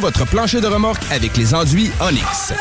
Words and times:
votre 0.00 0.26
plancher 0.26 0.60
de 0.60 0.66
remorque 0.66 1.02
avec 1.10 1.36
les 1.36 1.54
enduits 1.54 1.90
Onyx. 2.00 2.52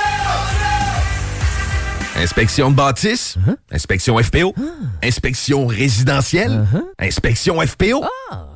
Inspection 2.16 2.70
de 2.70 2.76
bâtisse, 2.76 3.36
inspection 3.72 4.18
FPO, 4.22 4.54
inspection 5.02 5.68
résidentielle, 5.68 6.66
inspection 7.00 7.60
FPO. 7.62 8.04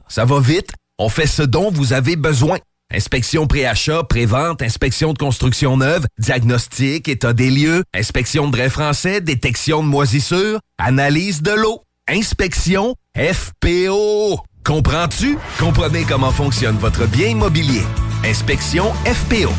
Ça 0.09 0.25
va 0.25 0.39
vite, 0.39 0.71
on 0.99 1.07
fait 1.07 1.27
ce 1.27 1.43
dont 1.43 1.71
vous 1.71 1.93
avez 1.93 2.15
besoin. 2.15 2.57
Inspection 2.93 3.47
pré-achat, 3.47 4.03
pré-vente, 4.03 4.61
inspection 4.61 5.13
de 5.13 5.17
construction 5.17 5.77
neuve, 5.77 6.05
diagnostic, 6.19 7.07
état 7.07 7.33
des 7.33 7.49
lieux, 7.49 7.83
inspection 7.93 8.47
de 8.47 8.57
drain 8.57 8.69
français, 8.69 9.21
détection 9.21 9.81
de 9.81 9.87
moisissures, 9.87 10.59
analyse 10.77 11.41
de 11.41 11.51
l'eau, 11.51 11.81
inspection 12.07 12.95
FPO. 13.17 14.39
Comprends-tu? 14.63 15.37
Comprenez 15.57 16.03
comment 16.03 16.31
fonctionne 16.31 16.77
votre 16.77 17.07
bien 17.07 17.29
immobilier. 17.29 17.83
Inspection 18.25 18.93
FPO. 19.05 19.51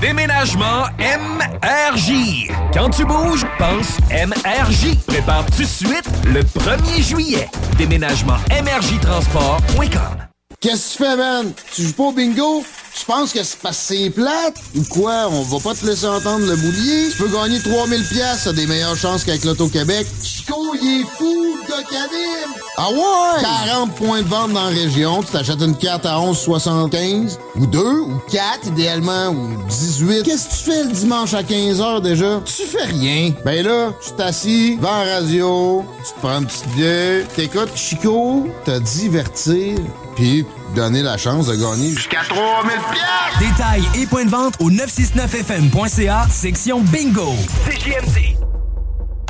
Déménagement 0.00 0.86
MRJ. 0.98 2.48
Quand 2.74 2.90
tu 2.90 3.04
bouges, 3.04 3.46
pense 3.58 3.98
MRJ. 4.10 4.96
Prépare 5.06 5.46
tout 5.46 5.62
de 5.62 5.66
suite 5.66 6.10
le 6.26 6.40
1er 6.42 7.02
juillet. 7.02 7.48
Déménagement 7.78 8.38
MRJTransport.com. 8.50 10.31
Qu'est-ce 10.62 10.96
que 10.96 11.02
tu 11.02 11.10
fais, 11.10 11.16
man? 11.16 11.52
Tu 11.74 11.82
joues 11.82 11.92
pas 11.92 12.04
au 12.04 12.12
bingo? 12.12 12.62
Tu 12.96 13.04
penses 13.04 13.32
que 13.32 13.42
c'est 13.42 13.58
parce 13.58 13.78
que 13.78 13.94
c'est 13.96 14.10
plate? 14.10 14.54
Ou 14.76 14.84
quoi? 14.84 15.28
On 15.28 15.42
va 15.42 15.58
pas 15.58 15.74
te 15.74 15.84
laisser 15.84 16.06
entendre 16.06 16.46
le 16.46 16.54
boulier? 16.54 17.08
Tu 17.10 17.16
peux 17.16 17.28
gagner 17.28 17.58
3000 17.58 18.04
pièces, 18.04 18.42
t'as 18.44 18.52
des 18.52 18.66
meilleures 18.66 18.96
chances 18.96 19.24
qu'avec 19.24 19.44
l'Auto-Québec. 19.44 20.06
Chico, 20.22 20.74
il 20.80 21.00
est 21.00 21.16
fou 21.18 21.56
de 21.66 21.90
cabine! 21.90 22.62
Ah 22.76 22.90
ouais? 22.90 23.42
40 23.42 23.94
points 23.96 24.22
de 24.22 24.28
vente 24.28 24.52
dans 24.52 24.64
la 24.64 24.70
région. 24.70 25.22
Tu 25.22 25.32
t'achètes 25.32 25.60
une 25.60 25.76
carte 25.76 26.06
à 26.06 26.16
11,75. 26.16 27.38
Ou 27.56 27.66
2, 27.66 27.78
ou 27.80 28.20
4 28.30 28.68
idéalement, 28.68 29.30
ou 29.30 29.48
18. 29.68 30.22
Qu'est-ce 30.22 30.48
que 30.48 30.54
tu 30.54 30.70
fais 30.70 30.84
le 30.84 30.92
dimanche 30.92 31.34
à 31.34 31.42
15h 31.42 32.02
déjà? 32.02 32.40
Tu 32.44 32.62
fais 32.62 32.84
rien. 32.84 33.32
Ben 33.44 33.64
là, 33.64 33.92
tu 34.00 34.12
t'assis, 34.12 34.76
vas 34.76 35.04
la 35.04 35.14
radio, 35.16 35.84
tu 35.98 36.12
te 36.12 36.18
prends 36.20 36.38
une 36.38 36.46
petite 36.46 36.68
bière, 36.76 37.26
t'écoutes 37.34 37.76
Chico, 37.76 38.46
te 38.64 38.78
divertir, 38.78 39.78
puis 40.16 40.46
donner 40.74 41.02
la 41.02 41.18
chance 41.18 41.46
de 41.46 41.54
gagner 41.54 41.90
jusqu'à 41.90 42.22
3000 42.28 42.70
pièces. 42.92 43.38
Détails 43.38 44.02
et 44.02 44.06
points 44.06 44.24
de 44.24 44.30
vente 44.30 44.54
au 44.60 44.70
969fm.ca, 44.70 46.26
section 46.30 46.80
bingo. 46.80 47.34
CJMD. 47.66 48.51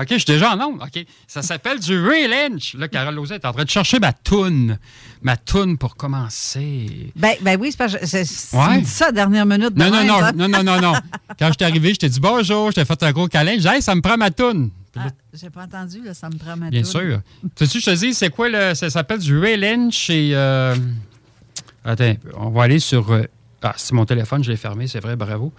OK, 0.00 0.06
je 0.10 0.16
suis 0.18 0.24
déjà 0.26 0.54
en 0.54 0.60
onde. 0.60 0.80
OK. 0.82 1.04
Ça 1.26 1.42
s'appelle 1.42 1.80
du 1.80 2.00
Ray 2.06 2.28
Lynch. 2.28 2.74
Là, 2.74 2.86
Carole 2.88 3.14
Lozé 3.16 3.34
est 3.36 3.44
en 3.44 3.52
train 3.52 3.64
de 3.64 3.70
chercher 3.70 3.98
ma 3.98 4.12
toune. 4.12 4.78
Ma 5.22 5.36
toune 5.36 5.76
pour 5.76 5.96
commencer. 5.96 7.12
Ben, 7.16 7.34
ben 7.40 7.58
oui, 7.60 7.72
c'est 7.72 7.82
Ouais. 7.84 7.90
tu 7.96 8.56
me 8.56 8.80
dis 8.80 8.86
ça 8.90 9.06
à 9.06 9.08
la 9.08 9.12
dernière 9.12 9.46
minute. 9.46 9.76
Non, 9.76 9.90
non, 9.90 10.04
non, 10.04 10.20
non, 10.34 10.48
non, 10.48 10.62
non, 10.62 10.80
non. 10.80 10.92
Quand 11.38 11.48
je 11.52 11.58
t'ai 11.58 11.64
arrivé, 11.64 11.94
je 11.94 11.98
t'ai 11.98 12.08
dit 12.08 12.20
bonjour, 12.20 12.70
je 12.70 12.76
t'ai 12.76 12.84
fait 12.84 13.02
un 13.02 13.10
gros 13.12 13.26
câlin. 13.28 13.52
J'ai 13.54 13.58
dit, 13.60 13.66
hey, 13.68 13.82
ça 13.82 13.94
me 13.94 14.00
prend 14.00 14.16
ma 14.16 14.30
toune. 14.30 14.70
Ah, 14.96 15.08
J'ai 15.34 15.50
pas 15.50 15.62
entendu, 15.64 16.00
là, 16.04 16.14
ça 16.14 16.28
me 16.28 16.36
prend 16.38 16.56
ma 16.56 16.70
Bien 16.70 16.82
toune. 16.82 16.90
sûr. 16.90 17.20
Tu 17.56 17.66
sais, 17.66 17.78
je 17.80 17.84
te 17.84 17.94
dis, 17.96 18.14
c'est 18.14 18.30
quoi 18.30 18.48
le. 18.48 18.74
Ça 18.74 18.90
s'appelle 18.90 19.18
du 19.20 19.38
Ray 19.38 19.56
Lynch 19.56 20.10
et. 20.10 20.30
euh, 20.34 20.74
Attends, 21.84 22.14
on 22.36 22.50
va 22.50 22.64
aller 22.64 22.78
sur. 22.80 23.10
euh, 23.12 23.22
Ah, 23.62 23.74
c'est 23.76 23.92
mon 23.94 24.04
téléphone, 24.04 24.42
je 24.44 24.50
l'ai 24.50 24.56
fermé, 24.56 24.86
c'est 24.86 25.00
vrai, 25.00 25.16
bravo. 25.16 25.52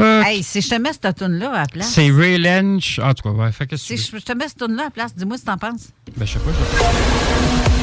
Euh, 0.00 0.22
Hey, 0.22 0.42
si 0.42 0.60
je 0.60 0.68
te 0.68 0.74
mets 0.76 0.92
cette 0.92 1.16
toune-là 1.16 1.50
à 1.52 1.58
la 1.60 1.66
place. 1.66 1.88
c'est 1.90 2.10
Ray 2.10 2.38
Lynch. 2.38 2.98
En 2.98 3.12
tout 3.14 3.22
cas, 3.28 3.34
ouais, 3.34 3.52
fait 3.52 3.66
que 3.66 3.76
Si 3.76 3.96
je 3.96 4.16
je 4.18 4.24
te 4.24 4.32
mets 4.32 4.48
cette 4.48 4.58
toune-là 4.58 4.82
à 4.82 4.84
la 4.86 4.90
place, 4.90 5.14
dis-moi 5.14 5.36
ce 5.36 5.42
que 5.42 5.46
t'en 5.46 5.58
penses. 5.58 5.88
Ben, 6.16 6.26
je 6.26 6.32
sais 6.32 6.38
pas. 6.38 6.50
Je... 6.50 7.80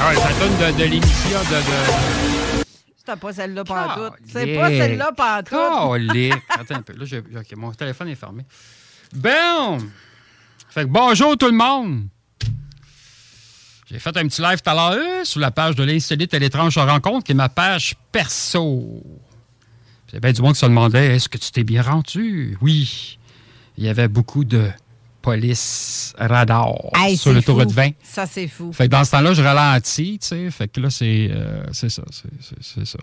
Ah 0.00 0.08
ouais, 0.10 0.16
ça 0.16 0.28
donne 0.40 0.56
de, 0.74 0.78
de 0.78 0.84
l'émission 0.84 1.38
de. 1.50 1.56
de... 3.14 3.16
Pas 3.20 3.32
celle-là 3.32 3.64
pantoute. 3.64 4.12
C'est 4.32 4.54
pas 4.56 4.68
celle-là 4.68 5.10
pantoute. 5.16 5.54
Attends 6.48 6.74
un 6.76 6.82
peu. 6.82 6.94
Là, 6.94 7.04
j'ai- 7.04 7.18
OK, 7.18 7.56
mon 7.56 7.70
téléphone 7.72 8.08
est 8.08 8.14
fermé. 8.14 8.44
Bon! 9.14 9.78
Fait 10.70 10.82
que 10.82 10.88
bonjour 10.88 11.36
tout 11.36 11.46
le 11.46 11.52
monde! 11.52 12.08
J'ai 13.90 13.98
fait 13.98 14.16
un 14.16 14.26
petit 14.26 14.40
live 14.42 14.60
tout 14.62 14.70
à 14.70 14.74
l'heure 14.74 14.92
euh, 15.20 15.24
sur 15.24 15.38
la 15.40 15.50
page 15.50 15.76
de 15.76 15.84
l'Insolite 15.84 16.32
et 16.34 16.38
l'étrange 16.38 16.76
rencontre, 16.78 17.24
qui 17.24 17.32
est 17.32 17.36
ma 17.36 17.50
page 17.50 17.94
perso. 18.10 19.02
C'est 20.14 20.20
bien 20.20 20.30
du 20.30 20.42
monde 20.42 20.52
qui 20.52 20.60
se 20.60 20.66
demandait 20.66 21.16
est-ce 21.16 21.28
que 21.28 21.38
tu 21.38 21.50
t'es 21.50 21.64
bien 21.64 21.82
rendu? 21.82 22.56
Oui. 22.60 23.18
Il 23.76 23.82
y 23.82 23.88
avait 23.88 24.06
beaucoup 24.06 24.44
de 24.44 24.70
police 25.22 26.14
radar 26.16 26.68
Hey, 26.94 27.16
sur 27.16 27.32
l'autoroute 27.32 27.70
fou. 27.70 27.74
20. 27.74 27.90
Ça, 28.04 28.24
c'est 28.24 28.46
fou. 28.46 28.72
Fait 28.72 28.84
que 28.84 28.90
dans 28.92 29.02
ce 29.04 29.10
temps-là, 29.10 29.34
je 29.34 29.42
ralentis, 29.42 30.20
tu 30.20 30.28
sais. 30.28 30.50
Fait 30.52 30.68
que 30.68 30.78
là, 30.80 30.88
c'est 30.90 31.30
euh, 31.32 31.64
c'est 31.72 31.88
ça. 31.88 32.04
c'est- 32.12 32.84
ça. 32.84 32.98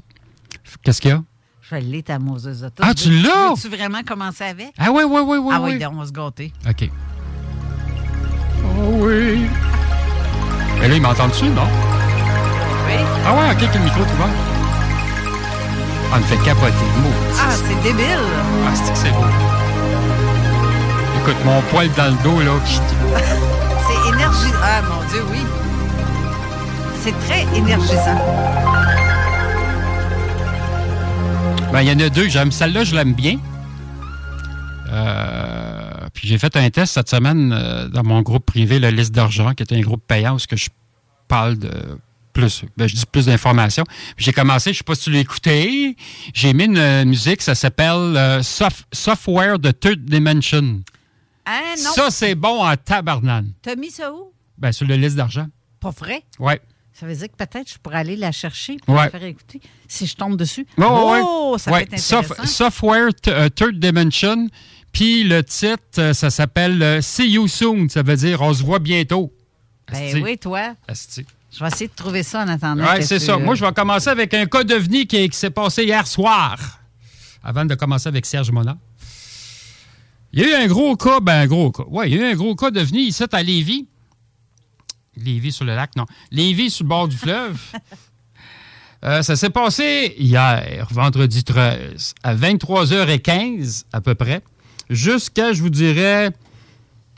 Qu'est-ce 0.83 1.01
qu'il 1.01 1.11
y 1.11 1.13
a? 1.13 1.21
Je 1.63 1.75
vais 1.75 1.81
l'ai 1.81 2.01
ta 2.01 2.17
moseuse 2.17 2.63
auto. 2.63 2.81
Ah, 2.81 2.93
tu 2.93 3.09
l'as? 3.21 3.55
Veux-tu 3.55 3.67
vraiment 3.75 4.03
commencer 4.03 4.45
avec? 4.45 4.71
Ah 4.77 4.89
oui, 4.93 5.03
oui, 5.05 5.19
oui, 5.21 5.37
oui. 5.37 5.53
ah 5.53 5.61
oui, 5.61 5.85
on 5.85 5.95
va 5.97 6.05
se 6.05 6.13
gâter. 6.13 6.53
OK. 6.69 6.89
Oh 8.63 8.89
oui. 9.01 9.41
Mais 10.79 10.87
là, 10.87 10.95
il 10.95 11.01
m'entend-tu, 11.01 11.43
non? 11.49 11.67
Oui. 12.87 12.93
Ah 13.25 13.35
ouais, 13.35 13.51
OK, 13.53 13.69
que 13.69 13.77
le 13.77 13.83
micro 13.83 13.99
est 13.99 14.13
ouvert. 14.13 14.50
Ah, 16.13 16.19
me 16.19 16.23
fait 16.23 16.37
capoter, 16.37 16.73
le 16.95 17.01
mot. 17.03 17.15
Ah, 17.39 17.51
c'est 17.55 17.81
débile. 17.81 18.05
Ah, 18.65 18.73
c'est 18.75 18.91
que 18.91 18.97
c'est 18.97 19.11
beau. 19.11 19.23
Écoute, 21.21 21.45
mon 21.45 21.61
poil 21.69 21.89
dans 21.95 22.07
le 22.07 22.23
dos, 22.23 22.41
là. 22.41 22.51
C'est 22.65 24.09
énergisant. 24.13 24.55
Ah, 24.61 24.81
mon 24.81 25.07
Dieu, 25.09 25.23
oui. 25.31 25.39
C'est 27.01 27.17
très 27.27 27.45
énergisant. 27.57 28.19
Ben, 31.71 31.81
il 31.81 31.87
y 31.87 31.91
en 31.91 32.05
a 32.05 32.09
deux 32.09 32.27
j'aime. 32.27 32.51
Celle-là, 32.51 32.83
je 32.83 32.95
l'aime 32.95 33.13
bien. 33.13 33.37
Euh, 34.91 36.09
puis 36.13 36.27
j'ai 36.27 36.37
fait 36.37 36.55
un 36.57 36.69
test 36.69 36.93
cette 36.93 37.09
semaine 37.09 37.53
euh, 37.53 37.87
dans 37.87 38.03
mon 38.03 38.21
groupe 38.21 38.45
privé, 38.45 38.79
le 38.79 38.89
Liste 38.89 39.13
d'argent, 39.13 39.53
qui 39.53 39.63
est 39.63 39.73
un 39.73 39.79
groupe 39.79 40.03
payant 40.05 40.35
où 40.35 40.39
je 40.39 40.67
parle 41.27 41.57
de 41.57 41.71
plus, 42.31 42.63
ben, 42.77 42.87
je 42.87 42.95
dis 42.95 43.05
plus 43.05 43.25
d'informations. 43.27 43.83
J'ai 44.17 44.31
commencé, 44.33 44.73
je 44.73 44.79
sais 44.79 44.83
pas 44.83 44.95
si 44.95 45.03
tu 45.05 45.11
l'as 45.11 45.19
écouté, 45.19 45.95
j'ai 46.33 46.53
mis 46.53 46.65
une 46.65 47.05
musique, 47.05 47.41
ça 47.41 47.55
s'appelle 47.55 48.15
euh, 48.17 48.41
Sof- 48.41 48.83
Software 48.91 49.59
de 49.59 49.71
Third 49.71 50.03
Dimension. 50.05 50.81
Hein, 51.45 51.61
non? 51.83 51.91
Ça, 51.93 52.11
c'est 52.11 52.35
bon 52.35 52.63
en 52.63 52.75
tabarnane. 52.75 53.53
T'as 53.61 53.75
mis 53.75 53.89
ça 53.91 54.13
où? 54.13 54.31
Ben, 54.57 54.71
sur 54.71 54.85
le 54.87 54.95
Liste 54.95 55.15
d'argent. 55.15 55.47
Pas 55.79 55.89
vrai? 55.89 56.23
Ouais. 56.39 56.61
Ça 56.93 57.07
veut 57.07 57.15
dire 57.15 57.27
que 57.29 57.35
peut-être 57.43 57.71
je 57.71 57.77
pourrais 57.79 57.97
aller 57.97 58.15
la 58.15 58.31
chercher 58.31 58.77
pour 58.85 58.93
Ouais. 58.95 59.05
la 59.05 59.09
faire 59.09 59.23
écouter 59.23 59.59
si 59.87 60.05
je 60.05 60.15
tombe 60.15 60.37
dessus. 60.37 60.67
Oh, 60.77 61.53
ouais. 61.53 61.59
ça 61.59 61.71
Ouais. 61.71 61.85
peut 61.87 61.95
être 61.95 61.99
Sof- 61.99 62.25
intéressant. 62.31 62.45
software 62.45 63.09
euh, 63.27 63.49
Third 63.49 63.79
Dimension. 63.79 64.47
Puis 64.91 65.23
le 65.23 65.43
titre, 65.43 65.81
euh, 65.99 66.13
ça 66.13 66.29
s'appelle 66.29 67.01
See 67.01 67.29
You 67.31 67.47
Soon. 67.47 67.89
Ça 67.89 68.03
veut 68.03 68.17
dire 68.17 68.41
on 68.41 68.53
se 68.53 68.61
voit 68.61 68.77
bientôt. 68.79 69.33
ben 69.91 70.03
Asti. 70.09 70.21
oui, 70.21 70.37
toi. 70.37 70.75
Asti. 70.87 71.25
Je 71.53 71.59
vais 71.59 71.67
essayer 71.67 71.87
de 71.87 71.93
trouver 71.95 72.23
ça 72.23 72.43
en 72.43 72.47
attendant. 72.47 72.85
Que 72.95 73.01
c'est 73.01 73.19
tu- 73.19 73.25
ça. 73.25 73.37
Moi, 73.37 73.55
je 73.55 73.65
vais 73.65 73.73
commencer 73.73 74.09
avec 74.09 74.33
un 74.33 74.45
cas 74.45 74.63
d'OVNI 74.63 75.05
qui, 75.05 75.29
qui 75.29 75.37
s'est 75.37 75.49
passé 75.49 75.83
hier 75.83 76.07
soir. 76.07 76.57
Avant 77.43 77.65
de 77.65 77.75
commencer 77.75 78.07
avec 78.07 78.25
Serge 78.25 78.51
Monard. 78.51 78.77
Il 80.33 80.39
y 80.39 80.45
a 80.45 80.47
eu 80.61 80.63
un 80.63 80.67
gros 80.67 80.95
cas, 80.95 81.19
ben 81.19 81.41
un 81.41 81.47
gros 81.47 81.71
cas. 81.71 81.83
Oui, 81.87 82.05
il 82.07 82.15
y 82.15 82.19
a 82.19 82.29
eu 82.29 82.31
un 82.31 82.35
gros 82.35 82.55
cas 82.55 82.71
d'OVNI 82.71 83.07
ici 83.07 83.23
à 83.31 83.43
Lévis. 83.43 83.87
Lévis 85.17 85.51
sur 85.51 85.65
le 85.65 85.75
lac, 85.75 85.93
non. 85.97 86.05
Lévis 86.31 86.69
sur 86.69 86.85
le 86.85 86.89
bord 86.89 87.07
du 87.07 87.17
fleuve. 87.17 87.59
Euh, 89.03 89.23
ça 89.23 89.35
s'est 89.35 89.49
passé 89.49 90.13
hier, 90.19 90.87
vendredi 90.91 91.43
13, 91.43 92.13
à 92.21 92.35
23h15 92.35 93.85
à 93.91 93.99
peu 93.99 94.13
près, 94.13 94.43
jusqu'à, 94.91 95.53
je 95.53 95.61
vous 95.63 95.71
dirais, 95.71 96.29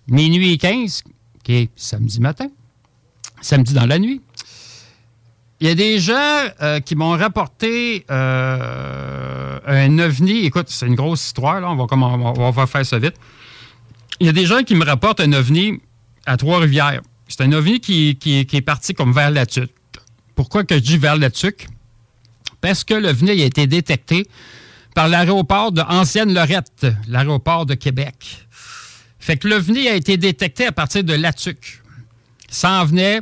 minuit 0.08 0.54
et 0.54 0.58
15, 0.58 1.04
qui 1.44 1.54
est 1.56 1.70
samedi 1.76 2.22
matin, 2.22 2.48
samedi 3.46 3.74
dans 3.74 3.86
la 3.86 4.00
nuit. 4.00 4.22
Il 5.60 5.68
y 5.68 5.70
a 5.70 5.76
des 5.76 6.00
gens 6.00 6.44
euh, 6.62 6.80
qui 6.80 6.96
m'ont 6.96 7.18
rapporté 7.18 8.06
euh, 8.12 9.60
un 9.66 10.00
ovni. 10.00 10.46
Écoute, 10.46 10.66
c'est 10.68 10.88
une 10.88 10.96
grosse 10.96 11.26
histoire, 11.26 11.62
là. 11.62 11.70
On 11.70 12.52
va, 12.52 12.68
faire 12.68 12.86
ça 12.86 13.00
vite. 13.00 13.16
Il 14.20 14.26
y 14.26 14.30
a 14.30 14.34
des 14.34 14.46
gens 14.46 14.64
qui 14.64 14.76
me 14.76 14.84
rapportent 14.84 15.22
un 15.22 15.32
ovni 15.32 15.80
à 16.26 16.38
Trois-Rivières. 16.38 17.02
C'est 17.28 17.42
un 17.42 17.52
ovni 17.54 17.80
qui, 17.80 18.18
est 18.26 18.62
parti 18.62 18.94
comme 18.94 19.14
vers 19.14 19.32
la 19.32 19.46
tuque. 19.46 19.72
Pourquoi 20.36 20.64
que 20.64 20.76
je 20.76 20.82
dis 20.82 20.98
vers 20.98 21.16
la 21.16 21.30
tuque? 21.30 21.68
Parce 22.60 22.84
que 22.84 22.94
l'ovni 22.94 23.30
a 23.30 23.46
été 23.46 23.68
détecté 23.68 24.28
par 24.94 25.08
l'aéroport 25.08 25.72
de 25.72 25.82
Ancienne-Lorette, 25.82 26.88
l'aéroport 27.08 27.66
de 27.66 27.74
Québec. 27.74 28.48
Fait 29.24 29.38
que 29.38 29.48
l'OVNI 29.48 29.88
a 29.88 29.96
été 29.96 30.18
détecté 30.18 30.66
à 30.66 30.74
partir 30.74 31.04
de 31.04 31.14
Latuc. 31.14 31.82
Ça 32.50 32.82
en 32.82 32.86
venait, 32.86 33.22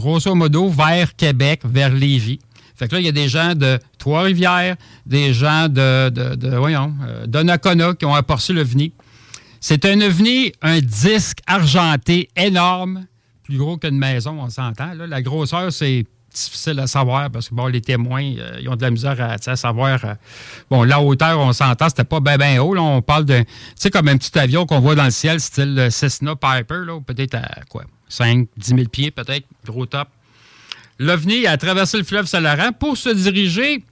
grosso 0.00 0.34
modo, 0.34 0.68
vers 0.68 1.14
Québec, 1.16 1.60
vers 1.64 1.92
Lévis. 1.92 2.38
Fait 2.76 2.88
que 2.88 2.94
là, 2.94 3.00
il 3.00 3.06
y 3.06 3.08
a 3.08 3.12
des 3.12 3.28
gens 3.28 3.54
de 3.54 3.78
Trois-Rivières, 3.98 4.76
des 5.06 5.32
gens 5.32 5.68
de, 5.68 6.10
de, 6.10 6.34
de 6.34 6.56
voyons, 6.56 6.94
euh, 7.08 7.94
qui 7.94 8.04
ont 8.04 8.14
apporté 8.14 8.52
l'OVNI. 8.52 8.92
C'est 9.60 9.84
un 9.86 10.00
OVNI, 10.00 10.52
un 10.60 10.80
disque 10.80 11.38
argenté 11.46 12.28
énorme, 12.36 13.06
plus 13.44 13.56
gros 13.56 13.78
qu'une 13.78 13.96
maison, 13.96 14.38
on 14.40 14.50
s'entend. 14.50 14.92
La 14.94 15.22
grosseur, 15.22 15.72
c'est 15.72 16.04
difficile 16.36 16.78
à 16.80 16.86
savoir 16.86 17.30
parce 17.30 17.48
que 17.48 17.54
bon, 17.54 17.66
les 17.66 17.80
témoins, 17.80 18.22
euh, 18.22 18.58
ils 18.60 18.68
ont 18.68 18.76
de 18.76 18.82
la 18.82 18.90
misère 18.90 19.16
à, 19.18 19.56
savoir. 19.56 20.04
euh, 20.04 20.14
bon, 20.70 20.82
la 20.82 21.00
hauteur, 21.00 21.38
on 21.40 21.52
s'entend, 21.52 21.88
c'était 21.88 22.04
pas 22.04 22.20
bien 22.20 22.36
ben 22.36 22.58
haut. 22.58 22.74
Là, 22.74 22.82
on 22.82 23.00
parle 23.00 23.24
de, 23.24 23.40
tu 23.40 23.46
sais, 23.76 23.90
comme 23.90 24.08
un 24.08 24.16
petit 24.16 24.38
avion 24.38 24.66
qu'on 24.66 24.80
voit 24.80 24.94
dans 24.94 25.04
le 25.04 25.10
ciel, 25.10 25.40
style 25.40 25.78
euh, 25.78 25.90
Cessna 25.90 26.36
Piper, 26.36 26.84
là, 26.86 27.00
peut-être 27.00 27.36
à 27.36 27.60
quoi, 27.68 27.84
5, 28.08 28.48
10 28.56 28.68
000 28.68 28.82
pieds, 28.88 29.10
peut-être, 29.10 29.46
gros 29.64 29.86
top. 29.86 30.08
L'OVNI 30.98 31.46
a 31.46 31.56
traversé 31.56 31.98
le 31.98 32.04
fleuve 32.04 32.26
Saint-Laurent 32.26 32.72
pour 32.72 32.96
se 32.96 33.10
diriger 33.10 33.82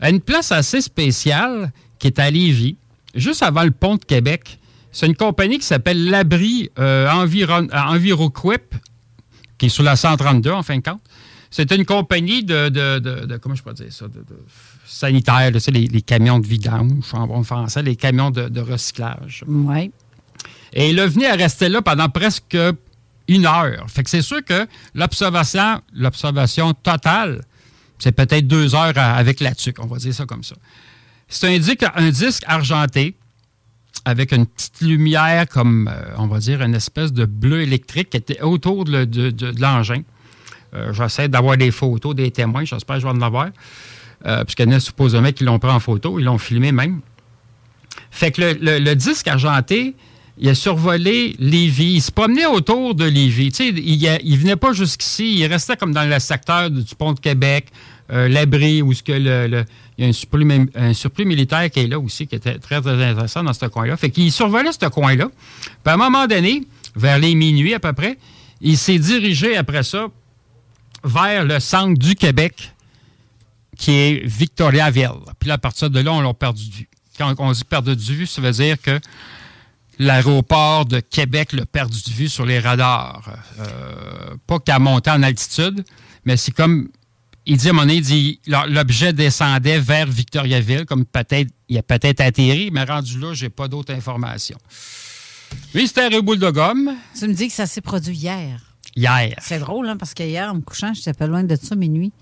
à 0.00 0.10
une 0.10 0.20
place 0.20 0.52
assez 0.52 0.80
spéciale 0.80 1.72
qui 1.98 2.08
est 2.08 2.18
à 2.18 2.30
Lévis, 2.30 2.76
juste 3.14 3.42
avant 3.42 3.62
le 3.64 3.70
pont 3.70 3.96
de 3.96 4.04
Québec. 4.04 4.58
C'est 4.92 5.06
une 5.06 5.16
compagnie 5.16 5.58
qui 5.58 5.66
s'appelle 5.66 6.10
l'Abri 6.10 6.70
euh, 6.78 7.08
Environ, 7.10 7.68
euh, 7.72 7.76
EnviroQuip, 7.76 8.74
qui 9.58 9.66
est 9.66 9.70
sur 9.70 9.82
la 9.82 9.96
132 9.96 10.50
en 10.50 10.62
fin 10.62 10.76
de 10.78 10.82
compte. 10.82 11.00
C'est 11.50 11.70
une 11.70 11.86
compagnie 11.86 12.44
de, 12.44 12.68
de- 12.68 12.98
de- 12.98 13.24
de- 13.26 13.36
comment 13.38 13.54
je 13.54 13.62
peux 13.62 13.72
dire 13.72 13.90
ça, 13.90 14.06
de, 14.08 14.22
sanitaire, 14.84 15.50
là, 15.50 15.52
tu 15.52 15.60
sais, 15.60 15.70
les, 15.70 15.86
les 15.86 16.02
camions 16.02 16.38
de 16.38 16.46
vidange 16.46 17.04
en 17.12 17.26
bon 17.26 17.42
français, 17.42 17.82
les 17.82 17.96
camions 17.96 18.30
de, 18.30 18.60
recyclage. 18.60 19.44
Oui. 19.46 19.90
Et 20.72 20.92
venu 21.08 21.24
à 21.24 21.34
rester 21.34 21.68
là 21.68 21.80
pendant 21.80 22.08
presque 22.08 22.56
une 23.28 23.46
heure. 23.46 23.86
Fait 23.88 24.02
que 24.02 24.10
c'est 24.10 24.22
sûr 24.22 24.44
que 24.44 24.66
l'observation, 24.94 25.80
l'observation 25.94 26.72
totale, 26.74 27.42
c'est 27.98 28.12
peut-être 28.12 28.46
deux 28.46 28.74
heures 28.74 28.96
avec 28.96 29.40
la 29.40 29.54
tuque, 29.54 29.78
on 29.80 29.86
va 29.86 29.96
dire 29.98 30.14
ça 30.14 30.26
comme 30.26 30.42
ça. 30.42 30.54
C'est 31.28 31.48
un 31.54 31.58
disque, 31.58 31.84
disque 32.12 32.42
argenté 32.46 33.16
avec 34.04 34.32
une 34.32 34.46
petite 34.46 34.80
lumière 34.82 35.48
comme, 35.48 35.88
euh, 35.92 36.14
on 36.18 36.26
va 36.28 36.38
dire, 36.38 36.62
une 36.62 36.74
espèce 36.74 37.12
de 37.12 37.24
bleu 37.24 37.62
électrique 37.62 38.10
qui 38.10 38.16
était 38.18 38.40
autour 38.42 38.84
de, 38.84 38.92
le- 38.92 39.06
de- 39.06 39.30
de- 39.30 39.50
de 39.50 39.60
l'engin. 39.60 40.02
Euh, 40.74 40.92
J'essaie 40.92 41.28
d'avoir 41.28 41.56
des 41.56 41.70
photos 41.72 42.14
des 42.14 42.30
témoins, 42.30 42.64
j'espère 42.64 42.96
que 42.96 43.02
je 43.02 43.06
vais 43.06 43.12
en 43.12 43.20
avoir. 43.22 43.48
Euh, 44.26 44.44
Puisqu'il 44.44 44.66
y 44.66 44.72
en 44.72 44.76
a 44.76 44.80
supposément 44.80 45.32
qui 45.32 45.44
l'ont 45.44 45.58
pris 45.58 45.70
en 45.70 45.80
photo, 45.80 46.18
ils 46.20 46.24
l'ont 46.24 46.38
filmé 46.38 46.70
même. 46.70 47.00
Fait 48.10 48.30
que 48.30 48.56
le 48.60 48.94
disque 48.94 49.26
argenté, 49.28 49.94
il 50.38 50.48
a 50.48 50.54
survolé 50.54 51.34
Lévis. 51.38 51.94
Il 51.94 52.02
se 52.02 52.10
promenait 52.10 52.46
autour 52.46 52.94
de 52.94 53.04
Lévis. 53.04 53.52
Tu 53.52 53.56
sais, 53.56 53.68
il, 53.68 54.00
ne 54.02 54.36
venait 54.36 54.56
pas 54.56 54.72
jusqu'ici. 54.72 55.34
Il 55.34 55.46
restait 55.46 55.76
comme 55.76 55.92
dans 55.92 56.08
le 56.08 56.18
secteur 56.18 56.70
du 56.70 56.94
pont 56.94 57.12
de 57.12 57.20
Québec, 57.20 57.68
euh, 58.12 58.28
l'abri, 58.28 58.82
où 58.82 58.92
que 58.92 59.12
le, 59.12 59.64
il 59.98 60.04
y 60.04 60.06
a 60.06 60.10
un 60.10 60.12
surplus, 60.12 60.44
mi- 60.44 60.68
un 60.74 60.92
surplus 60.92 61.24
militaire 61.24 61.70
qui 61.70 61.80
est 61.80 61.86
là 61.86 61.98
aussi, 61.98 62.26
qui 62.26 62.34
était 62.34 62.58
très, 62.58 62.80
très 62.80 62.92
intéressant 62.92 63.42
dans 63.42 63.52
ce 63.54 63.66
coin-là. 63.66 63.96
Fait 63.96 64.10
qu'il 64.10 64.30
survolait 64.30 64.72
ce 64.72 64.86
coin-là. 64.88 65.28
Puis 65.28 65.72
à 65.86 65.94
un 65.94 65.96
moment 65.96 66.26
donné, 66.26 66.64
vers 66.94 67.18
les 67.18 67.34
minuit 67.34 67.72
à 67.74 67.80
peu 67.80 67.92
près, 67.92 68.18
il 68.60 68.76
s'est 68.76 68.98
dirigé 68.98 69.56
après 69.56 69.82
ça 69.82 70.08
vers 71.02 71.44
le 71.44 71.60
centre 71.60 71.98
du 71.98 72.14
Québec, 72.14 72.72
qui 73.78 73.92
est 73.92 74.22
Victoriaville. 74.26 75.10
Puis 75.38 75.48
là, 75.48 75.54
à 75.54 75.58
partir 75.58 75.90
de 75.90 76.00
là, 76.00 76.12
on 76.12 76.20
l'a 76.20 76.34
perdu 76.34 76.68
de 76.68 76.74
vue. 76.74 76.88
Quand 77.18 77.34
on 77.38 77.52
dit 77.52 77.64
perdu 77.64 77.94
de 77.96 78.00
vue, 78.00 78.26
ça 78.26 78.42
veut 78.42 78.50
dire 78.50 78.80
que 78.80 78.98
l'aéroport 79.98 80.84
de 80.86 81.00
Québec 81.00 81.52
l'a 81.52 81.66
perdu 81.66 82.00
de 82.06 82.10
vue 82.10 82.28
sur 82.28 82.44
les 82.46 82.58
radars. 82.58 83.28
Euh, 83.58 84.36
pas 84.46 84.58
qu'à 84.58 84.78
monter 84.78 85.10
en 85.10 85.22
altitude, 85.22 85.84
mais 86.24 86.36
c'est 86.36 86.52
comme. 86.52 86.88
Il 87.48 87.58
dit 87.58 87.68
à 87.68 87.70
un 87.70 87.72
moment 87.74 87.82
donné, 87.86 87.96
il 87.98 88.02
dit 88.02 88.40
l'objet 88.46 89.12
descendait 89.12 89.78
vers 89.78 90.06
Victoriaville, 90.06 90.84
comme 90.84 91.04
peut-être 91.04 91.48
il 91.68 91.78
a 91.78 91.82
peut-être 91.82 92.20
atterri, 92.20 92.70
mais 92.72 92.82
rendu 92.82 93.20
là, 93.20 93.34
j'ai 93.34 93.50
pas 93.50 93.68
d'autres 93.68 93.94
informations. 93.94 94.58
Mystère 95.72 96.12
et 96.12 96.20
boule 96.20 96.40
de 96.40 96.50
gomme, 96.50 96.90
Tu 97.16 97.28
me 97.28 97.34
dis 97.34 97.46
que 97.46 97.54
ça 97.54 97.66
s'est 97.66 97.80
produit 97.80 98.16
hier. 98.16 98.60
hier. 98.96 99.36
C'est 99.40 99.60
drôle, 99.60 99.88
hein, 99.88 99.96
parce 99.96 100.12
qu'hier, 100.12 100.50
en 100.50 100.56
me 100.56 100.60
couchant, 100.60 100.92
j'étais 100.92 101.12
pas 101.12 101.28
loin 101.28 101.44
de 101.44 101.54
ça, 101.54 101.76
minuit. 101.76 102.12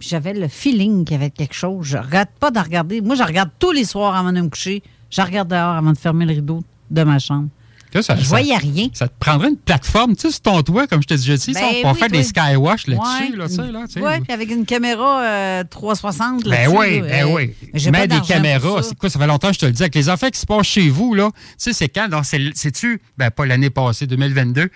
Puis 0.00 0.08
j'avais 0.08 0.32
le 0.34 0.48
feeling 0.48 1.04
qu'il 1.04 1.12
y 1.12 1.16
avait 1.16 1.30
quelque 1.30 1.54
chose. 1.54 1.86
Je 1.86 1.98
regarde 1.98 2.30
pas 2.40 2.50
de 2.50 2.58
regarder. 2.58 3.00
Moi, 3.00 3.14
je 3.14 3.22
regarde 3.22 3.50
tous 3.60 3.70
les 3.70 3.84
soirs 3.84 4.16
avant 4.16 4.32
de 4.32 4.40
me 4.40 4.48
coucher. 4.48 4.82
Je 5.10 5.20
regarde 5.22 5.48
dehors 5.48 5.76
avant 5.76 5.92
de 5.92 5.98
fermer 5.98 6.24
le 6.24 6.32
rideau 6.34 6.64
de 6.92 7.02
ma 7.02 7.18
chambre. 7.18 7.48
Ça, 7.94 8.00
Je 8.00 8.22
ça- 8.22 8.24
voyais 8.24 8.56
rien. 8.56 8.88
Ça 8.94 9.06
te 9.06 9.12
prendrait 9.18 9.48
une 9.50 9.58
plateforme, 9.58 10.14
tu 10.16 10.22
sais, 10.22 10.30
sur 10.30 10.40
ton 10.40 10.62
toit, 10.62 10.86
comme 10.86 11.02
je 11.02 11.08
te 11.08 11.12
disais, 11.12 11.36
tu 11.36 11.52
sais, 11.52 11.52
Ben 11.52 11.60
ça, 11.60 11.88
on 11.88 11.92
oui, 11.92 11.98
faire 11.98 12.08
des 12.08 12.22
skywash 12.22 12.86
là-dessus, 12.86 13.32
Ouais. 13.32 13.36
là, 13.36 13.48
tu 13.48 13.54
sais, 13.54 13.70
là, 13.70 13.80
tu 13.86 13.92
sais. 13.92 14.00
Ouais, 14.00 14.20
puis 14.20 14.32
avec 14.32 14.50
une 14.50 14.64
caméra 14.64 15.22
euh, 15.22 15.64
360 15.68 16.44
Ben 16.44 16.68
oui, 16.70 17.00
là, 17.00 17.06
ben 17.06 17.26
euh, 17.26 17.34
oui. 17.34 17.54
mais 17.92 18.08
des 18.08 18.20
caméras. 18.22 18.82
ça. 18.82 18.88
C'est 18.88 18.96
quoi, 18.98 19.10
ça 19.10 19.18
fait 19.18 19.26
longtemps 19.26 19.48
que 19.48 19.54
je 19.54 19.58
te 19.58 19.66
le 19.66 19.72
dis. 19.72 19.82
Avec 19.82 19.94
les 19.94 20.08
affaires 20.08 20.30
qui 20.30 20.40
se 20.40 20.46
passent 20.46 20.66
chez 20.68 20.88
vous, 20.88 21.12
là, 21.14 21.28
tu 21.34 21.38
sais, 21.58 21.72
c'est 21.74 21.90
quand? 21.90 22.08
C'est-tu? 22.54 23.02
Ben, 23.18 23.30
pas 23.30 23.44
l'année 23.44 23.68
passée, 23.68 24.06
2022. 24.06 24.70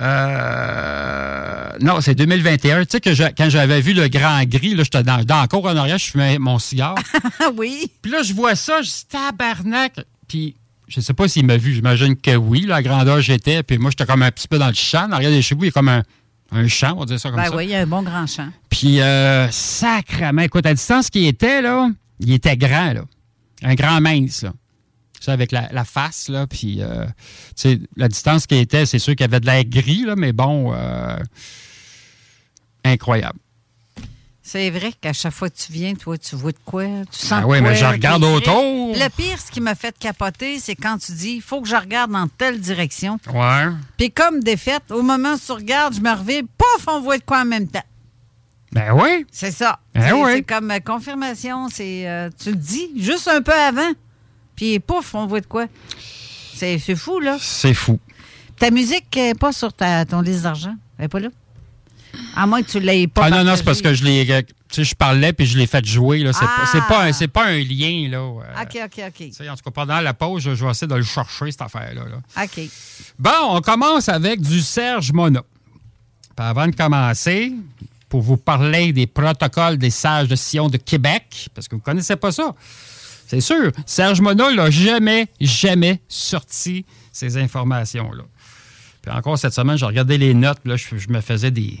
Euh, 0.00 1.68
non, 1.80 2.00
c'est 2.00 2.14
2021. 2.14 2.82
Tu 2.84 2.92
sais 2.92 3.00
que 3.00 3.14
je- 3.14 3.24
quand 3.36 3.48
j'avais 3.50 3.80
vu 3.80 3.92
le 3.92 4.08
grand 4.08 4.42
gris, 4.44 4.74
là, 4.74 4.82
j'étais 4.84 5.02
dans, 5.02 5.22
dans 5.24 5.40
la 5.42 5.48
cour 5.48 5.66
en 5.66 5.76
arrière, 5.76 5.98
je 5.98 6.10
fumais 6.10 6.38
mon 6.38 6.58
cigare. 6.58 6.94
Oui. 7.56 7.90
Puis 8.02 8.10
là, 8.10 8.22
je 8.22 8.32
vois 8.32 8.54
ça, 8.54 8.80
je 8.82 8.88
dis 8.88 9.04
tabarnak. 9.08 10.00
Puis 10.28 10.56
je 10.88 11.00
sais 11.00 11.14
pas 11.14 11.28
s'il 11.28 11.46
m'a 11.46 11.56
vu, 11.56 11.74
j'imagine 11.74 12.16
que 12.16 12.36
oui, 12.36 12.62
la 12.66 12.82
grandeur 12.82 13.20
j'étais. 13.20 13.62
Puis 13.62 13.78
moi, 13.78 13.90
j'étais 13.90 14.06
comme 14.06 14.22
un 14.22 14.30
petit 14.30 14.48
peu 14.48 14.58
dans 14.58 14.68
le 14.68 14.74
champ. 14.74 15.08
De 15.08 15.40
chez 15.40 15.54
vous, 15.54 15.64
il 15.64 15.66
y 15.66 15.70
a 15.70 15.72
comme 15.72 15.88
un, 15.88 16.02
un 16.52 16.68
champ, 16.68 16.94
on 16.96 17.00
va 17.00 17.06
dire 17.06 17.18
ça 17.20 17.30
comme 17.30 17.40
Ben 17.40 17.48
ça. 17.50 17.56
oui, 17.56 17.64
il 17.64 17.70
y 17.70 17.74
a 17.74 17.80
un 17.80 17.86
bon 17.86 18.02
grand 18.02 18.26
champ. 18.26 18.48
Puis, 18.70 19.00
euh, 19.00 19.50
sacrement, 19.50 20.42
écoute, 20.42 20.66
à 20.66 20.74
distance 20.74 21.10
qu'il 21.10 21.26
était, 21.26 21.62
là, 21.62 21.90
il 22.20 22.32
était 22.32 22.56
grand, 22.56 22.92
là. 22.92 23.04
Un 23.62 23.74
grand 23.74 24.00
mince, 24.00 24.42
là. 24.42 24.52
Ça, 25.20 25.32
avec 25.32 25.52
la, 25.52 25.68
la 25.72 25.84
face, 25.84 26.28
là. 26.28 26.46
Puis, 26.46 26.82
euh, 26.82 27.06
tu 27.06 27.12
sais, 27.56 27.80
la 27.96 28.08
distance 28.08 28.46
qu'il 28.46 28.58
était, 28.58 28.84
c'est 28.84 28.98
sûr 28.98 29.14
qu'il 29.16 29.24
y 29.24 29.28
avait 29.28 29.40
de 29.40 29.46
l'air 29.46 29.64
gris, 29.64 30.04
là, 30.04 30.16
mais 30.16 30.32
bon, 30.32 30.72
euh, 30.74 31.16
incroyable. 32.84 33.38
C'est 34.46 34.68
vrai 34.68 34.92
qu'à 34.92 35.14
chaque 35.14 35.32
fois 35.32 35.48
que 35.48 35.56
tu 35.56 35.72
viens, 35.72 35.94
toi, 35.94 36.18
tu 36.18 36.36
vois 36.36 36.52
de 36.52 36.58
quoi, 36.66 36.84
tu 37.10 37.18
sens 37.18 37.40
Ah 37.42 37.46
oui, 37.46 37.62
mais 37.62 37.74
je 37.74 37.84
regarde 37.86 38.22
autour. 38.22 38.94
Le 38.94 39.08
pire, 39.08 39.40
ce 39.40 39.50
qui 39.50 39.62
m'a 39.62 39.74
fait 39.74 39.98
capoter, 39.98 40.58
c'est 40.60 40.76
quand 40.76 40.98
tu 40.98 41.12
dis, 41.12 41.36
il 41.36 41.42
faut 41.42 41.62
que 41.62 41.68
je 41.68 41.74
regarde 41.74 42.10
dans 42.12 42.28
telle 42.28 42.60
direction. 42.60 43.18
Ouais. 43.32 43.68
Puis 43.96 44.10
comme 44.10 44.40
défaite, 44.40 44.82
au 44.90 45.00
moment 45.00 45.32
où 45.32 45.38
tu 45.38 45.50
regardes, 45.50 45.94
je 45.94 46.00
me 46.02 46.12
reviens, 46.12 46.42
pouf, 46.42 46.84
on 46.86 47.00
voit 47.00 47.16
de 47.16 47.24
quoi 47.24 47.40
en 47.40 47.46
même 47.46 47.68
temps. 47.68 47.82
Ben 48.70 48.92
oui. 48.92 49.24
C'est 49.32 49.50
ça. 49.50 49.78
C'est 49.94 50.12
oui. 50.12 50.32
c'est 50.34 50.42
comme 50.42 50.70
euh, 50.70 50.78
confirmation, 50.80 51.68
c'est 51.70 52.06
euh, 52.06 52.28
tu 52.38 52.50
le 52.50 52.56
dis 52.56 52.90
juste 52.98 53.28
un 53.28 53.40
peu 53.40 53.54
avant, 53.54 53.92
puis 54.56 54.78
pouf, 54.78 55.14
on 55.14 55.26
voit 55.26 55.40
de 55.40 55.46
quoi. 55.46 55.66
C'est 56.54 56.78
c'est 56.78 56.96
fou, 56.96 57.18
là. 57.18 57.38
C'est 57.40 57.72
fou. 57.72 57.98
Ta 58.58 58.70
musique 58.70 59.06
n'est 59.16 59.34
pas 59.34 59.52
sur 59.52 59.72
ta, 59.72 60.04
ton 60.04 60.20
liste 60.20 60.42
d'argent. 60.42 60.74
Elle 60.98 61.04
n'est 61.04 61.08
pas 61.08 61.20
là? 61.20 61.28
À 62.36 62.46
moins 62.46 62.62
que 62.62 62.70
tu 62.70 62.78
ne 62.78 62.82
l'aies 62.84 63.06
pas. 63.06 63.22
Ah 63.26 63.30
non, 63.30 63.44
non, 63.44 63.56
c'est 63.56 63.62
parce 63.64 63.80
que 63.82 63.94
je 63.94 64.04
l'ai. 64.04 64.28
euh, 64.30 64.42
Tu 64.68 64.76
sais, 64.76 64.84
je 64.84 64.94
parlais 64.94 65.32
puis 65.32 65.46
je 65.46 65.56
l'ai 65.58 65.66
fait 65.66 65.84
jouer. 65.84 66.24
C'est 66.32 66.40
pas, 66.40 66.86
pas, 66.88 67.04
Ah. 67.04 67.12
c'est 67.12 67.28
pas 67.28 67.46
un 67.46 67.58
lien, 67.58 68.08
là. 68.10 68.18
euh, 68.18 68.62
OK, 68.62 68.78
OK, 68.84 69.02
OK. 69.06 69.12
tu 69.16 69.32
sais, 69.32 69.48
en 69.48 69.54
tout 69.56 69.62
cas, 69.64 69.70
pendant 69.70 70.00
la 70.00 70.14
pause, 70.14 70.42
je 70.42 70.54
je 70.54 70.64
vais 70.64 70.70
essayer 70.70 70.86
de 70.88 70.94
le 70.96 71.02
chercher, 71.02 71.50
cette 71.50 71.62
affaire-là. 71.62 72.02
là. 72.04 72.42
OK. 72.44 72.60
Bon, 73.18 73.30
on 73.56 73.60
commence 73.60 74.08
avec 74.08 74.40
du 74.40 74.60
Serge 74.60 75.12
Mona. 75.12 75.42
Puis 76.36 76.44
avant 76.46 76.66
de 76.66 76.74
commencer, 76.74 77.52
pour 78.08 78.22
vous 78.22 78.36
parler 78.36 78.92
des 78.92 79.06
protocoles 79.06 79.78
des 79.78 79.90
sages 79.90 80.28
de 80.28 80.34
Sion 80.36 80.68
de 80.68 80.76
Québec, 80.76 81.48
parce 81.54 81.68
que 81.68 81.74
vous 81.76 81.80
ne 81.80 81.84
connaissez 81.84 82.16
pas 82.16 82.32
ça, 82.32 82.54
c'est 83.26 83.40
sûr, 83.40 83.70
Serge 83.86 84.20
Mona 84.20 84.52
n'a 84.52 84.70
jamais, 84.70 85.28
jamais 85.40 86.00
sorti 86.08 86.84
ces 87.12 87.36
informations-là. 87.36 88.24
Puis 89.02 89.12
encore 89.12 89.38
cette 89.38 89.52
semaine, 89.54 89.76
j'ai 89.78 89.86
regardé 89.86 90.18
les 90.18 90.34
notes, 90.34 90.58
puis 90.60 90.70
là, 90.70 90.76
je, 90.76 90.96
je 90.96 91.08
me 91.08 91.20
faisais 91.20 91.50
des, 91.50 91.78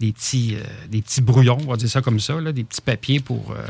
des, 0.00 0.12
petits, 0.12 0.56
euh, 0.56 0.64
des 0.88 1.02
petits 1.02 1.20
brouillons, 1.20 1.58
on 1.66 1.70
va 1.70 1.76
dire 1.76 1.88
ça 1.88 2.02
comme 2.02 2.20
ça, 2.20 2.40
des 2.40 2.64
petits 2.64 2.80
papiers 2.80 3.20
pour 3.20 3.52
euh, 3.52 3.66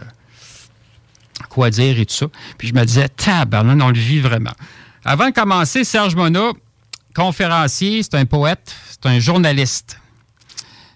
quoi 1.49 1.71
dire 1.71 1.99
et 1.99 2.07
tout 2.07 2.15
ça. 2.15 2.27
Puis 2.59 2.69
je 2.69 2.75
me 2.75 2.85
disais, 2.85 3.09
tabarnak, 3.09 3.79
on 3.83 3.89
le 3.89 3.99
vit 3.99 4.21
vraiment. 4.21 4.55
Avant 5.05 5.29
de 5.29 5.35
commencer, 5.35 5.85
Serge 5.85 6.17
Mona, 6.17 6.51
conférencier, 7.15 8.03
c'est 8.03 8.15
un 8.15 8.27
poète, 8.27 8.75
c'est 8.91 9.07
un 9.07 9.19
journaliste. 9.19 9.99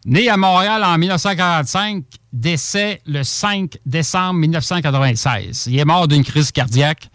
Né 0.06 0.28
à 0.28 0.36
Montréal 0.36 0.82
en 0.82 0.96
1945, 0.96 2.04
décès 2.32 3.00
le 3.06 3.22
5 3.22 3.78
décembre 3.84 4.40
1996. 4.40 5.68
Il 5.70 5.78
est 5.78 5.84
mort 5.84 6.08
d'une 6.08 6.24
crise 6.24 6.50
cardiaque. 6.52 7.10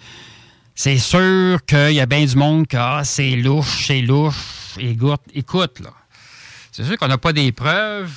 C'est 0.75 0.97
sûr 0.97 1.65
qu'il 1.65 1.93
y 1.93 1.99
a 1.99 2.05
bien 2.05 2.25
du 2.25 2.35
monde 2.35 2.67
qui 2.67 2.75
ah, 2.77 3.01
c'est 3.03 3.35
louche, 3.35 3.87
c'est 3.87 4.01
louche. 4.01 4.75
Écoute, 4.77 5.21
écoute 5.33 5.79
là. 5.79 5.91
C'est 6.75 6.83
sûr 6.83 6.97
qu'on 6.97 7.07
n'a 7.07 7.17
pas 7.17 7.31
des 7.31 7.53
preuves. 7.53 8.11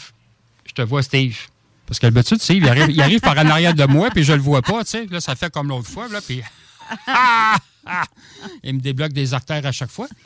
Je 0.64 0.72
te 0.72 0.82
vois, 0.82 1.04
Steve. 1.04 1.38
Parce 1.86 2.00
que 2.00 2.08
le 2.08 2.24
tu 2.24 2.36
sais, 2.40 2.56
il 2.56 2.68
arrive, 2.68 2.90
il 2.90 3.00
arrive 3.00 3.20
par 3.20 3.38
en 3.38 3.46
arrière 3.46 3.72
de 3.72 3.84
moi, 3.84 4.10
puis 4.10 4.24
je 4.24 4.32
le 4.32 4.40
vois 4.40 4.62
pas, 4.62 4.82
tu 4.82 4.90
sais. 4.90 5.06
Là, 5.06 5.20
ça 5.20 5.36
fait 5.36 5.48
comme 5.48 5.68
l'autre 5.68 5.88
fois, 5.88 6.08
là, 6.08 6.20
puis... 6.20 6.42
il 8.64 8.74
me 8.74 8.80
débloque 8.80 9.12
des 9.12 9.32
artères 9.32 9.64
à 9.64 9.70
chaque 9.70 9.92
fois. 9.92 10.08
Tu 10.08 10.16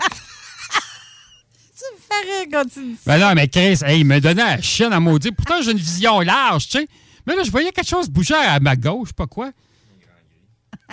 me 1.92 1.98
fais 2.00 2.22
rire 2.38 2.46
quand 2.50 2.64
tu 2.72 2.80
dis 2.80 2.96
Ben 3.04 3.18
non, 3.18 3.34
mais 3.34 3.48
Chris, 3.48 3.80
hey, 3.84 4.00
il 4.00 4.06
me 4.06 4.18
donnait 4.18 4.56
la 4.56 4.62
chienne 4.62 4.94
à 4.94 5.00
maudire. 5.00 5.32
Pourtant, 5.36 5.60
j'ai 5.60 5.72
une 5.72 5.76
vision 5.76 6.20
large, 6.20 6.68
tu 6.68 6.78
sais. 6.78 6.88
Mais 7.26 7.36
là, 7.36 7.42
je 7.42 7.50
voyais 7.50 7.70
quelque 7.70 7.88
chose 7.88 8.08
bouger 8.08 8.34
à 8.34 8.58
ma 8.60 8.76
gauche, 8.76 9.08
je 9.08 9.10
sais 9.10 9.14
pas 9.14 9.26
quoi. 9.26 9.52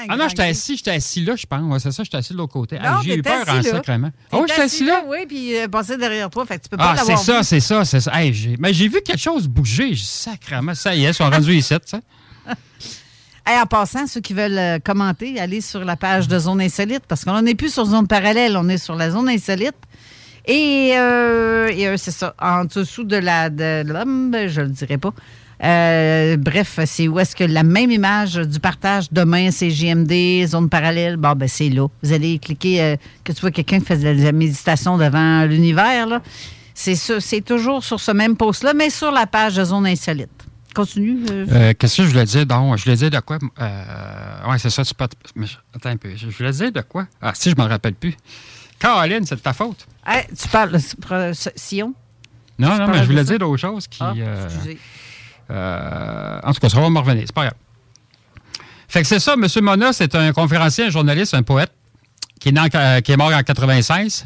Ah 0.07 0.15
non, 0.15 0.27
j'étais 0.29 0.43
assis, 0.43 0.77
j'étais 0.77 0.91
assis 0.91 1.23
là, 1.25 1.35
je 1.35 1.45
pense. 1.45 1.61
Ouais, 1.61 1.79
c'est 1.79 1.91
ça, 1.91 2.03
j'étais 2.03 2.17
assis 2.17 2.33
de 2.33 2.37
l'autre 2.37 2.53
côté. 2.53 2.77
Non, 2.79 3.01
J'ai 3.03 3.15
eu 3.17 3.21
peur 3.21 3.43
en 3.49 3.53
là. 3.55 3.63
sacrement. 3.63 4.09
T'es 4.29 4.37
Oh, 4.37 4.45
j'étais 4.47 4.61
assis 4.61 4.85
là? 4.85 5.03
Oui, 5.07 5.25
puis 5.27 5.57
euh, 5.57 5.67
passé 5.67 5.97
derrière 5.97 6.29
toi, 6.29 6.45
fait 6.45 6.57
que 6.59 6.63
tu 6.63 6.69
peux 6.69 6.77
pas 6.77 6.95
Ah, 6.97 7.01
c'est 7.03 7.17
ça, 7.17 7.43
c'est 7.43 7.59
ça, 7.59 7.83
c'est 7.85 7.99
ça. 7.99 8.11
Hey, 8.19 8.33
j'ai- 8.33 8.55
mais 8.59 8.73
j'ai 8.73 8.87
vu 8.87 9.01
quelque 9.03 9.19
chose 9.19 9.47
bouger. 9.47 9.93
Sacrement, 9.95 10.73
ça 10.75 10.95
y 10.95 11.05
est, 11.05 11.09
ils 11.09 11.13
sont 11.13 11.29
rendus 11.29 11.55
ici, 11.55 11.73
sais. 11.85 11.99
Hey, 13.45 13.59
en 13.59 13.65
passant, 13.65 14.05
ceux 14.05 14.21
qui 14.21 14.33
veulent 14.33 14.57
euh, 14.59 14.77
commenter, 14.79 15.39
allez 15.39 15.61
sur 15.61 15.83
la 15.83 15.95
page 15.95 16.27
de 16.27 16.37
Zone 16.37 16.61
Insolite, 16.61 17.03
parce 17.07 17.25
qu'on 17.25 17.41
n'est 17.41 17.55
plus 17.55 17.73
sur 17.73 17.85
Zone 17.85 18.05
Parallèle, 18.07 18.55
on 18.55 18.69
est 18.69 18.77
sur 18.77 18.95
la 18.95 19.09
Zone 19.09 19.27
Insolite. 19.27 19.73
Et, 20.45 20.91
euh, 20.95 21.67
et, 21.69 21.87
euh, 21.87 21.97
c'est 21.97 22.11
ça, 22.11 22.35
en 22.39 22.65
dessous 22.65 23.03
de 23.03 23.15
la 23.17 23.49
de 23.49 23.83
l'homme, 23.85 24.29
ben, 24.31 24.47
je 24.47 24.61
le 24.61 24.67
dirai 24.69 24.97
pas. 24.99 25.13
Euh, 25.61 26.37
bref, 26.37 26.79
c'est 26.85 27.07
où 27.07 27.19
est-ce 27.19 27.35
que 27.35 27.43
la 27.43 27.63
même 27.63 27.91
image 27.91 28.35
du 28.35 28.59
partage 28.59 29.07
demain, 29.11 29.51
c'est 29.51 29.69
JMD, 29.69 30.47
zone 30.47 30.69
parallèle, 30.69 31.17
bon, 31.17 31.33
ben 31.33 31.49
c'est 31.49 31.69
là. 31.69 31.87
Vous 32.01 32.13
allez 32.13 32.39
cliquer, 32.39 32.81
euh, 32.81 32.95
que 33.23 33.33
tu 33.33 33.41
vois 33.41 33.51
quelqu'un 33.51 33.79
qui 33.79 33.85
fait 33.85 33.97
de 33.97 34.23
la 34.23 34.31
méditation 34.31 34.97
devant 34.97 35.43
l'univers, 35.45 36.07
là. 36.07 36.21
C'est 36.73 36.95
ça, 36.95 37.19
c'est 37.19 37.41
toujours 37.41 37.83
sur 37.83 37.99
ce 37.99 38.11
même 38.11 38.37
post-là, 38.37 38.73
mais 38.73 38.89
sur 38.89 39.11
la 39.11 39.27
page 39.27 39.55
de 39.57 39.63
zone 39.65 39.85
insolite. 39.85 40.29
Continue. 40.73 41.25
euh, 41.29 41.73
Qu'est-ce 41.77 41.97
que 41.97 42.03
je 42.03 42.07
voulais 42.09 42.23
dire? 42.23 42.45
Donc, 42.45 42.77
je 42.77 42.83
voulais 42.85 42.95
dire 42.95 43.09
de 43.09 43.19
quoi? 43.19 43.37
Oui, 43.41 44.55
c'est 44.59 44.69
ça, 44.69 44.85
tu 44.85 44.93
peux. 44.93 45.07
attends 45.75 45.89
un 45.89 45.97
peu. 45.97 46.15
Je 46.15 46.27
voulais 46.27 46.51
dire 46.51 46.71
de 46.71 46.81
quoi? 46.81 47.05
Ah, 47.21 47.33
si, 47.35 47.49
je 47.49 47.55
m'en 47.57 47.67
rappelle 47.67 47.95
plus. 47.95 48.15
Caroline, 48.79 49.25
c'est 49.25 49.35
de 49.35 49.41
ta 49.41 49.51
faute. 49.51 49.85
hey, 50.07 50.23
tu 50.27 50.47
parles, 50.47 50.79
Sion? 51.55 51.93
Non, 52.57 52.69
non, 52.69 52.77
parles 52.77 52.91
mais 52.91 52.97
je 52.99 53.03
voulais 53.09 53.23
dire 53.25 53.39
d'autres 53.39 53.57
choses 53.57 53.87
qui. 53.87 53.97
Ah, 54.01 54.13
excusez. 54.45 54.77
Euh, 55.51 56.39
en 56.43 56.53
tout 56.53 56.59
cas, 56.59 56.69
ça 56.69 56.79
va 56.79 56.89
me 56.89 56.99
revenir, 56.99 57.23
c'est 57.25 57.33
pas 57.35 57.43
grave. 57.45 57.57
Fait 58.87 59.01
que 59.01 59.07
c'est 59.07 59.19
ça, 59.19 59.33
M. 59.33 59.45
Mona, 59.61 59.93
c'est 59.93 60.15
un 60.15 60.31
conférencier, 60.33 60.85
un 60.85 60.89
journaliste, 60.89 61.33
un 61.33 61.43
poète, 61.43 61.71
qui 62.39 62.49
est, 62.49 62.53
est 63.09 63.17
mort 63.17 63.31
en 63.33 63.43
96. 63.43 64.25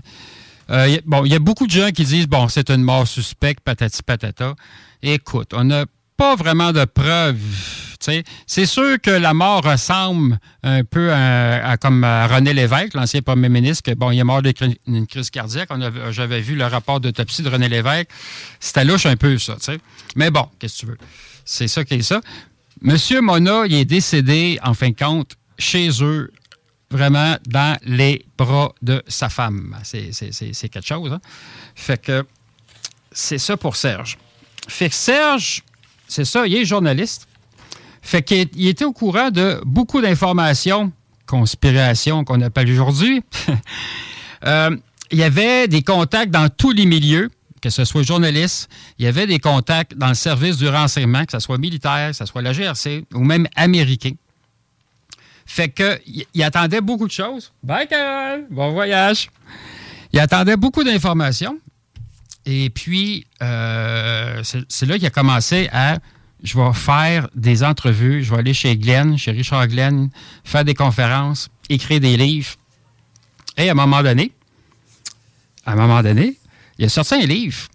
Euh, 0.70 0.96
a- 0.98 1.02
bon, 1.06 1.26
il 1.26 1.32
y 1.32 1.36
a 1.36 1.40
beaucoup 1.40 1.68
de 1.68 1.72
gens 1.72 1.90
qui 1.92 2.06
disent, 2.06 2.28
bon, 2.28 2.48
c'est 2.48 2.70
une 2.70 2.82
mort 2.84 3.06
suspecte, 3.08 3.60
patati 3.62 4.02
patata. 4.04 4.54
Écoute, 5.02 5.52
on 5.54 5.66
n'a 5.66 5.86
pas 6.24 6.36
vraiment 6.38 6.72
de 6.72 6.86
preuves. 6.86 7.38
C'est 8.48 8.66
sûr 8.66 8.96
que 9.02 9.12
la 9.12 9.34
mort 9.34 9.62
ressemble 9.62 10.40
un 10.64 10.86
peu 10.86 11.12
à, 11.12 11.76
comme 11.76 12.06
René 12.06 12.54
Lévesque, 12.54 12.94
l'ancien 12.94 13.22
premier 13.22 13.50
ministre, 13.50 13.84
que, 13.84 13.94
bon, 13.94 14.10
il 14.12 14.20
est 14.20 14.24
mort 14.24 14.42
d'une 14.42 15.06
crise 15.06 15.30
cardiaque. 15.30 15.70
J'avais 16.12 16.40
vu 16.40 16.56
le 16.56 16.66
rapport 16.66 17.02
d'autopsie 17.02 17.42
de 17.42 17.50
René 17.50 17.68
Lévesque. 17.68 18.10
C'était 18.62 18.86
louche 18.86 19.06
un 19.06 19.18
peu, 19.18 19.38
ça, 19.38 19.56
tu 19.56 19.64
sais. 19.64 19.80
Mais 20.16 20.32
bon, 20.32 20.48
qu'est-ce 20.60 20.76
que 20.76 20.80
tu 20.80 20.86
veux? 20.92 20.98
C'est 21.44 21.68
ça 21.68 21.84
qui 21.84 21.96
est 21.96 22.02
ça. 22.02 22.22
Monsieur 22.82 23.20
Mona, 23.20 23.66
il 23.66 23.74
est 23.74 23.86
décédé, 23.86 24.60
en 24.64 24.74
fin 24.74 24.92
de 24.92 24.96
compte, 24.96 25.36
chez 25.60 25.90
eux, 26.02 26.32
vraiment 26.90 27.36
dans 27.48 27.78
les 27.84 28.26
bras 28.38 28.74
de 28.82 29.04
sa 29.10 29.28
femme. 29.28 29.78
C'est 29.84 30.70
quelque 30.70 30.88
chose. 30.88 31.12
Hein? 31.12 31.20
Fait 31.76 32.02
que 32.02 32.26
c'est 33.12 33.40
ça 33.40 33.58
pour 33.58 33.76
Serge. 33.76 34.18
Fait 34.70 34.88
que 34.88 34.96
Serge, 34.96 35.64
c'est 36.14 36.26
ça, 36.26 36.46
il 36.46 36.56
est 36.56 36.66
journaliste. 36.66 37.28
Fait 38.04 38.22
qu'il 38.22 38.48
il 38.56 38.68
était 38.68 38.86
au 38.86 38.94
courant 38.94 39.32
de 39.32 39.60
beaucoup 39.66 40.00
d'informations, 40.00 40.92
conspirations 41.26 42.24
qu'on 42.24 42.42
appelle 42.42 42.72
aujourd'hui. 42.72 43.24
Euh, 44.46 44.76
il 45.10 45.20
y 45.20 45.24
avait 45.24 45.70
des 45.70 45.84
contacts 45.84 46.30
dans 46.30 46.50
tous 46.50 46.72
les 46.72 46.86
milieux, 46.86 47.30
que 47.62 47.70
ce 47.70 47.86
soit 47.86 48.04
journaliste, 48.04 48.70
il 49.00 49.06
y 49.06 49.08
avait 49.08 49.26
des 49.26 49.40
contacts 49.40 49.96
dans 49.98 50.10
le 50.10 50.16
service 50.16 50.58
du 50.58 50.68
renseignement, 50.68 51.24
que 51.24 51.32
ce 51.32 51.40
soit 51.40 51.58
militaire, 51.58 52.10
que 52.10 52.18
ce 52.18 52.26
soit 52.26 52.42
la 52.42 52.52
GRC 52.52 53.06
ou 53.14 53.20
même 53.24 53.48
américain. 53.56 54.12
Fait 55.46 55.70
que 55.70 55.98
il 56.06 56.26
il 56.34 56.44
attendait 56.44 56.82
beaucoup 56.82 57.08
de 57.08 57.14
choses. 57.14 57.54
Bye, 57.64 57.88
Carole! 57.88 58.48
Bon 58.52 58.74
voyage! 58.74 59.30
Il 60.12 60.20
attendait 60.20 60.58
beaucoup 60.58 60.84
d'informations. 60.84 61.58
Et 62.46 62.70
puis, 62.70 63.26
euh, 63.42 64.42
c'est 64.44 64.86
là 64.86 64.98
qu'il 64.98 65.06
a 65.06 65.12
commencé 65.12 65.70
à 65.72 66.00
je 66.44 66.58
vais 66.58 66.74
faire 66.74 67.30
des 67.36 67.64
entrevues, 67.64 68.22
je 68.24 68.32
vais 68.32 68.40
aller 68.40 68.54
chez 68.54 68.76
Glenn, 68.76 69.18
chez 69.18 69.32
Richard 69.32 69.68
Glenn, 69.68 70.10
faire 70.44 70.66
des 70.66 70.74
conférences, 70.74 71.50
écrire 71.70 72.02
des 72.02 72.18
livres. 72.18 72.56
Et 73.58 73.70
à 73.70 73.72
un 73.72 73.76
moment 73.76 74.04
donné, 74.04 74.34
à 75.66 75.72
un 75.72 75.76
moment 75.76 76.04
donné, 76.04 76.38
il 76.78 76.86
a 76.86 76.90
sorti 76.90 77.16
un 77.16 77.26
livre 77.26 77.70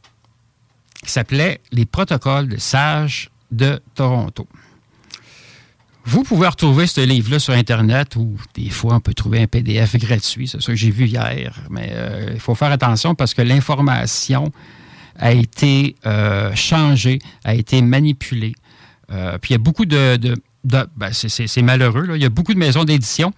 qui 1.02 1.10
s'appelait 1.10 1.60
Les 1.72 1.86
protocoles 1.86 2.48
de 2.48 2.58
sages 2.58 3.30
de 3.50 3.80
Toronto. 3.94 4.46
Vous 6.10 6.22
pouvez 6.22 6.48
retrouver 6.48 6.86
ce 6.86 7.02
livre-là 7.02 7.38
sur 7.38 7.52
Internet 7.52 8.16
ou 8.16 8.34
des 8.54 8.70
fois 8.70 8.94
on 8.94 9.00
peut 9.00 9.12
trouver 9.12 9.42
un 9.42 9.46
PDF 9.46 9.94
gratuit, 9.96 10.48
c'est 10.48 10.58
ça 10.62 10.72
que 10.72 10.78
j'ai 10.78 10.90
vu 10.90 11.04
hier. 11.04 11.60
Mais 11.68 11.90
euh, 11.92 12.30
il 12.32 12.40
faut 12.40 12.54
faire 12.54 12.72
attention 12.72 13.14
parce 13.14 13.34
que 13.34 13.42
l'information 13.42 14.50
a 15.16 15.32
été 15.32 15.96
euh, 16.06 16.54
changée, 16.54 17.18
a 17.44 17.54
été 17.54 17.82
manipulée. 17.82 18.54
Euh, 19.10 19.36
puis 19.36 19.50
il 19.50 19.52
y 19.52 19.56
a 19.56 19.58
beaucoup 19.58 19.84
de... 19.84 20.18
ben, 20.64 21.12
c'est- 21.12 21.60
malheureux, 21.62 22.06
là. 22.06 22.16
il 22.16 22.22
y 22.22 22.26
a 22.26 22.30
beaucoup 22.30 22.54
de 22.54 22.58
maisons 22.58 22.84
d'édition 22.84 23.34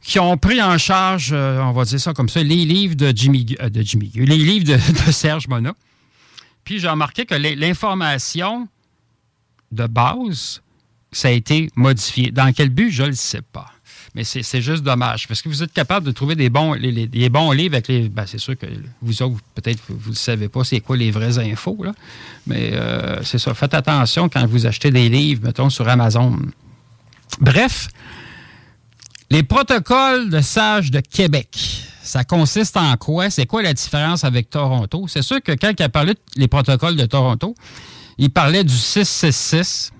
qui 0.00 0.18
ont 0.18 0.38
pris 0.38 0.62
en 0.62 0.78
charge, 0.78 1.34
on 1.34 1.72
va 1.72 1.84
dire 1.84 2.00
ça 2.00 2.14
comme 2.14 2.30
ça, 2.30 2.42
les 2.42 2.64
livres 2.64 2.94
de 2.94 3.12
Jimmy, 3.14 3.44
de 3.44 3.82
Jimmy 3.82 4.10
les 4.14 4.38
livres 4.38 4.64
de, 5.06 5.12
Serge 5.12 5.48
Mona. 5.48 5.74
Puis 6.64 6.78
j'ai 6.78 6.88
remarqué 6.88 7.26
que 7.26 7.34
l'in- 7.34 7.56
l'information 7.56 8.68
de 9.70 9.86
base, 9.86 10.62
ça 11.12 11.28
a 11.28 11.30
été 11.32 11.70
modifié. 11.76 12.30
Dans 12.30 12.52
quel 12.52 12.70
but, 12.70 12.90
je 12.90 13.02
ne 13.02 13.08
le 13.08 13.14
sais 13.14 13.42
pas. 13.42 13.66
Mais 14.14 14.24
c'est 14.24 14.60
juste 14.60 14.82
dommage. 14.82 15.28
Parce 15.28 15.40
que 15.40 15.48
vous 15.48 15.62
êtes 15.62 15.72
capable 15.72 16.04
de 16.04 16.10
trouver 16.10 16.34
des 16.34 16.50
bons, 16.50 16.72
les, 16.72 16.90
les- 17.12 17.28
bons 17.28 17.52
livres 17.52 17.74
avec 17.74 17.86
les. 17.86 18.08
ben, 18.08 18.24
c'est 18.26 18.38
sûr 18.38 18.58
que 18.58 18.66
vous 19.00 19.22
autres, 19.22 19.38
peut-être, 19.54 19.80
vous 19.88 20.10
ne 20.10 20.16
savez 20.16 20.48
pas 20.48 20.64
c'est 20.64 20.80
quoi 20.80 20.96
les 20.96 21.12
vraies 21.12 21.38
infos. 21.38 21.78
Là. 21.84 21.92
Mais 22.48 22.70
euh, 22.72 23.22
c'est 23.22 23.38
ça. 23.38 23.54
Faites 23.54 23.72
attention 23.74 24.28
quand 24.28 24.44
vous 24.46 24.66
achetez 24.66 24.90
des 24.90 25.08
livres, 25.08 25.42
mettons, 25.44 25.70
sur 25.70 25.88
Amazon. 25.88 26.36
Bref, 27.40 27.86
les 29.30 29.44
protocoles 29.44 30.28
de 30.28 30.40
sages 30.40 30.90
de 30.90 30.98
Québec, 30.98 31.56
ça 32.02 32.24
consiste 32.24 32.76
en 32.76 32.96
quoi? 32.96 33.30
C'est 33.30 33.46
quoi 33.46 33.62
la 33.62 33.72
différence 33.74 34.24
avec 34.24 34.50
Toronto? 34.50 35.06
C'est 35.06 35.22
sûr 35.22 35.40
que 35.40 35.52
quand 35.52 35.70
il 35.78 35.82
a 35.84 35.88
parlé 35.88 36.14
des 36.34 36.48
protocoles 36.48 36.96
de 36.96 37.06
Toronto, 37.06 37.54
il 38.18 38.30
parlait 38.30 38.64
du 38.64 38.74
666. 38.74 39.92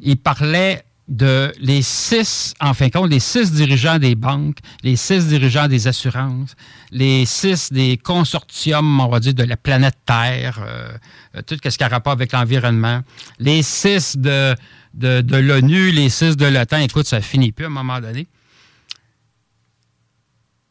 Il 0.00 0.16
parlait 0.16 0.84
de 1.08 1.52
les 1.58 1.80
six, 1.80 2.54
en 2.60 2.74
fin 2.74 2.88
de 2.88 2.92
compte, 2.92 3.10
les 3.10 3.20
six 3.20 3.50
dirigeants 3.52 3.98
des 3.98 4.14
banques, 4.14 4.58
les 4.82 4.96
six 4.96 5.26
dirigeants 5.26 5.66
des 5.66 5.88
assurances, 5.88 6.54
les 6.90 7.24
six 7.24 7.72
des 7.72 7.96
consortiums, 7.96 9.00
on 9.00 9.08
va 9.08 9.18
dire, 9.18 9.32
de 9.32 9.42
la 9.42 9.56
planète 9.56 9.96
Terre, 10.04 10.60
euh, 10.62 10.92
euh, 11.34 11.42
tout 11.42 11.56
ce 11.64 11.76
qui 11.76 11.84
a 11.84 11.88
rapport 11.88 12.12
avec 12.12 12.32
l'environnement, 12.32 13.00
les 13.38 13.62
six 13.62 14.18
de, 14.18 14.54
de, 14.92 15.22
de 15.22 15.36
l'ONU, 15.36 15.90
les 15.92 16.10
six 16.10 16.36
de 16.36 16.46
l'OTAN. 16.46 16.78
Écoute, 16.78 17.06
ça 17.06 17.22
finit 17.22 17.52
plus 17.52 17.64
à 17.64 17.68
un 17.68 17.70
moment 17.70 18.00
donné. 18.00 18.26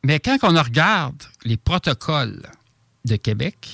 Mais 0.04 0.20
quand 0.20 0.38
on 0.44 0.62
regarde 0.62 1.24
les 1.44 1.58
protocoles 1.58 2.44
de 3.06 3.16
Québec, 3.16 3.68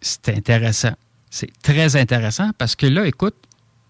c'est 0.00 0.28
intéressant. 0.28 0.94
C'est 1.30 1.50
très 1.62 1.96
intéressant 1.96 2.50
parce 2.58 2.74
que 2.76 2.86
là, 2.86 3.06
écoute, 3.06 3.36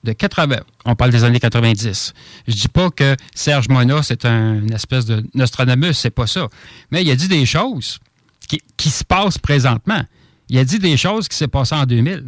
de 0.05 0.13
80, 0.13 0.57
on 0.85 0.95
parle 0.95 1.11
des 1.11 1.25
années 1.25 1.41
90. 1.41 2.15
Je 2.47 2.53
dis 2.53 2.69
pas 2.69 2.91
que 2.91 3.17
Serge 3.35 3.69
Mona, 3.69 4.03
c'est 4.03 4.25
un, 4.25 4.55
une 4.55 4.73
espèce 4.73 5.07
de 5.07 5.25
Nostradamus, 5.35 5.95
c'est 5.95 6.11
pas 6.11 6.27
ça. 6.27 6.49
Mais 6.91 7.03
il 7.03 7.11
a 7.11 7.17
dit 7.17 7.29
des 7.29 7.47
choses 7.47 7.99
qui, 8.47 8.61
qui 8.77 8.91
se 8.91 9.05
passent 9.05 9.39
présentement. 9.39 10.03
Il 10.49 10.59
a 10.59 10.65
dit 10.65 10.79
des 10.79 10.97
choses 10.97 11.29
qui 11.29 11.37
s'est 11.37 11.49
passées 11.49 11.75
en 11.75 11.87
2000. 11.87 12.25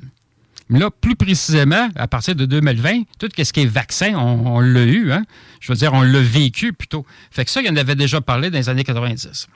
Mais 0.69 0.81
là, 0.81 0.91
plus 0.91 1.15
précisément, 1.15 1.89
à 1.95 2.09
partir 2.09 2.35
de 2.35 2.45
2020, 2.45 3.03
tout 3.19 3.29
ce 3.37 3.53
qui 3.53 3.61
est 3.61 3.67
vaccin, 3.67 4.15
on, 4.17 4.57
on 4.57 4.61
l'a 4.61 4.83
eu. 4.83 5.13
Hein? 5.13 5.25
Je 5.61 5.71
veux 5.71 5.77
dire, 5.77 5.93
on 5.93 6.03
l'a 6.03 6.21
vécu 6.21 6.73
plutôt. 6.73 7.07
Fait 7.31 7.45
que 7.45 7.51
ça, 7.51 7.61
il 7.61 7.71
en 7.71 7.77
avait 7.77 7.95
déjà 7.95 8.21
parlé 8.21 8.51
dans 8.51 8.59
les 8.59 8.69
années 8.69 8.83
90. 8.83 9.47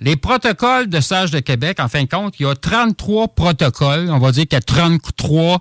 Les 0.00 0.16
protocoles 0.16 0.88
de 0.88 1.00
Sage 1.00 1.30
de 1.30 1.40
Québec, 1.40 1.78
en 1.80 1.88
fin 1.88 2.02
de 2.02 2.08
compte, 2.08 2.34
il 2.38 2.42
y 2.42 2.46
a 2.46 2.54
33 2.54 3.28
protocoles. 3.28 4.10
On 4.10 4.18
va 4.18 4.32
dire 4.32 4.42
qu'il 4.42 4.54
y 4.54 4.56
a 4.56 4.60
33 4.60 5.60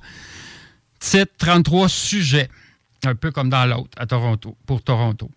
titres, 1.06 1.34
33 1.38 1.90
sujets. 1.90 2.50
Un 3.06 3.16
peu 3.16 3.32
comme 3.32 3.50
dans 3.50 3.66
l'autre, 3.66 3.92
à 3.98 4.06
Toronto, 4.06 4.58
pour 4.66 4.82
Toronto. 4.82 5.30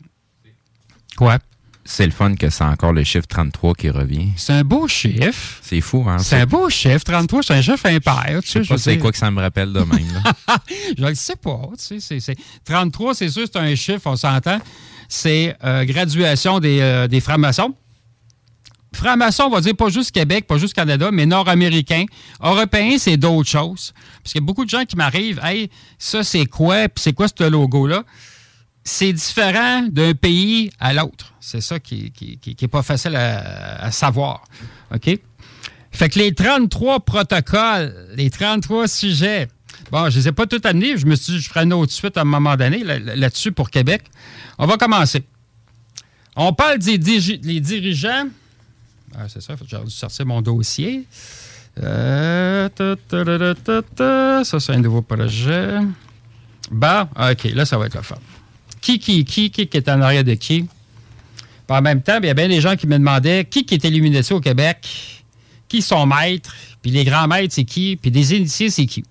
Quoi? 1.16 1.38
C'est 1.84 2.04
le 2.04 2.12
fun 2.12 2.34
que 2.34 2.50
c'est 2.50 2.64
encore 2.64 2.92
le 2.92 3.02
chiffre 3.02 3.26
33 3.26 3.74
qui 3.74 3.88
revient. 3.88 4.28
C'est 4.36 4.52
un 4.52 4.62
beau 4.62 4.86
chiffre. 4.88 5.58
C'est 5.62 5.80
fou, 5.80 6.04
hein? 6.06 6.18
C'est 6.18 6.36
un 6.36 6.44
beau 6.44 6.68
chiffre. 6.68 7.02
33, 7.02 7.42
c'est 7.42 7.54
un 7.54 7.62
chiffre 7.62 7.86
impair. 7.86 8.40
Tu 8.42 8.48
sais, 8.48 8.58
je 8.62 8.68
sais 8.68 8.74
pas 8.74 8.78
c'est 8.78 8.98
quoi 8.98 9.10
que 9.10 9.16
ça 9.16 9.30
me 9.30 9.40
rappelle 9.40 9.72
de 9.72 9.80
même. 9.80 10.06
Là. 10.12 10.58
je 10.98 11.04
ne 11.04 11.14
sais 11.14 11.36
pas. 11.36 11.62
Tu 11.78 11.98
sais, 12.00 12.20
c'est, 12.20 12.36
33, 12.66 13.14
c'est 13.14 13.30
sûr, 13.30 13.46
c'est 13.50 13.58
un 13.58 13.74
chiffre, 13.74 14.02
on 14.04 14.16
s'entend. 14.16 14.58
C'est 15.08 15.56
euh, 15.64 15.86
graduation 15.86 16.60
des, 16.60 16.80
euh, 16.80 17.08
des 17.08 17.20
francs-maçons. 17.20 17.74
Francs-maçons, 18.98 19.44
on 19.44 19.50
va 19.50 19.60
dire 19.60 19.76
pas 19.76 19.90
juste 19.90 20.10
Québec, 20.10 20.48
pas 20.48 20.58
juste 20.58 20.74
Canada, 20.74 21.10
mais 21.12 21.24
nord-américain. 21.24 22.04
Européen, 22.42 22.96
c'est 22.98 23.16
d'autres 23.16 23.48
choses. 23.48 23.94
Parce 24.22 24.32
qu'il 24.32 24.40
y 24.40 24.44
a 24.44 24.46
beaucoup 24.46 24.64
de 24.64 24.70
gens 24.70 24.84
qui 24.84 24.96
m'arrivent, 24.96 25.40
hey, 25.44 25.70
ça 25.98 26.24
c'est 26.24 26.46
quoi, 26.46 26.88
puis 26.88 27.00
c'est 27.00 27.12
quoi 27.12 27.28
ce 27.28 27.48
logo-là? 27.48 28.02
C'est 28.82 29.12
différent 29.12 29.86
d'un 29.88 30.14
pays 30.14 30.72
à 30.80 30.94
l'autre. 30.94 31.32
C'est 31.38 31.60
ça 31.60 31.78
qui 31.78 32.12
n'est 32.60 32.68
pas 32.68 32.82
facile 32.82 33.14
à, 33.14 33.88
savoir. 33.92 34.42
OK? 34.92 35.16
Fait 35.92 36.08
que 36.08 36.18
les 36.18 36.34
33 36.34 37.00
protocoles, 37.00 38.08
les 38.16 38.30
33 38.30 38.88
sujets, 38.88 39.46
bon, 39.92 40.10
je 40.10 40.16
ne 40.16 40.22
les 40.22 40.28
ai 40.28 40.32
pas 40.32 40.46
tous 40.46 40.60
amenés. 40.66 40.96
Je 40.96 41.06
me 41.06 41.14
suis 41.14 41.34
dit, 41.34 41.40
je 41.40 41.48
ferai 41.48 41.62
une 41.62 41.72
autre 41.72 41.92
suite 41.92 42.16
à 42.16 42.22
un 42.22 42.24
moment 42.24 42.56
donné 42.56 42.82
là-dessus 42.82 43.52
pour 43.52 43.70
Québec. 43.70 44.02
On 44.58 44.66
va 44.66 44.76
commencer. 44.76 45.22
On 46.34 46.52
parle 46.52 46.78
des 46.78 46.98
dirigeants 46.98 48.26
ah, 49.16 49.28
c'est 49.28 49.40
ça, 49.40 49.54
j'ai 49.66 49.78
dû 49.78 49.90
sortir 49.90 50.26
mon 50.26 50.42
dossier. 50.42 51.06
Euh, 51.82 52.68
ça, 54.44 54.60
c'est 54.60 54.72
un 54.72 54.80
nouveau 54.80 55.02
projet. 55.02 55.78
Bah, 56.70 57.08
OK, 57.16 57.44
là, 57.54 57.64
ça 57.64 57.78
va 57.78 57.86
être 57.86 57.96
le 57.96 58.02
fun. 58.02 58.16
Qui, 58.80 58.98
qui, 58.98 59.24
qui, 59.24 59.50
qui, 59.50 59.62
est 59.72 59.88
en 59.88 60.00
arrière 60.00 60.24
de 60.24 60.34
qui? 60.34 60.66
en 61.68 61.82
même 61.82 62.00
temps, 62.00 62.18
il 62.22 62.26
y 62.26 62.30
a 62.30 62.34
bien 62.34 62.48
des 62.48 62.62
gens 62.62 62.76
qui 62.76 62.86
me 62.86 62.96
demandaient 62.98 63.44
qui, 63.44 63.66
qui 63.66 63.74
est 63.74 63.84
illuminé 63.84 64.20
au 64.30 64.40
Québec, 64.40 64.88
qui 65.68 65.82
sont 65.82 66.06
maîtres, 66.06 66.54
puis 66.80 66.90
les 66.90 67.04
grands 67.04 67.28
maîtres, 67.28 67.54
c'est 67.54 67.64
qui, 67.64 67.96
puis 67.96 68.10
des 68.10 68.34
initiés, 68.34 68.70
c'est 68.70 68.86
qui? 68.86 69.04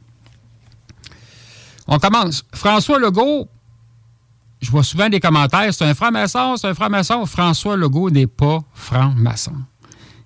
On 1.88 2.00
commence. 2.00 2.44
François 2.54 2.98
Legault, 2.98 3.48
je 4.60 4.72
vois 4.72 4.84
souvent 4.84 5.08
des 5.08 5.20
commentaires, 5.20 5.72
c'est 5.72 5.86
un 5.86 5.94
franc-maçon, 5.94 6.58
c'est 6.58 6.68
un 6.68 6.74
franc-maçon. 6.74 7.26
François 7.28 7.78
Legault 7.78 8.10
n'est 8.10 8.28
pas 8.28 8.60
franc-maçon 8.74 9.54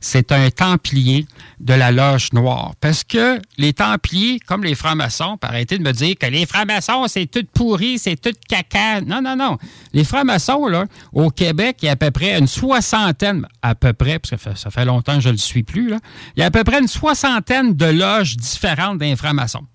c'est 0.02 0.32
un 0.32 0.50
templier 0.50 1.28
de 1.60 1.74
la 1.74 1.92
loge 1.92 2.34
noire. 2.34 2.74
Parce 2.82 3.04
que 3.04 3.40
les 3.58 3.72
templiers, 3.72 4.40
comme 4.40 4.64
les 4.64 4.74
francs-maçons, 4.74 5.38
arrêtez 5.42 5.78
de 5.78 5.84
me 5.84 5.92
dire 5.92 6.16
que 6.20 6.26
les 6.26 6.48
francs-maçons, 6.48 7.06
c'est 7.08 7.28
tout 7.28 7.46
pourri, 7.54 8.00
c'est 8.00 8.20
tout 8.20 8.34
caca. 8.50 9.02
Non, 9.02 9.22
non, 9.22 9.36
non. 9.36 9.58
Les 9.94 10.04
francs-maçons, 10.04 10.66
là, 10.66 10.86
au 11.14 11.30
Québec, 11.30 11.78
il 11.84 11.86
y 11.86 11.90
a 11.90 11.92
à 11.92 11.96
peu 11.96 12.10
près 12.10 12.38
une 12.38 12.48
soixantaine, 12.48 13.48
à 13.62 13.76
peu 13.76 13.94
près, 13.94 14.18
parce 14.18 14.42
que 14.44 14.56
ça 14.56 14.72
fait 14.72 14.86
longtemps 14.86 15.16
que 15.16 15.22
je 15.22 15.30
ne 15.30 15.34
le 15.34 15.38
suis 15.38 15.64
plus, 15.64 15.90
là, 15.90 16.00
il 16.36 16.40
y 16.40 16.44
a 16.44 16.48
à 16.48 16.52
peu 16.52 16.64
près 16.64 16.80
une 16.80 16.88
soixantaine 16.88 17.76
de 17.76 17.86
loges 17.86 18.36
différentes 18.38 18.98
des 18.98 19.16
francs-maçons. 19.16 19.66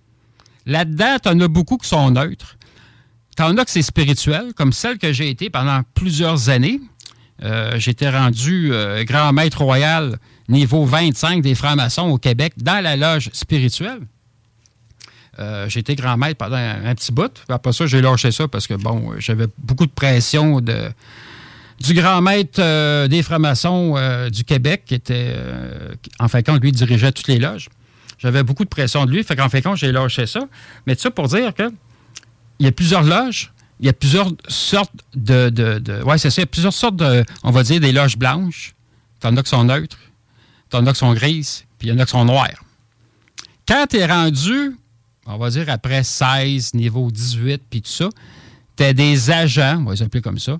Là-dedans, 0.67 1.19
tu 1.23 1.29
en 1.29 1.41
as 1.41 1.49
beaucoup 1.49 1.77
qui 1.77 1.89
sont 1.89 2.11
neutres. 2.11 2.57
Tu 3.37 3.43
en 3.45 3.57
as 3.59 3.65
que 3.65 3.71
c'est 3.71 3.83
spirituel, 3.83 4.55
comme 4.57 4.73
celle 4.73 4.99
que 4.99 5.13
j'ai 5.13 5.31
été 5.31 5.51
pendant 5.51 5.83
plusieurs 5.95 6.49
années. 6.49 6.81
Euh, 7.43 7.79
j'étais 7.79 8.09
rendu 8.09 8.73
euh, 8.73 9.05
grand 9.05 9.33
maître 9.33 9.63
royal 9.63 10.19
niveau 10.49 10.85
25 10.85 11.43
des 11.43 11.55
francs-maçons 11.55 12.09
au 12.09 12.19
Québec 12.19 12.55
dans 12.57 12.83
la 12.83 12.97
loge 12.97 13.31
spirituelle. 13.33 14.01
Euh, 15.39 15.69
j'étais 15.69 15.95
grand 15.97 16.17
maître 16.17 16.39
pendant 16.39 16.57
un, 16.57 16.95
petit 16.95 17.13
bout. 17.13 17.33
Après 17.49 17.73
ça, 17.73 17.87
j'ai 17.87 18.01
lâché 18.01 18.33
ça 18.33 18.49
parce 18.49 18.67
que, 18.67 18.75
bon, 18.75 19.13
j'avais 19.19 19.47
beaucoup 19.59 19.85
de 19.85 19.91
pression 19.91 20.61
de, 20.63 20.91
du 21.81 21.93
grand 21.93 22.23
maître 22.23 23.07
des 23.07 23.23
francs-maçons 23.23 23.97
du 24.31 24.45
Québec, 24.45 24.85
qui 24.87 24.95
était, 24.95 25.35
en 26.19 26.29
fin 26.29 26.41
de 26.41 26.45
compte, 26.45 26.63
lui, 26.63 26.73
dirigeait 26.73 27.13
toutes 27.13 27.29
les 27.29 27.39
loges. 27.39 27.69
J'avais 28.19 28.45
beaucoup 28.45 28.65
de 28.65 28.71
pression 28.71 29.05
de 29.05 29.11
lui. 29.11 29.23
Fait 29.25 29.37
qu'en 29.37 29.51
fin 29.51 29.59
de 29.59 29.65
compte, 29.65 29.77
j'ai 29.77 29.93
lâché 29.93 30.25
ça. 30.27 30.41
Mais 30.87 30.95
ça 30.95 31.11
pour 31.11 31.29
dire 31.29 31.53
que 31.53 31.71
il 32.59 32.65
y 32.65 32.69
a 32.69 32.73
plusieurs 32.73 33.03
loges 33.03 33.53
il 33.81 33.87
y 33.87 33.89
a 33.89 33.93
plusieurs 33.93 34.31
sortes 34.49 34.93
de. 35.15 35.51
de, 35.51 36.03
ouais, 36.03 36.19
c'est 36.19 36.31
ça. 36.31 36.41
Il 36.41 36.45
y 36.45 36.45
a 36.45 36.47
plusieurs 36.47 36.73
sortes 36.73 36.97
de. 36.97 37.25
On 37.43 37.51
va 37.51 37.63
dire 37.63 37.81
des 37.81 37.93
loges 37.93 38.17
blanches. 38.17 38.75
T'en 39.21 39.37
as 39.37 39.43
qui 39.43 39.51
sont 39.51 39.65
neutres. 39.65 39.99
T'en 40.71 40.87
as 40.87 40.93
qui 40.93 40.99
sont 40.99 41.13
grises. 41.13 41.65
Puis 41.79 41.89
il 41.89 41.91
y 41.93 41.95
en 41.95 41.99
a 41.99 42.05
qui 42.05 42.13
sont 42.13 42.25
noires. 42.25 42.65
Quand 43.69 43.87
tu 43.89 43.97
es 43.97 44.07
rendu, 44.07 44.77
on 45.27 45.37
va 45.37 45.51
dire 45.51 45.69
après 45.69 46.05
16, 46.05 46.75
niveau 46.75 47.11
18, 47.11 47.63
puis 47.69 47.83
tout 47.83 47.91
ça, 47.91 48.09
tu 48.77 48.85
as 48.85 48.93
des 48.93 49.31
agents, 49.31 49.79
on 49.81 49.85
va 49.85 49.93
les 49.95 50.03
appeler 50.03 50.23
comme 50.23 50.39
ça, 50.39 50.59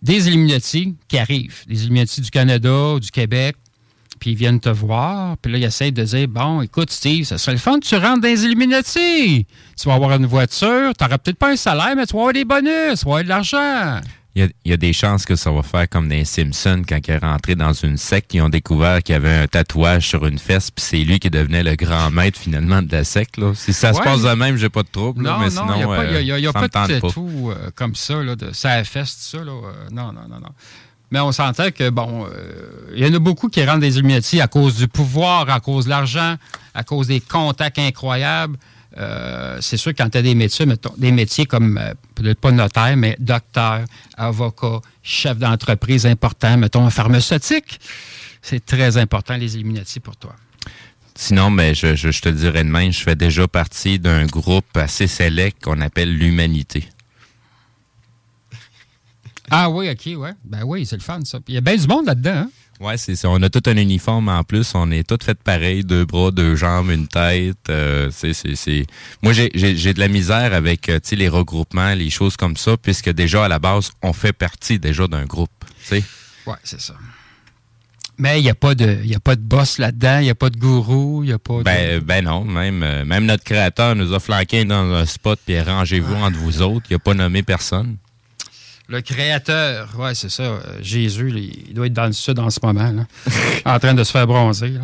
des 0.00 0.28
Illuminati 0.28 0.96
qui 1.06 1.18
arrivent. 1.18 1.64
Des 1.66 1.84
Illuminati 1.84 2.20
du 2.20 2.30
Canada, 2.30 2.98
du 2.98 3.10
Québec, 3.10 3.56
puis 4.20 4.32
ils 4.32 4.36
viennent 4.36 4.60
te 4.60 4.68
voir, 4.68 5.36
puis 5.38 5.50
là, 5.50 5.58
ils 5.58 5.64
essayent 5.64 5.92
de 5.92 6.04
dire 6.04 6.28
Bon, 6.28 6.60
écoute, 6.60 6.90
Steve, 6.90 7.24
ça 7.24 7.38
serait 7.38 7.52
le 7.52 7.58
fun, 7.58 7.78
tu 7.80 7.96
rentres 7.96 8.20
dans 8.20 8.28
les 8.28 8.44
Illuminati. 8.44 9.46
Tu 9.76 9.88
vas 9.88 9.94
avoir 9.94 10.12
une 10.12 10.26
voiture, 10.26 10.92
tu 10.96 11.02
n'auras 11.02 11.18
peut-être 11.18 11.38
pas 11.38 11.50
un 11.50 11.56
salaire, 11.56 11.94
mais 11.96 12.06
tu 12.06 12.12
vas 12.12 12.20
avoir 12.20 12.32
des 12.34 12.44
bonus, 12.44 13.00
tu 13.00 13.06
vas 13.06 13.18
avoir 13.18 13.24
de 13.24 13.28
l'argent. 13.28 14.00
Il 14.36 14.48
y, 14.64 14.72
a, 14.72 14.76
des 14.76 14.92
chances 14.92 15.24
que 15.24 15.34
ça 15.34 15.50
va 15.50 15.64
faire 15.64 15.88
comme 15.88 16.08
des 16.08 16.24
Simpsons 16.24 16.82
quand 16.88 16.98
ils 17.08 17.10
est 17.10 17.18
rentré 17.18 17.56
dans 17.56 17.72
une 17.72 17.96
secte, 17.96 18.32
ils 18.32 18.40
ont 18.40 18.48
découvert 18.48 19.02
qu'il 19.02 19.14
y 19.14 19.16
avait 19.16 19.34
un 19.34 19.48
tatouage 19.48 20.06
sur 20.06 20.24
une 20.24 20.38
fesse, 20.38 20.70
puis 20.70 20.84
c'est 20.84 20.98
lui 20.98 21.18
qui 21.18 21.30
devenait 21.30 21.64
le 21.64 21.74
grand 21.74 22.12
maître 22.12 22.38
finalement 22.38 22.80
de 22.80 22.92
la 22.92 23.02
secte. 23.02 23.38
Là. 23.38 23.54
Si 23.56 23.72
ça 23.72 23.92
se 23.92 24.00
passe 24.00 24.22
de 24.22 24.30
même, 24.30 24.56
j'ai 24.56 24.68
pas 24.68 24.84
de 24.84 24.88
trouble. 24.88 25.24
Non, 25.24 25.38
mais 25.40 25.50
sinon, 25.50 25.74
il 25.74 25.78
n'y 25.78 26.46
a, 26.46 26.52
pas, 26.52 26.68
de 26.68 27.00
tatou 27.00 27.50
euh, 27.50 27.70
comme 27.74 27.96
ça, 27.96 28.22
là, 28.22 28.36
de 28.36 28.52
ça 28.52 28.84
fesse, 28.84 29.16
tout 29.16 29.38
ça. 29.38 29.44
Là, 29.44 29.50
euh, 29.52 29.88
non, 29.90 30.12
non, 30.12 30.28
non, 30.28 30.38
non. 30.38 30.50
Mais 31.10 31.18
on 31.20 31.32
sentait 31.32 31.72
que, 31.72 31.90
bon, 31.90 32.26
euh, 32.26 32.92
il 32.94 33.04
y 33.04 33.10
en 33.10 33.14
a 33.14 33.18
beaucoup 33.18 33.48
qui 33.48 33.64
rentrent 33.64 33.80
des 33.80 33.96
Illuminati 33.96 34.40
à 34.40 34.46
cause 34.46 34.76
du 34.76 34.86
pouvoir, 34.86 35.50
à 35.50 35.60
cause 35.60 35.86
de 35.86 35.90
l'argent, 35.90 36.36
à 36.74 36.84
cause 36.84 37.08
des 37.08 37.20
contacts 37.20 37.78
incroyables. 37.78 38.56
Euh, 38.96 39.58
c'est 39.60 39.76
sûr, 39.76 39.92
quand 39.96 40.08
tu 40.10 40.18
as 40.18 40.22
des 40.22 40.34
métiers, 40.34 40.66
des 40.98 41.12
métiers 41.12 41.46
comme, 41.46 41.78
euh, 41.78 41.94
peut-être 42.14 42.40
pas 42.40 42.50
notaire, 42.50 42.96
mais 42.96 43.16
docteur, 43.18 43.84
avocat, 44.16 44.80
chef 45.02 45.38
d'entreprise 45.38 46.06
important, 46.06 46.56
mettons, 46.56 46.88
pharmaceutique, 46.90 47.80
c'est 48.42 48.64
très 48.64 48.96
important, 48.96 49.36
les 49.36 49.54
Illuminati, 49.56 50.00
pour 50.00 50.16
toi. 50.16 50.34
Sinon, 51.14 51.50
mais 51.50 51.74
je, 51.74 51.94
je 51.96 52.20
te 52.20 52.28
dirais 52.28 52.64
demain, 52.64 52.90
je 52.90 53.00
fais 53.00 53.16
déjà 53.16 53.46
partie 53.46 53.98
d'un 53.98 54.26
groupe 54.26 54.76
assez 54.76 55.06
sélect 55.06 55.62
qu'on 55.62 55.80
appelle 55.80 56.16
l'Humanité. 56.16 56.88
Ah 59.50 59.68
oui, 59.68 59.90
OK, 59.90 60.18
ouais. 60.18 60.32
Ben 60.44 60.62
oui, 60.64 60.86
c'est 60.86 60.96
le 60.96 61.02
fun, 61.02 61.20
ça. 61.24 61.38
il 61.48 61.54
y 61.54 61.58
a 61.58 61.60
bien 61.60 61.76
du 61.76 61.86
monde 61.86 62.06
là-dedans, 62.06 62.44
hein? 62.44 62.50
Oui, 62.80 62.94
c'est 62.96 63.14
ça. 63.14 63.28
On 63.28 63.42
a 63.42 63.50
tout 63.50 63.62
un 63.66 63.76
uniforme 63.76 64.28
en 64.30 64.42
plus. 64.42 64.74
On 64.74 64.90
est 64.90 65.06
tous 65.06 65.22
fait 65.22 65.38
pareil, 65.38 65.84
deux 65.84 66.06
bras, 66.06 66.30
deux 66.30 66.56
jambes, 66.56 66.90
une 66.90 67.08
tête. 67.08 67.58
Euh, 67.68 68.10
c'est, 68.10 68.32
c'est, 68.32 68.86
Moi, 69.22 69.34
j'ai, 69.34 69.50
j'ai, 69.54 69.92
de 69.92 70.00
la 70.00 70.08
misère 70.08 70.54
avec 70.54 70.88
euh, 70.88 70.98
les 71.12 71.28
regroupements, 71.28 71.92
les 71.92 72.08
choses 72.08 72.38
comme 72.38 72.56
ça, 72.56 72.78
puisque 72.78 73.10
déjà, 73.10 73.44
à 73.44 73.48
la 73.48 73.58
base, 73.58 73.90
on 74.02 74.14
fait 74.14 74.32
partie 74.32 74.78
déjà 74.78 75.06
d'un 75.08 75.26
groupe. 75.26 75.50
Oui, 75.92 76.02
c'est 76.64 76.80
ça. 76.80 76.94
Mais 78.16 78.40
il 78.40 78.42
n'y 78.42 78.50
a, 78.50 78.54
pas 78.54 78.74
de, 78.74 79.02
y 79.04 79.14
a 79.14 79.20
pas 79.20 79.36
de 79.36 79.40
boss 79.40 79.78
là-dedans, 79.78 80.18
il 80.18 80.24
n'y 80.24 80.30
a 80.30 80.34
pas 80.34 80.50
de 80.50 80.58
gourou, 80.58 81.22
il 81.22 81.28
n'y 81.28 81.32
a 81.32 81.38
pas 81.38 81.58
de... 81.58 81.62
Ben, 81.62 82.00
ben 82.00 82.24
non, 82.24 82.44
même, 82.44 82.82
euh, 82.82 83.04
même 83.04 83.24
notre 83.24 83.44
créateur 83.44 83.94
nous 83.94 84.12
a 84.12 84.20
flanqué 84.20 84.64
dans 84.66 84.92
un 84.92 85.06
spot, 85.06 85.38
puis 85.44 85.58
rangez-vous 85.60 86.14
entre 86.16 86.36
vous 86.36 86.60
autres. 86.60 86.86
Il 86.90 86.94
n'a 86.94 86.98
pas 86.98 87.14
nommé 87.14 87.42
personne. 87.42 87.96
Le 88.90 89.02
créateur, 89.02 89.96
ouais, 90.00 90.16
c'est 90.16 90.28
ça. 90.28 90.42
Euh, 90.42 90.60
Jésus, 90.82 91.30
il 91.68 91.74
doit 91.74 91.86
être 91.86 91.92
dans 91.92 92.06
le 92.06 92.12
sud 92.12 92.40
en 92.40 92.50
ce 92.50 92.58
moment, 92.60 93.06
en 93.64 93.78
train 93.78 93.94
de 93.94 94.02
se 94.02 94.10
faire 94.10 94.26
bronzer. 94.26 94.80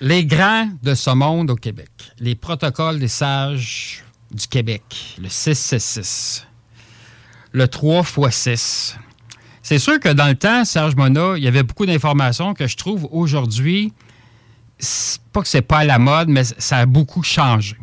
Les 0.00 0.26
grands 0.26 0.68
de 0.82 0.96
ce 0.96 1.10
monde 1.10 1.52
au 1.52 1.54
Québec. 1.54 1.88
Les 2.18 2.34
protocoles 2.34 2.98
des 2.98 3.06
sages 3.06 4.02
du 4.32 4.48
Québec. 4.48 4.82
Le 5.22 5.28
666. 5.28 6.48
Le 7.52 7.68
3 7.68 8.02
x 8.26 8.36
6. 8.36 8.96
C'est 9.62 9.78
sûr 9.78 10.00
que 10.00 10.08
dans 10.08 10.26
le 10.26 10.34
temps, 10.34 10.64
Serge 10.64 10.96
Mona, 10.96 11.34
il 11.36 11.44
y 11.44 11.46
avait 11.46 11.62
beaucoup 11.62 11.86
d'informations 11.86 12.54
que 12.54 12.66
je 12.66 12.76
trouve 12.76 13.08
aujourd'hui, 13.12 13.92
pas 15.32 15.42
que 15.42 15.48
c'est 15.48 15.62
pas 15.62 15.78
à 15.78 15.84
la 15.84 16.00
mode, 16.00 16.26
mais 16.26 16.42
ça 16.42 16.78
a 16.78 16.86
beaucoup 16.86 17.22
changé. 17.22 17.76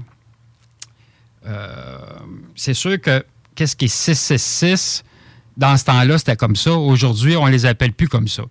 Euh, 1.45 1.97
c'est 2.59 2.73
sûr 2.73 2.99
que 2.99 3.25
qu'est-ce 3.55 3.75
qui 3.75 3.85
est 3.85 3.87
666, 3.87 5.03
dans 5.55 5.77
ce 5.77 5.85
temps-là, 5.85 6.17
c'était 6.17 6.35
comme 6.35 6.57
ça. 6.57 6.73
Aujourd'hui, 6.73 7.37
on 7.37 7.45
ne 7.45 7.51
les 7.51 7.65
appelle 7.65 7.93
plus 7.93 8.09
comme 8.09 8.27
ça. 8.27 8.43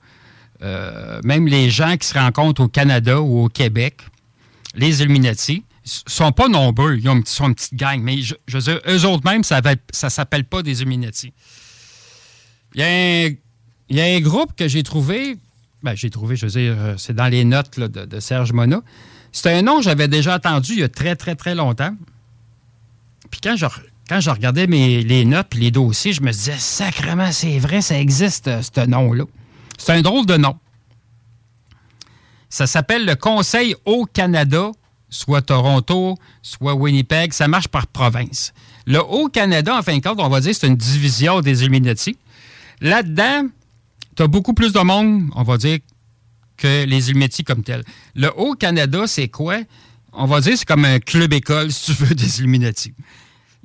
Euh, 0.62 1.20
même 1.24 1.46
les 1.46 1.68
gens 1.68 1.96
qui 1.98 2.06
se 2.06 2.18
rencontrent 2.18 2.62
au 2.62 2.68
Canada 2.68 3.20
ou 3.20 3.44
au 3.44 3.48
Québec, 3.48 4.00
les 4.74 5.02
Illuminati, 5.02 5.62
sont 5.84 6.32
pas 6.32 6.48
nombreux. 6.48 6.96
Ils, 6.96 7.08
ont, 7.08 7.16
une 7.16 7.54
petite 7.54 7.74
gang. 7.74 8.00
Mais 8.02 8.20
je, 8.22 8.34
veux 8.50 8.60
dire, 8.60 8.80
eux 8.88 9.04
autres 9.04 9.30
même, 9.30 9.44
ça 9.44 9.60
ne 9.60 10.08
s'appelle 10.08 10.44
pas 10.44 10.62
des 10.62 10.80
Illuminati. 10.80 11.32
Il 12.74 12.82
y 12.82 13.38
y 13.90 14.00
a 14.00 14.04
un 14.04 14.20
groupe 14.20 14.54
que 14.56 14.68
j'ai 14.68 14.82
trouvé, 14.82 15.36
ben, 15.82 15.94
j'ai 15.94 16.10
trouvé, 16.10 16.36
je 16.36 16.46
veux 16.46 16.52
dire, 16.52 16.74
euh, 16.78 16.94
c'est 16.96 17.14
dans 17.14 17.28
les 17.28 17.44
notes 17.44 17.78
de, 17.78 18.04
de, 18.04 18.20
Serge 18.20 18.52
Mona. 18.52 18.82
C'est 19.32 19.52
un 19.52 19.62
nom 19.62 19.78
que 19.78 19.84
j'avais 19.84 20.08
déjà 20.08 20.34
entendu 20.36 20.72
il 20.72 20.80
y 20.80 20.82
a 20.82 20.88
très, 20.88 21.16
très, 21.16 21.34
très 21.34 21.54
longtemps. 21.54 21.94
Puis 23.30 23.40
quand 23.42 23.56
je, 23.56 23.66
quand 24.08 24.20
je 24.20 24.30
regardais 24.30 24.66
mes, 24.66 25.02
les 25.02 25.24
notes 25.24 25.54
et 25.54 25.58
les 25.58 25.70
dossiers, 25.70 26.12
je 26.12 26.22
me 26.22 26.32
disais, 26.32 26.56
sacrément, 26.56 27.30
c'est 27.30 27.58
vrai, 27.58 27.82
ça 27.82 27.98
existe, 27.98 28.50
ce 28.62 28.86
nom-là. 28.86 29.24
C'est 29.76 29.92
un 29.92 30.02
drôle 30.02 30.26
de 30.26 30.36
nom. 30.36 30.56
Ça 32.48 32.66
s'appelle 32.66 33.04
le 33.04 33.14
Conseil 33.14 33.74
au 33.84 34.06
Canada, 34.06 34.72
soit 35.10 35.42
Toronto, 35.42 36.16
soit 36.42 36.74
Winnipeg. 36.74 37.32
Ça 37.32 37.46
marche 37.46 37.68
par 37.68 37.86
province. 37.86 38.52
Le 38.86 39.02
Haut-Canada, 39.02 39.76
en 39.76 39.82
fin 39.82 39.98
de 39.98 40.02
compte, 40.02 40.18
on 40.18 40.28
va 40.28 40.40
dire, 40.40 40.54
c'est 40.54 40.66
une 40.66 40.76
division 40.76 41.42
des 41.42 41.62
Illuminati. 41.62 42.16
Là-dedans, 42.80 43.48
tu 44.16 44.22
as 44.22 44.26
beaucoup 44.26 44.54
plus 44.54 44.72
de 44.72 44.80
monde, 44.80 45.28
on 45.34 45.42
va 45.42 45.58
dire, 45.58 45.78
que 46.56 46.84
les 46.84 47.10
Illuminati 47.10 47.44
comme 47.44 47.62
tel. 47.62 47.84
Le 48.14 48.32
Haut-Canada, 48.34 49.06
c'est 49.06 49.28
quoi? 49.28 49.58
On 50.14 50.24
va 50.24 50.40
dire, 50.40 50.56
c'est 50.56 50.66
comme 50.66 50.86
un 50.86 51.00
club-école, 51.00 51.70
si 51.70 51.92
tu 51.92 52.02
veux, 52.02 52.14
des 52.14 52.38
Illuminati. 52.38 52.94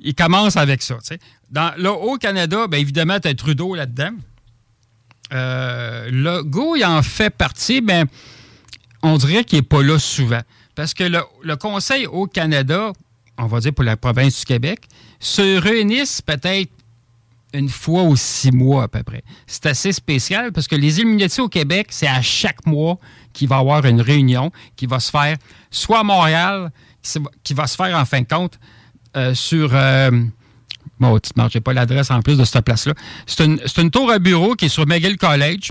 Il 0.04 0.14
commence 0.14 0.56
avec 0.56 0.82
ça. 0.82 0.98
Dans 1.50 1.72
le 1.78 1.90
Haut-Canada, 1.90 2.66
bien 2.68 2.78
évidemment, 2.78 3.18
tu 3.18 3.28
as 3.28 3.34
Trudeau 3.34 3.74
là-dedans. 3.74 4.10
Euh, 5.32 6.08
le 6.12 6.42
Go, 6.42 6.76
il 6.76 6.84
en 6.84 7.02
fait 7.02 7.30
partie, 7.30 7.80
mais 7.80 8.04
on 9.02 9.16
dirait 9.16 9.44
qu'il 9.44 9.58
n'est 9.58 9.62
pas 9.62 9.82
là 9.82 9.98
souvent. 9.98 10.42
Parce 10.74 10.92
que 10.92 11.04
le, 11.04 11.56
Conseil 11.56 12.06
au 12.06 12.26
Canada, 12.26 12.92
on 13.38 13.46
va 13.46 13.60
dire 13.60 13.72
pour 13.72 13.84
la 13.84 13.96
province 13.96 14.40
du 14.40 14.44
Québec, 14.44 14.80
se 15.20 15.58
réunissent 15.58 16.20
peut-être 16.20 16.70
une 17.54 17.70
fois 17.70 18.02
ou 18.02 18.14
six 18.14 18.52
mois 18.52 18.82
à 18.82 18.88
peu 18.88 19.02
près. 19.02 19.22
C'est 19.46 19.64
assez 19.66 19.92
spécial 19.92 20.52
parce 20.52 20.68
que 20.68 20.76
les 20.76 21.00
Illuminati 21.00 21.40
au 21.40 21.48
Québec, 21.48 21.86
c'est 21.90 22.08
à 22.08 22.20
chaque 22.20 22.66
mois 22.66 22.98
qu'il 23.32 23.48
va 23.48 23.56
y 23.56 23.60
avoir 23.60 23.86
une 23.86 24.02
réunion 24.02 24.50
qui 24.76 24.86
va 24.86 25.00
se 25.00 25.10
faire 25.10 25.36
soit 25.70 26.00
à 26.00 26.02
Montréal, 26.02 26.72
qui 27.42 27.54
va 27.54 27.66
se 27.66 27.76
faire 27.76 27.96
en 27.96 28.04
fin 28.04 28.20
de 28.20 28.26
compte 28.26 28.58
euh, 29.16 29.34
sur... 29.34 29.70
Euh, 29.74 30.10
bon, 31.00 31.18
tu 31.18 31.30
ne 31.36 31.58
pas 31.60 31.72
l'adresse 31.72 32.10
en 32.10 32.20
plus 32.20 32.38
de 32.38 32.44
cette 32.44 32.64
place-là. 32.64 32.94
C'est 33.26 33.44
une, 33.44 33.60
une, 33.78 33.90
tour 33.90 34.10
à 34.10 34.18
bureau 34.18 34.54
qui 34.54 34.66
est 34.66 34.68
sur 34.68 34.86
McGill 34.86 35.16
College, 35.16 35.68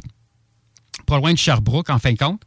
pas 1.06 1.18
loin 1.18 1.34
de 1.34 1.38
Sherbrooke 1.38 1.90
en 1.90 2.00
fin 2.00 2.14
de 2.14 2.18
compte. 2.18 2.42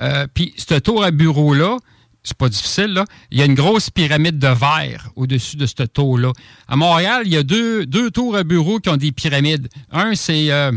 Euh, 0.00 0.26
puis, 0.32 0.54
ce 0.56 0.74
tour 0.74 1.04
à 1.04 1.10
bureau-là, 1.10 1.76
c'est 2.22 2.36
pas 2.36 2.48
difficile, 2.48 2.92
là. 2.92 3.04
Il 3.30 3.38
y 3.38 3.42
a 3.42 3.44
une 3.44 3.54
grosse 3.54 3.90
pyramide 3.90 4.38
de 4.38 4.48
verre 4.48 5.10
au-dessus 5.16 5.56
de 5.56 5.66
ce 5.66 5.82
tour-là. 5.84 6.32
À 6.68 6.76
Montréal, 6.76 7.22
il 7.24 7.32
y 7.32 7.36
a 7.36 7.42
deux, 7.42 7.86
deux 7.86 8.10
tours 8.10 8.36
à 8.36 8.44
bureau 8.44 8.78
qui 8.78 8.88
ont 8.90 8.96
des 8.96 9.12
pyramides. 9.12 9.68
Un, 9.90 10.14
c'est 10.14 10.50
euh, 10.50 10.72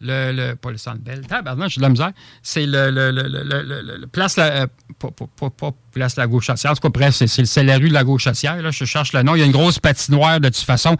le, 0.00 0.32
le, 0.32 0.56
Pas 0.56 0.70
le 0.70 0.76
Centre 0.76 1.00
Bell. 1.00 1.26
Tabarnak, 1.26 1.70
j'ai 1.70 1.80
de 1.80 1.82
la 1.82 1.88
misère. 1.88 2.12
C'est 2.42 2.66
le, 2.66 4.06
Place 4.06 4.36
la... 4.36 4.62
Euh, 4.62 4.66
pas, 4.98 5.10
pas, 5.10 5.70
Place 5.92 6.16
la 6.16 6.26
gauche 6.26 6.48
En 6.50 6.54
tout 6.54 6.90
cas, 6.90 7.10
c'est 7.10 7.62
la 7.62 7.76
rue 7.76 7.88
de 7.88 7.94
la 7.94 8.04
gauche 8.04 8.26
Là, 8.26 8.70
je 8.70 8.84
cherche 8.84 9.12
le 9.12 9.22
nom. 9.22 9.34
Il 9.34 9.40
y 9.40 9.42
a 9.42 9.46
une 9.46 9.52
grosse 9.52 9.78
patinoire, 9.78 10.40
de 10.40 10.48
toute 10.48 10.56
façon, 10.58 10.96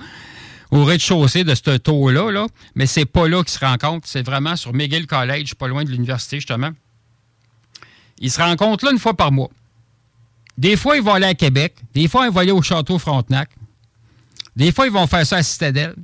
au 0.71 0.85
rez-de-chaussée 0.85 1.45
de 1.45 1.55
ce 1.55 1.77
tour-là. 1.77 2.31
Là. 2.31 2.47
Mais 2.75 2.87
c'est 2.87 3.07
pas 3.07 3.29
là 3.29 3.43
qu'ils 3.43 3.59
se 3.59 3.65
rencontrent. 3.65 4.07
C'est 4.09 4.25
vraiment 4.25 4.57
sur 4.57 4.73
McGill 4.75 5.07
College, 5.07 5.55
pas 5.55 5.69
loin 5.69 5.85
de 5.85 5.91
l'université, 5.91 6.37
justement. 6.37 6.71
Ils 8.21 8.31
se 8.31 8.41
rencontrent 8.41 8.85
là 8.85 8.91
une 8.91 8.99
fois 8.99 9.15
par 9.15 9.31
mois. 9.31 9.51
Des 10.57 10.77
fois, 10.77 10.97
ils 10.97 11.03
vont 11.03 11.15
aller 11.15 11.27
à 11.27 11.35
Québec. 11.35 11.77
Des 11.95 12.09
fois, 12.09 12.27
ils 12.27 12.33
vont 12.33 12.41
aller 12.41 12.51
au 12.51 12.63
Château 12.63 12.99
Frontenac. 12.99 13.49
Des 14.57 14.73
fois, 14.73 14.87
ils 14.87 14.93
vont 14.93 15.07
faire 15.07 15.25
ça 15.25 15.37
à 15.37 15.43
Citadelle. 15.45 15.95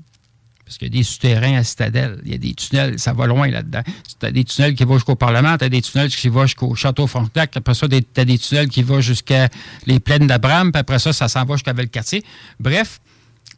Parce 0.75 0.91
qu'il 0.91 0.93
y 0.93 0.99
a 0.99 1.03
des 1.03 1.05
souterrains 1.05 1.57
à 1.57 1.63
Citadelle. 1.63 2.21
Il 2.25 2.33
y 2.33 2.35
a 2.35 2.39
des 2.39 2.53
tunnels, 2.53 2.99
ça 2.99 3.13
va 3.13 3.27
loin 3.27 3.49
là-dedans. 3.49 3.83
Tu 4.19 4.27
as 4.27 4.33
des 4.33 4.43
tunnels 4.43 4.75
qui 4.75 4.83
vont 4.83 4.95
jusqu'au 4.95 5.15
Parlement, 5.15 5.57
tu 5.57 5.65
as 5.65 5.69
des 5.69 5.81
tunnels 5.81 6.11
qui 6.11 6.29
vont 6.29 6.47
jusqu'au 6.47 6.75
Château 6.75 7.07
Frontenac. 7.07 7.57
Après 7.57 7.75
ça, 7.75 7.87
tu 7.87 8.05
as 8.17 8.25
des 8.25 8.39
tunnels 8.39 8.69
qui 8.69 8.83
vont 8.83 9.01
jusqu'à 9.01 9.51
les 9.87 10.01
plaines 10.01 10.27
d'Abraham. 10.27 10.73
Puis 10.73 10.81
après 10.81 10.99
ça, 10.99 11.13
ça 11.13 11.29
s'en 11.29 11.45
va 11.45 11.55
jusqu'à 11.55 11.73
quartier. 11.87 12.25
Bref, 12.59 13.01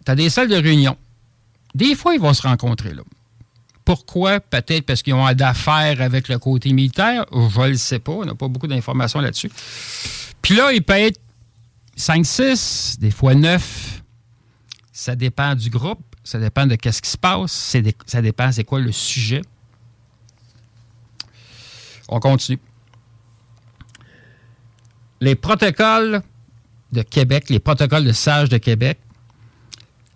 tu 0.04 0.12
as 0.12 0.14
des 0.14 0.28
salles 0.28 0.48
de 0.48 0.56
réunion. 0.56 0.98
Des 1.74 1.94
fois, 1.94 2.12
ils 2.12 2.20
vont 2.20 2.34
se 2.34 2.42
rencontrer 2.42 2.92
là. 2.92 3.02
Pourquoi? 3.86 4.40
Peut-être 4.40 4.84
parce 4.84 5.02
qu'ils 5.02 5.14
ont 5.14 5.32
d'affaires 5.32 6.02
avec 6.02 6.28
le 6.28 6.38
côté 6.38 6.74
militaire. 6.74 7.24
Je 7.32 7.60
ne 7.60 7.68
le 7.68 7.76
sais 7.78 7.98
pas. 7.98 8.12
On 8.12 8.26
n'a 8.26 8.34
pas 8.34 8.48
beaucoup 8.48 8.66
d'informations 8.66 9.22
là-dessus. 9.22 9.50
Puis 10.42 10.54
là, 10.54 10.70
il 10.70 10.82
peut 10.82 10.92
être 10.92 11.18
5-6, 11.96 12.98
des 12.98 13.10
fois 13.10 13.34
9. 13.34 14.02
Ça 14.92 15.16
dépend 15.16 15.54
du 15.54 15.70
groupe. 15.70 16.02
Ça 16.26 16.40
dépend 16.40 16.66
de 16.66 16.74
qu'est-ce 16.74 17.00
qui 17.00 17.10
se 17.10 17.16
passe. 17.16 17.76
Ça 18.06 18.20
dépend 18.20 18.50
c'est 18.50 18.64
quoi 18.64 18.80
le 18.80 18.90
sujet. 18.90 19.42
On 22.08 22.18
continue. 22.18 22.58
Les 25.20 25.36
protocoles 25.36 26.20
de 26.90 27.02
Québec, 27.02 27.48
les 27.48 27.60
protocoles 27.60 28.04
de 28.04 28.10
sages 28.10 28.48
de 28.48 28.58
Québec, 28.58 28.98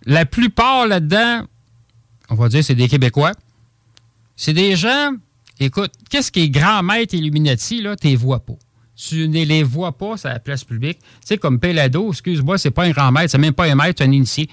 la 0.05 0.25
plupart 0.25 0.85
là-dedans, 0.85 1.45
on 2.29 2.35
va 2.35 2.49
dire, 2.49 2.61
c'est 2.61 2.75
des 2.75 2.89
Québécois. 2.89 3.31
C'est 4.35 4.53
des 4.53 4.75
gens, 4.75 5.13
écoute, 5.61 5.93
qu'est-ce 6.09 6.29
qui 6.29 6.41
est 6.41 6.49
grand 6.49 6.83
maître 6.83 7.13
Illuminati, 7.13 7.81
là, 7.81 7.95
tu 7.95 8.07
les 8.07 8.15
vois 8.17 8.41
pas. 8.41 8.55
Tu 8.97 9.29
ne 9.29 9.45
les 9.45 9.63
vois 9.63 9.97
pas 9.97 10.17
sur 10.17 10.27
la 10.27 10.39
place 10.39 10.65
publique. 10.65 10.99
Tu 10.99 11.05
sais, 11.23 11.37
comme 11.37 11.57
Pelado, 11.57 12.11
excuse-moi, 12.11 12.57
c'est 12.57 12.71
pas 12.71 12.83
un 12.83 12.91
grand 12.91 13.13
maître, 13.13 13.31
c'est 13.31 13.37
même 13.37 13.53
pas 13.53 13.71
un 13.71 13.75
maître, 13.75 13.99
c'est 13.99 14.03
un 14.03 14.11
initié. 14.11 14.49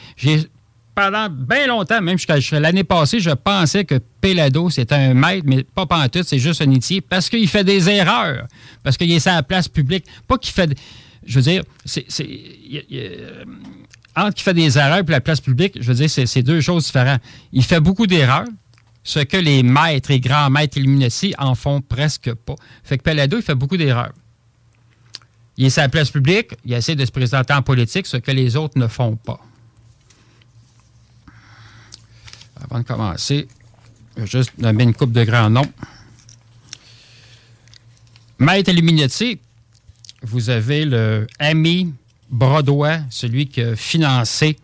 Pendant 0.99 1.29
bien 1.31 1.69
longtemps, 1.69 2.03
même 2.03 2.19
jusqu'à 2.19 2.59
l'année 2.59 2.83
passée, 2.83 3.21
je 3.21 3.31
pensais 3.31 3.85
que 3.85 4.01
Pelado, 4.21 4.69
c'était 4.69 4.97
un 4.97 5.15
maître, 5.15 5.45
mais 5.47 5.63
pas 5.63 5.87
tout, 6.09 6.25
c'est 6.25 6.41
juste 6.41 6.61
un 6.61 6.65
initié, 6.65 7.01
parce 7.01 7.29
qu'il 7.29 7.47
fait 7.47 7.63
des 7.63 7.89
erreurs, 7.89 8.49
parce 8.83 8.97
qu'il 8.97 9.13
est 9.13 9.21
sur 9.21 9.31
la 9.31 9.45
place 9.45 9.69
publique. 9.69 10.05
Pas 10.27 10.39
qu'il 10.39 10.53
fait... 10.53 10.77
Je 11.25 11.37
veux 11.37 11.43
dire, 11.43 11.63
c'est... 11.85 12.05
Entre 14.17 14.35
qu'il 14.35 14.43
fait 14.43 14.55
des 14.55 14.77
erreurs 14.77 14.99
et 14.99 15.03
la 15.07 15.21
place 15.21 15.41
publique, 15.41 15.79
je 15.81 15.87
veux 15.87 15.95
dire, 15.95 16.11
c'est 16.11 16.43
deux 16.43 16.61
choses 16.61 16.87
différentes. 16.87 17.21
Il 17.53 17.63
fait 17.63 17.79
beaucoup 17.79 18.09
d'erreurs, 18.09 18.49
ce 19.05 19.21
que 19.21 19.37
les 19.37 19.63
maîtres 19.63 20.11
et 20.11 20.19
grands 20.19 20.51
maîtres 20.51 20.79
Illuminati 20.79 21.33
en 21.39 21.55
font 21.55 21.81
presque 21.81 22.35
pas. 22.35 22.57
Fait 22.83 22.99
que 22.99 23.05
Pelado, 23.05 23.37
il 23.37 23.45
fait 23.45 23.55
beaucoup 23.55 23.77
d'erreurs. 23.77 24.15
Il 25.57 25.67
est 25.67 25.71
sur 25.71 25.83
la 25.83 25.91
place 25.91 26.11
publique, 26.11 26.55
il 26.65 26.73
essaie 26.73 26.97
de 26.97 27.05
se 27.05 27.13
présenter 27.13 27.53
en 27.53 27.63
politique, 27.63 28.09
ce 28.09 28.17
que 28.17 28.33
les 28.33 28.57
autres 28.57 28.77
ne 28.77 28.89
font 28.89 29.15
pas. 29.15 29.39
Avant 32.65 32.81
de 32.81 32.85
commencer, 32.85 33.49
je 34.17 34.23
vais 34.23 34.27
juste 34.27 34.59
nommer 34.59 34.85
une 34.85 34.95
coupe 34.95 35.13
de 35.13 35.25
grands 35.25 35.51
noms. 35.51 35.71
Maître 38.39 38.71
Illuminati, 38.71 39.41
vous 40.23 40.51
avez 40.51 40.85
le 40.85 41.27
ami 41.39 41.93
Brodois, 42.31 42.99
celui 43.11 43.49
qui 43.49 43.63
a 43.63 43.75
financé, 43.75 44.57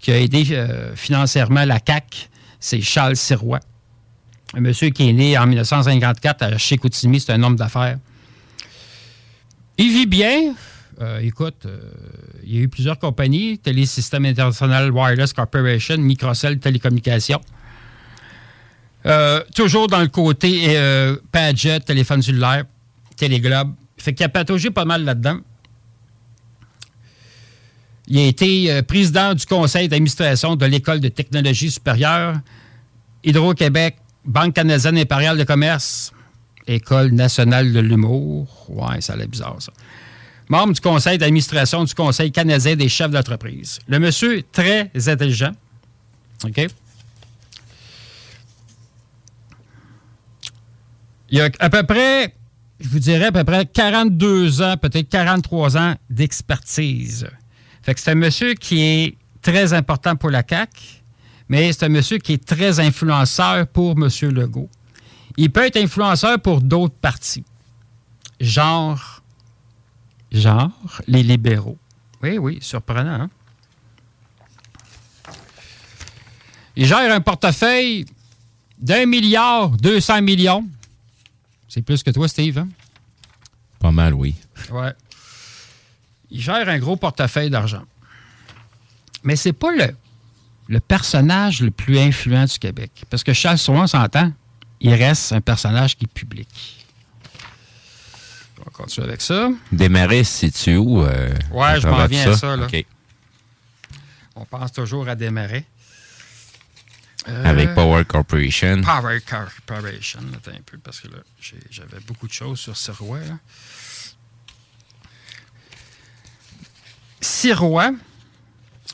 qui 0.00 0.12
a 0.12 0.18
aidé 0.18 0.46
euh, 0.52 0.94
financièrement 0.94 1.64
la 1.64 1.80
CAC, 1.80 2.28
c'est 2.60 2.80
Charles 2.80 3.16
Sirois 3.16 3.60
un 4.54 4.60
monsieur 4.60 4.90
qui 4.90 5.08
est 5.08 5.12
né 5.12 5.36
en 5.36 5.46
1954 5.46 6.42
à 6.42 6.58
Chicoutimi, 6.58 7.20
c'est 7.20 7.32
un 7.32 7.42
homme 7.42 7.56
d'affaires. 7.56 7.98
Il 9.76 9.90
vit 9.90 10.06
bien. 10.06 10.54
Euh, 11.00 11.20
écoute, 11.20 11.66
euh, 11.66 11.78
il 12.42 12.56
y 12.56 12.58
a 12.58 12.62
eu 12.62 12.68
plusieurs 12.68 12.98
compagnies, 12.98 13.58
Télésystème 13.58 14.24
International 14.24 14.90
Wireless 14.90 15.32
Corporation, 15.32 15.98
Microcell 15.98 16.58
Télécommunications. 16.58 17.40
Euh, 19.06 19.42
toujours 19.54 19.86
dans 19.86 20.00
le 20.00 20.08
côté 20.08 20.76
Padget, 21.30 21.80
téléphone 21.80 22.20
cellulaire, 22.20 22.64
Téléglobe. 23.16 23.74
Fait 23.96 24.12
qu'il 24.12 24.26
a 24.26 24.28
pataugé 24.28 24.70
pas 24.70 24.84
mal 24.84 25.04
là-dedans. 25.04 25.38
Il 28.08 28.18
a 28.18 28.24
été 28.24 28.82
président 28.82 29.34
du 29.34 29.44
conseil 29.46 29.88
d'administration 29.88 30.56
de 30.56 30.66
l'École 30.66 31.00
de 31.00 31.08
technologie 31.08 31.70
supérieure, 31.70 32.36
Hydro-Québec, 33.22 33.96
Banque 34.24 34.54
canadienne 34.54 34.98
impériale 34.98 35.38
de 35.38 35.44
commerce, 35.44 36.12
École 36.66 37.12
nationale 37.12 37.72
de 37.72 37.80
l'humour. 37.80 38.66
Ouais, 38.68 39.00
ça 39.00 39.12
a 39.12 39.16
l'air 39.16 39.28
bizarre, 39.28 39.56
ça. 39.58 39.72
Membre 40.48 40.72
du 40.72 40.80
conseil 40.80 41.18
d'administration 41.18 41.84
du 41.84 41.94
Conseil 41.94 42.32
canadien 42.32 42.74
des 42.74 42.88
chefs 42.88 43.10
d'entreprise. 43.10 43.80
Le 43.86 43.98
monsieur 43.98 44.42
très 44.50 44.90
intelligent. 45.06 45.52
OK? 46.44 46.66
Il 51.30 51.40
a 51.40 51.50
à 51.58 51.68
peu 51.68 51.82
près, 51.82 52.34
je 52.80 52.88
vous 52.88 52.98
dirais 52.98 53.26
à 53.26 53.32
peu 53.32 53.44
près 53.44 53.66
42 53.66 54.62
ans, 54.62 54.76
peut-être 54.78 55.10
43 55.10 55.76
ans 55.76 55.94
d'expertise. 56.08 57.28
Fait 57.82 57.94
que 57.94 58.00
c'est 58.00 58.12
un 58.12 58.14
monsieur 58.14 58.54
qui 58.54 58.82
est 58.82 59.16
très 59.42 59.74
important 59.74 60.16
pour 60.16 60.30
la 60.30 60.42
CAQ 60.48 60.98
mais 61.48 61.72
c'est 61.72 61.86
un 61.86 61.88
monsieur 61.88 62.18
qui 62.18 62.34
est 62.34 62.44
très 62.44 62.78
influenceur 62.80 63.66
pour 63.66 63.92
M. 63.92 64.08
Legault. 64.30 64.68
Il 65.36 65.50
peut 65.50 65.64
être 65.64 65.76
influenceur 65.76 66.40
pour 66.40 66.60
d'autres 66.60 66.96
partis, 67.00 67.44
genre, 68.40 69.17
genre 70.32 70.70
les 71.06 71.22
libéraux. 71.22 71.78
Oui, 72.22 72.38
oui, 72.38 72.58
surprenant. 72.60 73.22
Hein? 73.22 73.30
Il 76.76 76.86
gère 76.86 77.12
un 77.12 77.20
portefeuille 77.20 78.06
d'un 78.78 79.06
milliard 79.06 79.70
200 79.70 80.22
millions. 80.22 80.66
C'est 81.68 81.82
plus 81.82 82.02
que 82.02 82.10
toi, 82.10 82.28
Steve. 82.28 82.58
Hein? 82.58 82.68
Pas 83.78 83.90
mal, 83.90 84.14
oui. 84.14 84.34
Ouais. 84.70 84.92
Il 86.30 86.40
gère 86.40 86.68
un 86.68 86.78
gros 86.78 86.96
portefeuille 86.96 87.50
d'argent. 87.50 87.82
Mais 89.24 89.36
c'est 89.36 89.52
pas 89.52 89.72
le, 89.72 89.94
le 90.68 90.80
personnage 90.80 91.60
le 91.62 91.70
plus 91.70 91.98
influent 91.98 92.44
du 92.44 92.58
Québec. 92.58 92.90
Parce 93.10 93.24
que 93.24 93.32
Charles 93.32 93.58
Soin, 93.58 93.86
s'entend, 93.86 94.32
il 94.80 94.94
reste 94.94 95.32
un 95.32 95.40
personnage 95.40 95.96
qui 95.96 96.04
est 96.04 96.12
public. 96.12 96.77
Va 98.68 98.84
continuer 98.84 99.08
avec 99.08 99.22
ça. 99.22 99.48
Desmarais 99.72 100.24
se 100.24 100.48
situe 100.48 100.76
où? 100.76 101.00
euh, 101.02 101.30
Ouais, 101.50 101.80
je 101.80 101.86
m'en 101.88 102.06
viens 102.06 102.24
tout 102.24 102.30
à 102.30 102.36
ça, 102.36 102.56
là. 102.56 102.66
On 104.36 104.44
pense 104.44 104.72
toujours 104.72 105.08
à 105.08 105.14
Desmarais. 105.14 105.64
Euh, 107.28 107.44
Avec 107.44 107.74
Power 107.74 108.04
Corporation. 108.04 108.82
Power 108.82 109.20
Corporation. 109.22 110.20
Attends 110.34 110.50
un 110.56 110.62
peu, 110.64 110.78
parce 110.78 111.00
que 111.00 111.08
là, 111.08 111.18
j'avais 111.70 112.00
beaucoup 112.06 112.26
de 112.28 112.32
choses 112.32 112.58
sur 112.60 112.76
Sirois. 112.76 113.20
là. 113.20 113.38
Sirois, 117.20 117.92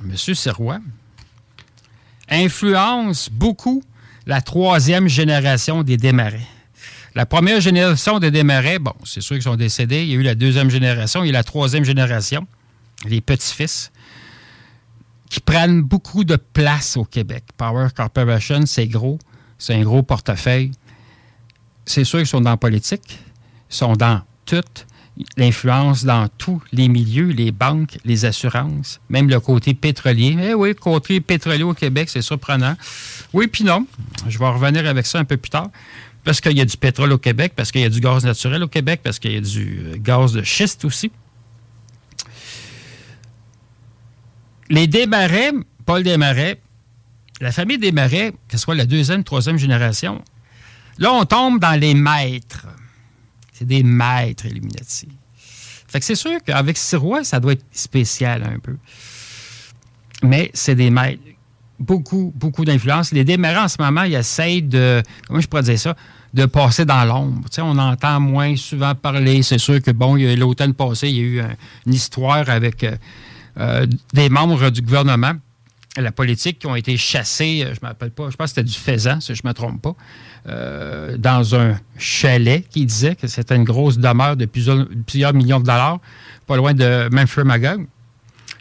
Monsieur 0.02 0.34
Sirois, 0.34 0.80
influence 2.28 3.28
beaucoup 3.30 3.82
la 4.26 4.40
troisième 4.40 5.08
génération 5.08 5.82
des 5.82 5.96
Desmarais. 5.96 6.46
La 7.14 7.27
première 7.27 7.61
génération 7.61 8.18
des 8.18 8.33
Desmarais, 8.33 8.81
bon, 8.81 8.94
c'est 9.05 9.20
sûr 9.20 9.37
qu'ils 9.37 9.44
sont 9.44 9.55
décédés. 9.55 10.03
Il 10.03 10.09
y 10.09 10.12
a 10.14 10.16
eu 10.16 10.22
la 10.22 10.35
deuxième 10.35 10.68
génération, 10.68 11.22
il 11.22 11.31
la 11.31 11.44
troisième 11.44 11.85
génération, 11.85 12.46
les 13.07 13.20
petits-fils, 13.20 13.92
qui 15.31 15.38
prennent 15.38 15.83
beaucoup 15.83 16.24
de 16.24 16.37
place 16.37 16.96
au 16.96 17.05
Québec. 17.05 17.44
Power 17.57 17.88
Corporation, 17.94 18.66
c'est 18.66 18.88
gros, 18.88 19.18
c'est 19.59 19.74
un 19.74 19.83
gros 19.83 20.03
portefeuille. 20.03 20.72
C'est 21.87 22.05
sûr 22.05 22.18
qu'ils 22.18 22.27
sont 22.27 22.40
dans 22.40 22.50
la 22.50 22.57
politique, 22.57 23.20
ils 23.70 23.74
sont 23.77 23.92
dans 23.92 24.22
toute 24.44 24.87
l'influence 25.37 26.05
dans 26.05 26.29
tous 26.38 26.61
les 26.72 26.88
milieux, 26.88 27.29
les 27.29 27.53
banques, 27.53 27.98
les 28.05 28.24
assurances, 28.24 29.00
même 29.09 29.29
le 29.29 29.38
côté 29.38 29.74
pétrolier. 29.74 30.37
Eh 30.40 30.55
oui, 30.55 30.74
côté 30.74 31.20
pétrolier 31.20 31.62
au 31.62 31.74
Québec, 31.74 32.09
c'est 32.11 32.22
surprenant. 32.22 32.74
Oui, 33.33 33.46
puis 33.46 33.64
non. 33.64 33.87
Je 34.29 34.38
vais 34.38 34.48
revenir 34.48 34.87
avec 34.88 35.07
ça 35.07 35.18
un 35.18 35.24
peu 35.24 35.37
plus 35.37 35.50
tard. 35.50 35.68
Parce 36.24 36.40
qu'il 36.40 36.56
y 36.56 36.60
a 36.60 36.64
du 36.64 36.76
pétrole 36.76 37.12
au 37.12 37.18
Québec, 37.18 37.52
parce 37.54 37.70
qu'il 37.70 37.82
y 37.82 37.84
a 37.84 37.90
du 37.90 38.00
gaz 38.00 38.24
naturel 38.24 38.62
au 38.62 38.68
Québec, 38.68 39.00
parce 39.02 39.18
qu'il 39.18 39.32
y 39.32 39.37
a 39.37 39.40
du 39.40 39.82
euh, 39.84 39.96
gaz 39.98 40.32
de 40.32 40.42
schiste 40.42 40.84
aussi. 40.84 41.12
Les 44.70 44.87
Desmarais, 44.87 45.52
Paul 45.84 46.02
Desmarais, 46.02 46.60
la 47.40 47.52
famille 47.52 47.78
Desmarais, 47.78 48.32
que 48.48 48.56
ce 48.56 48.58
soit 48.58 48.74
la 48.74 48.87
deuxième, 48.87 49.22
troisième 49.22 49.58
génération, 49.58 50.22
là, 50.98 51.12
on 51.12 51.26
tombe 51.26 51.60
dans 51.60 51.78
les 51.78 51.94
maîtres. 51.94 52.66
C'est 53.52 53.66
des 53.66 53.82
maîtres 53.82 54.46
Illuminati. 54.46 55.08
Fait 55.87 56.00
que 56.00 56.06
c'est 56.06 56.14
sûr 56.14 56.42
qu'avec 56.44 56.76
Sirois, 56.76 57.22
ça 57.22 57.38
doit 57.38 57.52
être 57.52 57.64
spécial 57.70 58.42
un 58.42 58.58
peu. 58.58 58.76
Mais 60.22 60.50
c'est 60.54 60.74
des 60.74 60.90
maîtres. 60.90 61.22
Beaucoup, 61.78 62.32
beaucoup 62.37 62.64
d'influence. 62.64 63.10
Les 63.12 63.24
Desmarais, 63.24 63.58
en 63.58 63.68
ce 63.68 63.76
moment, 63.80 64.04
ils 64.04 64.14
essayent 64.14 64.62
de, 64.62 65.02
comment 65.26 65.40
je 65.40 65.48
pourrais 65.48 65.62
dire 65.64 65.78
ça, 65.78 65.96
de 66.32 66.46
passer 66.46 66.84
dans 66.84 67.04
l'ombre. 67.04 67.42
Tu 67.50 67.56
sais, 67.56 67.62
on 67.62 67.76
entend 67.78 68.20
moins 68.20 68.54
souvent 68.56 68.94
parler. 68.94 69.42
C'est 69.42 69.58
sûr 69.58 69.82
que, 69.82 69.90
bon, 69.90 70.14
l'automne 70.37 70.74
passé, 70.74 71.08
il 71.08 71.16
y 71.16 71.20
a 71.20 71.22
eu 71.22 71.40
un- 71.40 71.54
une 71.87 71.94
histoire 71.94 72.48
avec 72.48 72.84
euh, 72.84 72.96
euh, 73.58 73.87
des 74.12 74.28
membres 74.28 74.70
du 74.70 74.82
gouvernement, 74.82 75.32
la 75.96 76.10
politique, 76.12 76.58
qui 76.60 76.66
ont 76.66 76.74
été 76.76 76.96
chassés, 76.96 77.62
euh, 77.62 77.66
je 77.74 77.80
ne 77.80 77.82
me 77.82 77.88
rappelle 77.88 78.10
pas, 78.10 78.30
je 78.30 78.37
pense 78.37 78.50
que 78.52 78.56
c'était 78.56 78.68
du 78.68 78.74
faisan, 78.78 79.20
si 79.20 79.34
je 79.34 79.42
ne 79.44 79.48
me 79.48 79.54
trompe 79.54 79.80
pas, 79.82 79.94
dans 81.16 81.54
un 81.54 81.78
chalet 81.96 82.68
qui 82.68 82.84
disait 82.84 83.14
que 83.16 83.26
c'était 83.26 83.56
une 83.56 83.64
grosse 83.64 83.96
demeure 83.96 84.37
de 84.37 84.44
plusieurs, 84.44 84.87
plusieurs 85.06 85.32
millions 85.32 85.58
de 85.58 85.64
dollars, 85.64 86.00
pas 86.46 86.56
loin 86.56 86.74
de 86.74 87.08
Memphis 87.10 87.40
Magog. 87.44 87.87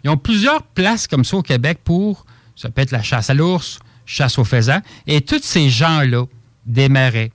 Ils 0.04 0.10
ont 0.10 0.16
plusieurs 0.18 0.64
places 0.64 1.08
comme 1.08 1.26
ça 1.26 1.36
au 1.38 1.42
Québec 1.42 1.80
pour, 1.84 2.26
ça 2.56 2.70
peut 2.70 2.82
être 2.82 2.92
la 2.92 3.04
chasse 3.04 3.30
à 3.30 3.34
l'ours, 3.34 3.80
chasse 4.06 4.38
aux 4.38 4.44
faisans, 4.44 4.82
et 5.08 5.22
tous 5.22 5.42
ces 5.44 5.70
gens-là, 5.70 6.26
des 6.66 6.90
marais, 6.90 7.32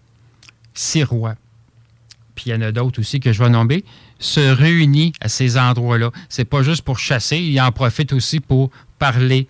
Sirois, 0.74 1.34
puis 2.34 2.50
il 2.50 2.52
y 2.52 2.54
en 2.54 2.62
a 2.62 2.70
d'autres 2.70 3.00
aussi 3.00 3.18
que 3.18 3.32
je 3.32 3.42
vais 3.42 3.50
nommer, 3.50 3.84
se 4.20 4.40
réunissent 4.40 5.14
à 5.20 5.28
ces 5.28 5.58
endroits-là. 5.58 6.12
C'est 6.28 6.44
pas 6.44 6.62
juste 6.62 6.82
pour 6.82 6.98
chasser, 6.98 7.38
ils 7.38 7.60
en 7.60 7.72
profitent 7.72 8.12
aussi 8.12 8.38
pour 8.38 8.70
parler, 8.98 9.48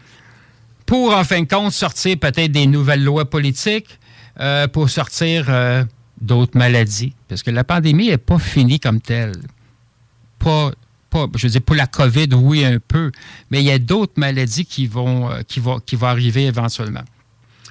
pour 0.87 1.15
en 1.15 1.23
fin 1.23 1.43
de 1.43 1.49
compte 1.49 1.73
sortir 1.73 2.19
peut-être 2.19 2.51
des 2.51 2.67
nouvelles 2.67 3.05
lois 3.05 3.29
politiques, 3.29 3.99
euh, 4.41 4.69
pour 4.69 4.89
sortir 4.89 5.47
euh, 5.49 5.85
d'autres 6.21 6.57
maladies. 6.57 7.13
Parce 7.29 7.43
que 7.43 7.51
la 7.51 7.65
pandémie 7.65 8.09
n'est 8.09 8.19
pas 8.19 8.39
finie 8.39 8.79
comme 8.79 9.01
telle. 9.01 9.33
Pas, 10.39 10.71
pas, 11.11 11.27
je 11.37 11.47
veux 11.47 11.51
dire, 11.51 11.63
pour 11.63 11.77
la 11.77 11.87
COVID, 11.87 12.29
oui, 12.35 12.65
un 12.65 12.79
peu, 12.79 13.11
mais 13.51 13.61
il 13.61 13.65
y 13.67 13.71
a 13.71 13.79
d'autres 13.79 14.15
maladies 14.17 14.65
qui 14.67 14.87
vont, 14.87 15.31
euh, 15.31 15.43
qui, 15.47 15.61
vont, 15.61 15.79
qui 15.81 15.97
vont 15.97 16.07
arriver 16.09 16.47
éventuellement. 16.47 17.03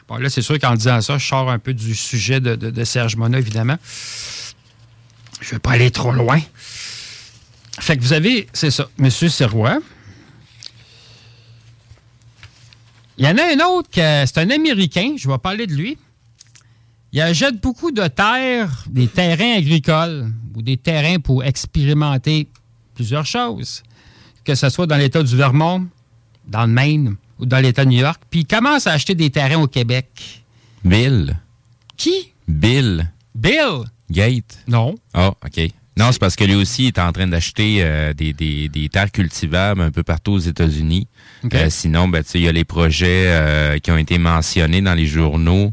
Bon, 0.08 0.16
là, 0.18 0.30
c'est 0.30 0.42
sûr 0.42 0.58
qu'en 0.60 0.74
disant 0.76 1.02
ça, 1.02 1.18
je 1.18 1.28
sors 1.28 1.50
un 1.50 1.60
peu 1.60 1.74
du 1.74 1.94
sujet 1.94 2.40
de, 2.40 2.56
de- 2.56 2.84
Serge 2.84 3.16
Mona, 3.18 3.38
évidemment. 3.40 3.78
Je 5.42 5.48
ne 5.48 5.52
vais 5.52 5.60
pas 5.60 5.72
aller 5.72 5.92
trop 5.92 6.12
loin. 6.12 6.40
Fait 7.80 7.98
que 7.98 8.02
vous 8.02 8.14
avez, 8.14 8.48
c'est 8.54 8.72
ça, 8.72 8.90
M. 9.00 9.10
Sirois. 9.10 9.80
Il 13.18 13.26
y 13.26 13.28
en 13.28 13.38
a 13.38 13.44
un 13.54 13.68
autre, 13.68 13.90
c'est 13.94 14.38
un 14.38 14.50
Américain, 14.50 15.16
je 15.18 15.28
vais 15.28 15.38
parler 15.38 15.68
de 15.68 15.74
lui. 15.74 15.98
Il 17.12 17.22
achète 17.22 17.60
beaucoup 17.62 17.92
de 17.92 18.06
terres, 18.08 18.86
des 18.90 19.08
terrains 19.08 19.58
agricoles 19.58 20.32
ou 20.56 20.62
des 20.62 20.78
terrains 20.78 21.20
pour 21.20 21.44
expérimenter 21.44 22.48
plusieurs 22.98 23.28
choses. 23.28 23.84
Que 24.44 24.56
ce 24.56 24.70
soit 24.70 24.88
dans 24.88 24.98
l'État 24.98 25.22
du 25.22 25.36
Vermont, 25.36 25.88
dans 26.48 26.66
le 26.66 26.74
Maine 26.74 27.16
ou 27.40 27.46
dans 27.46 27.60
l'État 27.60 27.86
de 27.86 27.92
New 27.92 28.00
York. 28.00 28.20
Puis 28.32 28.40
il 28.42 28.48
commence 28.48 28.88
à 28.88 28.94
acheter 28.94 29.14
des 29.14 29.30
terrains 29.30 29.62
au 29.62 29.68
Québec. 29.68 30.44
Bill. 30.84 31.38
Qui? 31.96 32.34
Bill 32.48 33.12
Bill? 33.36 33.84
Gate. 34.10 34.58
Non. 34.68 34.96
Ah, 35.14 35.34
OK. 35.46 35.70
Non, 35.98 36.12
c'est 36.12 36.20
parce 36.20 36.36
que 36.36 36.44
lui 36.44 36.56
aussi 36.56 36.88
est 36.88 37.00
en 37.00 37.12
train 37.12 37.28
d'acheter 37.28 37.80
euh, 37.82 38.14
des, 38.14 38.32
des, 38.32 38.70
des 38.70 38.88
terres 38.88 39.12
cultivables 39.12 39.82
un 39.82 39.92
peu 39.92 40.04
partout 40.04 40.34
aux 40.34 40.40
États-Unis. 40.40 41.08
Euh, 41.54 41.70
sinon, 41.70 42.08
ben, 42.08 42.24
il 42.36 42.42
y 42.42 42.48
a 42.48 42.52
les 42.52 42.66
projets 42.66 43.26
euh, 43.28 43.80
qui 43.80 43.92
ont 43.92 43.98
été 43.98 44.18
mentionnés 44.20 44.82
dans 44.82 44.94
les 44.94 45.08
journaux, 45.08 45.72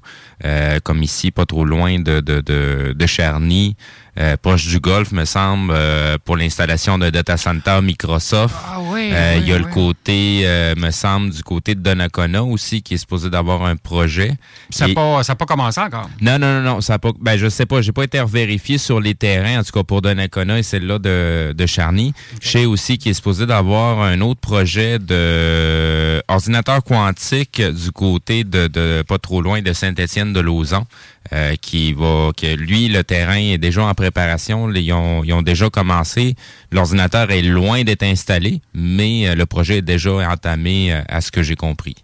comme 0.82 1.02
ici, 1.02 1.30
pas 1.30 1.46
trop 1.46 1.64
loin 1.64 1.98
de, 2.00 2.20
de, 2.20 2.40
de, 2.40 2.94
de 2.96 3.06
Charny, 3.06 3.76
euh, 4.18 4.36
proche 4.40 4.66
du 4.68 4.78
Golfe, 4.80 5.12
me 5.12 5.24
semble, 5.24 5.72
euh, 5.74 6.16
pour 6.24 6.36
l'installation 6.36 6.98
d'un 6.98 7.10
data 7.10 7.36
center 7.36 7.80
Microsoft. 7.82 8.54
Ah 8.66 8.78
oui. 8.80 9.10
Euh, 9.12 9.38
Il 9.40 9.48
y 9.48 9.52
a 9.52 9.56
oui, 9.56 9.62
le 9.62 9.68
côté, 9.68 10.42
euh, 10.44 10.74
me 10.76 10.90
semble, 10.90 11.30
du 11.30 11.42
côté 11.42 11.74
de 11.74 11.80
Donnacona 11.80 12.42
aussi, 12.44 12.82
qui 12.82 12.94
est 12.94 12.98
supposé 12.98 13.30
d'avoir 13.30 13.64
un 13.64 13.76
projet. 13.76 14.32
Ça 14.70 14.86
n'a 14.86 14.92
Et- 14.92 14.94
pas, 14.94 15.22
pas 15.22 15.46
commencé 15.46 15.80
encore? 15.80 16.08
non, 16.20 16.38
non, 16.38 16.54
non, 16.54 16.74
non, 16.74 16.80
ça 16.80 16.94
a 16.94 16.98
pas. 16.98 17.10
Ben, 17.20 17.36
je 17.36 17.48
sais 17.48 17.66
pas, 17.66 17.80
j'ai 17.82 17.92
pas 17.92 18.04
été 18.04 18.22
vérifié 18.24 18.78
sur 18.78 19.00
les 19.00 19.14
terrains, 19.14 19.60
en 19.60 19.64
tout 19.64 19.72
cas 19.72 19.82
pour 19.82 20.00
Donnacona 20.02 20.58
et 20.58 20.62
celle-là 20.62 20.98
de, 20.98 21.52
de 21.56 21.66
Charny. 21.66 22.12
Je 22.40 22.48
sais 22.48 22.64
aussi 22.66 22.98
qu'il 22.98 23.10
est 23.10 23.14
supposé 23.14 23.46
d'avoir 23.46 24.00
un 24.02 24.20
autre 24.20 24.40
projet 24.40 24.98
de 24.98 26.22
ordinateur 26.28 26.82
quantique 26.84 27.60
du 27.60 27.90
côté 27.92 28.44
de, 28.44 28.66
de 28.68 29.02
pas 29.06 29.18
trop 29.18 29.40
loin 29.42 29.60
de 29.62 29.72
Saint-Étienne 29.72 30.32
de 30.32 30.40
Lauson. 30.40 30.84
Euh, 31.32 31.54
qui 31.56 31.92
va 31.94 32.30
que 32.36 32.54
lui 32.54 32.88
le 32.88 33.02
terrain 33.02 33.36
est 33.38 33.58
déjà 33.58 33.84
en 33.84 33.94
préparation 33.94 34.70
ils 34.70 34.92
ont, 34.92 35.24
ils 35.24 35.32
ont 35.32 35.42
déjà 35.42 35.70
commencé 35.70 36.36
l'ordinateur 36.70 37.30
est 37.30 37.42
loin 37.42 37.82
d'être 37.82 38.02
installé 38.02 38.60
mais 38.74 39.28
euh, 39.28 39.34
le 39.34 39.46
projet 39.46 39.78
est 39.78 39.82
déjà 39.82 40.12
entamé 40.30 40.92
euh, 40.92 41.02
à 41.08 41.20
ce 41.20 41.30
que 41.30 41.42
j'ai 41.42 41.56
compris 41.56 41.96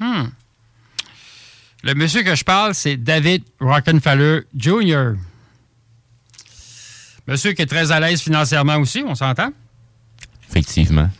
Hmm. 0.00 0.28
Le 1.82 1.94
monsieur 1.94 2.22
que 2.22 2.36
je 2.36 2.44
parle, 2.44 2.72
c'est 2.74 2.96
David 2.96 3.42
Rockefeller 3.58 4.42
Jr. 4.56 5.14
Monsieur 7.26 7.52
qui 7.52 7.62
est 7.62 7.66
très 7.66 7.90
à 7.90 7.98
l'aise 7.98 8.20
financièrement 8.20 8.76
aussi, 8.76 9.02
on 9.06 9.14
s'entend? 9.16 9.50
effectivement 10.48 11.10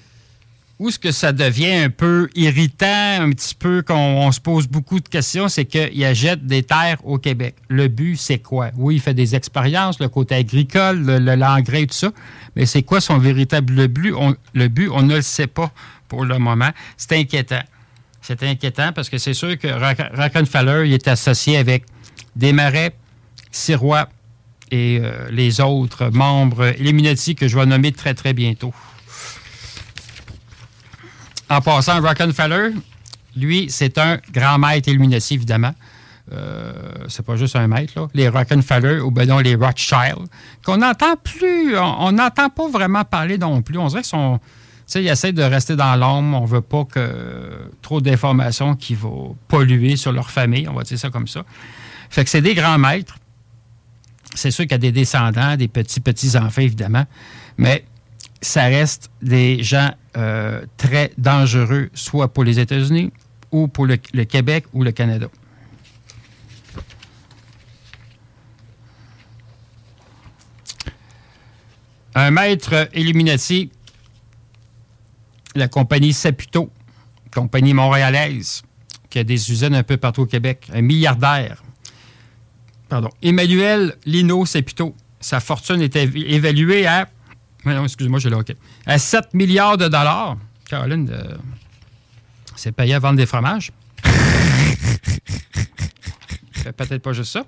Où 0.78 0.88
est-ce 0.90 0.98
que 1.00 1.10
ça 1.10 1.32
devient 1.32 1.72
un 1.72 1.90
peu 1.90 2.28
irritant, 2.36 2.86
un 3.20 3.30
petit 3.32 3.54
peu 3.54 3.82
qu'on 3.82 3.94
on 3.96 4.30
se 4.30 4.40
pose 4.40 4.68
beaucoup 4.68 5.00
de 5.00 5.08
questions, 5.08 5.48
c'est 5.48 5.64
qu'il 5.64 6.04
achète 6.04 6.46
des 6.46 6.62
terres 6.62 6.98
au 7.04 7.18
Québec. 7.18 7.56
Le 7.68 7.88
but, 7.88 8.16
c'est 8.16 8.38
quoi? 8.38 8.70
Oui, 8.76 8.94
il 8.96 9.00
fait 9.00 9.14
des 9.14 9.34
expériences, 9.34 9.98
le 9.98 10.08
côté 10.08 10.36
agricole, 10.36 11.00
le- 11.04 11.18
le- 11.18 11.34
l'engrais 11.34 11.86
tout 11.86 11.94
ça, 11.96 12.12
mais 12.54 12.64
c'est 12.64 12.84
quoi 12.84 13.00
son 13.00 13.18
véritable 13.18 13.88
but? 13.88 14.14
Le 14.54 14.68
but, 14.68 14.88
on 14.92 15.02
ne 15.02 15.16
le 15.16 15.22
sait 15.22 15.48
pas 15.48 15.72
pour 16.06 16.24
le 16.24 16.38
moment. 16.38 16.70
C'est 16.96 17.12
inquiétant. 17.14 17.62
C'est 18.22 18.42
inquiétant 18.44 18.92
parce 18.92 19.08
que 19.08 19.18
c'est 19.18 19.34
sûr 19.34 19.58
que 19.58 19.66
Rock- 19.68 20.12
Rockefeller 20.14 20.82
il 20.86 20.92
est 20.92 21.08
associé 21.08 21.56
avec 21.56 21.84
Desmarais, 22.36 22.94
Sirois 23.50 24.08
et 24.70 25.00
euh, 25.02 25.28
les 25.30 25.60
autres 25.60 26.10
membres 26.12 26.72
Illuminati 26.78 27.34
que 27.34 27.48
je 27.48 27.58
vais 27.58 27.66
nommer 27.66 27.90
très, 27.90 28.14
très 28.14 28.32
bientôt. 28.32 28.72
En 31.50 31.60
passant, 31.60 32.00
Rockefeller, 32.00 32.70
lui, 33.36 33.66
c'est 33.70 33.98
un 33.98 34.18
grand 34.32 34.58
maître 34.58 34.88
Illuminati, 34.88 35.34
évidemment. 35.34 35.74
Euh, 36.32 36.72
c'est 37.08 37.24
pas 37.24 37.36
juste 37.36 37.56
un 37.56 37.66
maître, 37.68 37.94
là, 37.96 38.06
les 38.12 38.28
Rockefeller 38.28 39.00
ou 39.00 39.10
ben 39.10 39.26
non, 39.26 39.38
les 39.38 39.54
Rothschild, 39.54 40.28
qu'on 40.62 40.76
n'entend 40.76 41.16
plus, 41.16 41.78
on 41.78 42.12
n'entend 42.12 42.50
pas 42.50 42.68
vraiment 42.68 43.04
parler 43.04 43.38
non 43.38 43.62
plus. 43.62 43.78
On 43.78 43.86
dirait 43.86 44.02
qu'ils 44.02 44.10
sont. 44.10 44.38
Ils 44.94 45.08
essaient 45.08 45.32
de 45.32 45.42
rester 45.42 45.76
dans 45.76 45.96
l'ombre. 45.96 46.40
On 46.40 46.44
veut 46.44 46.60
pas 46.60 46.84
que 46.84 47.70
trop 47.82 48.00
d'informations 48.00 48.74
qui 48.74 48.94
vont 48.94 49.36
polluer 49.46 49.96
sur 49.96 50.12
leur 50.12 50.30
famille, 50.30 50.68
on 50.68 50.74
va 50.74 50.82
dire 50.82 50.98
ça 50.98 51.10
comme 51.10 51.28
ça. 51.28 51.44
Fait 52.10 52.24
que 52.24 52.30
c'est 52.30 52.42
des 52.42 52.54
grands 52.54 52.78
maîtres. 52.78 53.16
C'est 54.34 54.50
sûr 54.50 54.64
qu'il 54.64 54.72
y 54.72 54.74
a 54.74 54.78
des 54.78 54.92
descendants, 54.92 55.56
des 55.56 55.68
petits, 55.68 56.00
petits-enfants, 56.00 56.62
évidemment. 56.62 57.04
Mais 57.56 57.84
ça 58.40 58.64
reste 58.64 59.10
des 59.22 59.62
gens 59.62 59.90
euh, 60.16 60.64
très 60.76 61.12
dangereux, 61.18 61.90
soit 61.94 62.32
pour 62.32 62.44
les 62.44 62.58
États-Unis 62.58 63.12
ou 63.50 63.68
pour 63.68 63.86
le, 63.86 63.98
le 64.12 64.24
Québec 64.24 64.64
ou 64.72 64.82
le 64.82 64.92
Canada. 64.92 65.28
Un 72.14 72.30
maître 72.30 72.88
Illuminati, 72.94 73.70
la 75.54 75.68
compagnie 75.68 76.12
Saputo, 76.12 76.70
compagnie 77.32 77.74
montréalaise, 77.74 78.62
qui 79.08 79.18
a 79.18 79.24
des 79.24 79.50
usines 79.52 79.74
un 79.74 79.82
peu 79.82 79.96
partout 79.96 80.22
au 80.22 80.26
Québec, 80.26 80.68
un 80.72 80.82
milliardaire. 80.82 81.62
Pardon. 82.88 83.10
Emmanuel 83.22 83.94
Lino 84.04 84.44
Saputo, 84.46 84.96
sa 85.20 85.40
fortune 85.40 85.82
était 85.82 86.04
évaluée 86.04 86.86
à. 86.86 87.08
Non, 87.74 87.84
excusez-moi, 87.84 88.18
j'ai 88.18 88.30
le 88.30 88.36
OK. 88.36 88.54
À 88.86 88.98
7 88.98 89.34
milliards 89.34 89.76
de 89.76 89.84
dollars. 89.84 90.36
Caroline, 90.68 91.10
euh, 91.10 91.36
c'est 92.56 92.72
payé 92.72 92.94
à 92.94 92.98
vendre 92.98 93.16
des 93.16 93.26
fromages. 93.26 93.72
peut-être 96.76 97.02
pas 97.02 97.12
juste 97.12 97.32
ça. 97.32 97.44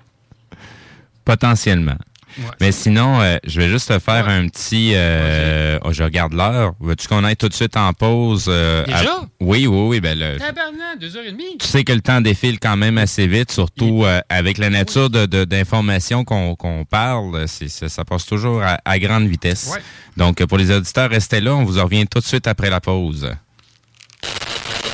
Potentiellement. 1.23 1.97
Ouais. 2.37 2.43
Mais 2.59 2.71
sinon, 2.71 3.21
euh, 3.21 3.37
je 3.45 3.59
vais 3.59 3.67
juste 3.69 3.89
te 3.89 3.99
faire 3.99 4.27
un 4.29 4.47
petit... 4.47 4.91
euh, 4.95 5.77
oh, 5.83 5.91
je 5.91 6.03
regarde 6.03 6.33
l'heure. 6.33 6.73
Veux-tu 6.79 7.07
qu'on 7.07 7.23
aille 7.23 7.35
tout 7.35 7.49
de 7.49 7.53
suite 7.53 7.75
en 7.77 7.93
pause? 7.93 8.45
euh, 8.47 8.85
Déjà? 8.85 8.99
à- 9.11 9.25
Oui, 9.39 9.67
oui, 9.67 9.87
oui. 9.87 9.99
Ben, 10.01 10.17
le- 10.17 10.37
Tabarnak, 10.37 10.99
deux 10.99 11.15
heures 11.17 11.25
et 11.25 11.31
demie. 11.31 11.57
tu 11.59 11.67
sais 11.67 11.83
que 11.83 11.91
le 11.93 12.01
temps 12.01 12.21
défile 12.21 12.59
quand 12.59 12.77
même 12.77 12.97
assez 12.97 13.27
vite, 13.27 13.51
surtout 13.51 14.03
euh, 14.05 14.19
avec 14.29 14.57
la 14.57 14.69
nature 14.69 15.09
de- 15.09 15.25
de- 15.25 15.45
d'informations 15.45 16.23
qu'on 16.23 16.55
qu'on 16.55 16.85
parle. 16.85 17.47
c'est- 17.47 17.67
c'est- 17.67 17.89
ça 17.89 18.05
passe 18.05 18.25
toujours 18.25 18.61
à, 18.63 18.79
à 18.85 18.99
grande 18.99 19.27
vitesse. 19.27 19.71
Ouais. 19.73 19.81
Donc, 20.17 20.43
pour 20.45 20.57
les 20.57 20.71
auditeurs, 20.71 21.09
restez 21.09 21.41
là. 21.41 21.55
On 21.55 21.63
vous 21.63 21.79
en 21.79 21.83
revient 21.85 22.05
tout 22.07 22.19
de 22.19 22.25
suite 22.25 22.47
après 22.47 22.69
la 22.69 22.79
pause. 22.81 23.29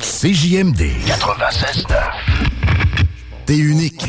CJMD 0.02 0.82
96.9. 1.06 2.47
T'es 3.48 3.56
unique. 3.56 4.06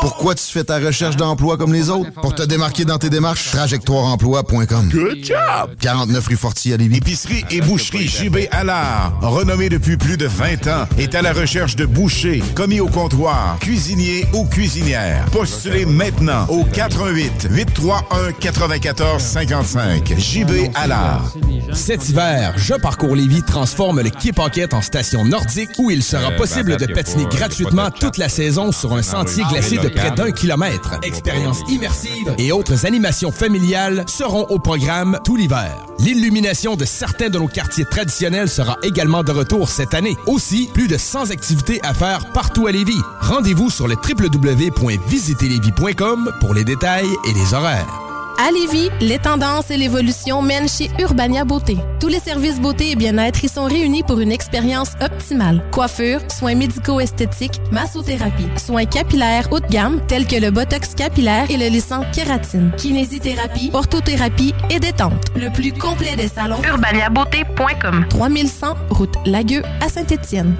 Pourquoi 0.00 0.34
tu 0.34 0.42
fais 0.44 0.64
ta 0.64 0.78
recherche 0.78 1.16
d'emploi 1.16 1.56
comme 1.56 1.72
les 1.72 1.88
autres? 1.88 2.10
Pour 2.20 2.34
te 2.34 2.42
démarquer 2.42 2.84
dans 2.84 2.98
tes 2.98 3.08
démarches, 3.08 3.52
trajectoireemploi.com. 3.52 4.90
Good 4.92 5.24
job! 5.24 5.76
49 5.80 6.26
rue 6.26 6.36
Fortier 6.36 6.74
à 6.74 6.76
Lévis. 6.76 6.96
Épicerie 6.96 7.44
et 7.50 7.60
boucherie 7.60 8.08
JB 8.08 8.48
Allard, 8.50 9.16
renommée 9.22 9.68
depuis 9.68 9.96
plus 9.96 10.16
de 10.16 10.26
20 10.26 10.66
ans, 10.66 10.86
est 10.98 11.14
à 11.14 11.22
la 11.22 11.32
recherche 11.32 11.76
de 11.76 11.86
bouchers, 11.86 12.42
commis 12.54 12.80
au 12.80 12.88
comptoir, 12.88 13.56
cuisiniers 13.60 14.26
ou 14.34 14.44
cuisinières. 14.44 15.24
Postulez 15.32 15.86
maintenant 15.86 16.46
au 16.48 16.64
88 16.64 17.48
831 17.50 18.32
94 18.32 19.22
55. 19.22 20.14
JB 20.18 20.50
Allard. 20.74 21.32
Cet 21.72 22.08
hiver, 22.08 22.52
Je 22.56 22.74
Parcours 22.74 23.14
Lévis 23.16 23.42
transforme 23.42 24.02
le 24.02 24.10
Quai 24.10 24.32
Paquette 24.32 24.74
en 24.74 24.82
station 24.82 25.24
nordique 25.24 25.70
où 25.78 25.90
il 25.90 26.02
sera 26.02 26.30
possible 26.32 26.76
de 26.76 26.86
patiner 26.86 27.24
gratuitement 27.24 27.90
toute 27.90 28.18
la 28.18 28.28
saison 28.28 28.63
sur 28.72 28.94
un 28.94 29.02
sentier 29.02 29.44
oui. 29.44 29.50
glacé 29.52 29.76
de 29.76 29.86
Ah, 29.86 29.90
près 30.00 30.10
d'un 30.12 30.30
kilomètre. 30.32 30.94
Expériences 31.02 31.60
immersives 31.68 32.34
et 32.38 32.50
autres 32.52 32.86
animations 32.86 33.30
familiales 33.32 34.04
seront 34.08 34.46
au 34.48 34.58
programme 34.58 35.18
tout 35.24 35.36
l'hiver. 35.36 35.76
L'illumination 35.98 36.76
de 36.76 36.84
certains 36.84 37.28
de 37.30 37.38
nos 37.38 37.48
quartiers 37.48 37.84
traditionnels 37.84 38.48
sera 38.48 38.76
également 38.82 39.22
de 39.22 39.30
retour 39.32 39.68
cette 39.68 39.94
année. 39.94 40.16
Aussi, 40.26 40.68
plus 40.72 40.88
de 40.88 40.96
100 40.98 41.30
activités 41.30 41.80
à 41.82 41.94
faire 41.94 42.30
partout 42.32 42.66
à 42.66 42.72
Lévis. 42.72 43.00
Rendez-vous 43.20 43.70
sur 43.70 43.86
le 43.88 43.94
www.visiterlévis.com 43.96 46.32
pour 46.40 46.54
les 46.54 46.64
détails 46.64 47.08
et 47.28 47.32
les 47.32 47.54
horaires. 47.54 48.03
À 48.36 48.50
Lévis, 48.50 48.90
les 49.00 49.18
tendances 49.18 49.70
et 49.70 49.76
l'évolution 49.76 50.42
mènent 50.42 50.68
chez 50.68 50.90
Urbania 50.98 51.44
Beauté. 51.44 51.76
Tous 52.00 52.08
les 52.08 52.18
services 52.18 52.60
beauté 52.60 52.90
et 52.90 52.96
bien-être 52.96 53.44
y 53.44 53.48
sont 53.48 53.64
réunis 53.64 54.02
pour 54.02 54.18
une 54.18 54.32
expérience 54.32 54.92
optimale. 55.00 55.62
Coiffure, 55.70 56.20
soins 56.28 56.56
médico-esthétiques, 56.56 57.60
massothérapie, 57.70 58.48
soins 58.56 58.86
capillaires 58.86 59.46
haut 59.52 59.60
de 59.60 59.66
gamme 59.68 60.00
tels 60.08 60.26
que 60.26 60.36
le 60.36 60.50
botox 60.50 60.94
capillaire 60.94 61.48
et 61.48 61.56
le 61.56 61.68
lissant 61.68 62.02
kératine, 62.12 62.72
kinésithérapie, 62.76 63.70
orthothérapie 63.72 64.52
et 64.68 64.80
détente. 64.80 65.26
Le 65.36 65.52
plus 65.52 65.72
complet 65.72 66.16
des 66.16 66.28
salons. 66.28 66.62
urbaniabeauté.com 66.68 68.06
3100 68.10 68.74
route 68.90 69.14
Lagueux 69.26 69.62
à 69.80 69.88
Saint-Étienne. 69.88 70.56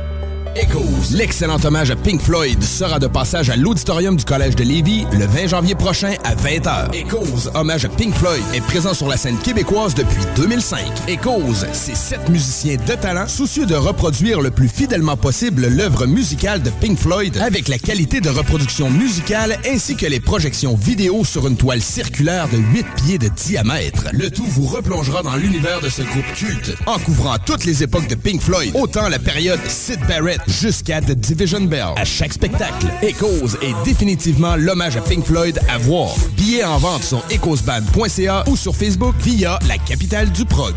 Echoes, 0.57 1.11
l'excellent 1.13 1.59
hommage 1.65 1.91
à 1.91 1.97
Pink 1.97 2.21
Floyd 2.21 2.63
sera 2.63 3.01
de 3.01 3.09
passage 3.09 3.51
à 3.51 3.57
l'auditorium 3.57 4.17
du 4.17 4.25
Collège 4.25 4.55
de 4.55 4.63
Lévis 4.63 5.05
le 5.13 5.27
20 5.27 5.49
janvier 5.49 5.75
prochain 5.75 6.13
à 6.23 6.37
20h. 6.37 6.95
Echoes, 6.95 7.51
hommage 7.55 7.85
à 7.85 7.89
Pink 7.89 8.15
Floyd, 8.15 8.43
est 8.55 8.61
présent 8.61 8.95
sur 8.95 9.09
la 9.09 9.17
scène 9.17 9.37
québécoise 9.39 9.95
depuis 9.95 10.23
2005. 10.37 10.79
Echoes, 11.09 11.67
c'est 11.73 11.97
sept 11.97 12.29
musiciens 12.29 12.77
de 12.77 12.95
talent 12.95 13.27
soucieux 13.27 13.67
de 13.67 13.75
reproduire 13.75 14.41
le 14.41 14.53
plus 14.53 14.69
fidèlement 14.69 15.17
possible 15.17 15.67
l'œuvre 15.67 16.07
musicale 16.07 16.63
de 16.63 16.71
Pink 16.71 16.99
Floyd 16.99 17.37
avec 17.39 17.67
la 17.67 17.79
qualité 17.79 18.21
de 18.21 18.31
reproduction 18.31 18.91
musicale 18.91 19.59
ainsi 19.69 19.97
que 19.97 20.07
les 20.07 20.21
projections 20.21 20.77
vidéo 20.77 21.25
sur 21.25 21.49
une 21.49 21.57
toile 21.57 21.83
circulaire 21.83 22.49
de 22.49 22.59
8 22.59 22.87
pieds 22.97 23.19
de 23.19 23.29
diamètre. 23.29 24.07
Le 24.13 24.31
tout 24.31 24.47
vous 24.47 24.67
replongera 24.67 25.25
dans 25.25 25.35
l'univers 25.35 25.81
de 25.81 25.89
ce 25.89 26.03
groupe 26.03 26.33
culte 26.37 26.77
en 26.87 27.01
couvrant 27.01 27.39
toutes 27.45 27.65
les 27.65 27.83
époques 27.83 28.07
de 28.07 28.15
Pink 28.15 28.41
Floyd, 28.41 28.71
autant 28.75 29.09
la 29.09 29.19
période 29.19 29.61
Sid 29.67 29.99
Barrett 30.07 30.44
jusqu'à 30.47 31.01
The 31.01 31.13
Division 31.13 31.63
Bell. 31.63 31.89
À 31.97 32.05
chaque 32.05 32.33
spectacle, 32.33 32.87
Echoes 33.03 33.57
est 33.63 33.75
définitivement 33.85 34.57
l'hommage 34.57 34.97
à 34.97 35.01
Pink 35.01 35.25
Floyd 35.25 35.61
à 35.69 35.79
voir. 35.79 36.15
Billets 36.37 36.65
en 36.65 36.79
vente 36.79 37.03
sur 37.03 37.23
echoesband.ca 37.31 38.45
ou 38.49 38.57
sur 38.57 38.75
Facebook 38.75 39.15
via 39.21 39.59
la 39.67 39.79
capitale 39.79 40.31
du 40.31 40.45
prog. 40.45 40.75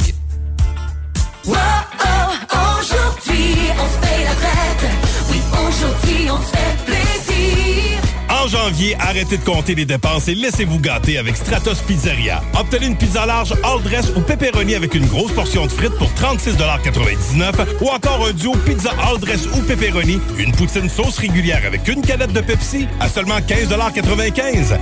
Janvier, 8.48 8.96
arrêtez 9.00 9.38
de 9.38 9.44
compter 9.44 9.76
les 9.76 9.86
dépenses 9.86 10.28
et 10.28 10.36
laissez-vous 10.36 10.80
gâter 10.80 11.18
avec 11.18 11.36
Stratos 11.36 11.82
Pizzeria. 11.86 12.42
Obtenez 12.60 12.88
une 12.88 12.98
pizza 12.98 13.26
large 13.26 13.54
all 13.64 13.82
dress 13.84 14.12
ou 14.16 14.22
pepperoni 14.22 14.76
avec 14.76 14.96
une 14.96 15.06
grosse 15.06 15.32
portion 15.32 15.66
de 15.66 15.72
frites 15.72 15.98
pour 15.98 16.10
36,99 16.12 17.54
ou 17.82 17.90
encore 17.90 18.28
un 18.28 18.34
duo 18.34 18.54
pizza 18.66 18.92
all 19.04 19.20
dress 19.20 19.48
ou 19.48 19.62
pepperoni, 19.62 20.20
une 20.38 20.52
poutine 20.54 20.90
sauce 20.90 21.18
régulière 21.18 21.62
avec 21.66 21.88
une 21.88 22.02
canette 22.02 22.34
de 22.34 22.42
Pepsi 22.42 22.88
à 23.00 23.10
seulement 23.10 23.40
15,95 23.40 24.78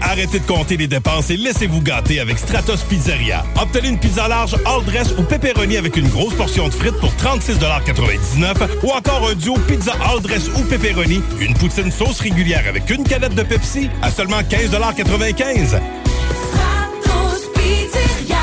Arrêtez 0.00 0.40
de 0.40 0.46
compter 0.46 0.76
les 0.76 0.88
dépenses 0.88 1.30
et 1.30 1.36
laissez-vous 1.36 1.80
gâter 1.80 2.18
avec 2.18 2.38
Stratos 2.38 2.82
Pizzeria. 2.88 3.44
Obtenez 3.60 3.88
une 3.90 3.98
pizza 3.98 4.26
large 4.26 4.56
all 4.66 4.84
dress 4.84 5.12
ou 5.16 5.22
pepperoni 5.22 5.76
avec 5.76 5.96
une 5.96 6.08
grosse 6.08 6.34
portion 6.34 6.68
de 6.68 6.74
frites 6.74 6.98
pour 6.98 7.12
36,99 7.12 8.68
ou 8.82 8.90
encore 8.90 9.28
un 9.30 9.34
duo 9.34 9.56
pizza 9.68 9.92
all 10.04 10.20
dress 10.20 10.48
ou 10.56 10.62
pepperoni, 10.64 11.22
une 11.40 11.54
poutine 11.54 11.92
sauce 11.92 12.20
régulière 12.20 12.64
avec 12.68 12.90
une 12.90 13.04
canette 13.04 13.34
de 13.34 13.42
Pepsi 13.42 13.88
à 14.02 14.10
seulement 14.10 14.40
15,95 14.40 15.66
Stratos 15.66 15.80
Pizzeria, 17.54 18.36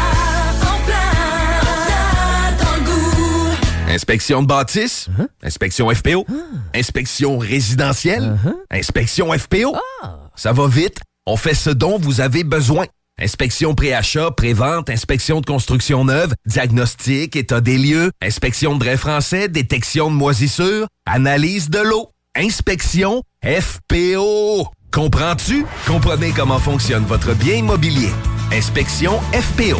en 0.61 0.77
plein 0.85 2.63
dans 2.63 2.75
le 2.75 2.81
goût. 2.85 3.55
Inspection 3.89 4.41
de 4.43 4.47
bâtisse? 4.47 5.07
Inspection 5.43 5.89
FPO? 5.89 6.25
Inspection 6.73 7.37
résidentielle? 7.37 8.37
Inspection 8.71 9.31
FPO? 9.31 9.75
Ça 10.35 10.53
va 10.53 10.67
vite. 10.67 10.99
On 11.25 11.37
fait 11.37 11.53
ce 11.53 11.69
dont 11.69 11.97
vous 11.97 12.19
avez 12.19 12.43
besoin. 12.43 12.85
Inspection 13.21 13.75
pré-achat, 13.75 14.31
pré-vente, 14.31 14.89
inspection 14.89 15.39
de 15.39 15.45
construction 15.45 16.03
neuve, 16.03 16.33
diagnostic, 16.45 17.35
état 17.35 17.61
des 17.61 17.77
lieux, 17.77 18.11
inspection 18.21 18.75
de 18.75 18.79
drain 18.79 18.97
français, 18.97 19.47
détection 19.47 20.09
de 20.09 20.15
moisissures, 20.15 20.87
analyse 21.05 21.69
de 21.69 21.79
l'eau, 21.79 22.09
inspection 22.35 23.21
FPO. 23.43 24.67
Comprends-tu? 24.91 25.65
Comprenez 25.87 26.31
comment 26.31 26.59
fonctionne 26.59 27.05
votre 27.05 27.33
bien 27.33 27.55
immobilier. 27.55 28.09
Inspection 28.51 29.19
FPO. 29.31 29.79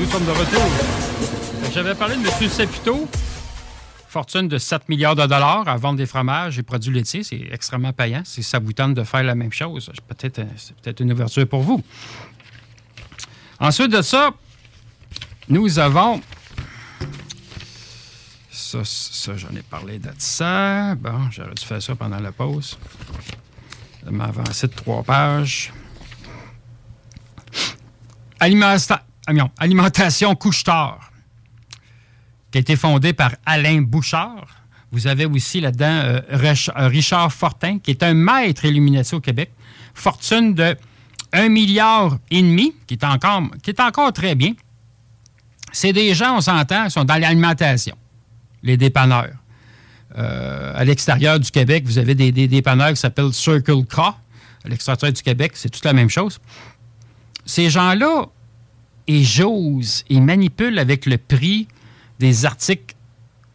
Nous 0.00 0.06
sommes 0.10 0.24
de 0.24 0.30
retour. 0.30 0.62
J'avais 1.72 1.94
parlé 1.94 2.16
de 2.16 2.22
M. 2.26 2.48
Saputo, 2.48 3.06
fortune 4.08 4.48
de 4.48 4.56
7 4.58 4.88
milliards 4.88 5.14
de 5.14 5.26
dollars 5.26 5.68
à 5.68 5.76
vendre 5.76 5.98
des 5.98 6.06
fromages 6.06 6.58
et 6.58 6.62
produits 6.62 6.92
laitiers. 6.92 7.22
C'est 7.22 7.48
extrêmement 7.52 7.92
payant. 7.92 8.22
Si 8.24 8.42
ça 8.42 8.58
vous 8.58 8.72
tente 8.72 8.94
de 8.94 9.04
faire 9.04 9.22
la 9.22 9.34
même 9.34 9.52
chose, 9.52 9.90
peut-être, 10.08 10.40
c'est 10.56 10.74
peut-être 10.76 11.00
une 11.00 11.12
ouverture 11.12 11.46
pour 11.46 11.60
vous. 11.60 11.82
Ensuite 13.58 13.92
de 13.92 14.00
ça, 14.00 14.30
nous 15.48 15.78
avons. 15.78 16.22
Ça, 18.50 18.78
ça 18.84 19.36
j'en 19.36 19.50
ai 19.50 19.62
parlé 19.62 19.98
de 19.98 20.10
ça. 20.16 20.94
Bon, 20.94 21.30
j'aurais 21.30 21.54
dû 21.54 21.64
faire 21.64 21.82
ça 21.82 21.94
pendant 21.94 22.20
la 22.20 22.32
pause. 22.32 22.78
Je 24.06 24.10
m'avancer 24.10 24.66
de 24.68 24.72
trois 24.72 25.02
pages. 25.02 25.72
Alimenta- 28.40 29.02
Alimentation 29.58 30.34
Couche-Tard, 30.34 31.12
qui 32.50 32.58
a 32.58 32.60
été 32.60 32.76
fondée 32.76 33.12
par 33.12 33.32
Alain 33.46 33.82
Bouchard. 33.82 34.46
Vous 34.92 35.06
avez 35.06 35.26
aussi 35.26 35.60
là-dedans 35.60 35.86
euh, 35.86 36.20
euh, 36.32 36.88
Richard 36.88 37.32
Fortin, 37.32 37.78
qui 37.78 37.92
est 37.92 38.02
un 38.02 38.14
maître 38.14 38.64
illuminatif 38.64 39.14
au 39.14 39.20
Québec. 39.20 39.50
Fortune 39.94 40.54
de 40.54 40.76
1 41.32 41.48
milliard 41.48 42.18
et 42.30 42.42
demi, 42.42 42.74
qui 42.86 42.94
est 42.94 43.04
encore, 43.80 44.12
très 44.12 44.34
bien. 44.34 44.52
C'est 45.72 45.92
des 45.92 46.12
gens, 46.14 46.38
on 46.38 46.40
s'entend, 46.40 46.86
qui 46.86 46.90
sont 46.90 47.04
dans 47.04 47.16
l'alimentation, 47.16 47.96
les 48.64 48.76
dépanneurs. 48.76 49.30
Euh, 50.18 50.72
à 50.74 50.84
l'extérieur 50.84 51.38
du 51.38 51.52
Québec, 51.52 51.84
vous 51.86 51.98
avez 51.98 52.16
des, 52.16 52.32
des 52.32 52.48
dépanneurs 52.48 52.90
qui 52.90 52.96
s'appellent 52.96 53.32
Circle 53.32 53.84
K. 53.84 53.98
À 53.98 54.68
l'extérieur 54.68 55.12
du 55.12 55.22
Québec, 55.22 55.52
c'est 55.54 55.68
toute 55.68 55.84
la 55.84 55.92
même 55.92 56.10
chose 56.10 56.40
ces 57.50 57.70
gens-là, 57.70 58.26
ils 59.18 59.24
j'ose, 59.24 60.04
ils 60.08 60.22
manipulent 60.22 60.78
avec 60.78 61.06
le 61.06 61.18
prix 61.18 61.66
des 62.18 62.44
articles 62.44 62.94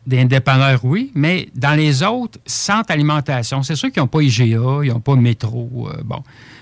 des 0.08 0.24
dépanneurs, 0.26 0.86
oui, 0.86 1.12
mais 1.16 1.50
dans 1.56 1.74
les 1.76 2.04
autres, 2.04 2.38
sans 2.46 2.82
alimentation. 2.90 3.64
C'est 3.64 3.76
sûr 3.76 3.92
qu'ils 3.92 4.04
n'ont 4.04 4.08
pas 4.08 4.22
IGA, 4.22 4.46
ils 4.84 4.90
n'ont 4.90 5.00
pas 5.00 5.16
métro, 5.16 5.90
euh, 5.92 6.04
bon. 6.04 6.22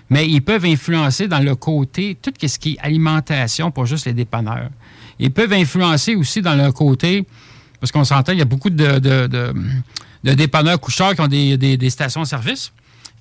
Mais 0.09 0.29
ils 0.29 0.41
peuvent 0.41 0.63
influencer 0.63 1.27
dans 1.27 1.39
le 1.43 1.53
côté, 1.55 2.17
tout 2.21 2.31
ce 2.45 2.57
qui 2.57 2.73
est 2.73 2.79
alimentation, 2.79 3.69
pas 3.69 3.83
juste 3.83 4.05
les 4.05 4.13
dépanneurs. 4.13 4.69
Ils 5.19 5.31
peuvent 5.31 5.51
influencer 5.51 6.15
aussi 6.15 6.41
dans 6.41 6.55
le 6.55 6.71
côté, 6.71 7.25
parce 7.81 7.91
qu'on 7.91 8.05
s'entend, 8.05 8.31
il 8.31 8.39
y 8.39 8.41
a 8.41 8.45
beaucoup 8.45 8.69
de, 8.69 8.99
de, 8.99 9.27
de- 9.27 9.53
de 10.23 10.33
dépanneurs 10.33 10.79
coucheurs 10.79 11.13
qui 11.13 11.19
ont 11.21 11.27
des, 11.27 11.57
des- 11.57 11.75
des 11.75 11.89
stations-service. 11.89 12.71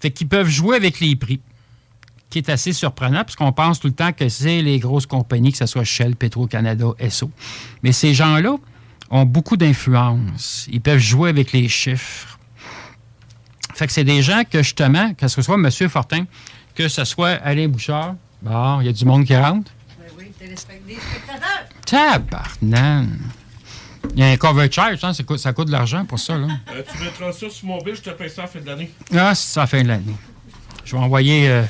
Fait 0.00 0.10
qu'ils 0.12 0.28
peuvent 0.28 0.48
jouer 0.48 0.76
avec 0.76 1.00
les 1.00 1.16
prix 1.16 1.40
qui 2.32 2.38
est 2.38 2.48
assez 2.48 2.72
surprenant, 2.72 3.24
puisqu'on 3.24 3.52
pense 3.52 3.78
tout 3.78 3.88
le 3.88 3.92
temps 3.92 4.12
que 4.12 4.28
c'est 4.30 4.62
les 4.62 4.78
grosses 4.78 5.04
compagnies, 5.04 5.52
que 5.52 5.58
ce 5.58 5.66
soit 5.66 5.84
Shell, 5.84 6.16
Petro-Canada, 6.16 6.86
Esso. 6.98 7.30
Mais 7.82 7.92
ces 7.92 8.14
gens-là 8.14 8.56
ont 9.10 9.26
beaucoup 9.26 9.58
d'influence. 9.58 10.66
Ils 10.72 10.80
peuvent 10.80 10.98
jouer 10.98 11.28
avec 11.28 11.52
les 11.52 11.68
chiffres. 11.68 12.38
Fait 13.74 13.86
que 13.86 13.92
c'est 13.92 14.04
des 14.04 14.22
gens 14.22 14.42
que, 14.50 14.62
justement, 14.62 15.12
que 15.12 15.28
ce 15.28 15.42
soit 15.42 15.56
M. 15.56 15.70
Fortin, 15.90 16.24
que 16.74 16.88
ce 16.88 17.04
soit 17.04 17.32
Alain 17.32 17.68
Bouchard, 17.68 18.14
bon, 18.40 18.80
il 18.80 18.86
y 18.86 18.88
a 18.88 18.92
du 18.92 19.04
monde 19.04 19.26
qui 19.26 19.36
rentre. 19.36 19.70
Tabarnane! 21.84 23.18
Il 24.14 24.20
y 24.20 24.22
a 24.22 24.30
un 24.30 24.36
cover 24.36 24.70
charge, 24.70 25.04
hein, 25.04 25.12
ça, 25.12 25.22
coûte, 25.22 25.38
ça 25.38 25.52
coûte 25.52 25.66
de 25.66 25.72
l'argent 25.72 26.06
pour 26.06 26.18
ça, 26.18 26.36
là. 26.36 26.48
Euh, 26.74 26.82
tu 26.90 27.04
mettras 27.04 27.32
ça 27.32 27.50
sur 27.50 27.66
mon 27.66 27.78
bill, 27.78 27.94
je 27.94 28.00
te 28.00 28.10
paye 28.10 28.30
ça 28.30 28.42
à 28.42 28.44
la 28.44 28.50
fin 28.50 28.60
de 28.60 28.66
l'année. 28.66 28.90
Ah, 29.14 29.34
c'est 29.34 29.60
la 29.60 29.66
fin 29.66 29.82
de 29.82 29.88
l'année. 29.88 30.16
Je 30.84 30.96
vais 30.96 31.02
envoyer 31.02 31.48
euh, 31.48 31.62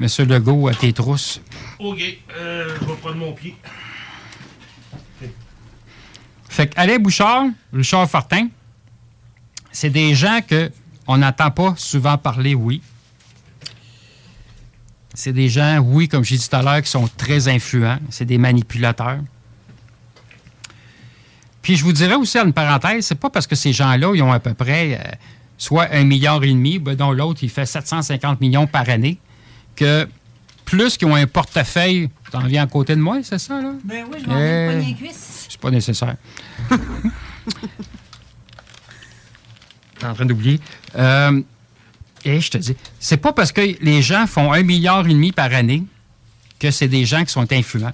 M. 0.00 0.08
Legault 0.28 0.68
à 0.68 0.74
tes 0.74 0.92
trousses. 0.92 1.40
Ok, 1.78 2.02
euh, 2.36 2.76
je 2.80 2.84
vais 2.86 2.96
prendre 2.96 3.16
mon 3.16 3.32
pied. 3.32 3.56
Fait 6.48 6.68
que 6.68 6.74
Alain 6.78 6.98
Bouchard, 6.98 7.46
Richard 7.72 8.08
Fortin, 8.08 8.48
c'est 9.72 9.90
des 9.90 10.14
gens 10.14 10.40
que 10.46 10.70
on 11.06 11.18
n'entend 11.18 11.50
pas 11.50 11.74
souvent 11.76 12.16
parler, 12.16 12.54
oui. 12.54 12.80
C'est 15.14 15.32
des 15.32 15.48
gens, 15.48 15.78
oui, 15.78 16.08
comme 16.08 16.24
j'ai 16.24 16.36
dit 16.36 16.48
tout 16.48 16.56
à 16.56 16.62
l'heure, 16.62 16.82
qui 16.82 16.90
sont 16.90 17.08
très 17.16 17.48
influents. 17.48 17.98
C'est 18.10 18.24
des 18.24 18.38
manipulateurs. 18.38 19.18
Puis 21.62 21.76
je 21.76 21.84
vous 21.84 21.92
dirais 21.92 22.14
aussi, 22.14 22.38
en 22.38 22.46
une 22.46 22.52
parenthèse, 22.52 23.06
c'est 23.06 23.14
pas 23.14 23.30
parce 23.30 23.46
que 23.46 23.54
ces 23.54 23.72
gens-là, 23.72 24.12
ils 24.14 24.22
ont 24.22 24.32
à 24.32 24.40
peu 24.40 24.54
près 24.54 24.98
euh, 24.98 25.12
soit 25.56 25.88
un 25.92 26.04
milliard 26.04 26.42
et 26.44 26.48
demi, 26.48 26.78
ben, 26.78 26.94
dont 26.94 27.12
l'autre, 27.12 27.40
il 27.42 27.48
fait 27.48 27.64
750 27.64 28.40
millions 28.40 28.66
par 28.66 28.88
année, 28.88 29.18
que 29.74 30.08
plus 30.64 30.96
qu'ils 30.96 31.08
ont 31.08 31.14
un 31.14 31.26
portefeuille, 31.26 32.08
t'en 32.30 32.40
viens 32.40 32.64
à 32.64 32.66
côté 32.66 32.96
de 32.96 33.00
moi, 33.00 33.18
c'est 33.22 33.38
ça, 33.38 33.60
là? 33.60 33.72
Ben 33.84 34.04
oui, 34.10 34.18
je 34.22 34.28
m'en 34.28 34.36
viens 34.36 34.78
les 34.78 34.94
cuisses. 34.94 35.46
C'est 35.48 35.60
pas 35.60 35.70
nécessaire. 35.70 36.16
T'es 39.98 40.06
en 40.06 40.14
train 40.14 40.26
d'oublier. 40.26 40.60
Euh, 40.96 41.40
et 42.24 42.40
je 42.40 42.50
te 42.50 42.58
dis, 42.58 42.74
c'est 42.98 43.18
pas 43.18 43.32
parce 43.32 43.52
que 43.52 43.60
les 43.80 44.02
gens 44.02 44.26
font 44.26 44.52
un 44.52 44.62
milliard 44.62 45.06
et 45.06 45.10
demi 45.10 45.32
par 45.32 45.52
année 45.52 45.84
que 46.58 46.70
c'est 46.70 46.88
des 46.88 47.04
gens 47.04 47.24
qui 47.24 47.32
sont 47.32 47.52
influents. 47.52 47.92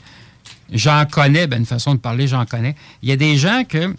J'en 0.73 1.05
connais, 1.07 1.47
ben, 1.47 1.59
une 1.59 1.67
façon 1.67 1.95
de 1.95 2.01
parler, 2.01 2.29
j'en 2.29 2.47
connais. 2.47 2.77
Il 3.03 3.09
y 3.09 3.13
a 3.13 3.17
des 3.17 3.37
gens 3.37 3.65
que. 3.69 3.95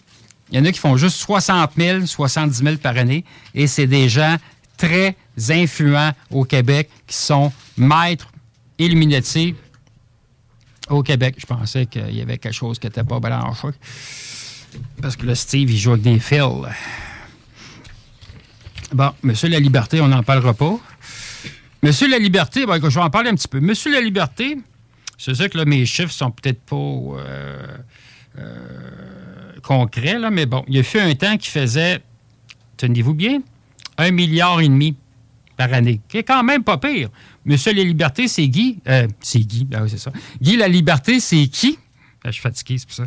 Il 0.51 0.57
y 0.57 0.59
en 0.59 0.65
a 0.65 0.71
qui 0.71 0.79
font 0.79 0.97
juste 0.97 1.15
60 1.17 1.71
000, 1.77 2.05
70 2.05 2.57
000 2.57 2.75
par 2.77 2.97
année, 2.97 3.23
et 3.55 3.67
c'est 3.67 3.88
des 3.88 4.09
gens 4.09 4.36
très 4.82 5.15
influents 5.49 6.11
au 6.32 6.43
Québec 6.43 6.89
qui 7.05 7.15
sont 7.15 7.51
maîtres 7.77 8.32
Illuminati 8.79 9.53
au 10.89 11.03
Québec. 11.03 11.36
Je 11.38 11.45
pensais 11.45 11.86
qu'il 11.86 12.15
y 12.15 12.21
avait 12.21 12.39
quelque 12.39 12.53
chose 12.53 12.79
qui 12.79 12.88
n'était 12.88 13.03
pas 13.03 13.19
branché. 13.19 13.67
Parce 15.01 15.15
que 15.15 15.25
le 15.27 15.36
Steve, 15.36 15.69
il 15.69 15.77
joue 15.77 15.91
avec 15.91 16.01
des 16.01 16.19
fils. 16.19 16.41
Bon, 18.91 19.11
Monsieur 19.21 19.49
La 19.49 19.59
Liberté, 19.59 20.01
on 20.01 20.07
n'en 20.07 20.23
parlera 20.23 20.53
pas. 20.53 20.79
Monsieur 21.84 22.09
La 22.09 22.17
Liberté, 22.17 22.65
ben, 22.65 22.79
je 22.82 22.88
vais 22.88 23.01
en 23.01 23.09
parler 23.11 23.29
un 23.29 23.36
petit 23.36 23.47
peu. 23.47 23.59
Monsieur 23.59 23.91
La 23.91 24.01
Liberté, 24.01 24.57
c'est 25.17 25.36
sûr 25.36 25.49
que 25.49 25.57
là, 25.59 25.65
mes 25.65 25.86
chiffres 25.86 26.11
sont 26.11 26.32
peut-être 26.32 26.61
pas 26.61 26.75
euh, 26.75 27.77
euh, 28.39 29.53
concrets, 29.63 30.17
là, 30.17 30.32
mais 30.32 30.47
bon, 30.47 30.63
il 30.67 30.75
y 30.75 30.79
a 30.79 30.82
eu 30.82 30.99
un 30.99 31.13
temps 31.13 31.38
qui 31.38 31.49
faisait, 31.49 32.01
tenez-vous 32.77 33.13
bien, 33.13 33.41
un 33.97 34.11
milliard 34.11 34.61
et 34.61 34.67
demi 34.67 34.95
par 35.57 35.73
année, 35.73 36.01
qui 36.07 36.17
est 36.17 36.23
quand 36.23 36.43
même 36.43 36.63
pas 36.63 36.77
pire. 36.77 37.09
Monsieur 37.45 37.73
La 37.73 37.83
Liberté, 37.83 38.27
c'est 38.27 38.47
Guy. 38.47 38.79
Euh, 38.87 39.07
c'est 39.19 39.39
Guy, 39.39 39.65
ben 39.65 39.83
oui, 39.83 39.89
c'est 39.89 39.97
ça. 39.97 40.11
Guy 40.41 40.57
La 40.57 40.67
Liberté, 40.67 41.19
c'est 41.19 41.47
qui? 41.47 41.77
Ah, 42.23 42.27
Je 42.27 42.31
suis 42.33 42.41
fatigué, 42.41 42.77
c'est 42.77 42.87
pour 42.87 42.95
ça. 42.95 43.03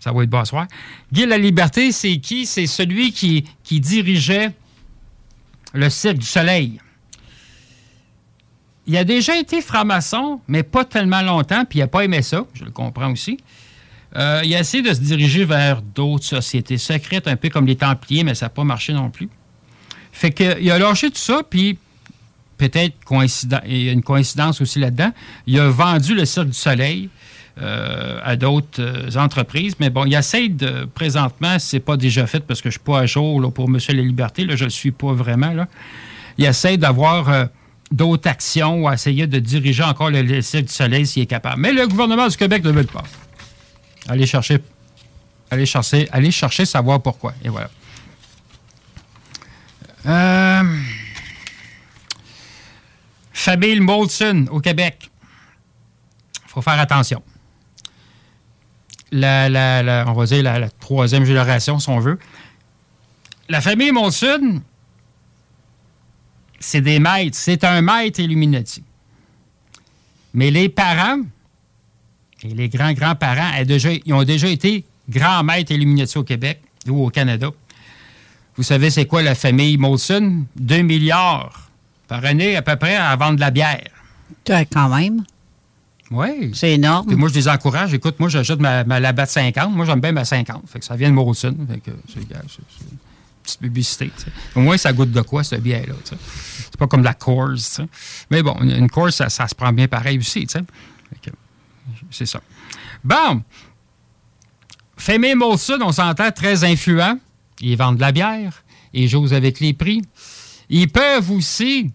Ça 0.00 0.12
va 0.12 0.22
être 0.22 0.30
bon 0.30 0.44
soir. 0.44 0.66
Guy 1.12 1.26
La 1.26 1.38
Liberté, 1.38 1.92
c'est 1.92 2.18
qui? 2.18 2.46
C'est 2.46 2.66
celui 2.66 3.12
qui, 3.12 3.44
qui 3.62 3.80
dirigeait 3.80 4.52
le 5.74 5.88
Cirque 5.90 6.18
du 6.18 6.26
Soleil. 6.26 6.78
Il 8.86 8.96
a 8.96 9.04
déjà 9.04 9.38
été 9.38 9.60
franc-maçon, 9.60 10.40
mais 10.48 10.62
pas 10.62 10.84
tellement 10.84 11.22
longtemps, 11.22 11.64
puis 11.64 11.78
il 11.78 11.82
n'a 11.82 11.88
pas 11.88 12.04
aimé 12.04 12.20
ça, 12.20 12.44
je 12.52 12.64
le 12.64 12.70
comprends 12.70 13.12
aussi. 13.12 13.38
Euh, 14.16 14.42
il 14.44 14.54
a 14.54 14.60
essayé 14.60 14.82
de 14.82 14.92
se 14.92 15.00
diriger 15.00 15.44
vers 15.44 15.80
d'autres 15.80 16.24
sociétés 16.24 16.78
secrètes, 16.78 17.28
un 17.28 17.36
peu 17.36 17.48
comme 17.48 17.66
les 17.66 17.76
Templiers, 17.76 18.24
mais 18.24 18.34
ça 18.34 18.46
n'a 18.46 18.50
pas 18.50 18.64
marché 18.64 18.92
non 18.92 19.08
plus. 19.08 19.28
Fait 20.12 20.30
qu'il 20.30 20.70
a 20.70 20.78
lâché 20.78 21.10
tout 21.10 21.16
ça, 21.16 21.42
puis 21.48 21.78
peut-être 22.58 22.94
il 23.66 23.82
y 23.82 23.88
a 23.88 23.92
une 23.92 24.02
coïncidence 24.02 24.60
aussi 24.60 24.78
là-dedans. 24.78 25.10
Il 25.46 25.58
a 25.58 25.68
vendu 25.68 26.14
le 26.14 26.24
Cirque 26.24 26.48
du 26.48 26.58
Soleil 26.58 27.08
euh, 27.60 28.18
à 28.22 28.36
d'autres 28.36 28.80
euh, 28.80 29.16
entreprises. 29.16 29.74
Mais 29.80 29.90
bon, 29.90 30.04
il 30.04 30.14
essaie 30.14 30.48
de, 30.48 30.84
présentement, 30.84 31.58
si 31.58 31.68
ce 31.68 31.76
n'est 31.76 31.80
pas 31.80 31.96
déjà 31.96 32.26
fait 32.26 32.40
parce 32.40 32.60
que 32.60 32.70
je 32.70 32.74
suis 32.74 32.84
pas 32.84 33.00
à 33.00 33.06
jour 33.06 33.40
là, 33.40 33.50
pour 33.50 33.68
Monsieur 33.68 33.94
la 33.94 34.02
Liberté, 34.02 34.44
là, 34.44 34.54
je 34.54 34.64
le 34.64 34.70
suis 34.70 34.92
pas 34.92 35.12
vraiment. 35.12 35.52
Là. 35.52 35.66
Il 36.38 36.44
essaie 36.44 36.76
d'avoir 36.76 37.28
euh, 37.28 37.44
d'autres 37.90 38.28
actions 38.28 38.84
ou 38.84 38.90
essayer 38.90 39.26
de 39.26 39.38
diriger 39.38 39.82
encore 39.82 40.10
le, 40.10 40.22
le 40.22 40.40
Cirque 40.40 40.66
du 40.66 40.72
Soleil 40.72 41.06
s'il 41.06 41.24
est 41.24 41.26
capable. 41.26 41.60
Mais 41.60 41.72
le 41.72 41.86
gouvernement 41.86 42.28
du 42.28 42.36
Québec 42.36 42.64
ne 42.64 42.70
veut 42.70 42.84
pas. 42.84 43.02
Allez 44.08 44.26
chercher, 44.26 44.58
allez 45.50 45.66
chercher, 45.66 46.08
allez 46.12 46.30
chercher 46.30 46.64
savoir 46.64 47.02
pourquoi. 47.02 47.34
Et 47.44 47.48
voilà. 47.48 47.70
Euh, 50.06 50.78
famille 53.32 53.80
Molson 53.80 54.46
au 54.50 54.60
Québec. 54.60 55.10
Faut 56.46 56.62
faire 56.62 56.78
attention. 56.78 57.22
La, 59.12 60.04
on 60.06 60.12
va 60.12 60.26
dire 60.26 60.42
la, 60.42 60.68
troisième 60.70 61.24
génération, 61.24 61.78
si 61.78 61.88
on 61.88 61.98
veut. 61.98 62.18
La 63.48 63.60
famille 63.60 63.92
Molson, 63.92 64.62
c'est 66.58 66.80
des 66.80 66.98
maîtres. 66.98 67.36
C'est 67.36 67.64
un 67.64 67.82
maître 67.82 68.20
Illuminati. 68.20 68.82
Mais 70.34 70.50
les 70.50 70.68
parents 70.68 71.20
et 72.42 72.48
les 72.48 72.68
grands-grands-parents 72.68 73.52
ils 74.04 74.14
ont 74.14 74.24
déjà 74.24 74.48
été 74.48 74.84
grands 75.08 75.44
maîtres 75.44 75.72
Illuminati 75.72 76.16
au 76.18 76.24
Québec 76.24 76.62
ou 76.88 77.04
au 77.04 77.10
Canada. 77.10 77.50
Vous 78.56 78.62
savez, 78.62 78.90
c'est 78.90 79.06
quoi 79.06 79.22
la 79.22 79.34
famille 79.34 79.76
Molson? 79.78 80.44
2 80.56 80.82
milliards 80.82 81.70
par 82.08 82.24
année 82.24 82.56
à 82.56 82.62
peu 82.62 82.76
près 82.76 82.96
à 82.96 83.14
vendre 83.16 83.36
de 83.36 83.40
la 83.40 83.50
bière. 83.50 83.88
Quand 84.46 84.88
même. 84.94 85.24
Oui. 86.10 86.50
C'est 86.54 86.72
énorme. 86.72 87.06
Puis 87.06 87.16
moi, 87.16 87.30
je 87.30 87.34
les 87.34 87.48
encourage. 87.48 87.94
Écoute, 87.94 88.20
moi, 88.20 88.28
j'achète 88.28 88.60
ma, 88.60 88.84
ma 88.84 89.00
Labatt 89.00 89.30
50. 89.30 89.72
Moi, 89.72 89.86
j'aime 89.86 90.00
bien 90.00 90.12
ma 90.12 90.26
50. 90.26 90.68
Fait 90.68 90.78
que 90.78 90.84
ça 90.84 90.94
vient 90.94 91.08
de 91.08 91.14
Molson. 91.14 91.56
Fait 91.70 91.80
que 91.80 91.90
c'est 92.06 92.20
une 92.20 92.26
petite 93.42 93.60
publicité. 93.60 94.10
tu 94.14 94.24
sais. 94.24 94.30
Au 94.54 94.60
moins, 94.60 94.76
ça 94.76 94.92
goûte 94.92 95.10
de 95.10 95.22
quoi, 95.22 95.42
cette 95.42 95.62
bière-là. 95.62 95.94
C'est 96.04 96.76
pas 96.76 96.86
comme 96.86 97.02
la 97.02 97.14
Coors. 97.14 97.54
tu 97.54 97.60
sais. 97.60 97.88
Mais 98.30 98.42
bon, 98.42 98.54
une, 98.60 98.90
Coors, 98.90 99.12
ça, 99.12 99.30
ça 99.30 99.48
se 99.48 99.54
prend 99.54 99.72
bien 99.72 99.88
pareil 99.88 100.18
aussi. 100.18 100.46
C'est 102.10 102.26
ça. 102.26 102.40
Bon. 103.02 103.42
Famille 104.98 105.34
Molson, 105.34 105.78
on 105.80 105.92
s'entend 105.92 106.30
très 106.30 106.62
influent. 106.62 107.18
Ils 107.62 107.76
vendent 107.76 107.96
de 107.96 108.00
la 108.02 108.12
bière. 108.12 108.62
Ils 108.92 109.08
jouent 109.08 109.32
avec 109.32 109.60
les 109.60 109.72
prix. 109.72 110.02
Ils 110.68 110.88
peuvent 110.88 111.30
aussi, 111.30 111.90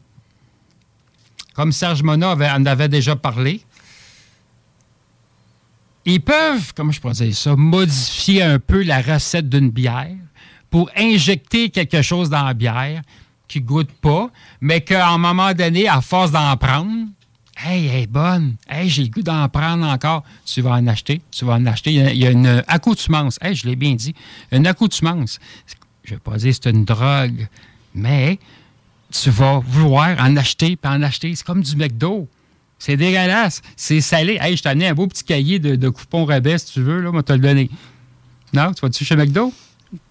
comme 1.53 1.71
Serge 1.71 2.01
Mona 2.01 2.33
en 2.33 2.65
avait 2.65 2.89
déjà 2.89 3.15
parlé, 3.15 3.61
ils 6.05 6.21
peuvent, 6.21 6.73
comment 6.73 6.91
je 6.91 7.01
pourrais 7.01 7.13
dire 7.13 7.35
ça, 7.35 7.55
modifier 7.55 8.41
un 8.41 8.59
peu 8.59 8.81
la 8.81 9.01
recette 9.01 9.49
d'une 9.49 9.69
bière 9.69 10.15
pour 10.69 10.89
injecter 10.95 11.69
quelque 11.69 12.01
chose 12.01 12.29
dans 12.29 12.43
la 12.45 12.53
bière 12.53 13.01
qui 13.47 13.61
goûte 13.61 13.91
pas, 13.91 14.29
mais 14.61 14.81
qu'à 14.81 15.09
un 15.09 15.17
moment 15.17 15.53
donné, 15.53 15.87
à 15.87 16.01
force 16.01 16.31
d'en 16.31 16.55
prendre, 16.55 17.07
hey, 17.65 17.87
elle 17.87 18.03
est 18.03 18.07
bonne, 18.07 18.55
hey, 18.69 18.89
j'ai 18.89 19.03
le 19.03 19.09
goût 19.09 19.21
d'en 19.21 19.47
prendre 19.49 19.85
encore, 19.85 20.23
tu 20.45 20.61
vas 20.61 20.71
en 20.71 20.87
acheter, 20.87 21.21
tu 21.31 21.45
vas 21.45 21.53
en 21.53 21.65
acheter. 21.65 21.91
Il 21.91 21.97
y 21.97 22.01
a, 22.01 22.11
il 22.11 22.17
y 22.17 22.27
a 22.27 22.31
une 22.31 22.63
accoutumance, 22.67 23.39
hey, 23.41 23.55
je 23.55 23.67
l'ai 23.67 23.75
bien 23.75 23.95
dit, 23.95 24.13
une 24.51 24.67
accoutumance. 24.67 25.39
Je 26.03 26.13
ne 26.13 26.15
vais 26.17 26.21
pas 26.21 26.37
dire 26.37 26.51
que 26.51 26.59
c'est 26.63 26.69
une 26.69 26.85
drogue, 26.85 27.47
mais 27.93 28.39
tu 29.11 29.29
vas 29.29 29.59
vouloir 29.59 30.15
en 30.19 30.35
acheter, 30.37 30.75
puis 30.75 30.91
en 30.91 31.01
acheter. 31.01 31.33
C'est 31.35 31.45
comme 31.45 31.61
du 31.61 31.75
McDo. 31.75 32.27
C'est 32.79 32.95
dégueulasse. 32.95 33.61
C'est 33.75 34.01
salé. 34.01 34.37
Hey, 34.39 34.55
je 34.55 34.63
t'ai 34.63 34.69
amené 34.69 34.87
un 34.87 34.93
beau 34.93 35.07
petit 35.07 35.23
cahier 35.23 35.59
de, 35.59 35.75
de 35.75 35.89
coupons 35.89 36.25
rabais, 36.25 36.57
si 36.57 36.73
tu 36.73 36.81
veux, 36.81 37.01
là, 37.01 37.11
moi, 37.11 37.23
te 37.23 37.33
le 37.33 37.39
donner. 37.39 37.69
Non, 38.53 38.71
tu 38.71 38.81
vas-tu 38.81 39.03
chez 39.03 39.15
McDo? 39.15 39.51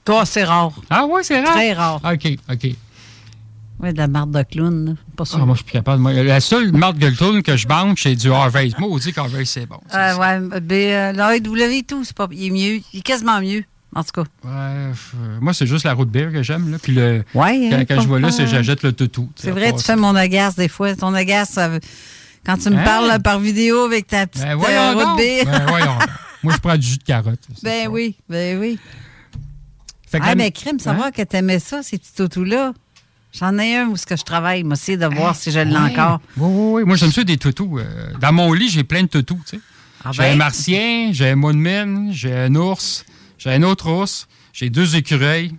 Toi, 0.04 0.26
c'est 0.26 0.44
rare. 0.44 0.72
Ah 0.90 1.06
ouais, 1.06 1.22
c'est 1.22 1.40
rare? 1.40 1.54
Très 1.54 1.72
rare. 1.72 2.00
OK, 2.04 2.36
OK. 2.50 2.74
Oui, 3.80 3.92
de 3.92 3.98
la 3.98 4.08
marde 4.08 4.30
de 4.30 4.42
clown. 4.42 4.86
là. 4.86 4.92
Pas 5.16 5.24
sûr. 5.24 5.38
Ah, 5.40 5.44
moi, 5.44 5.54
je 5.54 5.58
suis 5.58 5.64
plus 5.64 5.72
capable. 5.72 6.00
Moi, 6.00 6.12
la 6.14 6.40
seule 6.40 6.72
marque 6.72 6.98
de 6.98 7.10
tourne 7.10 7.42
que 7.42 7.56
je 7.56 7.68
mange, 7.68 8.02
c'est 8.02 8.14
du 8.14 8.30
Harvey. 8.32 8.70
Moi, 8.78 8.88
on 8.90 8.96
dit 8.96 9.12
qu'Harvey, 9.12 9.44
c'est 9.44 9.66
bon. 9.66 9.78
Euh, 9.94 10.16
ouais, 10.16 10.60
mais 10.68 10.94
euh, 10.94 11.70
et 11.70 11.82
tout, 11.82 12.02
c'est 12.04 12.16
pas, 12.16 12.26
il 12.32 12.46
est 12.46 12.50
mieux. 12.50 12.80
Il 12.92 12.98
est 13.00 13.02
quasiment 13.02 13.40
mieux, 13.40 13.64
en 13.94 14.02
tout 14.02 14.12
cas. 14.22 14.24
Ouais, 14.44 14.50
euh, 14.50 14.92
moi, 15.40 15.52
c'est 15.52 15.66
juste 15.66 15.84
la 15.84 15.92
route 15.92 16.10
beer 16.10 16.30
que 16.32 16.42
j'aime. 16.42 16.70
Là. 16.70 16.78
Puis 16.82 16.92
le, 16.92 17.22
Ouais, 17.34 17.68
quand, 17.70 17.76
hein, 17.76 17.84
quand 17.86 18.00
je 18.00 18.08
vois 18.08 18.18
là, 18.20 18.30
c'est 18.30 18.46
j'achète 18.46 18.82
le 18.82 18.92
toutou. 18.92 19.30
C'est 19.36 19.50
vrai, 19.50 19.72
tu 19.74 19.82
fais 19.82 19.96
mon 19.96 20.14
agace 20.16 20.56
des 20.56 20.68
fois. 20.68 20.94
Ton 20.96 21.12
agace, 21.14 21.50
ça 21.50 21.70
quand 22.46 22.56
tu 22.56 22.70
me 22.70 22.76
Hein? 22.78 22.84
parles 22.84 23.08
là, 23.08 23.18
par 23.18 23.40
vidéo 23.40 23.84
avec 23.84 24.06
ta 24.06 24.24
petite 24.26 24.44
Ben, 24.44 24.56
euh, 24.56 24.92
route 24.94 25.16
bière. 25.18 25.44
Ben, 25.46 25.66
voyons. 25.66 25.98
Moi, 26.44 26.54
je 26.54 26.58
prends 26.60 26.76
du 26.76 26.86
jus 26.86 26.98
de 26.98 27.02
carotte. 27.02 27.40
Ben 27.64 27.88
oui, 27.88 28.14
ben 28.28 28.56
oui. 28.60 28.78
Fait 30.06 30.20
que 30.20 30.24
ah, 30.28 30.34
mais 30.36 30.52
crime, 30.52 30.78
savoir 30.78 31.10
que 31.10 31.22
t'aimais 31.22 31.58
ça, 31.58 31.82
ces 31.82 31.98
petits 31.98 32.14
toutous-là. 32.14 32.72
J'en 33.38 33.58
ai 33.58 33.76
un 33.76 33.86
où 33.88 33.96
ce 33.96 34.06
que 34.06 34.16
je 34.16 34.22
travaille, 34.22 34.62
moi, 34.64 34.76
c'est 34.76 34.96
de 34.96 35.06
voir 35.06 35.36
si 35.36 35.50
je 35.50 35.58
l'ai 35.60 35.72
Ouais. 35.76 35.90
encore. 35.98 36.20
Oui, 36.36 36.48
oui, 36.50 36.72
oui. 36.80 36.84
Moi, 36.86 36.96
j'aime 36.96 37.12
ça 37.12 37.22
des 37.24 37.36
toutous. 37.36 37.78
Euh, 37.78 37.84
dans 38.20 38.32
mon 38.32 38.52
lit, 38.52 38.68
j'ai 38.70 38.84
plein 38.84 39.02
de 39.02 39.08
toutous. 39.08 39.40
tu 39.48 39.56
sais. 39.56 39.62
Ah 40.04 40.10
j'ai 40.12 40.22
ben. 40.22 40.32
un 40.32 40.36
martien, 40.36 41.10
j'ai 41.12 41.30
un 41.30 41.36
moonman, 41.36 42.12
j'ai 42.12 42.32
un 42.32 42.54
ours, 42.54 43.04
j'ai 43.38 43.50
un 43.52 43.62
autre 43.64 43.90
ours, 43.90 44.28
j'ai 44.52 44.70
deux 44.70 44.94
écureuils. 44.96 45.52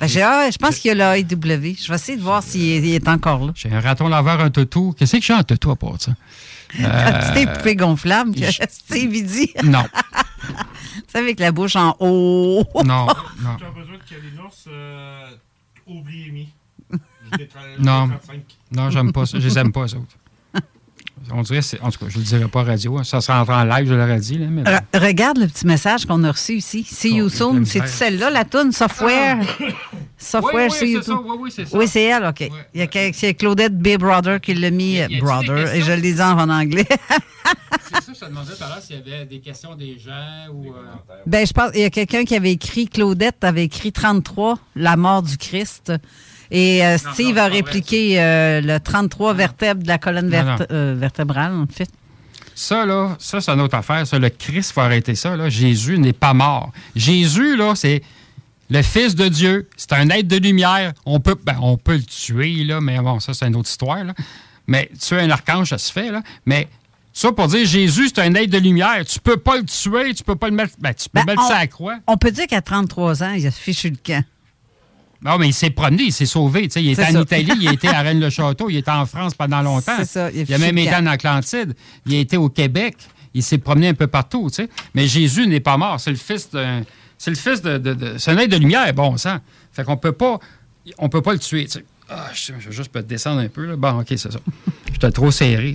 Ben, 0.00 0.06
j'ai- 0.08 0.22
ah, 0.22 0.48
je 0.50 0.58
pense 0.58 0.78
qu'il 0.78 0.88
y 0.88 1.00
a 1.00 1.14
l'AEW. 1.16 1.76
Je 1.80 1.88
vais 1.88 1.94
essayer 1.94 2.16
de 2.18 2.22
voir 2.22 2.42
s'il 2.42 2.62
est, 2.62 2.76
il 2.78 2.94
est 2.94 3.08
encore 3.08 3.46
là. 3.46 3.52
J'ai 3.54 3.72
un 3.72 3.80
raton 3.80 4.08
laveur, 4.08 4.40
un 4.40 4.50
toutou. 4.50 4.94
Qu'est-ce 4.98 5.16
que 5.16 5.22
j'ai 5.22 5.34
en 5.34 5.42
toutou 5.42 5.70
à 5.70 5.76
part 5.76 6.00
ça? 6.00 6.12
Un 6.78 7.32
petit 7.32 7.46
Euh, 7.48 7.54
poupée 7.56 7.76
gonflable 7.76 8.34
que 8.34 8.44
je- 8.50 8.60
Steve 8.70 9.14
il 9.14 9.24
dit. 9.26 9.50
Non. 9.64 9.84
tu 10.46 10.52
sais, 11.08 11.18
avec 11.18 11.40
la 11.40 11.50
bouche 11.50 11.76
en 11.76 11.96
haut. 11.98 12.62
Non, 12.84 13.06
non. 13.06 13.56
Tu 13.58 13.64
as 13.64 13.70
besoin 13.70 13.94
de 13.96 14.02
Kalinos, 14.08 14.64
euh, 14.68 15.30
oubliez 15.86 16.30
mi. 16.30 16.40
Je 16.42 16.42
l'ai 16.42 16.46
tra- 16.46 16.46
je 16.46 16.48
l'ai 16.48 16.57
Non, 17.78 18.08
35. 18.08 18.42
non, 18.72 18.90
j'aime 18.90 19.12
pas 19.12 19.26
ça. 19.26 19.38
Je 19.38 19.46
les 19.48 19.58
aime 19.58 19.72
pas, 19.72 19.88
ça. 19.88 19.96
On 21.30 21.42
dirait, 21.42 21.60
c'est- 21.60 21.78
en 21.82 21.90
tout 21.90 21.98
cas, 21.98 22.06
je 22.08 22.16
ne 22.16 22.22
le 22.22 22.26
dirai 22.28 22.48
pas 22.48 22.60
à 22.60 22.64
radio. 22.64 22.96
hein. 22.96 23.04
Ça 23.04 23.20
sera 23.20 23.42
en 23.44 23.64
live, 23.64 23.86
je 23.88 23.92
l'aurais 23.92 24.18
dit. 24.20 24.38
Là, 24.38 24.46
mais 24.48 24.62
bon. 24.62 24.70
Re- 24.70 24.98
regarde 25.06 25.36
le 25.38 25.46
petit 25.46 25.66
message 25.66 26.06
qu'on 26.06 26.24
a 26.24 26.32
reçu 26.32 26.54
ici. 26.54 26.84
See 26.84 27.16
you 27.16 27.26
Oh, 27.26 27.28
soon. 27.28 27.64
C'est 27.66 27.86
celle-là, 27.86 28.30
la 28.30 28.44
toune 28.46 28.72
Software. 28.72 29.36
Software, 30.16 30.70
Oui, 30.70 30.78
oui, 30.80 30.98
c'est. 31.04 31.12
Oui, 31.12 31.36
oui, 31.38 31.50
c'est 31.54 31.66
ça. 31.66 31.76
Oui, 31.76 31.86
c'est 31.88 32.02
elle, 32.04 32.24
OK. 32.24 32.48
Il 32.72 32.80
y 32.80 32.82
a 32.82 33.12
c'est 33.12 33.34
Claudette 33.34 33.76
B. 33.78 33.98
Brother 33.98 34.40
qui 34.40 34.54
l'a 34.54 34.70
mis 34.70 35.00
Brother, 35.20 35.74
et 35.74 35.82
je 35.82 35.92
le 35.92 36.00
disais 36.00 36.22
en 36.22 36.48
anglais. 36.48 36.86
C'est 37.90 38.02
ça, 38.02 38.12
je 38.12 38.20
te 38.20 38.24
demandais 38.26 38.52
tout 38.54 38.62
à 38.64 38.68
l'heure 38.68 38.82
s'il 38.82 38.96
y 38.96 38.98
avait 38.98 39.24
des 39.24 39.40
questions 39.40 39.74
des 39.74 39.98
gens 39.98 40.52
ou. 40.52 40.66
euh, 40.66 40.76
ben, 41.24 41.46
je 41.46 41.52
pense 41.54 41.70
il 41.74 41.80
y 41.80 41.84
a 41.84 41.90
quelqu'un 41.90 42.24
qui 42.24 42.36
avait 42.36 42.52
écrit, 42.52 42.86
Claudette 42.86 43.42
avait 43.42 43.64
écrit 43.64 43.92
33, 43.92 44.58
La 44.76 44.96
mort 44.96 45.22
du 45.22 45.38
Christ. 45.38 45.92
Et 46.50 46.84
euh, 46.84 46.96
Steve 46.98 47.36
non, 47.36 47.42
a 47.42 47.46
répliqué 47.48 48.20
euh, 48.20 48.60
le 48.62 48.78
33 48.80 49.34
vertèbre 49.34 49.82
de 49.82 49.88
la 49.88 49.98
colonne 49.98 50.28
verte- 50.30 50.66
euh, 50.70 50.94
vertébrale, 50.96 51.52
en 51.52 51.66
fait. 51.66 51.88
Ça, 52.54 52.84
là, 52.86 53.16
ça, 53.20 53.40
c'est 53.40 53.50
une 53.52 53.60
autre 53.60 53.76
affaire. 53.76 54.06
Ça, 54.06 54.18
le 54.18 54.30
Christ, 54.30 54.72
faut 54.72 54.80
arrêter 54.80 55.14
ça. 55.14 55.36
Là. 55.36 55.48
Jésus 55.48 55.98
n'est 55.98 56.12
pas 56.12 56.34
mort. 56.34 56.72
Jésus, 56.96 57.56
là, 57.56 57.74
c'est 57.76 58.02
le 58.70 58.82
Fils 58.82 59.14
de 59.14 59.28
Dieu. 59.28 59.68
C'est 59.76 59.92
un 59.92 60.08
être 60.10 60.26
de 60.26 60.36
lumière. 60.38 60.92
On 61.06 61.20
peut, 61.20 61.36
ben, 61.44 61.56
on 61.62 61.76
peut 61.76 61.96
le 61.96 62.02
tuer, 62.02 62.64
là, 62.64 62.80
mais 62.80 62.98
bon, 62.98 63.20
ça, 63.20 63.32
c'est 63.34 63.46
une 63.46 63.54
autre 63.56 63.68
histoire. 63.68 64.02
Là. 64.04 64.14
Mais 64.66 64.90
tuer 65.00 65.20
un 65.20 65.30
archange, 65.30 65.68
ça 65.68 65.78
se 65.78 65.92
fait, 65.92 66.10
là. 66.10 66.22
Mais 66.46 66.66
ça, 67.12 67.30
pour 67.32 67.46
dire 67.46 67.64
Jésus, 67.66 68.08
c'est 68.08 68.20
un 68.20 68.34
être 68.34 68.50
de 68.50 68.58
lumière. 68.58 69.04
Tu 69.06 69.20
peux 69.20 69.36
pas 69.36 69.56
le 69.58 69.64
tuer, 69.64 70.12
tu 70.14 70.24
peux 70.24 70.36
pas 70.36 70.48
le 70.48 70.54
mettre. 70.56 70.74
Ben, 70.80 70.92
tu 70.94 71.08
peux 71.08 71.20
Ben, 71.20 71.26
mettre 71.26 71.42
on- 71.44 71.48
ça 71.48 71.56
à 71.56 71.60
la 71.60 71.66
croix. 71.68 71.96
On 72.08 72.16
peut 72.16 72.30
dire 72.32 72.46
qu'à 72.48 72.60
33 72.60 73.22
ans, 73.22 73.32
il 73.36 73.46
a 73.46 73.50
fichu 73.52 73.90
le 73.90 73.96
camp. 74.04 74.24
Non, 75.22 75.36
mais 75.38 75.48
il 75.48 75.52
s'est 75.52 75.70
promené, 75.70 76.04
il 76.04 76.12
s'est 76.12 76.26
sauvé. 76.26 76.68
Il 76.76 76.90
était 76.90 77.04
en 77.04 77.12
ça. 77.12 77.20
Italie, 77.22 77.52
il 77.60 77.72
était 77.72 77.88
à 77.88 78.02
Rennes-le-Château, 78.02 78.70
il 78.70 78.76
était 78.76 78.90
en 78.90 79.04
France 79.06 79.34
pendant 79.34 79.62
longtemps. 79.62 79.96
C'est 79.98 80.04
ça, 80.04 80.30
il 80.30 80.40
a 80.40 80.42
Il 80.48 80.54
a 80.54 80.56
fichu 80.58 80.60
même 80.60 80.78
été 80.78 80.94
en 80.94 81.06
Atlantide. 81.06 81.74
Il 82.06 82.14
a 82.14 82.18
été 82.18 82.36
au 82.36 82.48
Québec. 82.48 82.96
Il 83.34 83.42
s'est 83.42 83.58
promené 83.58 83.88
un 83.88 83.94
peu 83.94 84.06
partout. 84.06 84.48
Mais 84.94 85.06
Jésus 85.06 85.46
n'est 85.46 85.60
pas 85.60 85.76
mort. 85.76 85.98
C'est 86.00 86.10
le 86.10 86.16
fils 86.16 86.50
d'un. 86.50 86.82
C'est 87.18 87.30
le 87.30 87.36
fils 87.36 87.60
de. 87.62 87.78
de, 87.78 87.94
de- 87.94 88.18
c'est 88.18 88.30
un 88.30 88.38
être 88.38 88.50
de 88.50 88.56
lumière, 88.56 88.92
bon 88.94 89.16
sang. 89.16 89.38
Fait 89.72 89.84
qu'on 89.84 89.96
peut 89.96 90.12
pas. 90.12 90.38
On 90.98 91.08
peut 91.08 91.20
pas 91.22 91.32
le 91.32 91.38
tuer. 91.40 91.66
Ah, 92.08 92.28
je, 92.32 92.52
je 92.58 92.68
vais 92.70 92.74
juste 92.74 92.90
peut-être 92.90 93.06
descendre 93.08 93.40
un 93.40 93.48
peu. 93.48 93.66
Là. 93.66 93.76
Bon, 93.76 94.00
OK, 94.00 94.06
c'est 94.10 94.32
ça. 94.32 94.38
J'étais 94.92 95.10
trop 95.10 95.30
serré. 95.30 95.74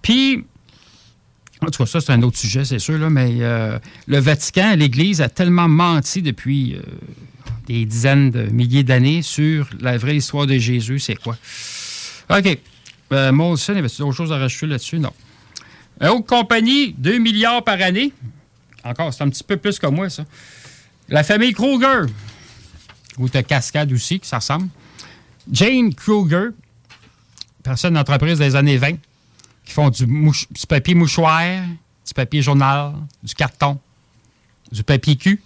Puis. 0.00 0.44
En 1.62 1.66
tout 1.70 1.82
cas, 1.82 1.86
ça, 1.86 2.00
c'est 2.02 2.12
un 2.12 2.22
autre 2.22 2.36
sujet, 2.36 2.66
c'est 2.66 2.78
sûr, 2.78 2.98
là, 2.98 3.08
mais 3.08 3.38
euh, 3.40 3.78
le 4.06 4.18
Vatican, 4.18 4.74
l'Église, 4.76 5.22
a 5.22 5.30
tellement 5.30 5.68
menti 5.68 6.20
depuis 6.20 6.74
euh, 6.74 6.82
des 7.66 7.84
dizaines 7.84 8.30
de 8.30 8.44
milliers 8.44 8.84
d'années 8.84 9.22
sur 9.22 9.68
la 9.80 9.98
vraie 9.98 10.16
histoire 10.16 10.46
de 10.46 10.56
Jésus, 10.56 10.98
c'est 11.00 11.16
quoi? 11.16 11.36
OK. 12.30 12.58
Euh, 13.12 13.32
Molson, 13.32 13.76
avait-tu 13.76 13.98
d'autres 13.98 14.16
choses 14.16 14.32
à 14.32 14.38
rajouter 14.38 14.66
là-dessus? 14.66 14.98
Non. 14.98 15.12
Une 16.00 16.08
autre 16.08 16.26
compagnie, 16.26 16.92
2 16.98 17.18
milliards 17.18 17.62
par 17.64 17.80
année. 17.80 18.12
Encore, 18.84 19.12
c'est 19.12 19.22
un 19.22 19.28
petit 19.28 19.44
peu 19.44 19.56
plus 19.56 19.78
que 19.78 19.86
moi, 19.86 20.08
ça. 20.10 20.24
La 21.08 21.22
famille 21.22 21.52
Kruger. 21.52 22.12
Ou 23.18 23.28
de 23.28 23.40
Cascade 23.40 23.92
aussi, 23.92 24.20
que 24.20 24.26
ça 24.26 24.38
ressemble. 24.38 24.68
Jane 25.50 25.94
Kruger, 25.94 26.48
personne 27.62 27.94
d'entreprise 27.94 28.38
des 28.38 28.56
années 28.56 28.76
20, 28.76 28.92
qui 29.64 29.72
font 29.72 29.90
du 29.90 30.06
papier 30.68 30.94
mouchoir, 30.94 31.62
du 32.06 32.14
papier 32.14 32.42
journal, 32.42 32.92
du 33.22 33.34
carton, 33.34 33.78
du 34.70 34.82
papier 34.82 35.16
cul. 35.16 35.40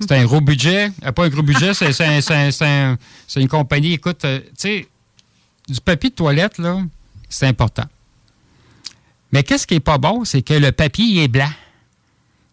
C'est 0.00 0.12
un 0.12 0.24
gros 0.24 0.40
budget. 0.40 0.90
Euh, 1.04 1.12
pas 1.12 1.24
un 1.24 1.28
gros 1.28 1.42
budget, 1.42 1.72
c'est 1.74 1.92
c'est 1.92 2.04
un- 2.04 2.20
c'est 2.20 2.34
un- 2.34 2.50
c'est 2.50 2.66
un- 2.66 2.98
c'est 3.26 3.40
une 3.40 3.48
compagnie. 3.48 3.92
Écoute, 3.94 4.24
euh, 4.24 4.40
tu 4.40 4.48
sais, 4.58 4.88
du 5.68 5.80
papier 5.80 6.10
de 6.10 6.14
toilette, 6.14 6.58
là, 6.58 6.80
c'est 7.28 7.46
important. 7.46 7.84
Mais 9.32 9.42
qu'est-ce 9.42 9.66
qui 9.66 9.74
est 9.74 9.80
pas 9.80 9.98
bon, 9.98 10.24
c'est 10.24 10.42
que 10.42 10.54
le 10.54 10.72
papier 10.72 11.24
est 11.24 11.28
blanc. 11.28 11.50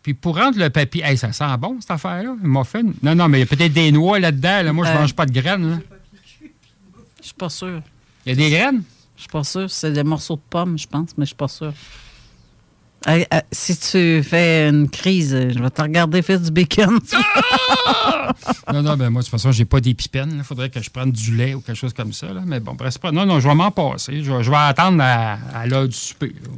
Puis 0.02 0.14
pour 0.14 0.38
rendre 0.38 0.58
le 0.60 0.70
papier. 0.70 1.04
Hey, 1.04 1.18
ça 1.18 1.32
sent 1.32 1.46
bon, 1.60 1.78
cette 1.80 1.92
affaire-là, 1.92 2.36
le 2.42 2.48
muffin? 2.50 2.84
Non, 3.02 3.16
non, 3.16 3.30
mais 3.30 3.38
il 3.38 3.42
y 3.42 3.44
a 3.44 3.46
peut-être 3.48 3.72
des 3.74 3.92
noix 3.92 4.20
là-dedans. 4.20 4.64
là. 4.64 4.74
Moi, 4.74 4.86
je 4.86 4.92
Euh. 4.92 5.00
mange 5.00 5.14
pas 5.14 5.26
de 5.26 5.32
graines. 5.32 5.70
là. 5.72 5.80
Je 7.22 7.26
suis 7.28 7.34
pas 7.36 7.50
sûre. 7.50 7.82
Il 8.26 8.30
y 8.30 8.32
a 8.34 8.36
des 8.36 8.50
graines? 8.50 8.84
Je 9.16 9.22
suis 9.22 9.30
pas 9.30 9.44
sûre. 9.46 9.70
C'est 9.72 9.94
des 9.94 10.04
morceaux 10.04 10.36
de 10.36 10.42
pommes, 10.50 10.78
je 10.78 10.88
pense, 10.88 11.12
mais 11.18 11.24
je 11.24 11.28
suis 11.28 11.36
pas 11.36 11.48
sûre. 11.48 11.74
Hey, 13.06 13.26
euh, 13.34 13.40
si 13.52 13.78
tu 13.78 14.24
fais 14.24 14.70
une 14.70 14.90
crise, 14.90 15.32
je 15.54 15.60
vais 15.60 15.70
te 15.70 15.82
regarder 15.82 16.22
faire 16.22 16.40
du 16.40 16.52
bacon. 16.52 17.00
Non, 18.74 18.82
non, 18.82 18.96
ben 18.98 19.10
moi, 19.10 19.22
de 19.22 19.26
toute 19.26 19.32
façon, 19.32 19.52
j'ai 19.52 19.66
pas 19.66 19.80
d'épipènes. 19.82 20.34
Il 20.38 20.44
faudrait 20.44 20.70
que 20.70 20.82
je 20.82 20.90
prenne 20.90 21.12
du 21.12 21.36
lait 21.36 21.54
ou 21.54 21.60
quelque 21.62 21.76
chose 21.78 21.94
comme 21.94 22.14
ça. 22.14 22.34
Là. 22.34 22.42
Mais 22.46 22.60
bon, 22.60 22.74
bref, 22.74 22.94
c'est 22.94 23.02
pas. 23.02 23.12
Non, 23.12 23.26
non, 23.26 23.40
je 23.40 23.48
vais 23.48 23.54
m'en 23.56 23.70
passer. 23.72 24.24
Je 24.24 24.32
vais, 24.32 24.42
je 24.44 24.50
vais 24.50 24.58
attendre 24.58 25.02
à, 25.04 25.34
à 25.54 25.68
l'heure 25.68 25.88
du 25.88 25.96
souper. 25.96 26.34
là. 26.42 26.50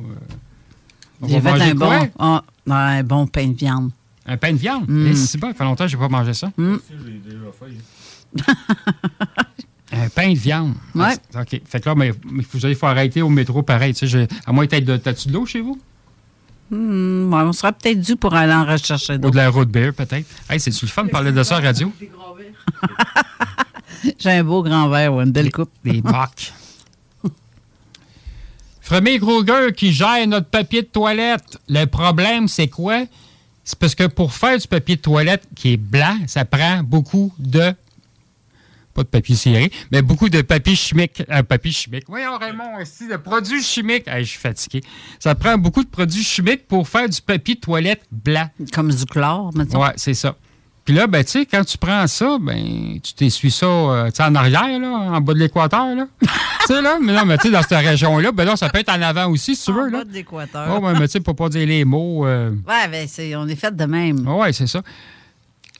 On 1.21 1.27
J'ai 1.27 1.39
va 1.39 1.53
fait 1.53 1.57
manger 1.57 1.71
un 1.71 1.75
quoi? 1.75 2.41
bon, 2.65 2.73
un 2.73 3.03
bon 3.03 3.27
pain 3.27 3.47
de 3.47 3.53
viande. 3.57 3.89
Un 4.25 4.37
pain 4.37 4.53
de 4.53 4.57
viande? 4.57 4.85
Mm. 4.87 5.07
Eh, 5.07 5.15
c'est 5.15 5.37
bon, 5.39 5.47
ça 5.47 5.53
fait 5.55 5.63
longtemps 5.63 5.83
que 5.85 5.89
j'ai 5.91 5.97
pas 5.97 6.07
mangé 6.09 6.33
ça. 6.33 6.51
Un 9.91 10.09
pain 10.09 10.31
de 10.33 10.37
viande. 10.37 10.73
Ouais. 10.93 11.15
Ah, 11.33 11.41
OK. 11.41 11.61
Fait 11.65 11.79
que 11.79 11.89
là, 11.89 11.95
mais, 11.95 12.11
mais 12.31 12.43
vous 12.51 12.65
allez 12.65 12.75
faut 12.75 12.87
arrêter 12.87 13.21
au 13.21 13.29
métro 13.29 13.61
pareil. 13.63 13.93
Tu 13.93 14.07
sais, 14.07 14.07
je- 14.07 14.27
à 14.45 14.51
moins 14.51 14.65
peut-être 14.67 14.85
de. 14.85 14.97
T'as-tu 14.97 15.27
de 15.29 15.33
l'eau 15.33 15.45
chez 15.45 15.61
vous? 15.61 15.79
Hmm, 16.71 17.31
ouais, 17.33 17.41
on 17.41 17.53
sera 17.53 17.71
peut-être 17.71 18.01
dû 18.01 18.15
pour 18.15 18.33
aller 18.33 18.53
en 18.53 18.65
rechercher 18.65 19.13
Ou 19.13 19.17
d'autres. 19.17 19.31
de 19.33 19.37
la 19.37 19.49
road 19.49 19.69
beer, 19.69 19.91
peut-être. 19.93 20.25
Hey, 20.49 20.59
c'est-tu 20.59 20.85
le 20.85 20.89
fun 20.91 21.03
de 21.03 21.09
parler 21.09 21.31
de 21.31 21.43
ça 21.43 21.57
à 21.57 21.61
la 21.61 21.67
radio? 21.67 21.91
J'ai 24.19 24.31
un 24.31 24.43
beau 24.43 24.63
grand 24.63 24.89
verre 24.89 25.13
ou 25.13 25.21
une 25.21 25.31
belle 25.31 25.51
coupe. 25.51 25.71
Des 25.83 26.01
bocs. 26.13 26.53
Premier 28.85 29.19
Kruger 29.19 29.73
qui 29.75 29.91
gère 29.91 30.27
notre 30.27 30.47
papier 30.47 30.83
de 30.83 30.87
toilette. 30.87 31.57
Le 31.67 31.85
problème, 31.85 32.47
c'est 32.47 32.67
quoi? 32.67 33.05
C'est 33.63 33.79
parce 33.79 33.95
que 33.95 34.05
pour 34.05 34.31
faire 34.33 34.59
du 34.59 34.67
papier 34.67 34.95
de 34.95 35.01
toilette 35.01 35.43
qui 35.55 35.73
est 35.73 35.77
blanc, 35.77 36.17
ça 36.27 36.45
prend 36.45 36.83
beaucoup 36.83 37.33
de. 37.39 37.73
Pas 38.95 39.03
de 39.03 39.09
papier 39.09 39.35
serré, 39.35 39.71
mais 39.91 40.01
beaucoup 40.01 40.29
de 40.29 40.41
papier 40.41 40.73
chimique. 40.73 41.21
Un 41.29 41.43
papier 41.43 41.71
chimique. 41.71 42.05
Voyons, 42.07 42.37
Raymond, 42.37 42.79
ici, 42.81 43.07
de 43.09 43.17
produits 43.17 43.61
chimiques. 43.61 44.05
Je 44.17 44.23
suis 44.23 44.39
fatigué. 44.39 44.81
Ça 45.19 45.35
prend 45.35 45.57
beaucoup 45.57 45.83
de 45.83 45.89
produits 45.89 46.23
chimiques 46.23 46.65
pour 46.67 46.87
faire 46.87 47.07
du 47.09 47.21
papier 47.21 47.55
de 47.55 47.59
toilette 47.59 48.01
blanc. 48.09 48.49
Comme 48.73 48.91
du 48.93 49.05
chlore, 49.05 49.51
mettons. 49.53 49.81
Ouais, 49.83 49.91
c'est 49.97 50.13
ça. 50.13 50.35
Puis 50.85 50.93
là, 50.93 51.07
ben, 51.07 51.23
tu 51.25 51.31
sais, 51.31 51.45
quand 51.45 51.65
tu 51.65 51.77
prends 51.77 52.05
ça, 52.07 52.37
ben, 52.39 52.99
tu 53.03 53.13
t'essuies 53.15 53.51
ça, 53.51 53.65
euh, 53.65 54.05
tu 54.11 54.17
sais, 54.17 54.23
en 54.23 54.35
arrière, 54.35 54.79
là, 54.79 54.87
en 54.87 55.19
bas 55.19 55.33
de 55.33 55.39
l'équateur, 55.39 55.93
là. 55.95 56.05
tu 56.21 56.27
sais, 56.67 56.81
là. 56.81 56.97
Mais 57.01 57.11
non, 57.11 57.25
mais 57.25 57.37
tu 57.37 57.47
sais, 57.47 57.51
dans 57.51 57.63
cette 57.63 57.71
région-là, 57.85 58.31
ben 58.31 58.45
non, 58.45 58.55
ça 58.55 58.69
peut 58.69 58.79
être 58.79 58.89
en 58.93 59.01
avant 59.01 59.25
aussi, 59.29 59.55
si 59.55 59.65
tu 59.65 59.73
veux, 59.73 59.89
là. 59.89 59.97
bas 59.97 60.03
de 60.05 60.13
l'équateur. 60.13 60.67
Oh, 60.79 60.85
ouais, 60.85 60.93
mais 60.93 61.07
tu 61.07 61.13
sais, 61.13 61.19
pour 61.19 61.35
pas 61.35 61.49
dire 61.49 61.67
les 61.67 61.83
mots. 61.85 62.25
euh, 62.27 62.51
Ouais, 62.67 62.87
ben, 62.89 63.07
c'est, 63.09 63.35
on 63.35 63.47
est 63.47 63.55
fait 63.55 63.75
de 63.75 63.85
même. 63.85 64.25
Oui, 64.27 64.53
c'est 64.53 64.67
ça. 64.67 64.83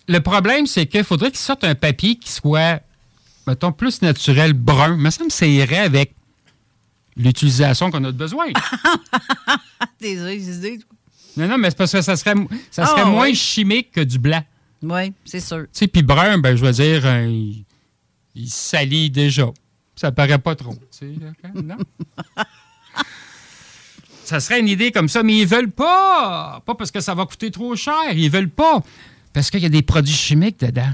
Le 0.07 0.19
problème, 0.19 0.65
c'est 0.67 0.85
qu'il 0.87 1.03
faudrait 1.03 1.29
qu'il 1.29 1.39
sorte 1.39 1.63
un 1.63 1.75
papier 1.75 2.15
qui 2.15 2.31
soit, 2.31 2.79
mettons, 3.47 3.71
plus 3.71 4.01
naturel, 4.01 4.53
brun. 4.53 4.97
Mais 4.97 5.11
ça 5.11 5.23
me 5.23 5.29
ça 5.29 5.45
irait 5.45 5.77
avec 5.79 6.13
l'utilisation 7.17 7.91
qu'on 7.91 8.03
a 8.03 8.11
de 8.11 8.17
besoin. 8.17 8.47
Des 10.01 10.55
idées. 10.57 10.79
non, 11.37 11.47
non, 11.47 11.57
mais 11.57 11.69
c'est 11.69 11.77
parce 11.77 11.91
que 11.91 12.01
ça 12.01 12.15
serait, 12.15 12.33
ça 12.71 12.85
serait 12.85 13.01
Ah, 13.03 13.09
moins 13.09 13.33
chimique 13.33 13.91
que 13.93 14.01
du 14.01 14.19
blanc. 14.19 14.43
Oui, 14.83 15.13
c'est 15.23 15.39
sûr. 15.39 15.61
Tu 15.63 15.67
sais, 15.71 15.87
puis 15.87 16.03
brun, 16.03 16.37
ben, 16.37 16.55
je 16.55 16.63
veux 16.65 16.71
dire, 16.71 17.05
euh, 17.05 17.25
il, 17.25 17.65
il 18.35 18.49
salit 18.49 19.09
déjà. 19.09 19.47
Ça 19.95 20.11
paraît 20.11 20.37
pas 20.39 20.55
trop. 20.55 20.73
tu 20.73 20.79
sais, 20.91 21.05
là, 21.19 21.31
quand- 21.41 21.61
non? 21.61 21.77
ça 24.25 24.39
serait 24.39 24.59
une 24.59 24.67
idée 24.67 24.91
comme 24.91 25.07
ça, 25.07 25.23
mais 25.23 25.37
ils 25.37 25.47
veulent 25.47 25.71
pas. 25.71 26.61
Pas 26.65 26.75
parce 26.75 26.91
que 26.91 26.99
ça 26.99 27.13
va 27.15 27.25
coûter 27.25 27.51
trop 27.51 27.75
cher. 27.75 28.11
Ils 28.13 28.29
veulent 28.29 28.49
pas. 28.49 28.83
Parce 29.33 29.49
qu'il 29.49 29.61
y 29.61 29.65
a 29.65 29.69
des 29.69 29.81
produits 29.81 30.13
chimiques 30.13 30.59
dedans. 30.59 30.93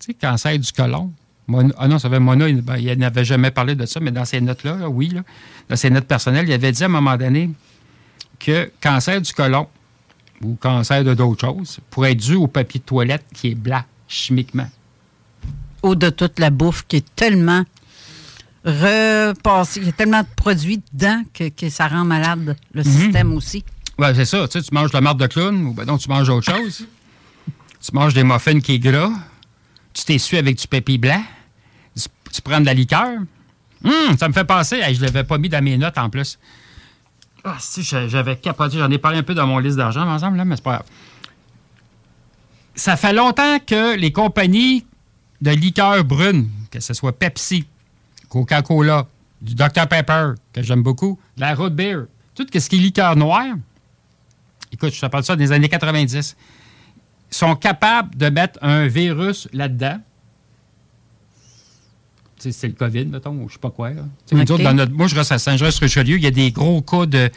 Tu 0.00 0.06
sais, 0.06 0.14
cancer 0.14 0.58
du 0.58 0.72
côlon. 0.72 1.12
Mon- 1.46 1.70
ah 1.78 1.88
non, 1.88 1.98
ça 1.98 2.08
avait 2.08 2.20
Mona, 2.20 2.48
il 2.48 2.60
ben, 2.62 2.76
il 2.78 2.92
n'avait 2.98 3.24
jamais 3.24 3.50
parlé 3.50 3.74
de 3.74 3.84
ça, 3.86 4.00
mais 4.00 4.10
dans 4.10 4.24
ces 4.24 4.40
notes-là, 4.40 4.76
là, 4.76 4.88
oui, 4.88 5.08
là, 5.10 5.22
dans 5.68 5.76
ses 5.76 5.90
notes 5.90 6.06
personnelles, 6.06 6.48
il 6.48 6.52
avait 6.52 6.72
dit 6.72 6.82
à 6.82 6.86
un 6.86 6.90
moment 6.90 7.16
donné 7.16 7.50
que 8.38 8.70
cancer 8.80 9.20
du 9.20 9.32
côlon 9.32 9.66
ou 10.42 10.54
cancer 10.54 11.04
de 11.04 11.12
d'autres 11.12 11.40
choses 11.46 11.80
pourrait 11.90 12.12
être 12.12 12.18
dû 12.18 12.34
au 12.36 12.46
papier 12.46 12.80
de 12.80 12.84
toilette 12.84 13.24
qui 13.34 13.48
est 13.48 13.54
blanc 13.54 13.82
chimiquement. 14.08 14.68
Ou 15.82 15.94
de 15.96 16.08
toute 16.10 16.38
la 16.38 16.50
bouffe 16.50 16.84
qui 16.86 16.96
est 16.96 17.14
tellement 17.16 17.64
repassée, 18.64 19.80
il 19.80 19.86
y 19.86 19.88
a 19.88 19.92
tellement 19.92 20.20
de 20.22 20.28
produits 20.36 20.82
dedans 20.92 21.22
que, 21.34 21.48
que 21.48 21.68
ça 21.68 21.88
rend 21.88 22.04
malade 22.04 22.56
le 22.72 22.82
Mhm. 22.82 22.90
système 22.90 23.32
aussi. 23.34 23.64
Ouais, 23.98 24.14
c'est 24.14 24.24
ça. 24.24 24.46
Tu 24.48 24.58
sais, 24.60 24.64
tu 24.66 24.74
manges 24.74 24.90
de 24.90 24.96
la 24.96 25.00
marde 25.00 25.20
de 25.20 25.26
clown 25.26 25.66
ou 25.66 25.74
ben 25.74 25.84
non, 25.84 25.98
tu 25.98 26.08
manges 26.08 26.28
autre 26.28 26.50
chose. 26.54 26.86
tu 27.82 27.90
manges 27.94 28.12
des 28.14 28.24
muffins 28.24 28.60
qui 28.60 28.74
est 28.74 28.78
gras. 28.78 29.10
Tu 30.00 30.06
t'essuies 30.06 30.38
avec 30.38 30.56
du 30.56 30.66
papier 30.66 30.96
blanc? 30.96 31.22
Tu, 32.32 32.40
prends 32.40 32.58
de 32.60 32.64
la 32.64 32.72
liqueur? 32.72 33.18
Hum, 33.84 34.16
ça 34.18 34.28
me 34.28 34.32
fait 34.32 34.44
penser. 34.44 34.80
je 34.94 34.98
ne 34.98 35.04
l'avais 35.04 35.24
pas 35.24 35.36
mis 35.36 35.50
dans 35.50 35.62
mes 35.62 35.76
notes 35.76 35.98
en 35.98 36.08
plus. 36.08 36.38
Ah, 37.44 37.56
si, 37.60 37.82
j'a- 37.82 38.08
j'avais 38.08 38.36
capoté. 38.36 38.78
J'en 38.78 38.90
ai 38.90 38.96
parlé 38.96 39.18
un 39.18 39.22
peu 39.22 39.34
dans 39.34 39.46
mon 39.46 39.58
liste 39.58 39.76
d'argent 39.76 40.08
ensemble, 40.08 40.38
là, 40.38 40.46
mais 40.46 40.56
c'est 40.56 40.62
pas 40.62 40.76
grave. 40.76 40.86
Ça 42.74 42.96
fait 42.96 43.12
longtemps 43.12 43.58
que 43.58 43.94
les 43.96 44.10
compagnies 44.10 44.86
de 45.42 45.50
liqueurs 45.50 46.02
brunes, 46.02 46.48
que 46.70 46.80
ce 46.80 46.94
soit 46.94 47.12
Pepsi, 47.12 47.66
Coca-Cola, 48.30 49.06
du 49.42 49.54
Dr 49.54 49.86
Pepper, 49.86 50.32
que 50.54 50.62
j'aime 50.62 50.82
beaucoup, 50.82 51.18
de 51.36 51.42
la 51.42 51.54
Root 51.54 51.70
Beer, 51.70 52.04
tout 52.34 52.46
ce 52.50 52.68
qui 52.70 52.76
est 52.76 52.80
liqueur 52.80 53.16
noire, 53.16 53.54
écoute, 54.72 54.94
je 54.94 55.00
te 55.00 55.06
parle 55.06 55.24
de 55.24 55.26
ça 55.26 55.36
des 55.36 55.52
années 55.52 55.68
90, 55.68 56.36
sont 57.30 57.54
capables 57.56 58.14
de 58.16 58.28
mettre 58.28 58.58
un 58.62 58.86
virus 58.86 59.48
là-dedans. 59.52 60.00
C'est 62.38 62.68
le 62.68 62.72
COVID, 62.72 63.04
mettons, 63.06 63.32
ou 63.32 63.48
je 63.48 63.54
sais 63.54 63.58
pas 63.60 63.70
quoi. 63.70 63.90
là. 63.90 64.02
Tu 64.26 64.30
sais, 64.30 64.34
nous 64.36 64.42
OK. 64.42 64.50
autres, 64.50 64.62
dans 64.64 64.72
notre- 64.72 64.92
moi, 64.92 65.06
je 65.08 65.14
reste 65.14 65.30
à 65.30 65.38
Saint-Jean-sur-Richelieu, 65.38 66.16
il 66.16 66.22
y 66.22 66.26
a 66.26 66.30
des 66.30 66.50
gros 66.50 66.80
cas 66.80 67.04
de, 67.04 67.30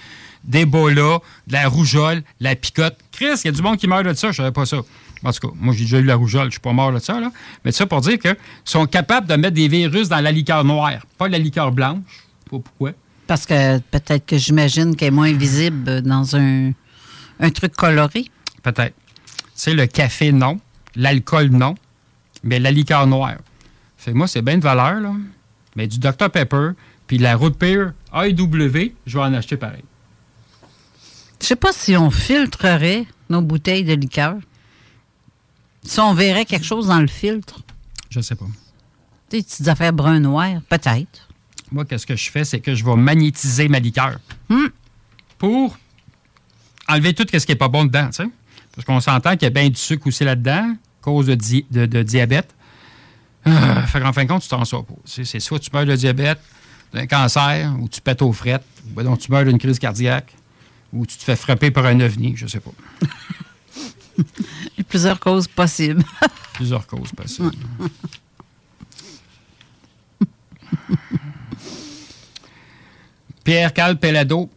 d'Ebola, 0.46 1.20
de 1.48 1.54
la 1.54 1.68
rougeole, 1.68 2.20
de 2.20 2.24
la 2.40 2.56
picote. 2.56 2.98
Chris, 3.12 3.34
il 3.44 3.46
y 3.46 3.48
a 3.50 3.52
du 3.52 3.62
monde 3.62 3.78
qui 3.78 3.88
meurt 3.88 4.06
de 4.06 4.14
ça, 4.14 4.32
je 4.32 4.38
savais 4.38 4.54
pas 4.54 4.66
ça. 4.66 4.78
En 5.26 5.32
tout 5.34 5.48
cas, 5.50 5.54
moi, 5.60 5.74
j'ai 5.74 5.84
déjà 5.84 6.00
eu 6.00 6.04
la 6.06 6.16
rougeole, 6.16 6.46
je 6.46 6.52
suis 6.52 6.60
pas 6.62 6.72
mort 6.72 6.94
de 6.94 7.00
ça, 7.00 7.20
là. 7.20 7.32
Mais 7.66 7.74
ça 7.74 7.86
pour 7.86 8.00
dire 8.00 8.18
qu'ils 8.18 8.36
sont 8.64 8.86
capables 8.86 9.28
de 9.28 9.36
mettre 9.36 9.56
des 9.56 9.68
virus 9.68 10.08
dans 10.08 10.22
la 10.22 10.32
liqueur 10.32 10.64
noire, 10.64 11.06
pas 11.18 11.28
la 11.28 11.38
liqueur 11.38 11.72
blanche. 11.74 12.00
Je 12.08 12.14
sais 12.16 12.50
pas 12.52 12.60
pourquoi. 12.60 12.92
Parce 13.28 13.46
que 13.46 13.80
peut-être 13.80 14.26
que 14.26 14.38
j'imagine 14.38 14.96
qu'elle 14.96 15.10
est 15.10 15.12
moins 15.12 15.34
visible 15.34 16.02
dans 16.02 16.36
un, 16.38 16.72
un 17.42 17.50
truc 17.50 17.74
coloré. 17.76 18.26
Peut-être. 18.64 18.96
Tu 19.56 19.62
sais, 19.62 19.74
le 19.74 19.86
café, 19.88 20.32
non. 20.32 20.60
L'alcool, 20.96 21.48
non. 21.50 21.76
Mais 22.44 22.60
la 22.60 22.72
liqueur 22.72 23.08
noire. 23.08 23.38
Fait 23.98 24.12
que 24.12 24.18
moi, 24.18 24.28
c'est 24.28 24.42
bien 24.42 24.58
de 24.58 24.64
valeur, 24.64 25.00
là. 25.00 25.14
Mais 25.76 25.88
du 25.88 26.00
Dr 26.00 26.30
Pepper, 26.30 26.72
puis 27.08 27.18
de 27.18 27.24
la 27.24 27.36
root 27.36 27.52
beer 27.52 27.94
AEW, 28.14 28.94
je 29.06 29.18
vais 29.18 29.24
en 29.24 29.34
acheter 29.34 29.58
pareil. 29.58 29.84
Je 31.42 31.48
sais 31.48 31.56
pas 31.56 31.74
si 31.74 31.98
on 31.98 32.12
filtrerait 32.12 33.06
nos 33.30 33.42
bouteilles 33.42 33.84
de 33.84 33.94
liqueur. 33.94 34.36
Si 35.84 36.00
on 36.00 36.14
verrait 36.14 36.46
quelque 36.46 36.66
chose 36.66 36.88
dans 36.88 37.00
le 37.00 37.08
filtre. 37.08 37.62
Je 38.10 38.22
sais 38.22 38.36
pas. 38.36 38.46
Tu 38.46 38.52
sais, 38.52 39.38
des 39.38 39.44
petites 39.44 39.68
affaires 39.68 39.94
brun-noir, 39.94 40.62
peut-être. 40.70 41.28
Moi, 41.72 41.86
qu'est-ce 41.86 42.06
que 42.06 42.16
je 42.16 42.30
fais, 42.30 42.46
c'est 42.46 42.60
que 42.60 42.76
je 42.76 42.86
vais 42.86 42.96
magnétiser 42.96 43.68
ma 43.68 43.80
liqueur. 43.80 44.20
Hmm. 44.48 44.68
Pour 45.38 45.78
enlever 46.88 47.14
tout 47.14 47.26
ce 47.32 47.46
qui 47.46 47.52
n'est 47.52 47.58
pas 47.58 47.68
bon 47.68 47.86
dedans, 47.86 48.08
tu 48.08 48.24
sais. 48.24 48.30
Parce 48.76 48.86
qu'on 48.86 49.00
s'entend 49.00 49.32
qu'il 49.34 49.44
y 49.44 49.46
a 49.46 49.50
bien 49.50 49.70
du 49.70 49.76
sucre 49.80 50.08
aussi 50.08 50.24
là-dedans, 50.24 50.76
cause 51.02 51.28
de, 51.28 51.36
di- 51.36 51.66
de- 51.72 51.86
de 51.86 52.02
diabète. 52.04 52.54
Euh, 53.46 53.82
fait 53.88 54.00
qu'en 54.00 54.14
fin 54.14 54.24
de 54.24 54.30
compte, 54.30 54.42
tu 54.42 54.48
t'en 54.50 54.64
sors 54.66 54.86
pas. 54.86 54.94
C'est 55.06 55.40
soit 55.40 55.60
tu 55.60 55.70
meurs 55.74 55.86
de 55.86 55.96
diabète, 55.96 56.40
d'un 56.94 57.06
cancer, 57.08 57.74
ou 57.80 57.88
tu 57.90 58.02
pètes 58.02 58.22
aux 58.22 58.32
frettes, 58.34 58.64
ou 58.88 58.94
ben 58.96 59.04
donc 59.04 59.20
tu 59.20 59.32
meurs 59.32 59.44
d'une 59.46 59.58
crise 59.60 59.80
cardiaque, 59.80 60.34
ou 60.94 61.06
tu 61.06 61.18
te 61.18 61.24
fais 61.24 61.36
frapper 61.36 61.70
par 61.72 61.86
un 61.86 62.00
ovni, 62.00 62.34
je 62.38 62.48
sais 62.48 62.60
pas. 62.62 62.72
Il 64.18 64.24
y 64.78 64.82
a 64.82 64.84
plusieurs 64.84 65.20
causes 65.20 65.48
possibles. 65.48 66.04
Plusieurs 66.54 66.86
causes 66.86 67.12
possibles. 67.12 67.52
Pierre 73.44 73.74
Cal 73.74 74.00
Pelado, 74.00 74.50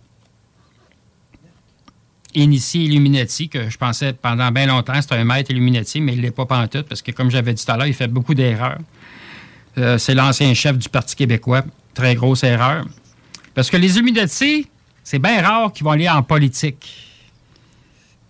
initié 2.43 2.82
Illuminati, 2.84 3.49
que 3.49 3.68
je 3.70 3.76
pensais 3.78 4.12
pendant 4.12 4.51
bien 4.51 4.66
longtemps 4.66 5.01
c'était 5.01 5.16
un 5.16 5.24
maître 5.24 5.51
Illuminati, 5.51 6.01
mais 6.01 6.12
il 6.12 6.18
ne 6.18 6.22
l'est 6.22 6.30
pas 6.30 6.47
pantoute, 6.47 6.87
parce 6.89 7.03
que 7.03 7.11
comme 7.12 7.30
j'avais 7.30 7.53
dit 7.55 7.64
tout 7.64 7.72
à 7.72 7.76
l'heure, 7.76 7.87
il 7.87 7.95
fait 7.95 8.09
beaucoup 8.09 8.34
d'erreurs. 8.34 8.78
Euh, 9.78 9.99
c'est 9.99 10.14
l'ancien 10.14 10.53
chef 10.55 10.78
du 10.78 10.89
Parti 10.89 11.16
québécois. 11.16 11.62
Très 11.95 12.14
grosse 12.14 12.45
erreur. 12.45 12.84
Parce 13.55 13.70
que 13.70 13.76
les 13.76 13.97
Illuminati, 13.97 14.68
c'est 15.03 15.18
bien 15.18 15.43
rare 15.43 15.72
qu'ils 15.72 15.84
vont 15.84 15.91
aller 15.93 16.09
en 16.09 16.22
politique. 16.22 17.03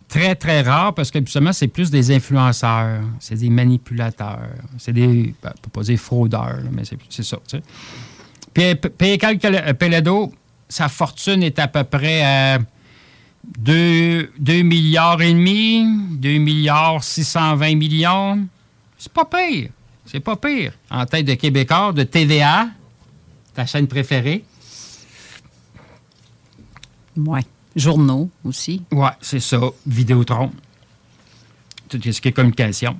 Très, 0.09 0.37
très 0.37 0.63
rare, 0.63 0.95
parce 0.95 1.11
que 1.11 1.19
justement, 1.19 1.53
c'est 1.53 1.67
plus 1.67 1.91
des 1.91 2.15
influenceurs, 2.15 3.01
c'est 3.19 3.35
des 3.35 3.51
manipulateurs, 3.51 4.39
c'est 4.79 4.93
des, 4.93 5.35
ben, 5.43 5.53
pas 5.73 5.83
dire 5.83 5.99
fraudeurs, 5.99 6.61
mais 6.71 6.83
c'est 7.11 7.25
ça. 7.25 7.39
Puis, 8.55 8.75
P- 8.77 8.89
P.K. 8.89 9.39
Cal- 9.39 9.75
Pelledo, 9.77 10.33
sa 10.69 10.89
fortune 10.89 11.43
est 11.43 11.59
à 11.59 11.67
peu 11.67 11.83
près 11.83 12.23
à 12.23 12.59
2, 13.59 14.32
2 14.38 14.62
milliards 14.62 15.20
et 15.22 15.32
demi, 15.32 15.84
2 16.12 16.38
milliards 16.38 17.03
620 17.05 17.74
millions. 17.76 18.47
C'est 18.99 19.12
pas 19.12 19.24
pire. 19.24 19.70
C'est 20.05 20.20
pas 20.20 20.36
pire. 20.36 20.72
En 20.90 21.07
tête 21.07 21.26
de 21.26 21.34
Québécois, 21.34 21.92
de 21.92 22.03
TVA, 22.05 22.68
ta 23.55 23.66
chaîne 23.66 23.86
préférée. 23.86 24.44
Oui. 27.16 27.40
Journaux 27.74 28.30
aussi. 28.44 28.82
Ouais, 28.90 29.11
c'est 29.20 29.40
ça. 29.40 29.61
Vidéotron. 29.86 30.51
Tout 31.88 32.01
ce 32.03 32.20
qui 32.20 32.28
est 32.28 32.32
communication. 32.32 32.97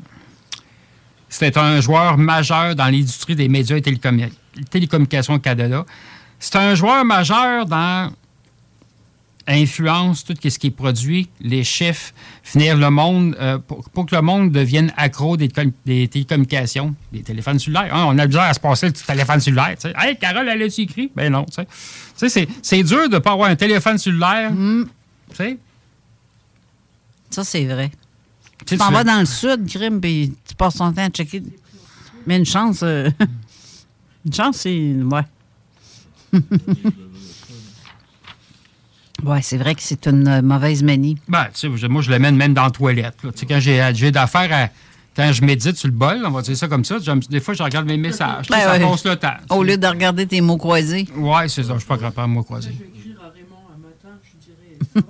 C'était 1.29 1.59
un 1.59 1.81
joueur 1.81 2.17
majeur 2.19 2.75
dans 2.75 2.85
l'industrie 2.87 3.35
des 3.35 3.49
médias 3.49 3.77
et 3.77 3.81
télécommu- 3.81 4.31
télécommunications 4.71 5.35
au 5.35 5.39
Canada. 5.39 5.85
C'est 6.39 6.57
un 6.57 6.75
joueur 6.75 7.05
majeur 7.05 7.67
dans 7.67 8.13
influence 9.49 10.25
tout 10.25 10.35
ce 10.43 10.59
qui 10.59 10.67
est 10.69 10.71
produit, 10.71 11.29
les 11.41 11.63
chiffres, 11.65 12.13
finir 12.43 12.77
le 12.77 12.91
monde, 12.91 13.37
euh, 13.41 13.59
pour, 13.59 13.89
pour 13.91 14.07
que 14.07 14.15
le 14.17 14.23
monde 14.23 14.51
devienne 14.53 14.93
accro 14.97 15.37
des, 15.37 15.49
com- 15.49 15.71
des 15.85 16.09
télécommunications, 16.09 16.95
des 17.13 17.23
téléphones 17.23 17.59
cellulaires. 17.59 17.95
Hein, 17.95 18.07
on 18.09 18.19
a 18.19 18.27
besoin 18.27 18.45
à 18.45 18.55
se 18.55 18.61
passer 18.61 18.87
le 18.87 18.93
téléphone 18.93 19.41
cellulaire. 19.41 19.75
tu 19.81 19.89
sais. 19.89 19.95
Hey, 19.97 20.17
Carole, 20.19 20.49
elle 20.49 20.63
a-tu 20.63 20.81
écrit? 20.83 21.11
Ben 21.15 21.31
non. 21.33 21.45
tu 21.45 21.63
sais. 22.29 22.49
C'est- 22.63 22.83
dur 22.83 23.09
de 23.09 23.15
ne 23.15 23.19
pas 23.21 23.33
avoir 23.33 23.49
un 23.51 23.57
téléphone 23.57 23.99
cellulaire. 23.99 24.51
Tu 25.31 25.37
sais? 25.37 25.59
Ça, 27.31 27.45
c'est 27.45 27.65
vrai. 27.67 27.91
Tu 28.67 28.77
t'en 28.79 28.91
vas 28.91 29.05
dans 29.05 29.21
le 29.21 29.27
sud, 29.27 29.67
Grim, 29.67 30.01
puis 30.01 30.33
tu 30.49 30.55
passes 30.57 30.75
ton 30.75 30.93
temps 30.93 31.05
à 31.05 31.09
checker. 31.11 31.43
Mais 32.27 32.37
une 32.39 32.47
chance. 32.47 32.81
euh, 32.83 33.09
une 34.25 34.33
chance, 34.33 34.57
c'est. 34.57 34.95
Ouais. 34.95 35.23
ouais, 39.25 39.43
c'est 39.43 39.57
vrai 39.57 39.75
que 39.75 39.83
c'est 39.83 40.07
une 40.07 40.29
euh, 40.29 40.43
mauvaise 40.43 40.83
manie. 40.83 41.17
Ben, 41.29 41.45
tu 41.55 41.71
sais, 41.71 41.77
je- 41.77 41.87
moi, 41.87 42.03
je 42.03 42.11
le 42.11 42.19
mène 42.19 42.37
même 42.37 42.55
dans 42.55 42.65
la 42.65 42.71
toilette. 42.71 43.23
là. 43.23 43.33
Tu 43.33 43.39
sais, 43.41 43.47
quand 43.47 43.61
j'ai 43.61 43.91
j'ai 43.95 44.11
d'affaires 44.11 44.53
à. 44.53 44.69
Quand 45.17 45.33
je 45.33 45.43
médite 45.43 45.77
sur 45.77 45.89
le 45.89 45.95
bol, 45.95 46.23
on 46.27 46.31
va 46.31 46.43
dire 46.43 46.55
ça 46.55 46.69
comme 46.69 46.85
ça, 46.85 46.97
des 47.31 47.41
fois, 47.41 47.55
je 47.55 47.63
regarde 47.63 47.87
mes 47.87 47.97
messages. 47.97 48.45
Tu 48.49 48.53
Ben 48.53 48.61
ça 48.61 48.73
ouais. 48.73 48.81
passe 48.81 49.05
le 49.07 49.17
temps. 49.17 49.33
Au 49.49 49.63
lieu 49.63 49.79
de 49.79 49.87
regarder 49.87 50.27
tes 50.27 50.43
mots 50.43 50.59
croisés. 50.59 51.09
Ouais, 51.17 51.49
c'est 51.49 51.63
ça. 51.63 51.73
Je 51.73 51.79
suis 51.79 51.89
pas 51.89 51.97
capable, 51.97 52.31
moi, 52.35 52.45
croisé. 52.45 52.69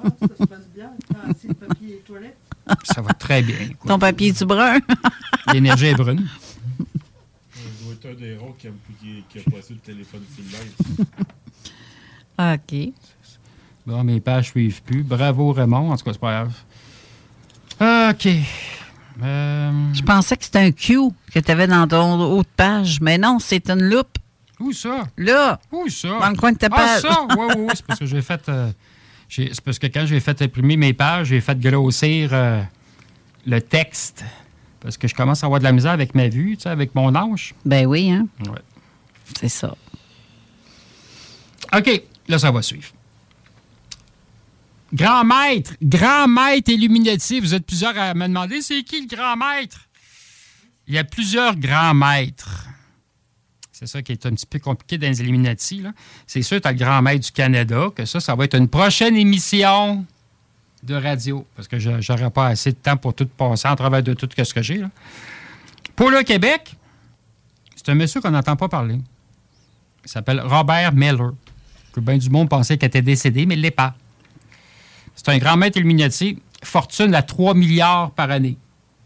Ça 2.84 3.00
va 3.00 3.12
très 3.14 3.42
bien. 3.42 3.68
quoi. 3.78 3.88
Ton 3.90 3.98
papier 3.98 4.28
est-tu 4.28 4.44
brun? 4.44 4.78
L'énergie 5.52 5.86
est 5.86 5.94
brune. 5.94 6.26
Je 7.54 7.84
dois 7.84 7.94
être 7.94 8.06
un 8.06 8.14
des 8.20 8.36
rares 8.36 8.56
qui 8.58 8.68
a, 8.68 8.70
qui, 9.30 9.38
a 9.38 9.42
passé 9.50 9.74
le 9.74 9.80
téléphone 9.80 10.22
cellulaire. 10.34 10.62
OK. 12.54 12.92
Bon, 13.86 14.02
mes 14.04 14.20
pages 14.20 14.46
suivent 14.50 14.82
plus. 14.82 15.02
Bravo, 15.02 15.52
Raymond. 15.52 15.92
En 15.92 15.96
tout 15.96 16.04
cas, 16.04 16.12
c'est 16.12 16.20
pas 16.20 16.44
grave. 17.78 18.10
OK. 18.12 18.28
Euh, 19.22 19.94
Je 19.94 20.02
pensais 20.02 20.36
que 20.36 20.44
c'était 20.44 20.58
un 20.58 20.72
Q 20.72 20.98
que 21.32 21.38
tu 21.38 21.50
avais 21.50 21.66
dans 21.66 21.86
ton 21.86 22.20
haute 22.36 22.48
page, 22.56 23.00
mais 23.00 23.16
non, 23.16 23.38
c'est 23.38 23.70
une 23.70 23.82
loupe. 23.88 24.18
Où 24.58 24.72
ça? 24.72 25.04
Là. 25.16 25.60
Où 25.70 25.88
ça? 25.88 26.08
Dans 26.20 26.30
le 26.30 26.36
coin 26.36 26.52
de 26.52 26.58
ta 26.58 26.68
Ah, 26.70 26.76
page. 26.76 27.02
ça? 27.02 27.26
Oui, 27.36 27.46
oui, 27.48 27.54
oui. 27.58 27.72
C'est 27.74 27.86
parce 27.86 28.00
que 28.00 28.06
j'ai 28.06 28.22
fait. 28.22 28.48
euh, 28.48 28.70
c'est 29.28 29.60
parce 29.62 29.78
que 29.78 29.86
quand 29.86 30.04
j'ai 30.06 30.20
fait 30.20 30.40
imprimer 30.42 30.76
mes 30.76 30.92
pages, 30.92 31.28
j'ai 31.28 31.40
fait 31.40 31.58
grossir 31.58 32.30
euh, 32.32 32.62
le 33.46 33.60
texte. 33.60 34.24
Parce 34.80 34.96
que 34.96 35.08
je 35.08 35.14
commence 35.14 35.42
à 35.42 35.46
avoir 35.46 35.60
de 35.60 35.64
la 35.64 35.72
misère 35.72 35.92
avec 35.92 36.14
ma 36.14 36.28
vue, 36.28 36.56
tu 36.56 36.62
sais, 36.62 36.68
avec 36.70 36.94
mon 36.94 37.14
âge. 37.14 37.54
Ben 37.64 37.86
oui, 37.86 38.10
hein? 38.10 38.26
Ouais. 38.40 38.60
C'est 39.38 39.48
ça. 39.48 39.74
OK, 41.76 42.02
là, 42.28 42.38
ça 42.38 42.50
va 42.50 42.62
suivre. 42.62 42.88
Grand 44.92 45.24
maître, 45.24 45.74
grand 45.82 46.28
maître 46.28 46.70
Illuminati. 46.70 47.40
Vous 47.40 47.54
êtes 47.54 47.66
plusieurs 47.66 47.98
à 47.98 48.14
me 48.14 48.28
demander, 48.28 48.62
c'est 48.62 48.82
qui 48.82 49.00
le 49.00 49.08
grand 49.08 49.36
maître? 49.36 49.80
Il 50.86 50.94
y 50.94 50.98
a 50.98 51.04
plusieurs 51.04 51.56
grands 51.56 51.94
maîtres. 51.94 52.66
C'est 53.72 53.86
ça 53.86 54.00
qui 54.00 54.12
est 54.12 54.24
un 54.24 54.30
petit 54.30 54.46
peu 54.46 54.58
compliqué 54.58 54.96
dans 54.96 55.08
les 55.08 55.20
Illuminati. 55.20 55.82
C'est 56.26 56.42
sûr, 56.42 56.60
tu 56.60 56.68
as 56.68 56.72
le 56.72 56.78
grand 56.78 57.02
maître 57.02 57.26
du 57.26 57.32
Canada, 57.32 57.88
que 57.94 58.04
ça, 58.04 58.20
ça 58.20 58.34
va 58.34 58.44
être 58.44 58.56
une 58.56 58.68
prochaine 58.68 59.16
émission 59.16 60.06
de 60.82 60.94
radio, 60.94 61.44
parce 61.56 61.66
que 61.66 61.78
je 61.78 61.90
n'aurai 61.90 62.30
pas 62.30 62.46
assez 62.46 62.70
de 62.70 62.76
temps 62.76 62.96
pour 62.96 63.12
tout 63.12 63.26
passer 63.26 63.66
en 63.66 63.74
travers 63.74 64.02
de 64.02 64.14
tout 64.14 64.28
ce 64.36 64.54
que 64.54 64.62
j'ai. 64.62 64.82
Pour 65.96 66.10
le 66.10 66.22
Québec, 66.22 66.76
c'est 67.74 67.88
un 67.88 67.94
monsieur 67.96 68.20
qu'on 68.20 68.30
n'entend 68.30 68.56
pas 68.56 68.68
parler. 68.68 68.98
Il 70.04 70.10
s'appelle 70.10 70.40
Robert 70.40 70.92
Miller. 70.94 71.32
Que 71.92 72.00
bien 72.00 72.16
du 72.18 72.30
monde 72.30 72.48
pensait 72.48 72.78
qu'il 72.78 72.86
était 72.86 73.02
décédé, 73.02 73.46
mais 73.46 73.54
il 73.54 73.58
ne 73.58 73.62
l'est 73.62 73.70
pas. 73.72 73.94
C'est 75.16 75.30
un 75.30 75.38
grand 75.38 75.56
maître 75.56 75.78
Illuminati, 75.78 76.38
fortune 76.62 77.14
à 77.14 77.22
3 77.22 77.54
milliards 77.54 78.12
par 78.12 78.30
année. 78.30 78.56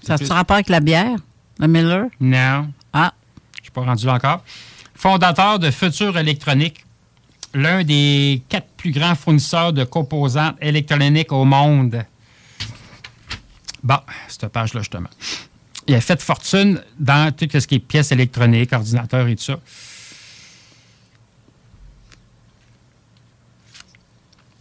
Ça 0.02 0.14
a-tu 0.14 0.26
rapport 0.26 0.56
avec 0.56 0.68
la 0.68 0.80
bière, 0.80 1.16
le 1.58 1.68
Miller? 1.68 2.06
Non. 2.20 2.70
Ah. 2.92 3.14
Je 3.54 3.60
ne 3.60 3.62
suis 3.62 3.70
pas 3.70 3.82
rendu 3.82 4.06
là 4.06 4.14
encore. 4.14 4.42
Fondateur 4.94 5.58
de 5.58 5.70
Futur 5.70 6.18
Électronique, 6.18 6.84
l'un 7.54 7.84
des 7.84 8.42
quatre 8.48 8.68
plus 8.76 8.90
grands 8.90 9.14
fournisseurs 9.14 9.72
de 9.72 9.84
composantes 9.84 10.56
électroniques 10.60 11.32
au 11.32 11.44
monde. 11.44 12.04
Bon, 13.82 13.98
cette 14.28 14.48
page-là, 14.48 14.80
justement. 14.80 15.08
Il 15.86 15.94
a 15.94 16.00
fait 16.00 16.20
fortune 16.20 16.82
dans 16.98 17.34
tout 17.34 17.48
ce 17.52 17.66
qui 17.66 17.76
est 17.76 17.78
pièces 17.78 18.12
électroniques, 18.12 18.72
ordinateurs 18.72 19.26
et 19.26 19.36
tout 19.36 19.44
ça. 19.44 19.60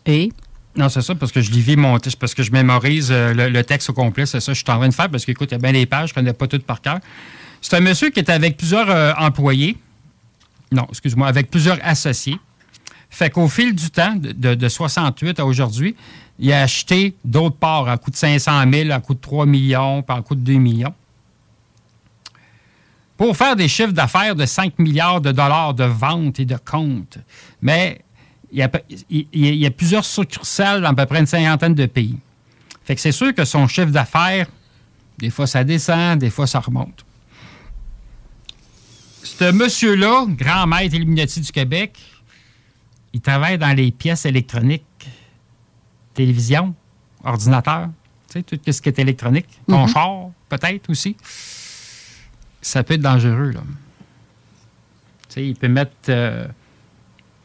Et? 0.05 0.31
Non, 0.75 0.87
c'est 0.87 1.01
ça, 1.01 1.15
parce 1.15 1.31
que 1.31 1.41
je 1.41 1.51
lis 1.51 1.75
mon 1.75 1.97
parce 2.19 2.33
que 2.33 2.43
je 2.43 2.51
mémorise 2.51 3.09
euh, 3.11 3.49
le, 3.49 3.63
texte 3.63 3.89
au 3.89 3.93
complet. 3.93 4.25
C'est 4.25 4.39
ça 4.39 4.51
que 4.51 4.57
je 4.57 4.63
suis 4.63 4.71
en 4.71 4.77
train 4.77 4.87
de 4.87 4.93
faire, 4.93 5.09
parce 5.09 5.25
qu'écoute, 5.25 5.49
il 5.51 5.53
y 5.53 5.55
a 5.55 5.59
bien 5.59 5.73
des 5.73 5.85
pages, 5.85 6.09
je 6.09 6.13
ne 6.13 6.15
connais 6.15 6.33
pas 6.33 6.47
toutes 6.47 6.65
par 6.65 6.81
cœur. 6.81 6.99
C'est 7.61 7.75
un 7.75 7.81
monsieur 7.81 8.09
qui 8.11 8.19
est 8.19 8.29
avec 8.29 8.55
plusieurs 8.55 8.89
euh, 8.89 9.13
employés. 9.17 9.77
Non, 10.71 10.85
excuse-moi, 10.89 11.27
avec 11.27 11.49
plusieurs 11.49 11.79
associés. 11.83 12.37
Fait 13.09 13.29
qu'au 13.31 13.47
fil 13.49 13.73
du 13.73 13.89
temps, 13.89 14.15
de, 14.15 14.31
de- 14.31 14.55
de 14.55 14.69
68 14.69 15.39
à 15.39 15.45
aujourd'hui, 15.45 15.95
il 16.37 16.53
a 16.53 16.61
acheté 16.61 17.15
d'autres 17.25 17.57
parts 17.57 17.89
à 17.89 17.97
coût 17.97 18.11
de 18.11 18.15
500 18.15 18.71
000, 18.71 18.91
à 18.91 18.99
coût 18.99 19.15
de 19.15 19.19
3 19.19 19.45
millions, 19.47 20.05
à 20.07 20.21
coût 20.21 20.35
de 20.35 20.41
2 20.41 20.53
millions. 20.53 20.93
Pour 23.17 23.35
faire 23.35 23.55
des 23.57 23.67
chiffres 23.67 23.91
d'affaires 23.91 24.35
de 24.35 24.45
5 24.45 24.79
milliards 24.79 25.19
de 25.19 25.31
dollars 25.33 25.73
de 25.73 25.83
ventes 25.83 26.39
et 26.39 26.45
de 26.45 26.55
comptes. 26.55 27.17
Mais 27.61 27.99
il 28.51 28.59
y, 28.59 28.61
a, 28.63 28.71
il- 29.09 29.27
il 29.33 29.55
y 29.55 29.65
a 29.65 29.71
plusieurs 29.71 30.05
succursales 30.05 30.81
dans 30.81 30.89
à 30.89 30.93
peu 30.93 31.05
près 31.05 31.19
une 31.19 31.25
cinquantaine 31.27 31.75
de 31.75 31.85
pays. 31.85 32.17
Fait 32.83 32.95
que 32.95 33.01
c'est 33.01 33.11
sûr 33.11 33.33
que 33.35 33.45
son 33.45 33.67
chiffre 33.67 33.91
d'affaires, 33.91 34.47
des 35.17 35.29
fois 35.29 35.45
ça 35.47 35.63
descend, 35.63 36.19
des 36.19 36.29
fois 36.29 36.47
ça 36.47 36.59
remonte. 36.59 37.05
Ce 39.23 39.51
monsieur-là, 39.51 40.25
grand 40.29 40.65
maître 40.67 40.95
Illuminati 40.95 41.41
du 41.41 41.51
Québec, 41.51 41.97
il 43.13 43.21
travaille 43.21 43.57
dans 43.57 43.75
les 43.75 43.91
pièces 43.91 44.25
électroniques, 44.25 44.83
télévision, 46.13 46.73
ordinateur, 47.23 47.89
tu 48.31 48.39
sais, 48.39 48.43
tout 48.43 48.71
ce 48.71 48.81
qui 48.81 48.89
est 48.89 48.99
électronique, 48.99 49.47
ton 49.67 49.83
Mhm. 49.85 49.93
char, 49.93 50.29
peut-être 50.47 50.89
aussi. 50.89 51.15
Ça 52.61 52.83
peut 52.83 52.95
être 52.95 53.01
dangereux, 53.01 53.51
là. 53.51 53.61
Tu 55.27 55.33
sais, 55.35 55.47
il 55.47 55.55
peut 55.55 55.67
mettre 55.67 55.91
euh, 56.09 56.47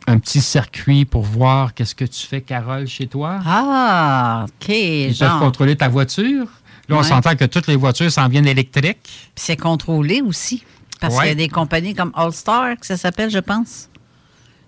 un 0.06 0.18
petit 0.18 0.40
circuit 0.40 1.04
pour 1.04 1.22
voir 1.22 1.72
qu'est-ce 1.74 1.94
que 1.94 2.04
tu 2.04 2.26
fais, 2.26 2.40
Carole, 2.42 2.86
chez 2.86 3.06
toi. 3.06 3.40
Ah, 3.44 4.44
OK. 4.46 4.68
Ils 4.68 5.14
genre. 5.14 5.30
peuvent 5.30 5.40
contrôler 5.40 5.76
ta 5.76 5.88
voiture. 5.88 6.46
Là, 6.88 6.96
on 6.98 7.02
s'entend 7.02 7.34
que 7.34 7.46
toutes 7.46 7.66
les 7.66 7.76
voitures 7.76 8.12
s'en 8.12 8.28
viennent 8.28 8.46
électriques. 8.46 8.98
Puis 9.02 9.32
c'est 9.36 9.56
contrôlé 9.56 10.20
aussi. 10.20 10.62
Parce 11.00 11.14
Ouais. 11.14 11.20
qu'il 11.20 11.28
y 11.28 11.32
a 11.32 11.34
des 11.34 11.48
compagnies 11.48 11.94
comme 11.94 12.12
All 12.14 12.32
Star, 12.32 12.78
que 12.78 12.84
ça 12.86 12.96
s'appelle, 12.98 13.30
je 13.30 13.38
pense. 13.38 13.88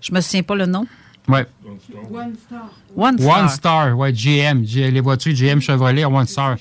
Je 0.01 0.13
me 0.13 0.21
souviens 0.21 0.43
pas 0.43 0.55
le 0.55 0.67
nom. 0.67 0.87
Ouais. 1.29 1.45
One 2.11 2.35
Star. 2.47 2.71
One 2.97 3.49
Star, 3.49 3.99
ouais, 3.99 4.13
GM. 4.13 4.65
G- 4.65 4.91
les 4.91 5.01
voitures 5.01 5.35
GM 5.35 5.61
Chevrolet 5.61 6.03
à 6.05 6.09
One 6.09 6.27
Star. 6.27 6.57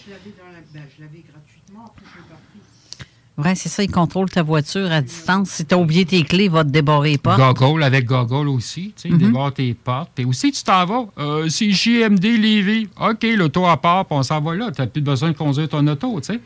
Oui, 3.37 3.49
c'est 3.55 3.67
ça, 3.67 3.83
ils 3.83 3.91
contrôlent 3.91 4.29
ta 4.29 4.43
voiture 4.43 4.89
à 4.91 5.01
distance. 5.01 5.49
Si 5.49 5.65
tu 5.65 5.75
as 5.75 5.77
oublié 5.77 6.05
tes 6.05 6.23
clés, 6.23 6.45
il 6.45 6.49
va 6.51 6.63
te 6.63 6.69
débarrer 6.69 7.11
les 7.11 7.17
portes. 7.17 7.37
Goggle 7.37 7.83
avec 7.83 8.05
Goggle 8.05 8.47
aussi. 8.47 8.93
Tu 8.95 9.01
sais, 9.03 9.09
Mhm. 9.09 9.17
débarre 9.17 9.53
tes 9.53 9.73
portes. 9.73 10.11
Puis 10.15 10.23
aussi, 10.23 10.51
tu 10.53 10.63
t'en 10.63 10.85
vas. 10.85 11.05
Euh, 11.17 11.49
c'est 11.49 11.69
JMD 11.69 12.23
Lévis. 12.37 12.87
OK, 12.97 13.23
l'auto 13.35 13.65
à 13.65 13.75
part, 13.75 14.05
puis 14.05 14.15
on 14.17 14.23
s'en 14.23 14.39
va 14.39 14.55
là. 14.55 14.71
Tu 14.71 14.79
n'as 14.81 14.87
plus 14.87 15.01
besoin 15.01 15.31
de 15.31 15.37
conduire 15.37 15.67
ton 15.67 15.85
auto, 15.87 16.19
tu 16.21 16.33
sais. 16.33 16.39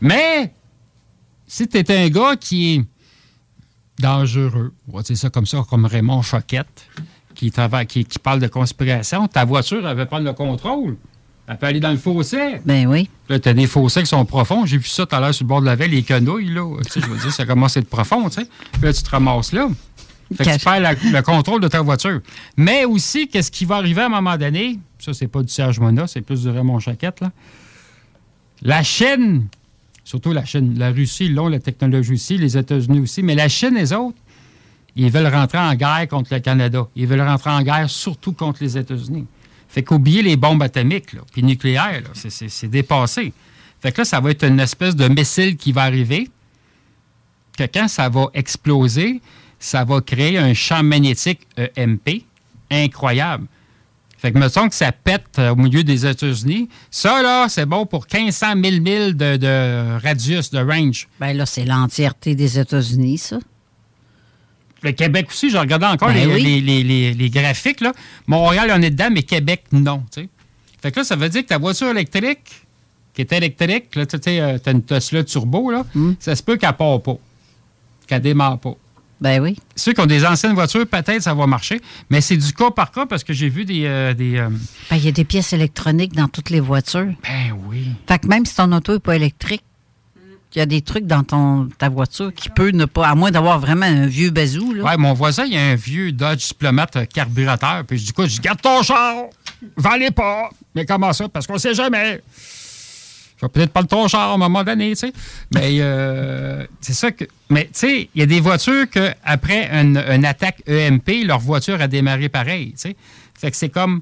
Mais, 0.00 0.52
si 1.46 1.66
tu 1.66 1.78
es 1.78 1.90
un 2.04 2.08
gars 2.08 2.36
qui 2.36 2.74
est 2.76 2.84
dangereux, 4.00 4.72
on 4.88 4.96
va 4.96 5.02
dire 5.02 5.16
ça 5.16 5.28
comme 5.28 5.46
ça, 5.46 5.64
comme 5.68 5.86
Raymond 5.86 6.22
Choquette, 6.22 6.86
qui, 7.34 7.50
travaille, 7.50 7.86
qui, 7.86 8.04
qui 8.04 8.18
parle 8.20 8.38
de 8.40 8.46
conspiration. 8.46 9.26
Ta 9.26 9.44
voiture, 9.44 9.86
elle 9.88 9.96
veut 9.96 10.06
prendre 10.06 10.24
le 10.26 10.32
contrôle. 10.34 10.96
Elle 11.48 11.58
peut 11.58 11.66
aller 11.66 11.80
dans 11.80 11.90
le 11.90 11.96
fossé. 11.96 12.60
Ben 12.64 12.86
oui. 12.86 13.10
Là, 13.28 13.38
tu 13.38 13.48
as 13.48 13.54
des 13.54 13.66
fossés 13.66 14.00
qui 14.00 14.06
sont 14.06 14.24
profonds. 14.24 14.64
J'ai 14.64 14.78
vu 14.78 14.86
ça 14.86 15.04
tout 15.06 15.14
à 15.16 15.20
l'heure 15.20 15.34
sur 15.34 15.44
le 15.44 15.48
bord 15.48 15.60
de 15.60 15.66
la 15.66 15.74
veille, 15.74 15.90
les 15.90 16.02
quenouilles, 16.02 16.52
là. 16.54 16.64
Tu 16.84 16.90
sais, 16.92 17.00
je 17.00 17.06
veux 17.06 17.18
dire, 17.18 17.32
ça 17.32 17.44
commence 17.44 17.76
à 17.76 17.80
être 17.80 17.88
profond, 17.88 18.28
tu 18.28 18.42
sais. 18.42 18.48
Puis 18.72 18.82
là, 18.82 18.92
tu 18.92 19.02
te 19.02 19.10
ramasses 19.10 19.52
là. 19.52 19.68
Fait 20.34 20.44
que 20.44 20.52
tu 20.56 20.64
perds 20.64 20.80
la- 20.80 20.94
le 20.94 21.20
contrôle 21.22 21.60
de 21.60 21.68
ta 21.68 21.82
voiture. 21.82 22.20
Mais 22.56 22.84
aussi, 22.86 23.28
qu'est-ce 23.28 23.50
qui 23.50 23.64
va 23.66 23.76
arriver 23.76 24.00
à 24.02 24.06
un 24.06 24.08
moment 24.08 24.36
donné? 24.38 24.78
Ça, 24.98 25.12
c'est 25.12 25.26
pas 25.26 25.42
du 25.42 25.52
Serge 25.52 25.78
Mona, 25.80 26.06
c'est 26.06 26.22
plus 26.22 26.42
du 26.42 26.48
Raymond 26.48 26.78
Chaquette, 26.78 27.20
là. 27.20 27.32
La 28.62 28.82
Chine, 28.82 29.48
surtout 30.04 30.32
la 30.32 30.44
Chine, 30.44 30.78
la 30.78 30.90
Russie, 30.90 31.26
ils 31.26 31.34
l'ont, 31.34 31.48
la 31.48 31.58
technologie 31.58 32.12
aussi, 32.14 32.38
les 32.38 32.56
États-Unis 32.56 33.00
aussi, 33.00 33.22
mais 33.22 33.34
la 33.34 33.48
Chine, 33.48 33.74
les 33.74 33.92
autres, 33.92 34.16
ils 34.94 35.10
veulent 35.10 35.26
rentrer 35.34 35.58
en 35.58 35.74
guerre 35.74 36.06
contre 36.08 36.32
le 36.32 36.40
Canada. 36.40 36.86
Ils 36.94 37.06
veulent 37.06 37.20
rentrer 37.22 37.50
en 37.50 37.62
guerre 37.62 37.90
surtout 37.90 38.32
contre 38.32 38.62
les 38.62 38.78
États-Unis. 38.78 39.26
Fait 39.72 39.82
qu'oublier 39.82 40.22
les 40.22 40.36
bombes 40.36 40.62
atomiques, 40.62 41.14
là, 41.14 41.22
puis 41.32 41.42
nucléaires, 41.42 42.02
c'est- 42.12 42.66
dépassé. 42.68 43.32
Fait 43.80 43.90
que 43.90 44.02
là, 44.02 44.04
ça 44.04 44.20
va 44.20 44.30
être 44.30 44.44
une 44.44 44.60
espèce 44.60 44.94
de 44.94 45.08
missile 45.08 45.56
qui 45.56 45.72
va 45.72 45.82
arriver, 45.82 46.28
que 47.56 47.64
quand 47.64 47.88
ça 47.88 48.08
va 48.10 48.26
exploser, 48.34 49.20
ça 49.58 49.84
va 49.84 50.00
créer 50.00 50.36
un 50.38 50.52
champ 50.54 50.82
magnétique 50.82 51.40
EMP 51.76 52.24
incroyable. 52.70 53.46
Fait 54.18 54.30
que, 54.30 54.38
mettons 54.38 54.68
que 54.68 54.74
ça 54.74 54.92
pète 54.92 55.24
euh, 55.38 55.50
au 55.50 55.56
milieu 55.56 55.82
des 55.82 56.06
États-Unis. 56.06 56.68
Ça, 56.92 57.22
là, 57.22 57.48
c'est 57.48 57.66
bon 57.66 57.86
pour 57.86 58.06
1500 58.12 58.52
000 58.62 58.80
milles 58.80 59.16
de, 59.16 59.36
de 59.36 59.98
radius, 60.00 60.50
de 60.52 60.60
range. 60.60 61.08
Ben 61.18 61.32
là, 61.36 61.44
c'est 61.44 61.64
l'entièreté 61.64 62.36
des 62.36 62.58
États-Unis, 62.58 63.18
ça. 63.18 63.38
Le 64.82 64.92
Québec 64.92 65.26
aussi, 65.30 65.48
je 65.50 65.56
regardais 65.56 65.86
encore 65.86 66.08
Ben 66.08 66.28
les, 66.28 66.34
oui. 66.34 66.60
les- 66.60 66.82
les- 66.82 67.14
les- 67.14 67.30
graphiques. 67.30 67.80
Là. 67.80 67.92
Montréal, 68.26 68.72
on 68.76 68.82
est 68.82 68.90
dedans, 68.90 69.08
mais 69.12 69.22
Québec, 69.22 69.64
non. 69.72 70.02
Fait 70.12 70.90
que 70.90 71.00
là, 71.00 71.04
ça 71.04 71.14
veut 71.16 71.28
dire 71.28 71.42
que 71.42 71.48
ta 71.48 71.58
voiture 71.58 71.88
électrique, 71.88 72.40
qui 73.14 73.20
est 73.20 73.32
électrique, 73.32 73.94
là, 73.94 74.06
tu 74.06 74.16
sais, 74.20 74.40
euh, 74.40 74.58
t'as 74.58 74.72
une 74.72 74.82
Tesla 74.82 75.22
turbo, 75.22 75.70
là, 75.70 75.84
ça 76.18 76.34
se 76.34 76.42
peut 76.42 76.56
qu'elle 76.56 76.72
part 76.72 77.00
pas, 77.02 77.16
qu'elle 78.06 78.22
démarre 78.22 78.58
pas. 78.58 78.74
Ben 79.20 79.40
oui. 79.40 79.56
Ceux 79.76 79.92
qui 79.92 80.00
ont 80.00 80.06
des 80.06 80.26
anciennes 80.26 80.54
voitures, 80.54 80.84
peut-être 80.84 81.22
ça 81.22 81.32
va 81.32 81.46
marcher, 81.46 81.80
mais 82.10 82.20
c'est 82.20 82.36
du 82.36 82.52
cas 82.52 82.72
par 82.72 82.90
cas 82.90 83.06
parce 83.06 83.22
que 83.22 83.32
j'ai 83.32 83.48
vu 83.48 83.64
des... 83.64 83.84
euh, 83.84 84.14
des 84.14 84.36
euh, 84.38 84.48
Ben, 84.90 84.96
il 84.96 85.04
y 85.04 85.08
a 85.08 85.12
des 85.12 85.24
pièces 85.24 85.52
électroniques 85.52 86.14
dans 86.14 86.26
toutes 86.26 86.50
les 86.50 86.58
voitures. 86.58 87.06
Ben 87.22 87.56
oui. 87.68 87.86
Fait 88.08 88.18
que 88.18 88.26
même 88.26 88.44
si 88.44 88.56
ton 88.56 88.72
auto 88.72 88.94
n'est 88.94 88.98
pas 88.98 89.14
électrique, 89.14 89.62
il 90.54 90.58
y 90.58 90.62
a 90.62 90.66
des 90.66 90.82
trucs 90.82 91.06
dans 91.06 91.22
ton, 91.22 91.68
ta 91.78 91.88
voiture 91.88 92.32
qui 92.34 92.50
peut 92.50 92.70
ne 92.70 92.84
pas, 92.84 93.08
à 93.08 93.14
moins 93.14 93.30
d'avoir 93.30 93.58
vraiment 93.58 93.86
un 93.86 94.06
vieux 94.06 94.30
bazou. 94.30 94.74
Ouais, 94.82 94.96
mon 94.98 95.14
voisin, 95.14 95.44
il 95.44 95.54
y 95.54 95.56
a 95.56 95.62
un 95.62 95.74
vieux 95.74 96.12
Dodge 96.12 96.48
Diplomate 96.48 97.08
carburateur. 97.08 97.84
Puis 97.86 97.98
dis 97.98 98.12
quoi? 98.12 98.26
Je 98.26 98.32
dis, 98.32 98.40
garde 98.40 98.60
ton 98.60 98.82
char! 98.82 99.24
Vends-les 99.76 100.10
pas! 100.10 100.50
Mais 100.74 100.84
comment 100.84 101.12
ça? 101.12 101.28
Parce 101.28 101.46
qu'on 101.46 101.58
sait 101.58 101.74
jamais. 101.74 102.20
Je 103.42 103.46
vais 103.46 103.50
peut-être 103.50 103.72
pas 103.72 103.80
le 103.80 103.86
ton 103.86 104.06
char 104.08 104.30
à 104.30 104.34
un 104.34 104.36
moment 104.36 104.62
donné, 104.62 104.90
tu 104.90 104.96
sais. 104.96 105.12
Mais 105.54 105.78
euh, 105.80 106.66
c'est 106.80 106.92
ça 106.92 107.10
que. 107.10 107.24
Mais 107.48 107.64
tu 107.64 107.70
sais, 107.72 108.08
il 108.14 108.20
y 108.20 108.22
a 108.22 108.26
des 108.26 108.40
voitures 108.40 108.88
que 108.88 109.12
après 109.24 109.68
une, 109.72 109.96
attaque 110.24 110.62
EMP, 110.68 111.24
leur 111.24 111.40
voiture 111.40 111.80
a 111.80 111.88
démarré 111.88 112.28
pareil, 112.28 112.72
tu 112.72 112.90
sais. 112.90 112.96
Fait 113.34 113.50
que 113.50 113.56
c'est 113.56 113.70
comme. 113.70 114.00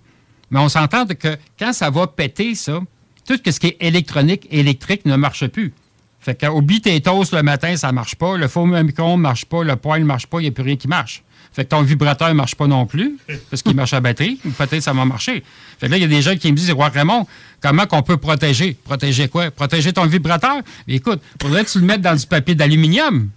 Mais 0.51 0.59
on 0.59 0.68
s'entend 0.68 1.07
que 1.07 1.38
quand 1.59 1.72
ça 1.72 1.90
va 1.90 2.09
péter, 2.09 2.55
ça, 2.55 2.80
tout 3.26 3.38
ce 3.42 3.61
qui 3.61 3.68
est 3.68 3.76
électronique, 3.80 4.48
électrique 4.51 5.07
ne 5.07 5.16
marche 5.16 5.46
plus. 5.46 5.72
Fait 6.20 6.34
que 6.34 6.46
oublie 6.46 6.80
tes 6.80 7.00
toasts 7.00 7.32
le 7.32 7.42
matin, 7.42 7.76
ça 7.76 7.92
marche 7.92 8.14
pas. 8.14 8.36
Le 8.36 8.46
four 8.48 8.74
à 8.74 8.82
micro 8.82 9.12
ne 9.16 9.22
marche 9.22 9.46
pas. 9.46 9.64
Le 9.64 9.76
poêle 9.76 10.02
ne 10.02 10.06
marche 10.06 10.26
pas. 10.26 10.38
Il 10.40 10.42
n'y 10.42 10.48
a 10.48 10.52
plus 10.52 10.62
rien 10.64 10.76
qui 10.76 10.86
marche. 10.88 11.22
Fait 11.52 11.64
que 11.64 11.70
ton 11.70 11.82
vibrateur 11.82 12.28
ne 12.28 12.34
marche 12.34 12.54
pas 12.54 12.68
non 12.68 12.86
plus, 12.86 13.16
parce 13.50 13.60
qu'il 13.62 13.74
marche 13.74 13.92
à 13.92 14.00
batterie. 14.00 14.36
Peut-être 14.56 14.82
ça 14.82 14.92
va 14.92 15.04
marcher. 15.04 15.42
Fait 15.80 15.86
que 15.86 15.90
là, 15.90 15.96
il 15.96 16.00
y 16.02 16.04
a 16.04 16.08
des 16.08 16.22
gens 16.22 16.36
qui 16.36 16.52
me 16.52 16.56
disent, 16.56 16.70
Roi 16.70 16.88
Raymond, 16.90 17.26
comment 17.60 17.86
qu'on 17.86 18.02
peut 18.04 18.18
protéger? 18.18 18.74
Protéger 18.84 19.26
quoi? 19.28 19.50
Protéger 19.50 19.92
ton 19.92 20.06
vibrateur? 20.06 20.58
Mais 20.86 20.94
écoute, 20.94 21.20
faudrait 21.42 21.64
que 21.64 21.70
tu 21.70 21.80
le 21.80 21.86
mettes 21.86 22.02
dans 22.02 22.14
du 22.14 22.24
papier 22.26 22.54
d'aluminium. 22.54 23.30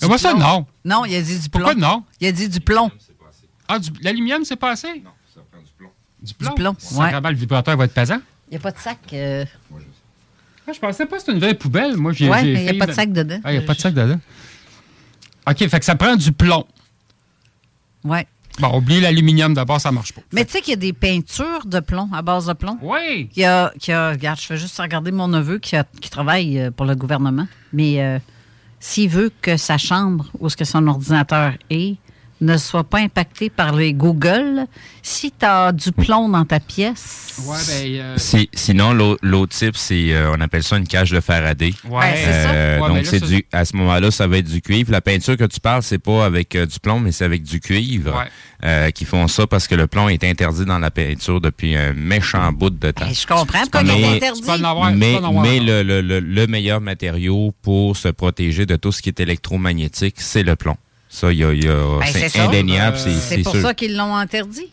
Du 0.00 0.06
Moi, 0.06 0.16
ça, 0.18 0.30
plomb. 0.30 0.38
non. 0.40 0.66
Non, 0.84 1.04
il 1.06 1.16
a 1.16 1.22
dit 1.22 1.38
du 1.40 1.48
plomb. 1.48 1.60
Pourquoi 1.64 1.74
non? 1.74 2.04
Il 2.20 2.28
a 2.28 2.32
dit 2.32 2.48
du 2.48 2.60
plomb. 2.60 2.90
Ah, 3.66 3.78
du- 3.78 3.90
l'aluminium, 4.02 4.44
c'est 4.44 4.56
pas 4.56 4.70
assez? 4.70 4.88
Non, 4.88 5.10
ça 5.34 5.40
prend 5.50 5.60
du 5.60 5.72
plomb. 5.76 5.90
Du 6.22 6.34
plomb? 6.34 6.52
plomb, 6.54 6.74
Ça, 6.78 6.96
ouais. 7.00 7.10
vraiment, 7.10 7.28
le 7.30 7.34
vibrateur 7.36 7.76
va 7.76 7.84
être 7.86 7.94
pesant. 7.94 8.20
Il 8.48 8.52
n'y 8.52 8.56
a 8.56 8.60
pas 8.60 8.70
de 8.72 8.78
sac. 8.78 8.98
euh, 9.12 9.44
Ah, 10.68 10.72
je 10.72 10.78
pensais 10.78 11.06
pas 11.06 11.16
que 11.16 11.20
c'était 11.22 11.32
une 11.32 11.38
vraie 11.40 11.54
poubelle. 11.54 11.96
Moi, 11.96 12.12
j'ai, 12.12 12.28
Ouais, 12.28 12.42
il 12.52 12.62
y 12.62 12.68
a 12.68 12.74
pas 12.74 12.86
de 12.86 12.92
sac 12.92 13.12
dedans. 13.12 13.40
Ah, 13.44 13.52
il 13.52 13.58
n'y 13.58 13.64
a 13.64 13.66
pas 13.66 13.74
de 13.74 13.80
sac 13.80 13.94
dedans. 13.94 14.20
OK, 15.48 15.56
fait 15.68 15.78
que 15.78 15.84
ça 15.84 15.94
prend 15.96 16.16
du 16.16 16.32
plomb. 16.32 16.64
Ouais. 18.04 18.26
Bon, 18.58 18.76
oubliez 18.76 19.00
l'aluminium 19.00 19.54
d'abord, 19.54 19.80
ça 19.80 19.90
marche 19.90 20.12
pas. 20.12 20.20
Mais 20.32 20.44
tu 20.44 20.52
sais 20.52 20.60
qu'il 20.60 20.70
y 20.72 20.74
a 20.74 20.76
des 20.76 20.92
peintures 20.92 21.64
de 21.66 21.80
plomb, 21.80 22.08
à 22.12 22.20
base 22.22 22.46
de 22.46 22.52
plomb. 22.52 22.78
Oui. 22.82 23.28
Qui 23.32 23.44
a, 23.44 23.72
qui 23.78 23.90
a, 23.92 24.10
regarde, 24.10 24.38
je 24.40 24.46
fais 24.46 24.56
juste 24.56 24.78
regarder 24.78 25.12
mon 25.12 25.28
neveu 25.28 25.58
qui, 25.58 25.76
a- 25.76 25.86
qui 26.00 26.10
travaille 26.10 26.58
euh, 26.58 26.70
pour 26.70 26.84
le 26.86 26.94
gouvernement. 26.94 27.46
Mais 27.72 28.02
euh, 28.02 28.18
s'il 28.78 29.08
veut 29.08 29.30
que 29.40 29.56
sa 29.56 29.78
chambre 29.78 30.30
ou 30.40 30.48
ce 30.50 30.56
que 30.56 30.64
son 30.64 30.86
ordinateur 30.88 31.54
est 31.70 31.96
ne 32.40 32.56
soit 32.56 32.84
pas 32.84 32.98
impacté 32.98 33.50
par 33.50 33.74
les 33.74 33.92
Google, 33.92 34.66
si 35.02 35.30
tu 35.30 35.44
as 35.44 35.72
du 35.72 35.92
plomb 35.92 36.28
dans 36.28 36.44
ta 36.44 36.58
pièce. 36.60 37.34
Ouais, 37.46 37.56
ben. 37.68 38.00
euh, 38.00 38.14
Si- 38.16 38.48
sinon, 38.54 38.92
l'au- 38.92 39.18
l'autre 39.22 39.54
type, 39.56 39.76
c'est, 39.76 40.12
euh, 40.12 40.32
on 40.36 40.40
appelle 40.40 40.62
ça 40.62 40.76
une 40.78 40.86
cage 40.88 41.10
de 41.10 41.20
Faraday. 41.20 41.72
Ouais, 41.88 42.00
Ben, 42.00 42.14
c'est 42.16 42.42
ça. 42.42 42.50
Euh, 42.50 42.78
Ouais, 42.80 42.88
donc, 42.88 42.96
là, 42.98 43.04
c'est 43.04 43.18
ça- 43.18 43.26
du, 43.26 43.44
à 43.52 43.64
ce 43.64 43.76
moment-là, 43.76 44.10
ça 44.10 44.26
va 44.26 44.38
être 44.38 44.50
du 44.50 44.62
cuivre. 44.62 44.90
La 44.92 45.00
peinture 45.00 45.36
que 45.36 45.44
tu 45.44 45.60
parles, 45.60 45.82
c'est 45.82 45.98
pas 45.98 46.24
avec 46.24 46.54
euh, 46.56 46.66
du 46.66 46.78
plomb, 46.80 47.00
mais 47.00 47.12
c'est 47.12 47.24
avec 47.24 47.42
du 47.42 47.60
cuivre 47.60 48.16
Ouais. 48.16 48.24
euh, 48.64 48.90
qui 48.90 49.04
font 49.04 49.28
ça 49.28 49.46
parce 49.46 49.66
que 49.68 49.74
le 49.74 49.86
plomb 49.86 50.08
est 50.08 50.24
interdit 50.24 50.64
dans 50.64 50.78
la 50.78 50.90
peinture 50.90 51.40
depuis 51.40 51.76
un 51.76 51.92
méchant 51.92 52.52
bout 52.52 52.70
de 52.70 52.90
temps. 52.90 53.04
Ben, 53.06 53.14
je 53.14 53.26
comprends 53.26 53.60
pourquoi 53.62 53.82
il 53.82 53.86
Mais- 53.86 54.00
est 54.02 54.16
interdit. 54.16 54.42
Le 55.22 56.46
meilleur 56.46 56.80
matériau 56.80 57.52
pour 57.62 57.96
se 57.96 58.08
protéger 58.08 58.66
de 58.66 58.76
tout 58.76 58.92
ce 58.92 59.02
qui 59.02 59.08
est 59.08 59.20
électromagnétique, 59.20 60.16
c'est 60.18 60.42
le 60.42 60.56
plomb. 60.56 60.76
Ça, 61.12 61.32
il 61.32 61.38
y 61.40 61.44
a, 61.44 61.52
y 61.52 61.66
a- 61.68 61.98
Ben, 61.98 62.06
c'est 62.06 62.38
indéniable, 62.38 62.96
Euh, 63.04 63.18
c'est 63.20 63.42
pour 63.42 63.52
sûr. 63.52 63.62
ça 63.62 63.74
qu'ils 63.74 63.96
l'ont 63.96 64.14
interdit. 64.14 64.70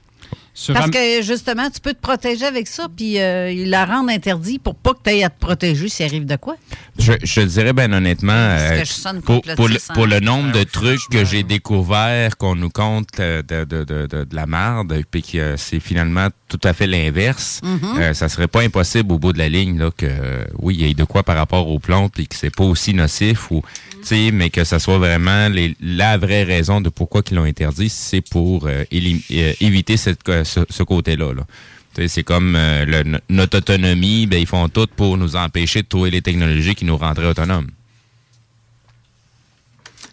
Sur 0.60 0.74
Parce 0.74 0.90
que 0.90 1.22
justement, 1.22 1.70
tu 1.70 1.80
peux 1.80 1.94
te 1.94 2.02
protéger 2.02 2.44
avec 2.46 2.66
ça, 2.68 2.88
puis 2.96 3.20
euh, 3.20 3.52
ils 3.52 3.70
la 3.70 3.86
rendent 3.86 4.10
interdit 4.10 4.58
pour 4.58 4.74
pas 4.74 4.94
que 4.96 5.02
tu 5.04 5.12
aies 5.12 5.24
à 5.24 5.30
te 5.30 5.40
protéger 5.40 5.88
s'il 5.88 6.08
arrive 6.08 6.26
de 6.26 6.36
quoi. 6.36 6.56
Je, 6.98 7.14
je 7.22 7.42
dirais 7.42 7.74
bien 7.74 7.94
honnêtement, 7.94 8.34
euh, 8.34 8.80
que 8.80 8.86
je 8.86 8.92
sonne 8.92 9.22
pour, 9.22 9.42
pour, 9.44 9.46
le, 9.52 9.56
complotiste, 9.56 9.94
pour 9.94 10.08
le 10.08 10.20
nombre 10.20 10.52
de 10.54 10.64
trucs 10.64 11.02
que 11.12 11.24
j'ai 11.26 11.44
découverts 11.44 12.38
qu'on 12.38 12.56
nous 12.56 12.72
compte 12.72 13.20
euh, 13.20 13.44
de, 13.44 13.66
de, 13.66 13.84
de, 13.84 14.08
de, 14.08 14.24
de 14.24 14.36
la 14.36 14.48
marde, 14.48 15.00
puis 15.12 15.22
que 15.22 15.38
euh, 15.38 15.58
c'est 15.58 15.80
finalement 15.80 16.30
tout 16.50 16.60
à 16.64 16.74
fait 16.74 16.88
l'inverse, 16.88 17.62
Mhm. 17.64 18.00
euh, 18.00 18.14
ça 18.16 18.28
serait 18.28 18.48
pas 18.48 18.62
impossible 18.62 19.12
au 19.12 19.20
bout 19.20 19.34
de 19.34 19.38
la 19.38 19.50
ligne 19.50 19.78
là, 19.78 19.92
que 19.96 20.08
euh, 20.10 20.44
oui, 20.58 20.76
il 20.80 20.88
y 20.88 20.90
ait 20.90 20.94
de 20.96 21.04
quoi 21.04 21.22
par 21.22 21.36
rapport 21.36 21.68
aux 21.70 21.78
plantes, 21.80 22.14
puis 22.16 22.28
que 22.28 22.36
c'est 22.36 22.56
pas 22.56 22.64
aussi 22.64 22.96
nocif, 22.96 23.52
ou 23.52 23.62
mais 24.32 24.50
que 24.50 24.64
ça 24.64 24.80
soit 24.80 25.00
vraiment 25.00 25.50
les, 25.50 25.76
la 25.82 26.18
vraie 26.18 26.44
raison 26.44 26.80
de 26.80 26.88
pourquoi 26.88 27.22
ils 27.30 27.36
l'ont 27.36 27.44
interdit, 27.44 27.90
c'est 27.90 28.22
pour 28.22 28.66
euh, 28.66 28.86
élim- 28.90 29.22
euh, 29.34 29.52
éviter 29.60 29.98
cette, 29.98 30.28
euh, 30.30 30.46
ce, 30.48 30.62
ce 30.70 30.84
côté-là. 30.84 31.34
Là. 31.34 31.44
C'est 32.08 32.24
comme 32.24 32.56
euh, 32.56 32.86
le- 32.86 33.20
notre 33.30 33.58
autonomie, 33.58 34.28
ben, 34.28 34.40
ils 34.40 34.46
font 34.48 34.70
tout 34.70 34.88
pour 34.96 35.18
nous 35.18 35.36
empêcher 35.36 35.82
de 35.82 35.88
trouver 35.88 36.12
les 36.12 36.22
technologies 36.22 36.76
qui 36.76 36.86
nous 36.86 36.98
rendraient 36.98 37.28
autonomes. 37.28 37.68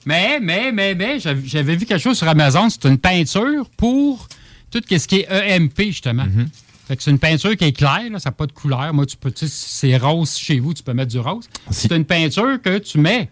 Mais, 0.06 0.38
mais, 0.40 0.72
mais, 0.72 0.94
mais, 0.94 1.18
j'avais 1.18 1.76
vu 1.76 1.86
quelque 1.86 2.00
chose 2.00 2.18
sur 2.18 2.28
Amazon. 2.28 2.68
C'est 2.68 2.84
une 2.86 2.98
peinture 2.98 3.68
pour 3.76 4.28
tout 4.70 4.82
ce 4.88 5.06
qui 5.06 5.20
est 5.20 5.28
EMP, 5.30 5.80
justement. 5.86 6.24
Mm-hmm. 6.24 6.48
Fait 6.86 6.96
que 6.96 7.02
c'est 7.02 7.10
une 7.10 7.18
peinture 7.18 7.56
qui 7.56 7.64
est 7.64 7.72
claire, 7.72 8.10
là, 8.10 8.18
ça 8.18 8.28
n'a 8.28 8.34
pas 8.34 8.46
de 8.46 8.52
couleur. 8.52 8.92
Moi, 8.92 9.06
tu 9.06 9.16
peux, 9.16 9.30
tu 9.30 9.48
sais, 9.48 9.54
c'est 9.54 9.96
rose 9.96 10.36
chez 10.36 10.60
vous, 10.60 10.74
tu 10.74 10.82
peux 10.82 10.92
mettre 10.92 11.10
du 11.12 11.18
rose. 11.18 11.48
C'est 11.70 11.92
une 11.92 12.04
peinture 12.04 12.60
que 12.62 12.78
tu 12.78 12.98
mets. 12.98 13.30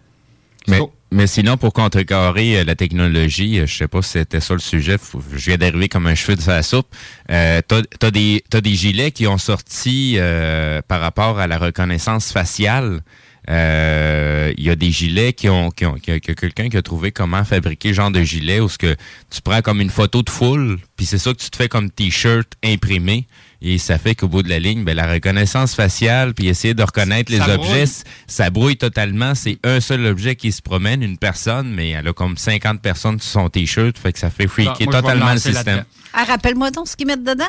Mais, 0.67 0.79
mais 1.11 1.27
sinon, 1.27 1.57
pour 1.57 1.73
contrecarrer 1.73 2.59
euh, 2.59 2.63
la 2.63 2.75
technologie, 2.75 3.59
euh, 3.59 3.67
je 3.67 3.77
sais 3.77 3.87
pas 3.87 4.01
si 4.01 4.11
c'était 4.11 4.39
ça 4.39 4.53
le 4.53 4.59
sujet, 4.59 4.97
je 5.35 5.45
viens 5.45 5.57
d'arriver 5.57 5.89
comme 5.89 6.07
un 6.07 6.15
cheveu 6.15 6.35
de 6.35 6.41
sa 6.41 6.63
soupe. 6.63 6.87
Euh, 7.29 7.61
t'as, 7.67 7.81
t'as 7.99 8.11
des, 8.11 8.43
t'as 8.49 8.61
des 8.61 8.73
gilets 8.73 9.11
qui 9.11 9.27
ont 9.27 9.37
sorti 9.37 10.15
euh, 10.17 10.81
par 10.87 11.01
rapport 11.01 11.39
à 11.39 11.47
la 11.47 11.57
reconnaissance 11.57 12.31
faciale. 12.31 13.01
Euh, 13.49 14.53
Il 14.57 14.63
y 14.63 14.69
a 14.69 14.75
des 14.77 14.89
gilets 14.89 15.33
qui 15.33 15.49
ont, 15.49 15.69
qui 15.69 15.85
ont, 15.85 15.95
qui 15.95 16.19
quelqu'un 16.21 16.69
qui 16.69 16.77
a 16.77 16.81
trouvé 16.81 17.11
comment 17.11 17.43
fabriquer 17.43 17.89
ce 17.89 17.95
genre 17.95 18.11
de 18.11 18.23
gilet 18.23 18.61
où 18.61 18.69
ce 18.69 18.77
que 18.77 18.95
tu 19.29 19.41
prends 19.41 19.61
comme 19.61 19.81
une 19.81 19.89
photo 19.89 20.23
de 20.23 20.29
foule, 20.29 20.79
puis 20.95 21.05
c'est 21.05 21.17
ça 21.17 21.33
que 21.33 21.39
tu 21.39 21.49
te 21.49 21.57
fais 21.57 21.67
comme 21.67 21.91
t-shirt 21.91 22.47
imprimé. 22.63 23.27
Et 23.65 23.77
ça 23.77 23.97
fait 23.97 24.13
qu'au 24.13 24.27
bout 24.27 24.43
de 24.43 24.49
la 24.49 24.59
ligne, 24.59 24.83
ben, 24.83 24.93
la 24.93 25.07
reconnaissance 25.09 25.73
faciale, 25.73 26.33
puis 26.33 26.47
essayer 26.49 26.73
de 26.73 26.83
reconnaître 26.83 27.31
les 27.31 27.37
Ça 27.37 27.55
objets, 27.55 27.85
brouille. 27.85 27.87
ça 28.27 28.49
brouille 28.49 28.75
totalement. 28.75 29.35
C'est 29.35 29.57
un 29.63 29.79
seul 29.79 30.05
objet 30.05 30.35
qui 30.35 30.51
se 30.51 30.61
promène, 30.61 31.01
une 31.01 31.17
personne, 31.17 31.71
mais 31.73 31.91
elle 31.91 32.09
a 32.09 32.13
comme 32.13 32.35
50 32.35 32.81
personnes 32.81 33.21
sur 33.21 33.31
son 33.31 33.49
t-shirt, 33.49 33.97
fait 33.97 34.11
que 34.11 34.19
ça 34.19 34.29
fait 34.29 34.47
freaker 34.47 34.75
moi, 34.81 35.01
totalement 35.01 35.31
le 35.31 35.39
système. 35.39 35.85
Ah, 36.13 36.25
rappelle-moi 36.25 36.71
donc 36.71 36.89
ce 36.89 36.97
qu'ils 36.97 37.07
mettent 37.07 37.23
dedans. 37.23 37.47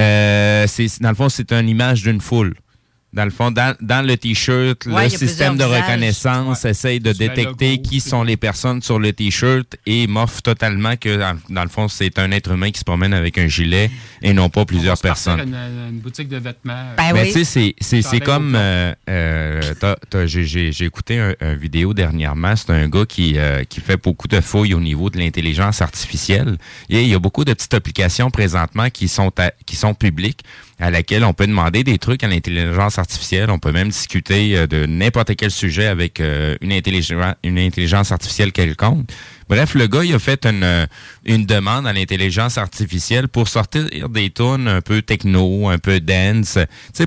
Euh, 0.00 0.66
c'est, 0.68 0.86
dans 1.02 1.08
le 1.08 1.14
fond, 1.16 1.28
c'est 1.28 1.52
une 1.52 1.68
image 1.68 2.02
d'une 2.02 2.20
foule. 2.20 2.54
Dans 3.14 3.24
le 3.24 3.30
fond, 3.30 3.52
dans, 3.52 3.76
dans 3.80 4.04
le 4.04 4.16
T-shirt, 4.16 4.86
Ouais, 4.86 5.04
le 5.04 5.08
système 5.08 5.56
de 5.56 5.62
visages. 5.64 5.82
reconnaissance 5.84 6.64
essaye 6.64 6.98
de 6.98 7.12
Sur 7.12 7.18
détecter 7.20 7.70
logo, 7.76 7.82
qui 7.88 8.00
sont 8.00 8.24
les 8.24 8.36
personnes 8.36 8.82
sur 8.82 8.98
le 8.98 9.12
T-shirt 9.12 9.76
et 9.86 10.08
m'offre 10.08 10.42
totalement 10.42 10.96
que, 10.96 11.16
dans, 11.16 11.36
dans 11.48 11.62
le 11.62 11.68
fond, 11.68 11.86
c'est 11.86 12.18
un 12.18 12.32
être 12.32 12.50
humain 12.50 12.72
qui 12.72 12.80
se 12.80 12.84
promène 12.84 13.14
avec 13.14 13.38
un 13.38 13.46
gilet 13.46 13.88
et 14.20 14.32
non 14.32 14.48
pas 14.48 14.64
plusieurs 14.64 14.98
personnes. 14.98 15.40
Une, 15.40 15.54
une 15.94 16.00
boutique 16.00 16.28
de 16.28 16.38
vêtements. 16.38 16.86
Ben 16.96 17.12
Mais 17.14 17.22
oui. 17.22 17.32
tu 17.32 17.44
sais, 17.44 17.74
c'est- 17.80 18.20
comme... 18.20 18.54
euh, 18.56 18.92
euh, 19.08 19.60
t'as- 19.78 19.96
t'as- 20.10 20.26
J'ai 20.26 20.44
j'ai- 20.44 20.72
j'ai 20.72 20.86
écouté 20.86 21.18
un, 21.20 21.34
un 21.40 21.54
vidéo 21.54 21.94
dernièrement. 21.94 22.56
C'est 22.56 22.70
un 22.70 22.88
gars 22.88 23.06
qui, 23.06 23.34
euh, 23.38 23.62
qui 23.64 23.80
fait 23.80 23.96
beaucoup 24.02 24.26
de 24.26 24.40
fouilles 24.40 24.74
au 24.74 24.80
niveau 24.80 25.08
de 25.10 25.18
l'intelligence 25.18 25.80
artificielle. 25.82 26.56
Et 26.88 27.02
il 27.02 27.08
y 27.08 27.14
a 27.14 27.18
beaucoup 27.20 27.44
de 27.44 27.52
petites 27.52 27.74
applications 27.74 28.30
présentement 28.30 28.90
qui 28.90 29.06
sont, 29.06 29.30
à- 29.38 29.52
qui 29.66 29.76
sont 29.76 29.94
publiques 29.94 30.40
à 30.80 30.90
laquelle 30.90 31.24
on 31.24 31.32
peut 31.32 31.46
demander 31.46 31.84
des 31.84 31.98
trucs 31.98 32.24
à 32.24 32.28
l'intelligence 32.28 32.98
artificielle. 32.98 33.50
On 33.50 33.58
peut 33.58 33.72
même 33.72 33.88
discuter 33.88 34.56
euh, 34.56 34.66
de 34.66 34.86
n'importe 34.86 35.36
quel 35.36 35.50
sujet 35.50 35.86
avec 35.86 36.20
euh, 36.20 36.56
une, 36.60 36.72
intelligence, 36.72 38.12
artificielle 38.12 38.52
quelconque. 38.52 39.06
Bref, 39.48 39.74
le 39.74 39.86
gars, 39.86 40.04
il 40.04 40.14
a 40.14 40.18
fait 40.18 40.44
une, 40.46 40.64
euh, 40.64 40.86
une 41.24 41.46
demande 41.46 41.86
à 41.86 41.92
l'intelligence 41.92 42.58
artificielle 42.58 43.28
pour 43.28 43.48
sortir 43.48 44.08
des 44.08 44.30
tunes 44.30 44.66
un 44.66 44.80
peu 44.80 45.02
techno, 45.02 45.68
un 45.68 45.78
peu 45.78 46.00
dance, 46.00 46.58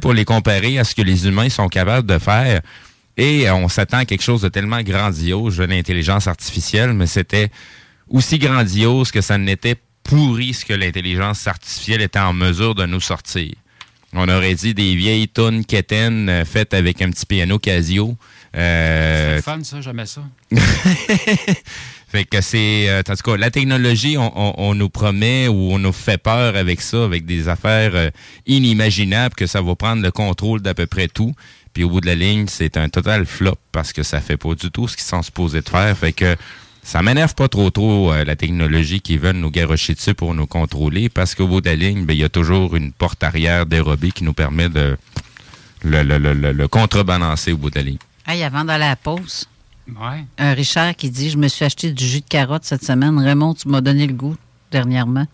pour 0.01 0.13
les 0.13 0.25
comparer 0.25 0.79
à 0.79 0.83
ce 0.83 0.95
que 0.95 1.01
les 1.01 1.27
humains 1.27 1.49
sont 1.49 1.67
capables 1.67 2.07
de 2.07 2.19
faire. 2.19 2.61
Et 3.17 3.49
on 3.49 3.67
s'attend 3.67 3.97
à 3.97 4.05
quelque 4.05 4.23
chose 4.23 4.41
de 4.41 4.49
tellement 4.49 4.81
grandiose 4.83 5.57
de 5.57 5.63
l'intelligence 5.63 6.27
artificielle, 6.27 6.93
mais 6.93 7.07
c'était 7.07 7.49
aussi 8.07 8.37
grandiose 8.37 9.11
que 9.11 9.21
ça 9.21 9.39
n'était 9.39 9.75
pourri 10.07 10.53
ce 10.53 10.65
que 10.65 10.73
l'intelligence 10.73 11.45
artificielle 11.47 12.01
était 12.01 12.19
en 12.19 12.33
mesure 12.33 12.73
de 12.75 12.85
nous 12.85 13.01
sortir. 13.01 13.53
On 14.13 14.27
aurait 14.29 14.55
dit 14.55 14.73
des 14.73 14.95
vieilles 14.95 15.27
tunes 15.27 15.65
quétaines 15.65 16.29
euh, 16.29 16.45
faites 16.45 16.73
avec 16.73 17.01
un 17.01 17.11
petit 17.11 17.25
piano 17.25 17.59
Casio. 17.59 18.15
Euh, 18.55 19.35
C'est 19.35 19.41
fun, 19.43 19.63
ça, 19.63 19.81
j'aimais 19.81 20.05
ça. 20.05 20.21
fait 22.07 22.23
que 22.25 22.39
c'est, 22.41 22.89
euh, 22.89 23.01
en 23.07 23.15
tout 23.15 23.31
cas, 23.31 23.37
la 23.37 23.51
technologie, 23.51 24.17
on, 24.17 24.31
on- 24.35 24.53
on 24.69 24.75
nous 24.75 24.89
promet 24.89 25.47
ou 25.49 25.73
on 25.73 25.79
nous 25.79 25.91
fait 25.91 26.17
peur 26.17 26.55
avec 26.55 26.81
ça, 26.81 27.03
avec 27.03 27.25
des 27.25 27.49
affaires 27.49 27.91
euh, 27.95 28.09
inimaginables, 28.45 29.35
que 29.35 29.45
ça 29.45 29.61
va 29.61 29.75
prendre 29.75 30.01
le 30.01 30.11
contrôle 30.11 30.61
d'à 30.61 30.73
peu 30.73 30.87
près 30.87 31.07
tout. 31.09 31.33
Puis 31.73 31.83
au 31.83 31.89
bout 31.89 32.01
de 32.01 32.07
la 32.07 32.15
ligne, 32.15 32.45
c'est 32.47 32.77
un 32.77 32.89
total 32.89 33.25
flop 33.25 33.57
parce 33.71 33.93
que 33.93 34.03
ça 34.03 34.21
fait 34.21 34.37
pas 34.37 34.55
du 34.55 34.71
tout 34.71 34.87
ce 34.87 34.95
qu'ils 34.95 35.05
sont 35.05 35.21
supposés 35.21 35.61
de 35.61 35.69
faire. 35.69 35.95
Fait 35.97 36.13
que 36.13 36.35
ça 36.87 37.01
m'énerve 37.01 37.35
pas 37.35 37.49
trop 37.49 37.69
trop 37.69 38.13
euh, 38.13 38.23
la 38.23 38.37
technologie 38.37 39.01
qui 39.01 39.17
veulent 39.17 39.35
nous 39.35 39.51
garrocher 39.51 39.93
dessus 39.93 40.13
pour 40.13 40.33
nous 40.33 40.47
contrôler 40.47 41.09
parce 41.09 41.35
qu'au 41.35 41.45
bout 41.47 41.59
de 41.59 41.65
la 41.69 41.75
ligne, 41.75 42.05
ben, 42.05 42.13
il 42.13 42.19
y 42.19 42.23
a 42.23 42.29
toujours 42.29 42.77
une 42.77 42.93
porte 42.93 43.21
arrière 43.23 43.65
dérobée 43.65 44.11
qui 44.11 44.23
nous 44.23 44.31
permet 44.33 44.69
de 44.69 44.97
le, 45.83 46.03
le, 46.03 46.17
le, 46.17 46.33
le- 46.33 46.53
le 46.53 46.67
contrebalancer 46.69 47.51
au 47.51 47.57
bout 47.57 47.69
de 47.69 47.75
la 47.75 47.83
ligne. 47.83 47.97
Hey, 48.25 48.41
avant 48.43 48.63
d'aller 48.63 48.85
à 48.85 48.89
la 48.89 48.95
pause, 48.95 49.47
Ouais. 49.89 50.23
un 50.37 50.53
Richard 50.53 50.95
qui 50.95 51.09
dit 51.09 51.29
Je 51.29 51.37
me 51.37 51.47
suis 51.47 51.63
acheté 51.65 51.91
du 51.91 52.05
jus 52.05 52.19
de 52.21 52.25
carotte 52.27 52.63
cette 52.65 52.83
semaine. 52.85 53.17
Raymond, 53.19 53.53
tu 53.53 53.67
m'as 53.69 53.79
donné 53.81 54.05
le 54.07 54.13
goût 54.13 54.35
dernièrement. 54.71 55.25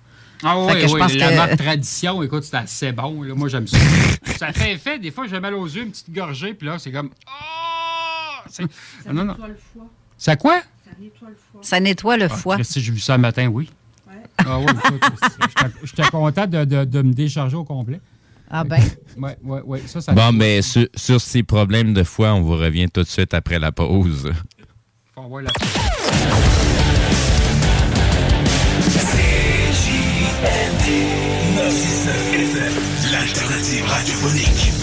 Ah 0.43 0.60
oui, 0.60 0.74
que 0.74 0.88
je 0.88 0.93
oui, 0.93 0.99
pense 0.99 1.14
la 1.16 1.30
que- 1.32 1.36
marque 1.36 1.58
tradition, 1.58 2.22
écoute, 2.24 2.43
c'est 2.43 2.58
assez 2.58 2.91
bon. 2.91 3.22
Là. 3.24 3.34
Moi, 3.36 3.47
j'aime 3.49 3.66
ça. 3.68 3.78
ça 4.38 4.51
fait 4.54 4.74
effet. 4.74 4.99
Des 4.99 5.10
fois, 5.12 5.26
j'ai 5.28 5.39
mal 5.39 5.54
aux 5.54 5.66
yeux, 5.68 5.84
une 5.84 5.91
petite 5.91 6.12
gorgée, 6.14 6.54
puis 6.54 6.68
là, 6.68 6.78
c'est 6.80 6.91
comme... 6.91 7.10
Oh! 7.28 8.41
C'est- 8.49 8.66
Ah, 9.08 9.14
non, 9.14 9.24
non. 9.26 9.38
C'est 10.18 10.38
quoi? 10.39 10.62
Ça 11.62 11.80
nettoie 11.80 12.18
le 12.18 12.26
Ah, 12.26 12.30
foie. 12.30 12.56
Christy, 12.56 12.82
j'ai 12.82 12.91
vu 12.91 13.00
ça 13.00 13.16
le 13.16 13.22
matin, 13.22 13.48
oui. 13.48 13.70
Ah 14.46 14.60
oui, 14.60 14.66
j'étais- 15.84 16.10
content 16.10 16.48
de, 16.48 16.66
de- 16.66 16.86
de 16.86 17.02
me 17.02 17.14
décharger 17.14 17.56
au 17.56 17.64
complet. 17.64 18.02
Ah 18.50 18.64
ben. 18.64 18.82
Oui, 19.18 19.30
oui, 19.44 19.60
oui. 19.66 19.80
Ça, 19.86 20.02
ça 20.02 20.12
Bon, 20.14 20.32
mais 20.32 20.62
sur, 20.62 20.88
sur 20.96 21.22
ces 21.22 21.44
problèmes 21.44 21.94
de 21.94 22.04
foi, 22.04 22.34
on 22.34 22.41
vous 22.41 22.54
revient 22.58 22.88
tout 22.91 23.04
de 23.04 23.08
suite 23.08 23.34
après 23.34 23.60
la 23.60 23.72
pause. 23.72 24.32
On 25.16 25.28
voit 25.28 25.41
la... 25.44 25.52
L'alternative 33.12 33.86
radiophonique. 33.88 34.83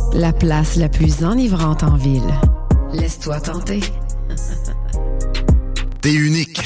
la 0.13 0.33
place 0.33 0.75
la 0.75 0.89
plus 0.89 1.23
enivrante 1.23 1.83
en 1.83 1.95
ville. 1.95 2.21
Laisse-toi 2.93 3.39
tenter. 3.39 3.81
T'es 6.01 6.13
unique. 6.13 6.59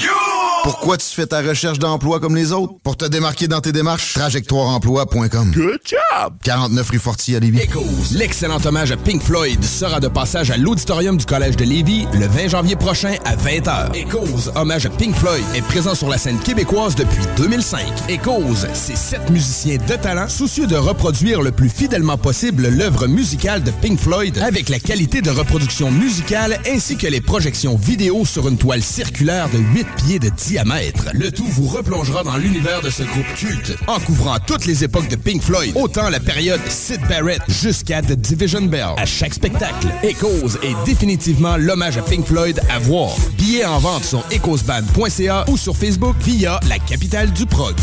Pourquoi 0.64 0.98
tu 0.98 1.06
fais 1.06 1.28
ta 1.28 1.42
recherche 1.42 1.78
d'emploi 1.78 2.20
comme 2.20 2.36
les 2.36 2.52
autres? 2.52 2.74
Pour 2.82 2.98
te 2.98 3.06
démarquer 3.06 3.48
dans 3.48 3.62
tes 3.62 3.72
démarches, 3.72 4.14
trajectoireemploi.com. 4.14 5.52
Good 5.52 5.82
job! 5.86 6.34
49 6.44 6.90
rue 6.90 6.98
Fortier 6.98 7.36
à 7.36 7.40
Lévis. 7.40 7.60
Echoes, 7.60 8.16
l'excellent 8.16 8.58
hommage 8.66 8.92
à 8.92 8.98
Pink 8.98 9.22
Floyd 9.22 9.64
sera 9.64 10.00
de 10.00 10.08
passage 10.08 10.50
à 10.50 10.58
l'auditorium 10.58 11.18
du 11.18 11.26
Collège 11.26 11.56
de 11.56 11.66
Lévis 11.66 12.08
le 12.14 12.26
20 12.26 12.48
janvier 12.48 12.76
prochain 12.76 13.14
à 13.26 13.36
20h. 13.36 13.96
Echoes, 13.96 14.52
hommage 14.56 14.88
à 14.88 14.90
Pink 14.90 15.14
Floyd, 15.16 15.44
est 15.54 15.62
présent 15.62 15.94
sur 15.94 16.10
la 16.10 16.18
scène 16.18 16.40
québécoise 16.40 16.96
depuis 16.96 17.22
2005. 17.38 17.82
Echoes, 18.10 18.66
c'est 18.74 18.98
sept 18.98 19.30
musiciens 19.30 19.78
de 19.78 19.96
talent 19.98 20.30
soucieux 20.30 20.66
de 20.66 20.78
reproduire 20.78 21.44
le 21.44 21.52
plus 21.52 21.70
fidèlement 21.70 22.18
possible 22.18 22.70
l'œuvre 22.70 23.06
musicale 23.06 23.62
de 23.62 23.70
Pink 23.70 24.00
Floyd 24.00 24.40
avec 24.40 24.70
la 24.70 24.80
qualité 24.80 25.22
de 25.22 25.30
reproduction 25.30 25.92
musicale 25.92 26.60
ainsi 26.68 26.98
que 26.98 27.06
les 27.06 27.22
projections 27.22 27.76
vidéo 27.76 28.26
sur 28.26 28.48
une 28.48 28.58
toile 28.58 28.82
circulaire 28.82 29.25
de 29.26 29.58
8 29.58 29.88
pieds 29.98 30.20
de 30.20 30.30
diamètre. 30.30 31.10
Le 31.14 31.32
tout 31.32 31.48
vous 31.48 31.68
replongera 31.68 32.24
dans 32.24 32.38
l'univers 32.38 32.82
de 32.82 32.92
ce 32.92 33.02
groupe 33.02 33.26
culte 33.36 33.76
en 33.88 34.00
couvrant 34.00 34.38
toutes 34.46 34.68
les 34.68 34.84
époques 34.84 35.08
de 35.08 35.16
Pink 35.16 35.42
Floyd, 35.42 35.72
autant 35.76 36.10
la 36.10 36.20
période 36.20 36.60
Sid 36.70 37.02
Barrett 37.10 37.42
jusqu'à 37.48 38.04
The 38.04 38.12
Division 38.12 38.62
Bell. 38.62 38.90
À 38.98 39.06
chaque 39.08 39.34
spectacle, 39.34 39.88
Echoes 40.04 40.58
est 40.62 40.76
définitivement 40.86 41.58
l'hommage 41.58 41.98
à 41.98 42.04
Pink 42.04 42.24
Floyd 42.24 42.62
à 42.70 42.78
voir. 42.78 43.16
Billets 43.36 43.66
en 43.66 43.80
vente 43.80 44.04
sur 44.04 44.24
echoesband.ca 44.30 45.46
ou 45.48 45.58
sur 45.58 45.76
Facebook 45.76 46.16
via 46.22 46.60
la 46.70 46.78
capitale 46.78 47.32
du 47.32 47.48
prog. 47.48 47.76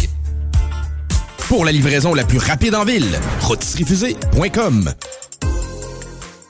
Pour 1.49 1.65
la 1.65 1.73
livraison 1.73 2.15
la 2.15 2.23
plus 2.23 2.39
rapide 2.39 2.77
en 2.77 2.85
ville, 2.85 3.19
rotisseriefusée.com. 3.41 4.93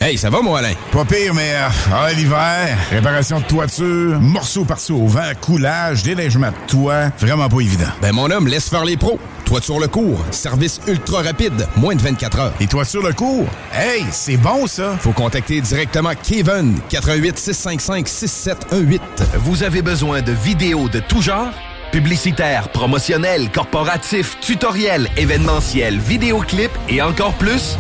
Hey, 0.05 0.19
ça 0.19 0.31
va, 0.31 0.43
moi, 0.43 0.59
Alain? 0.59 0.73
Pas 0.91 1.05
pire, 1.05 1.33
mais 1.33 1.53
euh, 1.53 1.69
ah, 1.93 2.13
l'hiver, 2.13 2.77
réparation 2.91 3.39
de 3.39 3.45
toiture, 3.45 4.19
morceaux 4.21 4.65
par-ci 4.65 4.91
au 4.91 5.07
vent, 5.07 5.31
coulage, 5.41 6.03
déneigement 6.03 6.49
de 6.49 6.67
toit, 6.67 7.11
vraiment 7.21 7.49
pas 7.49 7.61
évident. 7.61 7.87
Ben, 8.01 8.11
mon 8.11 8.29
homme, 8.29 8.49
laisse 8.49 8.69
faire 8.69 8.85
les 8.85 8.97
pros. 8.97 9.21
Toiture 9.45 9.79
le 9.79 9.87
cours, 9.87 10.19
service 10.33 10.81
ultra 10.89 11.23
rapide, 11.23 11.69
moins 11.77 11.95
de 11.95 12.03
24 12.03 12.39
heures. 12.41 12.53
Et 12.59 12.67
toiture 12.67 13.07
le 13.07 13.13
cours? 13.13 13.47
Hey, 13.73 14.05
c'est 14.11 14.37
bon, 14.37 14.67
ça! 14.67 14.97
Faut 14.99 15.13
contacter 15.13 15.61
directement 15.61 16.15
Kevin, 16.21 16.81
88 16.89 17.39
655 17.39 18.09
6718. 18.09 19.03
Vous 19.37 19.63
avez 19.63 19.83
besoin 19.83 20.21
de 20.21 20.33
vidéos 20.33 20.89
de 20.89 20.99
tout 20.99 21.23
genre? 21.23 21.53
Publicitaires, 21.93 22.71
promotionnels, 22.71 23.53
corporatifs, 23.53 24.37
tutoriels, 24.41 25.09
événementiels, 25.17 26.01
vidéoclips 26.01 26.77
et 26.89 27.01
encore 27.03 27.35
plus? 27.35 27.79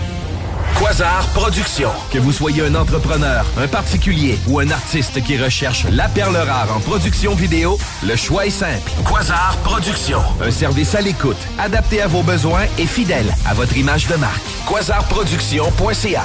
Quasar 0.79 1.27
Productions. 1.35 1.93
Que 2.11 2.19
vous 2.19 2.33
soyez 2.33 2.63
un 2.63 2.75
entrepreneur, 2.75 3.45
un 3.59 3.69
particulier 3.69 4.39
ou 4.49 4.59
un 4.59 4.71
artiste 4.71 5.23
qui 5.23 5.37
recherche 5.37 5.87
la 5.91 6.09
perle 6.09 6.37
rare 6.37 6.69
en 6.75 6.81
production 6.81 7.35
vidéo, 7.35 7.79
le 8.03 8.17
choix 8.17 8.47
est 8.47 8.51
simple. 8.51 8.91
Quasar 9.09 9.57
Productions. 9.65 10.23
Un 10.41 10.51
service 10.51 10.95
à 10.95 11.01
l'écoute, 11.01 11.37
adapté 11.59 12.03
à 12.03 12.07
vos 12.07 12.23
besoins 12.23 12.65
et 12.79 12.87
fidèle 12.87 13.35
à 13.47 13.55
votre 13.55 13.77
image 13.77 14.07
de 14.09 14.17
marque. 14.17 14.43
Quasarproduction.ca 14.69 16.25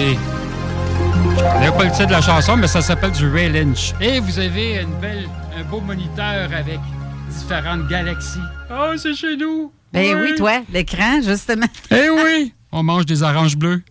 Écoutez. 0.00 0.18
Je 1.62 1.70
pas 1.70 1.84
le 1.84 1.90
titre 1.90 2.06
de 2.06 2.12
la 2.12 2.22
chanson, 2.22 2.56
mais 2.56 2.66
ça 2.66 2.80
s'appelle 2.80 3.10
du 3.12 3.28
Ray 3.28 3.50
Lynch. 3.50 3.92
Et 4.00 4.18
vous 4.20 4.38
avez 4.38 4.80
une 4.80 4.94
belle, 4.98 5.28
un 5.58 5.62
beau 5.64 5.80
moniteur 5.80 6.50
avec 6.52 6.80
différentes 7.28 7.86
galaxies. 7.88 8.38
Oh, 8.70 8.92
c'est 8.96 9.14
chez 9.14 9.36
nous! 9.36 9.72
Ben 9.92 10.16
oui, 10.16 10.34
toi, 10.36 10.62
l'écran, 10.72 11.20
justement. 11.22 11.66
Eh 11.90 12.08
oui! 12.08 12.54
On 12.72 12.82
mange 12.82 13.04
des 13.04 13.22
oranges 13.22 13.56
bleues. 13.56 13.82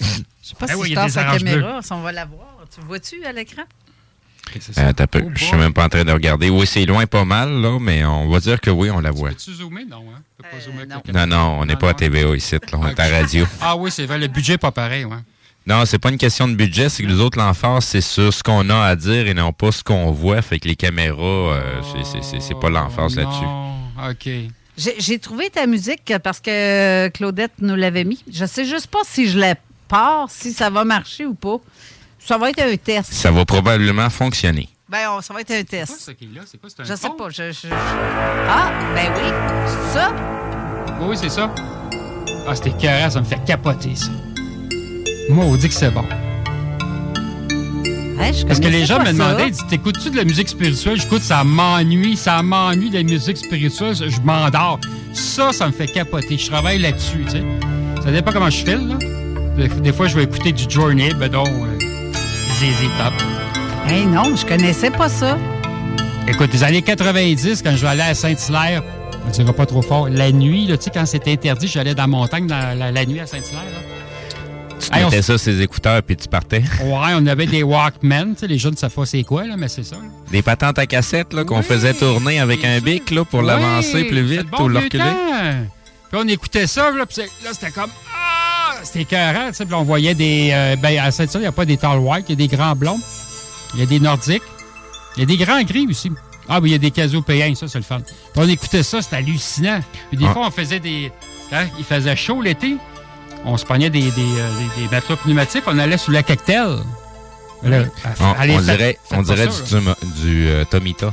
Je 0.00 0.06
sais 0.42 0.54
pas 0.58 0.66
Eh 0.68 0.72
si 0.72 0.78
oui, 0.78 0.88
je 0.90 0.94
tasse 0.94 1.16
la 1.16 1.36
caméra, 1.36 1.82
si 1.82 1.92
on 1.92 2.00
va 2.00 2.12
la 2.12 2.24
voir. 2.24 2.56
Tu 2.74 2.80
vois-tu 2.86 3.22
à 3.24 3.32
l'écran? 3.32 3.62
Euh, 4.78 4.92
t'as 4.92 5.06
peu. 5.06 5.22
Je 5.34 5.44
suis 5.44 5.56
même 5.56 5.72
pas 5.72 5.84
en 5.84 5.88
train 5.88 6.04
de 6.04 6.12
regarder. 6.12 6.50
Oui, 6.50 6.66
c'est 6.66 6.84
loin 6.84 7.06
pas 7.06 7.24
mal, 7.24 7.50
là, 7.60 7.78
mais 7.80 8.04
on 8.04 8.28
va 8.28 8.40
dire 8.40 8.60
que 8.60 8.70
oui, 8.70 8.90
on 8.90 9.00
la 9.00 9.10
voit. 9.12 9.32
Tu 9.34 9.52
zoomer? 9.52 9.84
Non, 9.88 9.98
hein? 10.14 10.20
Peux 10.36 10.42
pas 10.44 10.60
zoomer 10.60 10.86
Non, 11.14 11.26
non, 11.26 11.58
on 11.60 11.66
n'est 11.66 11.76
pas 11.76 11.90
à 11.90 11.94
TVA 11.94 12.34
ici, 12.34 12.54
là, 12.54 12.60
on 12.78 12.86
est 12.88 12.98
à 12.98 13.08
radio. 13.08 13.46
Ah 13.60 13.76
oui, 13.76 13.90
c'est 13.92 14.06
vrai, 14.06 14.18
le 14.18 14.26
budget 14.26 14.54
n'est 14.54 14.58
pas 14.58 14.72
pareil, 14.72 15.04
ouais. 15.04 15.16
Non, 15.66 15.84
c'est 15.84 15.98
pas 15.98 16.08
une 16.08 16.18
question 16.18 16.48
de 16.48 16.54
budget, 16.54 16.88
c'est 16.88 17.02
que 17.02 17.08
nous 17.08 17.20
autres, 17.20 17.38
l'emphase, 17.38 17.84
c'est 17.84 18.00
sur 18.00 18.32
ce 18.32 18.42
qu'on 18.42 18.68
a 18.70 18.82
à 18.86 18.96
dire 18.96 19.26
et 19.28 19.34
non 19.34 19.52
pas 19.52 19.70
ce 19.70 19.84
qu'on 19.84 20.10
voit. 20.10 20.40
Fait 20.42 20.58
que 20.58 20.66
les 20.66 20.74
caméras, 20.74 21.20
euh, 21.22 21.80
c'est- 21.82 22.04
c'est- 22.04 22.22
c'est 22.22 22.40
c'est 22.40 22.58
pas 22.58 22.70
l'emphase 22.70 23.14
là-dessus. 23.14 23.42
Non, 23.44 23.74
OK. 24.10 24.28
J'ai 24.78 24.94
j'ai 24.98 25.18
trouvé 25.18 25.50
ta 25.50 25.66
musique 25.66 26.12
parce 26.24 26.40
que 26.40 27.08
Claudette 27.08 27.52
nous 27.60 27.76
l'avait 27.76 28.04
mis. 28.04 28.24
Je 28.32 28.46
sais 28.46 28.64
juste 28.64 28.86
pas 28.86 29.00
si 29.04 29.28
je 29.28 29.38
la 29.38 29.54
pars, 29.86 30.28
si 30.30 30.52
ça 30.54 30.70
va 30.70 30.84
marcher 30.84 31.26
ou 31.26 31.34
pas. 31.34 31.58
Ça 32.24 32.38
va 32.38 32.50
être 32.50 32.60
un 32.62 32.76
test. 32.76 33.12
Ça 33.12 33.30
va 33.30 33.44
probablement 33.44 34.08
fonctionner. 34.10 34.68
Ben, 34.88 34.98
on- 35.16 35.20
ça 35.20 35.32
va 35.34 35.40
être 35.40 35.50
un 35.52 35.62
test. 35.64 35.94
C'est 36.00 36.14
qui 36.14 36.24
est 36.24 36.34
là? 36.36 36.42
C'est 36.46 36.60
quoi? 36.60 36.68
C'est 36.74 36.82
un 36.82 36.84
Je 36.84 36.94
sais 36.94 37.08
pont? 37.08 37.14
pas. 37.16 37.30
Je, 37.30 37.52
je- 37.52 37.68
Ah, 38.48 38.70
ben 38.94 39.10
oui. 39.16 39.30
C'est 39.66 39.98
ça? 39.98 40.12
Oui, 41.00 41.16
c'est 41.16 41.28
ça. 41.30 41.52
Ah, 42.46 42.54
c'était 42.54 42.70
écœurant, 42.70 43.10
ça 43.10 43.20
me 43.20 43.24
fait 43.24 43.42
capoter, 43.44 43.94
ça. 43.94 44.10
Moi, 45.30 45.44
on 45.44 45.56
dit 45.56 45.68
que 45.68 45.74
c'est 45.74 45.90
bon. 45.90 46.04
Je 48.32 48.44
Parce 48.46 48.60
que 48.60 48.68
les 48.68 48.84
gens 48.84 49.00
me 49.00 49.06
demandaient, 49.12 49.46
ils 49.48 49.52
disent, 49.52 49.66
t'écoutes-tu 49.68 50.10
de 50.10 50.16
la 50.16 50.24
musique 50.24 50.48
spirituelle? 50.48 51.00
J'écoute, 51.00 51.22
ça 51.22 51.42
m'ennuie, 51.42 52.16
ça 52.16 52.42
m'ennuie 52.42 52.90
de 52.90 52.96
la 52.98 53.02
musique 53.02 53.36
spirituelle, 53.38 53.94
je 53.94 54.20
m'endors. 54.20 54.78
Ça, 55.12 55.52
ça 55.52 55.66
me 55.66 55.72
fait 55.72 55.86
capoter. 55.86 56.38
Je 56.38 56.46
travaille 56.48 56.78
là-dessus, 56.78 57.24
tu 57.24 57.30
sais. 57.30 57.44
Ça 58.04 58.10
dépend 58.12 58.30
comment 58.32 58.50
je 58.50 58.58
file, 58.64 58.88
là. 58.88 59.66
Des, 59.82 59.92
fois, 59.92 60.06
je 60.06 60.16
vais 60.16 60.24
écouter 60.24 60.52
du 60.52 60.68
Journey, 60.70 61.12
ben 61.14 61.32
non, 61.32 61.44
euh, 61.44 61.78
ZZ 62.60 62.88
Top. 62.98 63.14
Hey, 63.86 64.04
non, 64.06 64.36
je 64.36 64.44
connaissais 64.44 64.90
pas 64.90 65.08
ça. 65.08 65.38
Écoute, 66.28 66.50
les 66.52 66.62
années 66.62 66.82
90, 66.82 67.62
quand 67.62 67.72
je 67.74 67.80
vais 67.80 67.88
aller 67.88 68.02
à 68.02 68.14
Saint-Hilaire, 68.14 68.82
on 69.24 69.28
ne 69.28 69.32
dira 69.32 69.52
pas 69.52 69.64
trop 69.66 69.80
fort, 69.82 70.08
la 70.08 70.30
nuit, 70.30 70.66
là, 70.66 70.76
tu 70.76 70.84
sais, 70.84 70.90
quand 70.92 71.06
c'était 71.06 71.32
interdit, 71.32 71.66
j'allais 71.68 71.94
dans 71.94 72.02
la 72.02 72.06
montagne 72.08 72.46
dans 72.46 72.78
la, 72.78 72.90
la 72.92 73.06
nuit 73.06 73.18
à 73.20 73.26
Saint-Hilaire. 73.26 73.62
Tu 74.78 74.86
Hey, 74.96 75.04
on 75.04 75.06
mettais 75.06 75.18
s- 75.20 75.26
ça, 75.26 75.38
ses 75.38 75.60
écouteurs, 75.62 76.02
puis 76.02 76.16
tu 76.16 76.28
partais? 76.28 76.62
Ouais, 76.82 77.12
on 77.16 77.26
avait 77.26 77.46
des 77.46 77.62
Walkman, 77.62 78.34
tu 78.34 78.40
sais, 78.40 78.46
les 78.46 78.58
jeunes 78.58 78.72
ne 78.72 78.76
savent 78.78 78.92
pas 78.94 79.06
c'est 79.06 79.22
quoi, 79.24 79.46
là, 79.46 79.54
mais 79.56 79.68
c'est 79.68 79.84
ça. 79.84 79.96
là. 79.96 80.02
Des 80.30 80.42
patentes 80.42 80.78
à 80.78 80.86
cassette 80.86 81.32
là, 81.32 81.44
qu'on 81.44 81.62
faisait 81.62 81.94
tourner 81.94 82.40
avec 82.40 82.64
un 82.64 82.78
bic 82.80 83.10
là, 83.10 83.24
pour 83.24 83.40
Oui, 83.40 83.46
l'avancer 83.46 84.04
plus 84.04 84.22
vite 84.22 84.46
bon 84.50 84.64
ou 84.64 84.68
le 84.68 84.78
reculer? 84.80 85.04
Puis 86.10 86.20
on 86.22 86.28
écoutait 86.28 86.66
ça, 86.66 86.90
là, 86.90 87.06
puis 87.06 87.22
là, 87.44 87.50
c'était 87.52 87.70
comme... 87.70 87.90
Ah! 88.14 88.59
C'était 88.84 89.00
écœurant, 89.02 89.48
tu 89.48 89.54
sais. 89.56 89.66
On 89.72 89.82
voyait 89.84 90.14
des... 90.14 90.50
euh, 90.52 90.76
ben, 90.76 90.98
à 90.98 91.10
saint 91.10 91.26
il 91.34 91.40
n'y 91.40 91.46
a 91.46 91.52
pas 91.52 91.64
des 91.64 91.76
tall 91.76 91.98
white, 91.98 92.26
il 92.28 92.32
y 92.40 92.44
a 92.44 92.48
des 92.48 92.56
grands 92.56 92.74
blonds. 92.76 93.00
Il 93.74 93.80
y 93.80 93.82
a 93.82 93.86
des 93.86 94.00
nordiques. 94.00 94.42
Il 95.16 95.20
y 95.20 95.22
a 95.22 95.26
des 95.26 95.36
grands 95.36 95.62
gris 95.62 95.86
aussi. 95.88 96.10
Ah, 96.48 96.58
oui, 96.60 96.70
il 96.70 96.72
y 96.72 96.74
a 96.74 96.78
des 96.78 96.90
casopéens, 96.90 97.54
ça, 97.54 97.68
c'est 97.68 97.78
le 97.78 97.84
fun. 97.84 98.00
Puis 98.00 98.14
on 98.36 98.48
écoutait 98.48 98.82
ça, 98.82 99.00
c'était 99.02 99.16
hallucinant. 99.16 99.80
Puis 100.08 100.18
des 100.18 100.26
Ah. 100.26 100.32
fois, 100.32 100.46
on 100.46 100.50
faisait 100.50 100.80
des... 100.80 101.12
Quand 101.50 101.64
il 101.78 101.84
faisait 101.84 102.16
chaud 102.16 102.42
l'été, 102.42 102.76
on 103.44 103.56
se 103.56 103.64
pognait 103.64 103.90
des, 103.90 104.02
des, 104.02 104.08
euh, 104.38 104.50
des- 104.90 105.16
pneumatiques, 105.16 105.64
on 105.66 105.78
allait 105.78 105.98
sous 105.98 106.10
la 106.10 106.22
cocktail. 106.22 106.78
Là, 107.62 107.84
On, 108.20 108.32
allez, 108.38 108.54
on 108.54 108.58
faites- 108.58 108.64
dirait, 108.76 108.98
faites 109.04 109.18
on 109.18 109.22
dirait 109.22 109.50
ça, 109.50 109.78
du, 109.78 109.84
du, 109.84 110.20
du, 110.22 110.48
euh, 110.48 110.64
Tomita. 110.64 111.12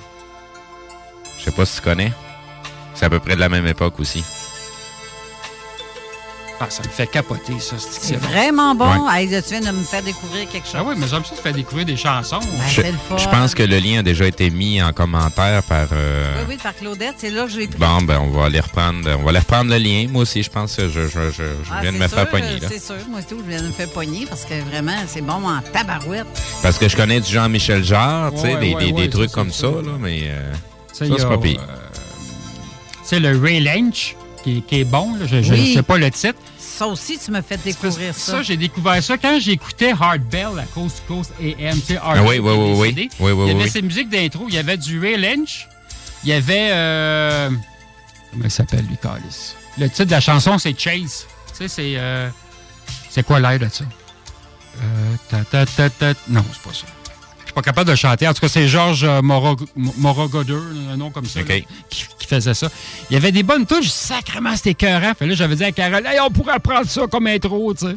Je 1.40 1.44
sais 1.46 1.52
pas 1.52 1.66
si 1.66 1.76
tu 1.78 1.82
connais. 1.82 2.12
C'est 2.96 3.06
à 3.06 3.10
peu 3.10 3.20
près 3.20 3.36
de 3.36 3.40
la 3.40 3.50
même 3.50 3.68
époque 3.68 4.00
aussi. 4.00 4.24
Ah, 6.60 6.66
ça 6.70 6.82
me 6.82 6.88
fait 6.90 7.06
capoter, 7.06 7.60
ça. 7.60 7.76
C'est 7.78 8.02
C'est 8.02 8.16
vraiment 8.16 8.74
bon. 8.74 8.88
Ouais. 9.08 9.22
Hey, 9.24 9.28
tu 9.44 9.50
viens 9.52 9.60
de 9.72 9.78
me 9.78 9.84
faire 9.84 10.02
découvrir 10.02 10.50
quelque 10.50 10.66
chose. 10.66 10.76
Ah 10.80 10.84
oui, 10.88 10.96
mais 10.98 11.08
j'aime 11.08 11.24
ça 11.24 11.36
te 11.36 11.40
faire 11.42 11.54
découvrir 11.54 11.86
des 11.86 11.96
chansons. 11.96 12.40
je, 12.70 12.82
je 12.82 13.30
pense 13.30 13.54
que 13.54 13.62
le 13.62 13.78
lien 13.78 14.00
a 14.00 14.02
déjà 14.04 14.26
été 14.26 14.50
mis 14.50 14.82
en 14.82 14.92
commentaire 14.92 15.62
par. 15.64 15.88
euh, 15.92 16.34
Oui, 16.40 16.46
oui, 16.50 16.58
par 16.62 16.76
Claudette, 16.76 17.14
c'est 17.20 17.30
là 17.30 17.44
que 17.44 17.50
je 17.52 17.60
l'ai 17.60 17.68
pris. 17.68 17.78
Bon, 17.78 18.02
ben, 18.02 18.20
on 18.20 18.30
va 18.32 18.46
aller 18.46 18.60
reprendre, 18.60 19.08
on 19.20 19.22
va 19.24 19.30
aller 19.30 19.38
reprendre 19.40 19.70
le 19.70 19.78
lien. 19.78 20.08
Moi 20.10 20.24
aussi, 20.24 20.42
je 20.42 20.50
pense 20.50 20.76
que 20.76 20.88
je, 20.90 21.02
je, 21.08 21.30
je, 21.30 21.44
je 21.44 21.44
Ah, 21.72 21.82
viens 21.84 21.92
de 21.92 21.98
me 21.98 22.08
sûr, 22.08 22.18
faire 22.18 22.30
pogner, 22.30 22.60
là. 22.60 22.68
C'est 22.72 22.84
sûr, 22.84 22.96
moi 23.08 23.20
tout, 23.22 23.38
je 23.46 23.50
viens 23.52 23.62
de 23.62 23.68
me 23.68 23.72
faire 23.72 23.90
pogner 23.90 24.26
parce 24.28 24.44
que 24.44 24.60
vraiment, 24.68 24.98
c'est 25.08 25.22
bon 25.22 25.48
en 25.48 25.62
tabarouette. 25.62 26.26
Parce 26.64 26.80
que 26.80 26.90
je 26.90 26.96
connais 26.98 27.20
du 27.20 27.32
Jean-Michel 27.32 27.84
Jarre, 27.84 28.32
tu 28.34 28.40
sais, 28.40 28.56
Ouais, 28.56 28.60
des, 28.60 28.74
ouais, 28.74 28.86
des, 28.86 28.92
ouais, 28.94 29.02
des 29.04 29.10
trucs 29.12 29.32
comme 29.32 29.52
ça, 29.52 29.68
là, 29.68 29.92
mais 30.00 30.22
euh, 30.24 30.52
ça, 30.92 31.06
c'est 31.06 31.28
pas 31.28 31.38
pire. 31.38 31.60
euh, 31.62 31.76
C'est 33.04 33.20
le 33.20 33.40
Ray 33.40 33.60
Lynch? 33.60 34.16
Qui, 34.44 34.62
qui 34.62 34.80
est 34.82 34.84
bon. 34.84 35.14
là. 35.16 35.26
Je 35.26 35.36
ne 35.38 35.50
Oui. 35.52 35.74
sais 35.74 35.84
pas 35.84 35.98
le 35.98 36.10
titre. 36.12 36.40
Ça 36.58 36.88
aussi, 36.88 37.18
tu 37.18 37.32
m'as 37.32 37.42
fait 37.42 37.58
découvrir 37.64 38.14
ça. 38.14 38.32
Ça, 38.34 38.42
j'ai 38.44 38.56
découvert 38.58 39.02
ça 39.04 39.18
quand 39.18 39.40
j'écoutais 39.40 39.94
Hard 40.00 40.22
Bell 40.22 40.60
à 40.60 40.64
Coast 40.74 41.02
to 41.08 41.16
Coast 41.16 41.32
AM. 41.42 41.74
Tu 41.76 41.82
sais, 41.82 41.98
Hard 41.98 42.18
Ah 42.20 42.24
oui, 42.24 42.40
Bell 42.40 42.42
oui, 42.42 42.74
oui, 42.76 42.94
décédé. 42.94 43.10
oui. 43.20 43.32
Oui, 43.32 43.32
oui, 43.32 43.44
Il 43.46 43.48
y 43.48 43.56
avait 43.56 43.64
oui. 43.64 43.70
ses 43.70 43.82
musiques 43.82 44.10
d'intro. 44.10 44.46
Il 44.48 44.54
y 44.56 44.58
avait 44.58 44.78
du 44.78 45.00
Ray 45.00 45.18
Lynch. 45.18 45.68
Il 46.24 46.30
y 46.30 46.34
avait. 46.34 46.70
euh, 46.72 47.50
comment 48.32 48.44
il 48.46 48.52
s'appelle, 48.52 48.86
lui, 48.88 48.98
Carlis? 49.02 49.54
Le 49.78 49.88
titre 49.90 50.06
de 50.06 50.12
la 50.12 50.20
chanson, 50.20 50.58
c'est 50.58 50.78
Chase. 50.80 51.26
Tu 51.50 51.56
sais, 51.56 51.68
c'est. 51.68 51.94
euh, 51.98 52.30
c'est 53.10 53.24
quoi 53.26 53.40
l'air 53.40 53.58
de 53.60 53.68
ça? 53.72 53.84
Euh, 54.80 55.16
ta, 55.30 55.44
ta, 55.46 55.66
ta, 55.66 55.90
ta- 55.90 56.14
Non, 56.30 56.44
c'est 56.54 56.62
pas 56.62 56.74
ça. 56.76 56.86
Je 57.58 57.62
suis 57.62 57.66
pas 57.66 57.72
capable 57.72 57.90
de 57.90 57.96
chanter. 57.96 58.28
En 58.28 58.34
tout 58.36 58.42
cas, 58.42 58.48
c'est 58.50 58.68
Georges 58.68 59.04
euh, 59.04 59.22
Morog- 59.24 59.66
Morogoder, 59.76 60.60
un 60.94 60.98
nom 60.98 61.10
comme 61.10 61.26
ça, 61.26 61.40
là, 61.40 61.46
qui, 61.90 62.06
qui 62.20 62.28
faisait 62.28 62.54
ça. 62.54 62.70
Il 63.10 63.14
y 63.14 63.18
avait 63.18 63.32
des 63.32 63.42
bonnes 63.42 63.66
touches, 63.66 63.88
sacrément, 63.90 64.56
c'était 64.56 64.72
écœurant. 64.72 65.14
Fait 65.18 65.26
là, 65.26 65.34
j'avais 65.34 65.56
dit 65.56 65.64
à 65.64 65.72
Carole, 65.72 66.06
hey, 66.06 66.20
on 66.20 66.30
pourrait 66.30 66.60
prendre 66.60 66.88
ça 66.88 67.08
comme 67.08 67.26
intro, 67.26 67.74
tu 67.74 67.88
sais. 67.88 67.96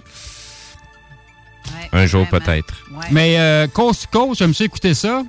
Un 1.92 2.06
jour 2.06 2.26
peut-être. 2.28 2.74
Mais 3.10 3.38
euh, 3.38 3.66
Coast 3.66 4.08
to 4.10 4.18
Coast, 4.18 4.38
j'aime 4.38 4.54
ça 4.54 4.64
écouter 4.64 4.94
ça. 4.94 5.22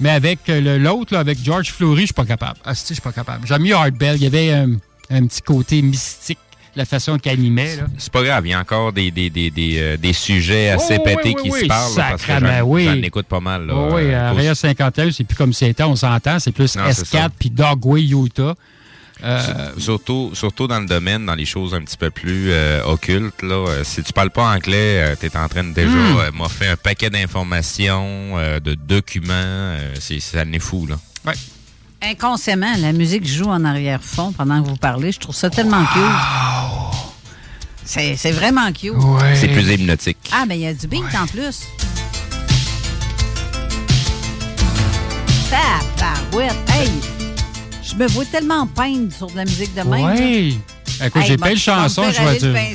Mais 0.00 0.10
avec 0.10 0.40
euh, 0.50 0.60
le- 0.60 0.78
l'autre, 0.78 1.16
avec 1.16 1.42
George 1.42 1.70
Fleury, 1.72 2.02
je 2.02 2.06
suis 2.06 2.14
pas 2.14 2.26
capable. 2.26 2.58
Ah, 2.64 2.74
si, 2.74 2.88
je 2.88 2.94
suis 2.94 3.00
pas 3.02 3.12
capable. 3.12 3.46
J'aime 3.46 3.62
mieux 3.62 3.74
Art 3.74 3.90
Bell. 3.92 4.16
Il 4.16 4.22
y 4.22 4.26
avait 4.26 4.50
un 4.52 5.26
petit 5.26 5.40
côté 5.42 5.80
mystique, 5.80 6.38
la 6.74 6.84
façon 6.84 7.18
qu'il 7.18 7.32
animait. 7.32 7.76
Là. 7.76 7.82
C'est 7.98 8.12
pas 8.12 8.22
grave, 8.22 8.46
il 8.46 8.50
y 8.50 8.54
a 8.54 8.60
encore 8.60 8.92
des, 8.92 9.10
des, 9.10 9.28
des, 9.30 9.50
des, 9.50 9.76
euh, 9.78 9.96
des 9.96 10.12
sujets 10.12 10.70
assez 10.70 10.96
Oh, 10.98 11.02
oui, 11.04 11.14
pétés 11.16 11.34
oui, 11.36 11.42
qui 11.42 11.50
oui, 11.50 11.60
se 11.60 11.66
parlent. 11.66 11.92
j'en 12.40 12.62
oui. 12.64 12.84
j'en 12.84 12.94
écoute 13.02 13.26
pas 13.26 13.40
mal. 13.40 13.66
Là, 13.66 13.74
Oh 13.76 13.90
oui, 13.94 14.02
euh, 14.04 14.30
Area 14.30 14.54
51, 14.54 15.10
c'est 15.12 15.24
plus 15.24 15.36
comme 15.36 15.52
c'était, 15.52 15.82
on 15.82 15.96
s'entend. 15.96 16.38
C'est 16.38 16.52
plus 16.52 16.74
Non, 16.76 16.84
c'est 16.92 17.04
ça. 17.04 17.26
S4 17.26 17.30
puis 17.38 17.50
Dogway 17.50 18.02
Utah. 18.04 18.54
Euh, 19.24 19.38
Surtout, 19.78 20.32
surtout 20.34 20.66
dans 20.66 20.80
le 20.80 20.86
domaine, 20.86 21.26
dans 21.26 21.36
les 21.36 21.44
choses 21.44 21.74
un 21.74 21.82
petit 21.82 21.96
peu 21.96 22.10
plus 22.10 22.50
euh, 22.50 22.82
occultes. 22.84 23.40
Là, 23.42 23.66
Euh, 23.68 23.84
si 23.84 24.02
tu 24.02 24.12
parles 24.12 24.30
pas 24.30 24.52
anglais, 24.52 25.14
tu 25.20 25.26
es 25.26 25.36
en 25.36 25.48
train 25.48 25.62
de 25.62 25.72
déjà 25.72 25.90
Hmm. 25.90 26.18
euh, 26.18 26.30
m'offrir 26.32 26.72
un 26.72 26.76
paquet 26.76 27.08
d'informations, 27.08 28.32
euh, 28.38 28.58
de 28.60 28.74
documents. 28.74 29.32
euh, 29.34 29.94
c'est 30.00 30.18
ça 30.20 30.44
n'est 30.44 30.58
fou. 30.58 30.86
Là. 30.88 30.96
Inconsciemment, 32.04 32.74
la 32.80 32.92
musique 32.92 33.24
joue 33.24 33.48
en 33.48 33.64
arrière-fond 33.64 34.32
pendant 34.32 34.60
que 34.60 34.68
vous 34.68 34.76
parlez. 34.76 35.12
Je 35.12 35.20
trouve 35.20 35.36
ça 35.36 35.48
tellement 35.50 35.84
cute. 35.84 36.02
C'est 37.84 38.16
c'est 38.16 38.32
vraiment 38.32 38.72
cute. 38.72 38.94
C'est 39.34 39.46
plus 39.46 39.70
hypnotique. 39.70 40.18
Ah, 40.32 40.44
mais 40.46 40.58
il 40.58 40.62
y 40.62 40.66
a 40.66 40.74
du 40.74 40.88
beat 40.88 41.04
en 41.14 41.26
plus. 41.28 41.60
Tabarouette. 45.48 46.56
Hey! 46.70 46.90
Je 47.84 47.94
me 47.94 48.08
vois 48.08 48.24
tellement 48.24 48.66
peindre 48.66 49.12
sur 49.12 49.28
de 49.28 49.36
la 49.36 49.44
musique 49.44 49.72
de 49.74 49.82
même. 49.82 50.16
Oui. 50.18 50.58
Écoute, 51.04 51.22
Hey, 51.22 51.28
j'ai 51.28 51.36
plein 51.36 51.52
de 51.52 51.58
tu 51.58 51.70
vas 51.70 51.76
me 51.76 51.82
chansons, 51.88 52.02
faire 52.02 52.12
je 52.12 52.18
vais 52.22 52.28
aller 52.28 52.38
te 52.38 52.46
le 52.46 52.52
dire. 52.52 52.68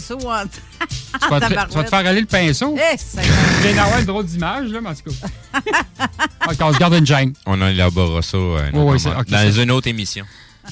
Tu 1.22 1.30
vas, 1.30 1.40
te, 1.84 1.90
faire 1.90 2.08
aller 2.08 2.22
le 2.22 2.28
pinceau? 2.28 2.78
Eh, 2.78 3.74
d'avoir 3.74 4.00
une 4.00 4.06
drôle 4.06 4.26
d'image, 4.26 4.70
là, 4.70 4.82
mais 4.82 4.90
en 4.90 4.96
tout 4.96 5.12
cas. 5.12 5.62
OK, 6.52 6.56
on 6.62 6.74
se 6.74 6.78
garde 6.80 6.94
une 6.96 7.06
gêne. 7.06 7.34
On 7.46 7.62
élaborera 7.68 8.22
ça 8.22 8.38
euh, 8.38 8.70
Oui, 8.74 8.98
dans 9.28 9.52
une 9.52 9.72
autre 9.72 9.88
émission. 9.88 10.26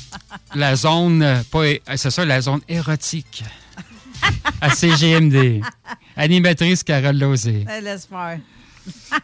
La 0.55 0.75
zone, 0.75 1.21
euh, 1.23 1.41
pas, 1.51 1.63
é- 1.67 1.81
c'est 1.95 2.11
ça, 2.11 2.25
la 2.25 2.41
zone 2.41 2.61
érotique. 2.67 3.43
À 4.61 4.69
CGMD. 4.69 5.61
Animatrice 6.17 6.83
Carole 6.83 7.17
Lozé. 7.17 7.65
Eh, 7.77 7.81
Laisse 7.81 8.05
faire. 8.07 8.39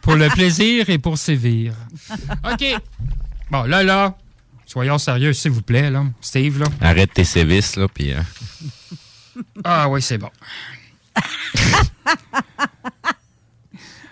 Pour 0.00 0.16
le 0.16 0.28
plaisir 0.28 0.88
et 0.90 0.98
pour 0.98 1.18
sévir. 1.18 1.74
OK. 2.50 2.64
Bon, 3.50 3.62
là, 3.64 3.82
là, 3.82 4.16
soyons 4.72 4.98
sérieux, 4.98 5.32
s'il 5.34 5.50
vous 5.50 5.62
plaît, 5.62 5.90
là. 5.90 6.04
Steve, 6.20 6.58
là. 6.60 6.66
Arrête 6.80 7.12
tes 7.12 7.24
sévices, 7.24 7.76
là, 7.76 7.86
puis... 7.92 8.12
euh, 8.12 8.20
Ah 9.64 9.88
oui, 9.88 10.00
c'est 10.00 10.18
bon. 10.18 10.30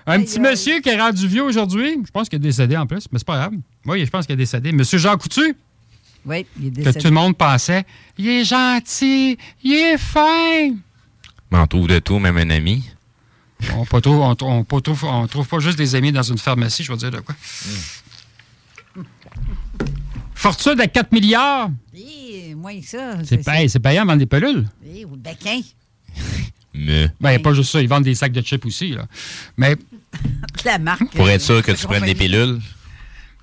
Un 0.06 0.20
petit 0.22 0.40
monsieur 0.40 0.80
qui 0.80 0.88
est 0.88 1.00
rendu 1.00 1.26
vieux 1.28 1.42
aujourd'hui, 1.44 1.98
je 2.04 2.10
pense 2.10 2.28
qu'il 2.28 2.36
est 2.36 2.40
décédé 2.40 2.76
en 2.76 2.86
plus, 2.86 3.04
mais 3.12 3.18
c'est 3.18 3.26
pas 3.26 3.36
grave. 3.36 3.52
Oui, 3.86 4.04
je 4.04 4.10
pense 4.10 4.26
qu'il 4.26 4.32
est 4.34 4.36
décédé. 4.36 4.72
Monsieur 4.72 4.98
Jean 4.98 5.16
Coutu, 5.16 5.54
Oui, 6.26 6.46
il 6.58 6.66
est 6.66 6.70
que 6.70 6.74
décédé. 6.76 7.00
tout 7.00 7.06
le 7.08 7.14
monde 7.14 7.36
pensait, 7.36 7.84
il 8.18 8.28
est 8.28 8.44
gentil, 8.44 9.38
il 9.62 9.72
est 9.72 9.98
fin. 9.98 10.70
Mais 11.50 11.58
on 11.58 11.66
trouve 11.66 11.86
de 11.86 11.98
tout, 12.00 12.18
même 12.18 12.36
un 12.38 12.50
ami. 12.50 12.82
On 13.76 13.84
pas 13.84 14.00
trop- 14.00 14.22
on, 14.24 14.36
on 14.40 14.64
pas 14.64 14.80
trouve, 14.80 15.04
on 15.04 15.26
trouve 15.28 15.46
pas 15.46 15.58
juste 15.58 15.76
des 15.78 15.94
amis 15.94 16.12
dans 16.12 16.22
une 16.22 16.38
pharmacie, 16.38 16.82
je 16.82 16.90
vais 16.90 16.98
dire 16.98 17.10
de 17.10 17.20
quoi. 17.20 17.34
Fortune 20.40 20.80
à 20.80 20.86
4 20.86 21.12
milliards. 21.12 21.70
Eh, 21.94 22.54
moins 22.54 22.80
que 22.80 22.86
ça. 22.86 23.22
C'est 23.24 23.44
payant, 23.44 23.68
c'est 23.68 23.78
payant 23.78 24.06
vendre 24.06 24.20
des 24.20 24.26
pelules. 24.26 24.66
Eh, 24.86 25.04
ou 25.04 25.10
le 25.10 25.16
béquin. 25.18 25.60
Mais... 26.72 27.10
Ben, 27.20 27.42
pas 27.42 27.52
juste 27.52 27.70
ça, 27.70 27.82
ils 27.82 27.88
vendent 27.88 28.04
des 28.04 28.14
sacs 28.14 28.32
de 28.32 28.40
chips 28.40 28.64
aussi. 28.64 28.92
Là. 28.92 29.04
Mais, 29.58 29.76
La 30.64 30.78
marque. 30.78 31.14
Pour 31.14 31.26
euh, 31.26 31.32
être 31.32 31.42
sûr 31.42 31.62
que 31.62 31.72
tu 31.72 31.86
prennes 31.86 32.06
des 32.06 32.14
pilules, 32.14 32.58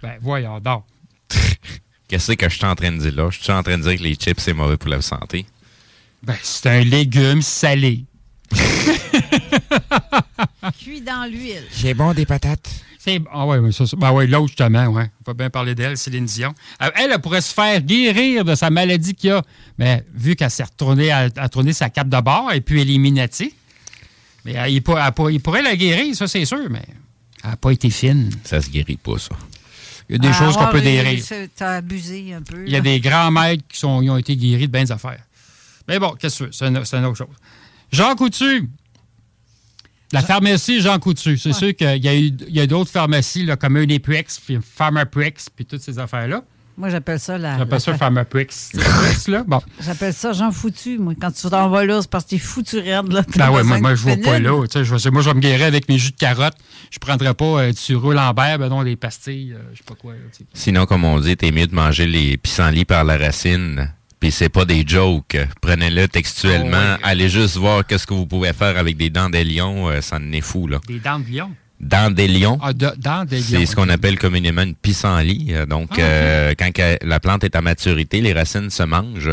ben, 0.02 0.18
voyons 0.20 0.60
donc. 0.60 0.86
qu'est-ce 2.08 2.32
que 2.32 2.50
je 2.50 2.56
suis 2.56 2.66
en 2.66 2.74
train 2.74 2.92
de 2.92 2.98
dire 2.98 3.14
là? 3.14 3.30
Je 3.30 3.44
suis 3.44 3.54
en 3.54 3.62
train 3.62 3.78
de 3.78 3.84
dire 3.84 3.96
que 3.96 4.04
les 4.04 4.16
chips, 4.16 4.40
c'est 4.40 4.54
mauvais 4.54 4.78
pour 4.78 4.90
la 4.90 5.04
santé. 5.04 5.46
Ben, 6.24 6.36
c'est 6.42 6.68
un 6.68 6.84
légume 6.84 7.44
salé. 7.44 8.06
Cuit 10.80 11.02
dans 11.02 11.30
l'huile. 11.30 11.68
J'ai 11.76 11.94
bon 11.94 12.16
des 12.16 12.26
patates. 12.26 12.87
C'est, 13.08 13.22
ah 13.32 13.46
ouais, 13.46 13.60
mais 13.62 13.72
ça, 13.72 13.86
ça- 13.88 13.96
ben 13.96 14.12
ouais, 14.12 14.28
l'autre, 14.28 14.48
justement, 14.48 14.86
ouais. 14.88 15.10
On 15.22 15.24
peut 15.24 15.34
bien 15.34 15.50
parler 15.50 15.76
d'elle, 15.76 15.98
Céline 15.98 16.26
Dion. 16.26 16.54
Euh, 16.82 16.90
Elle, 16.96 17.12
elle 17.14 17.20
pourrait 17.22 17.42
se 17.42 17.54
faire 17.54 17.80
guérir 17.82 18.44
de 18.44 18.54
sa 18.56 18.70
maladie 18.70 19.16
qu'il 19.16 19.32
a. 19.32 19.42
Mais 19.78 20.04
vu 20.14 20.36
qu'elle 20.36 20.52
s'est 20.52 20.64
retournée 20.64 21.10
à, 21.12 21.30
à 21.38 21.48
tourner 21.50 21.72
sa 21.74 21.90
cape 21.90 22.10
de 22.10 22.20
bord 22.20 22.52
et 22.52 22.60
puis 22.62 22.82
éliminati, 22.82 23.54
mais 24.44 24.54
elle, 24.54 24.72
il, 24.72 24.82
pour- 24.84 25.00
elle 25.00 25.12
pour- 25.14 25.32
il 25.32 25.40
pourrait 25.40 25.62
la 25.62 25.76
guérir, 25.76 26.14
ça, 26.16 26.28
c'est 26.28 26.44
sûr, 26.46 26.70
mais 26.70 26.82
elle 27.44 27.52
n'a 27.52 27.56
pas 27.56 27.72
été 27.72 27.90
fine. 27.90 28.30
Ça 28.44 28.60
se 28.62 28.70
guérit 28.70 28.98
pas, 28.98 29.18
ça. 29.18 29.36
Il 30.10 30.14
y 30.14 30.16
a 30.16 30.20
des 30.20 30.28
Ah, 30.30 30.34
choses 30.34 30.58
qu'on 30.58 30.68
peut 30.68 30.80
guérir. 30.82 31.24
c'est- 31.24 31.50
T'as 31.56 31.78
abusé 31.78 32.34
un 32.34 32.42
peu. 32.42 32.64
Il 32.66 32.72
y 32.72 32.76
a 32.76 32.82
des 32.82 33.00
grands 33.00 33.32
maîtres 33.32 33.64
qui 33.70 33.78
sont, 33.80 34.02
ils 34.02 34.10
ont 34.10 34.18
été 34.18 34.36
guéris 34.36 34.68
de 34.68 34.72
bien 34.72 34.84
des 34.84 34.92
affaires. 34.92 35.22
Mais 35.88 36.00
bon, 36.00 36.12
qu'est-ce 36.20 36.40
que 36.40 36.44
veux? 36.46 36.52
C'est 36.52 36.66
une, 36.68 36.84
c'est 36.86 36.98
une 36.98 37.06
autre 37.06 37.18
chose. 37.18 37.28
Jean 37.92 38.16
Coutu. 38.16 38.70
La 40.14 40.22
pharmacie 40.22 40.82
Jean 40.82 41.00
Coutu. 41.00 41.38
C'est 41.38 41.54
sûr 41.54 41.76
qu'il 41.76 42.04
y 42.04 42.08
a, 42.08 42.16
eu- 42.16 42.32
il 42.48 42.56
y 42.56 42.60
a 42.62 42.68
d'autres 42.68 42.90
pharmacies 42.92 43.46
là, 43.46 43.56
comme 43.58 43.78
Uniprix, 43.78 44.26
puis 44.46 44.58
Pharmaprix, 44.62 45.34
puis 45.56 45.66
toutes 45.66 45.82
ces 45.82 46.00
affaires-là. 46.00 46.44
Moi, 46.80 46.90
j'appelle 46.90 47.20
ça 47.20 47.40
la. 47.40 47.58
J'appelle 47.58 47.72
la- 47.72 47.80
ça 47.80 47.94
Pharmaprix. 47.98 48.46
Prix, 48.74 49.32
là. 49.32 49.44
Bon. 49.48 49.60
J'appelle 49.84 50.14
ça 50.14 50.32
Jean 50.32 50.52
Foutu, 50.52 51.00
moi. 51.00 51.14
Quand 51.20 51.32
tu 51.32 51.50
t'en 51.50 51.70
vas 51.70 51.84
là, 51.84 52.02
c'est 52.04 52.10
parce 52.10 52.24
que 52.26 52.30
t'es 52.30 52.38
foutu 52.38 52.78
raide, 52.78 53.12
là. 53.12 53.24
Ben 53.36 53.50
ouais, 53.50 53.64
moi, 53.64 53.96
je 53.96 54.08
ne 54.08 54.16
vais 54.16 54.18
pas 54.22 54.38
là. 54.40 54.64
Je 54.72 55.10
moi, 55.10 55.22
je 55.24 55.30
vais 55.30 55.34
me 55.36 55.40
guérir 55.42 55.66
avec 55.66 55.90
mes 55.90 55.98
jus 55.98 56.12
de 56.12 56.18
carotte. 56.18 56.54
Je 56.92 56.98
ne 56.98 57.00
prendrai 57.06 57.34
pas 57.34 57.46
euh, 57.64 57.72
du 57.72 57.78
sirop 57.78 58.14
Lambert, 58.14 58.60
ben 58.60 58.70
non, 58.70 58.84
des 58.84 58.96
pastilles, 58.96 59.54
euh, 59.54 59.62
je 59.74 59.80
sais 59.80 59.84
pas 59.86 59.96
quoi. 59.96 60.14
là. 60.14 60.20
Sinon, 60.54 60.86
comme 60.86 61.04
on 61.04 61.20
dit, 61.20 61.36
t'es 61.36 61.52
mieux 61.52 61.66
de 61.66 61.74
manger 61.74 62.06
les 62.06 62.38
pissenlits 62.38 62.86
par 62.86 63.04
la 63.06 63.18
racine. 63.18 63.92
Puis 64.20 64.32
c'est 64.32 64.50
pas 64.50 64.66
des 64.66 64.84
jokes. 64.86 65.38
Prenez-le 65.62 66.08
textuellement. 66.08 66.96
Oh, 66.98 67.02
Allez 67.04 67.30
juste 67.30 67.58
voir 67.58 67.86
qu'est-ce 67.86 68.08
que 68.08 68.14
vous 68.14 68.26
pouvez 68.26 68.54
faire 68.54 68.78
avec 68.78 68.98
des 68.98 69.10
dents 69.10 69.30
des 69.30 69.44
lions. 69.44 69.90
euh, 69.90 70.02
ça 70.02 70.18
en 70.18 70.32
est 70.32 70.42
fou, 70.42 70.68
là. 70.68 70.80
Des 70.88 71.00
dents 71.00 71.20
de 71.20 71.30
lion? 71.32 71.52
Dents 71.80 72.10
des 72.10 72.28
lions. 72.28 72.58
Ah, 72.60 72.74
de- 72.74 72.88
des 73.28 73.38
lions. 73.38 73.44
C'est 73.44 73.66
ce 73.68 73.76
qu'on 73.76 73.88
appelle 73.90 74.18
communément 74.18 74.64
une 74.64 74.74
pissenlit. 74.74 75.50
Euh, 75.52 75.68
Donc, 75.68 75.90
Ah, 75.92 76.02
euh, 76.02 76.54
quand 76.58 76.72
la 77.04 77.20
plante 77.20 77.44
est 77.44 77.56
à 77.56 77.62
maturité, 77.62 78.20
les 78.20 78.34
racines 78.34 78.72
se 78.72 78.82
mangent. 78.82 79.30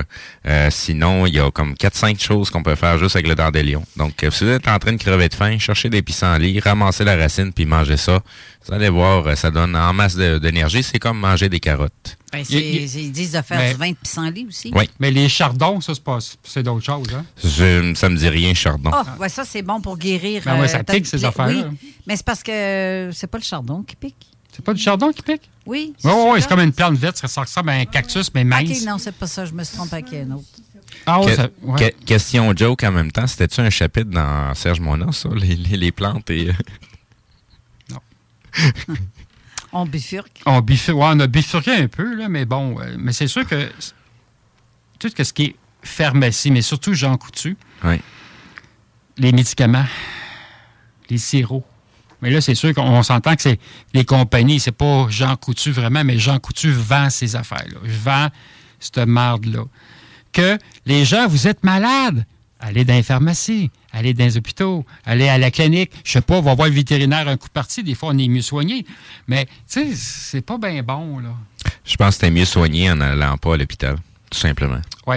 Euh, 0.47 0.69
sinon, 0.71 1.25
il 1.25 1.35
y 1.37 1.41
a 1.41 1.51
comme 1.51 1.75
4-5 1.75 2.21
choses 2.23 2.51
qu'on 2.51 2.63
peut 2.63 2.75
faire 2.75 2.99
juste 2.99 3.17
avec 3.17 3.29
le 3.29 3.35
dandelion. 3.35 3.83
Donc, 3.97 4.23
euh, 4.23 4.31
si 4.31 4.45
vous 4.45 4.51
êtes 4.51 4.69
en 4.69 4.79
train 4.79 4.93
de 4.93 4.99
crever 4.99 5.31
de 5.31 5.35
faim, 5.35 5.59
cherchez 5.59 5.89
des 5.89 6.03
pissenlits, 6.03 6.61
ramassez 6.61 7.05
la 7.05 7.17
racine 7.17 7.51
puis 7.55 7.65
mangez 7.65 7.97
ça. 7.97 8.21
Vous 8.67 8.73
allez 8.75 8.89
voir, 8.89 9.27
euh, 9.27 9.35
ça 9.35 9.51
donne 9.51 9.77
en 9.77 9.93
masse 9.93 10.17
d'énergie. 10.17 10.83
C'est 10.83 10.99
comme 10.99 11.19
manger 11.19 11.49
des 11.49 11.61
carottes. 11.61 12.17
Ben, 12.33 12.43
Il- 12.49 12.57
il- 12.59 12.97
ils 12.99 13.13
disent 13.13 13.33
de 13.33 13.43
faire 13.43 13.59
Mais- 13.59 13.73
du 13.75 13.79
vin 13.79 13.91
de 13.91 13.97
pissenlit 13.97 14.47
aussi. 14.49 14.73
Oui. 14.75 14.89
Mais 14.99 15.11
les 15.11 15.29
chardons, 15.29 15.81
ça, 15.81 15.95
c'est 15.95 16.03
pas- 16.03 16.19
c'est 16.43 16.63
d'autres 16.63 16.85
choses. 16.85 17.07
Hein? 17.15 17.25
Je, 17.43 17.93
ça 17.95 18.09
me 18.09 18.17
dit 18.17 18.29
rien, 18.29 18.55
chardon. 18.55 18.91
Ah, 18.93 19.05
ouais, 19.21 19.29
ça, 19.29 19.45
c'est 19.45 19.63
bon 19.63 19.81
pour 19.81 19.97
guérir. 19.99 20.43
Ben 20.45 20.59
ouais, 20.61 20.67
ça 20.69 20.79
peut-être 20.83 20.97
pique, 21.03 21.07
ces 21.07 21.25
affaires-là. 21.25 21.69
Oui, 21.71 21.93
mais 22.07 22.17
c'est 22.17 22.25
parce 22.25 22.43
que 22.43 22.51
euh, 22.53 23.13
c'est 23.13 23.27
pas 23.29 23.39
le 23.39 23.45
chardon 23.45 23.83
qui 23.83 23.97
pique. 23.97 24.17
C'est 24.51 24.65
pas 24.65 24.73
du 24.73 24.81
chardon 24.81 25.13
qui 25.13 25.23
pique? 25.23 25.43
Oui. 25.67 25.95
Oui, 26.05 26.13
oui, 26.33 26.41
c'est 26.41 26.49
comme 26.49 26.61
une 26.61 26.73
plante 26.73 26.95
verte. 26.97 27.17
Ça, 27.19 27.29
ça 27.29 27.43
ressemble 27.43 27.71
à 27.71 27.75
un 27.75 27.85
cactus, 27.87 28.31
mais 28.35 28.45
mince. 28.45 28.69
OK, 28.71 28.87
non, 28.87 28.99
c'est 28.99 29.15
pas 29.15 29.27
ça. 29.27 29.45
Je 29.45 29.53
me 29.53 29.63
suis 29.65 29.77
trompée 29.77 29.97
avec 29.97 30.13
un 30.15 30.31
autre. 30.33 30.45
Ah 31.07 31.21
ouais, 31.21 31.27
Que- 31.27 31.35
ça- 31.37 31.49
ouais. 31.63 31.93
que- 31.93 32.05
question 32.05 32.53
joke 32.57 32.83
en 32.85 32.93
même 32.93 33.11
temps. 33.13 33.27
C'était-tu 33.27 33.61
un 33.61 33.71
chapitre 33.71 34.11
dans 34.11 34.55
Serge 34.55 34.81
Mona, 34.81 35.11
ça? 35.13 35.29
Les, 35.35 35.55
les- 35.57 35.77
les 35.77 35.93
plantes 35.93 36.31
et... 36.31 36.51
On 39.73 39.87
bifurque. 39.87 40.41
On, 40.47 40.61
bifur- 40.61 40.93
ouais, 40.95 41.07
on 41.13 41.21
a 41.21 41.27
bifurqué 41.27 41.73
un 41.73 41.89
peu, 41.89 42.15
là, 42.15 42.29
mais 42.29 42.45
bon, 42.45 42.81
euh, 42.81 42.95
mais 42.99 43.13
c'est 43.13 43.27
sûr 43.27 43.47
que 43.47 43.71
tout 45.01 45.11
ce 45.17 45.33
qui 45.33 45.43
est 45.45 45.57
pharmacie, 45.83 46.51
mais 46.51 46.63
surtout 46.63 46.95
Jean 46.95 47.17
Coutu, 47.17 47.57
Oui. 47.83 48.01
les 49.19 49.33
médicaments, 49.33 49.85
les 51.11 51.19
sirops. 51.19 51.65
Mais 52.23 52.31
là, 52.31 52.41
c'est 52.41 52.55
sûr 52.55 52.73
qu'on 52.73 53.03
s'entend 53.03 53.35
que 53.37 53.43
c'est 53.43 53.59
les 53.93 54.05
compagnies, 54.05 54.61
c'est 54.61 54.73
pas 54.73 55.07
Jean 55.11 55.37
Coutu 55.37 55.73
vraiment, 55.73 56.05
mais 56.05 56.19
Jean 56.19 56.39
Coutu 56.39 56.71
vend 56.71 57.11
ces 57.11 57.37
affaires-là. 57.37 57.79
Je 57.85 57.99
vends 57.99 58.29
cette 58.81 58.99
marde-là. 58.99 59.65
Que 60.33 60.57
les 60.87 61.05
gens, 61.05 61.27
vous 61.29 61.47
êtes 61.49 61.63
malades, 61.65 62.25
allez 62.61 62.85
dans 62.85 62.95
les 62.95 63.03
pharmacies, 63.03 63.71
allez 63.95 64.13
dans 64.13 64.25
les 64.25 64.37
hôpitaux, 64.37 64.85
allez 65.07 65.29
à 65.29 65.39
la 65.39 65.51
clinique. 65.51 65.93
Je 66.05 66.13
sais 66.13 66.21
pas, 66.21 66.35
on 66.37 66.43
va 66.43 66.55
voir 66.55 66.69
le 66.69 66.75
vétérinaire 66.75 67.29
un 67.29 67.37
coup 67.37 67.49
parti. 67.49 67.83
Des 67.83 67.95
fois, 67.95 68.11
on 68.13 68.19
est 68.19 68.29
mieux 68.29 68.43
soigné. 68.43 68.85
Mais, 69.29 69.47
tu 69.47 69.53
sais, 69.67 69.95
c'est 69.95 70.43
pas 70.43 70.59
bien 70.59 70.83
bon, 70.83 71.21
là. 71.21 71.35
Je 71.85 71.97
pense 71.97 72.09
que 72.09 72.15
c'était 72.15 72.31
mieux 72.31 72.45
soigné 72.45 72.91
en 72.91 73.01
allant 73.01 73.39
pas 73.39 73.55
à 73.55 73.57
l'hôpital, 73.57 73.97
tout 74.31 74.39
simplement. 74.39 74.81
Oui. 75.07 75.17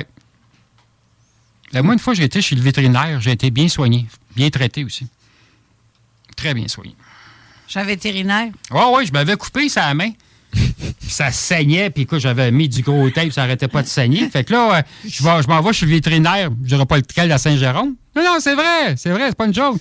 moi, 1.73 1.93
une 1.93 1.99
fois, 1.99 2.13
j'ai 2.13 2.23
été 2.23 2.41
chez 2.41 2.55
le 2.55 2.61
vétérinaire, 2.61 3.19
j'ai 3.19 3.31
été 3.31 3.49
bien 3.51 3.67
soigné, 3.67 4.05
bien 4.35 4.49
traité 4.49 4.85
aussi. 4.85 5.07
Très 6.35 6.53
bien 6.53 6.67
soigné. 6.67 6.95
Chez 7.67 7.79
un 7.79 7.83
vétérinaire. 7.83 8.51
Oui, 8.71 8.81
oui, 8.93 9.05
je 9.07 9.11
m'avais 9.11 9.35
coupé 9.35 9.67
sa 9.67 9.93
main. 9.93 10.11
Ça 11.07 11.31
saignait, 11.31 11.89
puis 11.89 12.03
écoute, 12.03 12.19
j'avais 12.19 12.51
mis 12.51 12.67
du 12.69 12.81
gros 12.81 13.09
tape, 13.09 13.31
ça 13.31 13.41
n'arrêtait 13.41 13.67
pas 13.67 13.81
de 13.81 13.87
saigner. 13.87 14.27
Fait 14.29 14.43
que 14.43 14.53
là, 14.53 14.77
euh, 14.79 14.81
je 15.05 15.09
je 15.23 15.47
m'en 15.47 15.61
vais 15.61 15.73
chez 15.73 15.85
le 15.85 15.91
vétérinaire, 15.93 16.49
je 16.63 16.67
dirais 16.69 16.85
pas 16.85 16.97
lequel 16.97 17.31
à 17.31 17.37
Saint-Jérôme. 17.37 17.95
Non, 18.15 18.23
non, 18.23 18.37
c'est 18.39 18.55
vrai, 18.55 18.95
c'est 18.97 19.09
vrai, 19.11 19.27
c'est 19.29 19.37
pas 19.37 19.45
une 19.45 19.53
joke. 19.53 19.77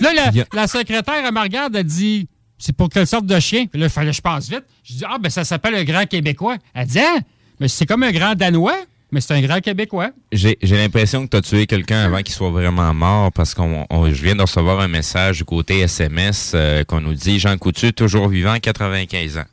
Là, 0.00 0.12
la, 0.14 0.30
la 0.54 0.66
secrétaire, 0.66 1.22
elle 1.26 1.32
me 1.34 1.40
regarde, 1.40 1.74
elle 1.76 1.84
dit 1.84 2.28
C'est 2.58 2.74
pour 2.76 2.88
quelle 2.88 3.06
sorte 3.06 3.26
de 3.26 3.40
chien? 3.40 3.66
Puis 3.66 3.80
là, 3.80 3.86
il 3.86 3.90
fallait 3.90 4.10
que 4.10 4.16
je 4.16 4.20
pense 4.20 4.48
vite. 4.48 4.64
Je 4.84 4.94
dis 4.94 5.04
Ah, 5.08 5.16
ben 5.20 5.28
ça 5.30 5.44
s'appelle 5.44 5.74
un 5.74 5.84
grand 5.84 6.06
Québécois. 6.06 6.56
Elle 6.74 6.86
dit 6.86 6.98
Ah, 7.00 7.18
mais 7.58 7.68
c'est 7.68 7.86
comme 7.86 8.02
un 8.02 8.12
grand 8.12 8.34
Danois, 8.34 8.78
mais 9.10 9.20
c'est 9.20 9.34
un 9.34 9.40
grand 9.40 9.60
Québécois. 9.60 10.10
J'ai 10.30 10.56
l'impression 10.62 11.26
que 11.26 11.30
tu 11.30 11.36
as 11.38 11.42
tué 11.42 11.66
quelqu'un 11.66 12.04
avant 12.04 12.18
qu'il 12.22 12.34
soit 12.34 12.50
vraiment 12.50 12.92
mort 12.94 13.32
parce 13.32 13.54
qu'on 13.54 13.86
on- 13.90 14.06
je 14.12 14.22
viens 14.22 14.36
de 14.36 14.42
recevoir 14.42 14.80
un 14.80 14.88
message 14.88 15.38
du 15.38 15.44
côté 15.44 15.80
SMS 15.80 16.52
euh, 16.54 16.84
qu'on 16.84 17.00
nous 17.00 17.14
dit 17.14 17.38
Jean 17.40 17.56
Coutu, 17.58 17.92
toujours 17.92 18.28
vivant, 18.28 18.56
95 18.60 19.38
ans. 19.38 19.44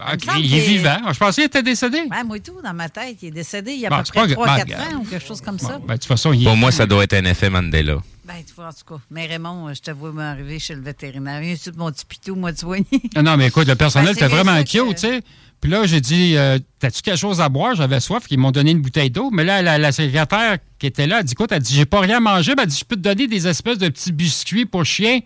Ah, 0.00 0.14
il 0.38 0.54
est 0.54 0.66
vivant. 0.66 0.98
Je 1.12 1.18
pensais 1.18 1.42
qu'il 1.42 1.44
était 1.46 1.62
décédé. 1.62 1.98
Ouais, 2.10 2.24
moi 2.24 2.36
et 2.36 2.40
tout, 2.40 2.60
dans 2.62 2.72
ma 2.74 2.88
tête, 2.88 3.18
il 3.22 3.28
est 3.28 3.30
décédé 3.30 3.72
il 3.72 3.80
y 3.80 3.86
a 3.86 3.90
Bon, 3.90 3.96
à 3.96 4.02
peu 4.02 4.10
près 4.12 4.26
gra- 4.26 4.34
3-4 4.64 4.66
ben, 4.66 4.96
ans 4.96 5.00
ou 5.00 5.04
quelque 5.04 5.26
chose 5.26 5.40
comme 5.40 5.58
ça. 5.58 5.78
Ben, 5.78 5.94
de 5.94 6.00
toute 6.00 6.06
façon, 6.06 6.32
il 6.32 6.42
Pour 6.44 6.56
moi, 6.56 6.72
ça 6.72 6.86
doit 6.86 7.04
être 7.04 7.12
un 7.14 7.24
effet 7.24 7.50
Mandela. 7.50 7.98
Ben, 8.24 8.34
tu 8.46 8.54
vois, 8.54 8.68
en 8.68 8.72
tout 8.72 8.94
cas. 8.94 9.00
Mais 9.10 9.26
Raymond, 9.26 9.68
euh, 9.68 9.74
je 9.74 9.80
te 9.80 9.90
vois 9.90 10.12
m'arriver 10.12 10.58
chez 10.58 10.74
le 10.74 10.80
vétérinaire. 10.80 11.40
Viens 11.40 11.54
tout 11.56 11.72
mon 11.76 11.90
petit 11.92 12.04
pitou, 12.06 12.34
moi, 12.34 12.52
tu 12.52 12.64
vois. 12.64 12.78
Non, 13.16 13.22
non, 13.22 13.36
mais 13.36 13.48
écoute, 13.48 13.66
le 13.68 13.74
personnel 13.74 14.14
Ben, 14.14 14.26
était 14.26 14.28
vraiment 14.28 14.58
cute, 14.62 14.80
que- 14.80 14.90
tu 14.92 14.98
sais. 14.98 15.20
Puis 15.60 15.70
là, 15.70 15.86
j'ai 15.86 16.00
dit, 16.00 16.36
euh, 16.36 16.58
t'as-tu 16.80 17.02
quelque 17.02 17.18
chose 17.18 17.40
à 17.40 17.48
boire? 17.48 17.76
J'avais 17.76 18.00
soif, 18.00 18.24
ils 18.30 18.38
m'ont 18.38 18.50
donné 18.50 18.72
une 18.72 18.80
bouteille 18.82 19.10
d'eau. 19.10 19.30
Mais 19.30 19.44
là, 19.44 19.62
la, 19.62 19.78
la 19.78 19.92
secrétaire 19.92 20.58
qui 20.78 20.86
était 20.86 21.06
là, 21.06 21.18
elle 21.20 21.24
dit, 21.24 21.32
écoute, 21.32 21.52
elle 21.52 21.62
dit, 21.62 21.74
j'ai 21.74 21.84
pas 21.86 22.00
rien 22.00 22.18
mangé. 22.18 22.54
Ben, 22.56 22.62
elle 22.64 22.68
dit, 22.68 22.78
je 22.78 22.84
peux 22.84 22.96
te 22.96 23.00
donner 23.02 23.28
des 23.28 23.46
espèces 23.46 23.78
de 23.78 23.88
petits 23.88 24.10
biscuits 24.12 24.66
pour 24.66 24.84
chien. 24.84 25.20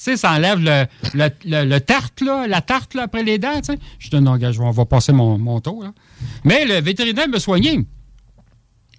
Sais, 0.00 0.16
ça 0.16 0.30
enlève 0.32 0.60
le, 0.60 0.86
le, 1.14 1.28
le- 1.44 1.64
le 1.64 1.80
tarte, 1.80 2.20
là, 2.20 2.46
la 2.46 2.60
tarte, 2.60 2.94
là, 2.94 3.02
après 3.02 3.24
les 3.24 3.38
dents, 3.38 3.56
tu 3.60 3.72
sais. 3.72 3.78
Je 3.98 4.08
dis, 4.10 4.20
non, 4.20 4.36
gars, 4.36 4.52
on 4.60 4.70
va 4.70 4.84
passer 4.84 5.12
mon, 5.12 5.38
mon 5.38 5.60
tour, 5.60 5.82
là. 5.82 5.92
Mais 6.44 6.64
le 6.64 6.80
vétérinaire 6.80 7.28
me 7.28 7.38
soignait. 7.40 7.80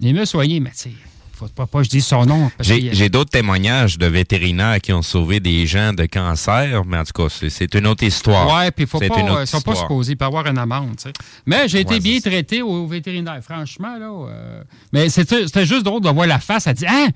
Il 0.02 0.14
mieux 0.14 0.26
soigné, 0.26 0.60
mais 0.60 0.72
tu 0.72 0.90
faut 1.34 1.48
pas, 1.48 1.66
pas 1.68 1.80
que 1.80 1.86
je 1.86 1.90
dise 1.90 2.06
son 2.06 2.26
nom. 2.26 2.52
J'ai 2.60 3.08
d'autres 3.08 3.30
témoignages 3.30 3.98
de 3.98 4.06
vétérinaires 4.08 4.82
qui 4.82 4.92
ont 4.92 5.02
sauvé 5.02 5.40
des 5.40 5.66
gens 5.68 5.94
de 5.94 6.06
cancer, 6.06 6.84
mais 6.86 6.98
en 6.98 7.06
tout 7.06 7.14
cas, 7.14 7.34
c'est- 7.50 7.76
une 7.76 7.88
autre 7.88 8.04
histoire. 8.04 8.54
Ouais, 8.58 8.72
puis 8.72 8.84
il 8.84 8.88
faut 8.90 9.00
pas, 9.00 9.06
euh, 9.06 9.42
ils 9.44 9.48
sont 9.48 9.62
pas 9.62 9.76
supposés 9.76 10.18
pas 10.18 10.26
avoir 10.26 10.48
une 10.48 10.58
amende, 10.58 10.98
tu 10.98 11.04
sais. 11.04 11.14
Mais 11.46 11.70
j'ai 11.70 11.80
été 11.80 11.94
Ouais, 11.94 12.00
bien 12.02 12.20
traité 12.20 12.62
au, 12.62 12.68
au 12.70 12.88
vétérinaire, 12.88 13.40
franchement, 13.42 13.98
là. 13.98 14.12
euh, 14.28 14.64
mais 14.92 15.08
c'était 15.08 15.46
c'était 15.48 15.66
juste 15.66 15.84
drôle 15.84 16.02
de 16.02 16.10
voir 16.10 16.28
la 16.28 16.40
face. 16.40 16.68
Elle 16.68 16.74
dit, 16.74 16.86
hein? 16.88 17.08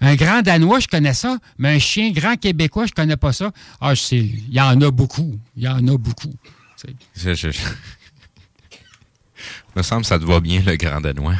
Un 0.00 0.16
grand 0.16 0.42
Danois, 0.42 0.80
je 0.80 0.88
connais 0.88 1.14
ça, 1.14 1.38
mais 1.56 1.76
un 1.76 1.78
chien 1.78 2.10
grand 2.10 2.36
Québécois, 2.36 2.86
je 2.86 2.92
connais 2.92 3.16
pas 3.16 3.32
ça. 3.32 3.52
Ah, 3.80 3.94
je 3.94 4.00
sais, 4.00 4.18
il 4.18 4.52
y 4.52 4.60
en 4.60 4.80
a 4.80 4.90
beaucoup. 4.90 5.38
Il 5.56 5.62
y 5.62 5.68
en 5.68 5.86
a 5.88 5.96
beaucoup. 5.96 6.34
je- 7.50 7.60
me 9.76 9.82
semble 9.82 10.02
que 10.02 10.08
ça 10.08 10.18
te 10.18 10.24
va 10.24 10.40
bien, 10.40 10.60
le 10.62 10.76
grand 10.76 11.00
Danois. 11.00 11.34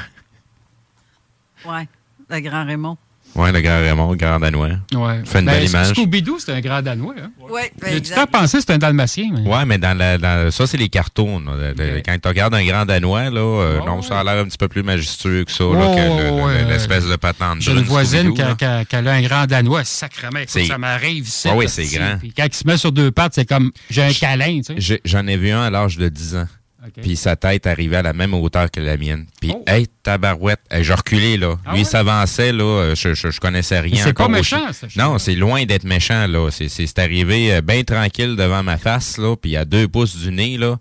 Ouais, 1.66 1.88
le 2.30 2.40
grand 2.40 2.64
Raymond. 2.64 2.96
Ouais, 3.34 3.50
le 3.50 3.60
grand 3.60 3.78
Raymond, 3.80 4.10
le 4.12 4.16
grand 4.16 4.38
Danois. 4.38 4.68
Ouais. 4.94 5.20
Fait 5.24 5.40
une 5.40 5.46
Ben, 5.46 5.52
belle 5.54 5.68
image. 5.68 5.88
Scooby-Doo, 5.92 6.38
c'est 6.38 6.52
un 6.52 6.60
grand 6.60 6.82
Danois. 6.82 7.14
Hein? 7.20 7.30
Oui, 7.50 7.62
le 7.82 8.00
temps 8.00 8.26
pensé 8.30 8.58
que 8.58 8.60
c'était 8.60 8.74
un 8.74 8.78
Dalmatien. 8.78 9.30
Mais... 9.32 9.40
Ouais, 9.50 9.64
mais 9.64 9.76
dans, 9.78 9.96
la, 9.96 10.18
dans- 10.18 10.50
ça, 10.52 10.66
c'est 10.66 10.76
les 10.76 10.88
cartons. 10.88 11.40
là. 11.40 11.72
Quand 12.04 12.16
tu 12.22 12.28
regardes 12.28 12.54
un 12.54 12.64
grand 12.64 12.84
Danois, 12.86 13.30
là, 13.30 13.40
euh, 13.40 13.78
non, 13.84 14.02
ça 14.02 14.20
a 14.20 14.24
l'air 14.24 14.42
un 14.42 14.44
petit 14.44 14.58
peu 14.58 14.68
plus 14.68 14.82
majestueux 14.84 15.44
que 15.44 15.50
ça, 15.52 15.64
là, 15.64 15.70
Oh, 15.72 15.94
que 15.94 16.00
le- 16.00 16.24
le- 16.36 16.42
ouais. 16.44 16.64
l'espèce 16.68 17.06
de 17.06 17.16
patente. 17.16 17.60
J'ai 17.60 17.72
une 17.72 17.82
voisine 17.82 18.32
qui 18.34 18.42
a, 18.42 18.50
a- 18.50 18.84
qui 18.84 18.96
a 18.96 18.98
un 18.98 19.22
grand 19.22 19.46
Danois, 19.46 19.84
sacrément. 19.84 20.40
Ça 20.46 20.78
m'arrive 20.78 21.26
ici. 21.26 21.48
Ah 21.50 21.56
oui, 21.56 21.66
c'est 21.68 21.86
grand. 21.86 22.18
Puis 22.18 22.32
quand 22.36 22.44
il 22.46 22.54
se 22.54 22.66
met 22.66 22.76
sur 22.76 22.92
deux 22.92 23.10
pattes, 23.10 23.32
c'est 23.34 23.48
comme 23.48 23.70
j'ai 23.90 24.02
un 24.04 24.12
câlin, 24.12 24.60
tu 24.64 25.00
J'en 25.04 25.26
ai 25.26 25.36
vu 25.36 25.50
un 25.50 25.62
à 25.62 25.70
l'âge 25.70 25.96
de 25.98 26.08
10 26.08 26.36
ans. 26.36 26.46
OK. 26.86 27.02
Puis 27.02 27.16
sa 27.16 27.34
tête 27.36 27.66
arrivait 27.66 27.96
à 27.96 28.02
la 28.02 28.12
même 28.12 28.34
hauteur 28.34 28.70
que 28.70 28.78
la 28.80 28.96
mienne. 28.96 29.26
Puis, 29.40 29.52
Oh. 29.54 29.62
hey, 29.66 29.86
tabarouette, 30.02 30.60
hey, 30.70 30.84
j'ai 30.84 30.92
reculé, 30.94 31.36
là. 31.38 31.56
Ah 31.64 31.70
Lui, 31.70 31.76
ouais? 31.76 31.80
il 31.82 31.86
s'avançait, 31.86 32.52
là. 32.52 32.62
euh, 32.64 32.94
Je, 32.94 33.14
je, 33.14 33.30
je 33.30 33.40
connaissais 33.40 33.80
rien. 33.80 34.02
C'est 34.04 34.12
pas 34.12 34.24
encore 34.24 34.34
au 34.34 34.38
méchant, 34.38 34.70
chien-là. 34.72 35.04
Non, 35.08 35.18
c'est 35.18 35.34
loin 35.34 35.64
d'être 35.64 35.84
méchant, 35.84 36.26
là. 36.26 36.50
C'est- 36.50 36.68
C'est 36.68 36.86
c'est 36.86 36.98
arrivé 36.98 37.54
euh, 37.54 37.60
bien 37.62 37.82
tranquille 37.84 38.36
devant 38.36 38.62
ma 38.62 38.76
face, 38.76 39.16
là. 39.18 39.34
Puis, 39.36 39.56
à 39.56 39.64
deux 39.64 39.88
pouces 39.88 40.16
du 40.16 40.30
nez, 40.30 40.58
là, 40.58 40.76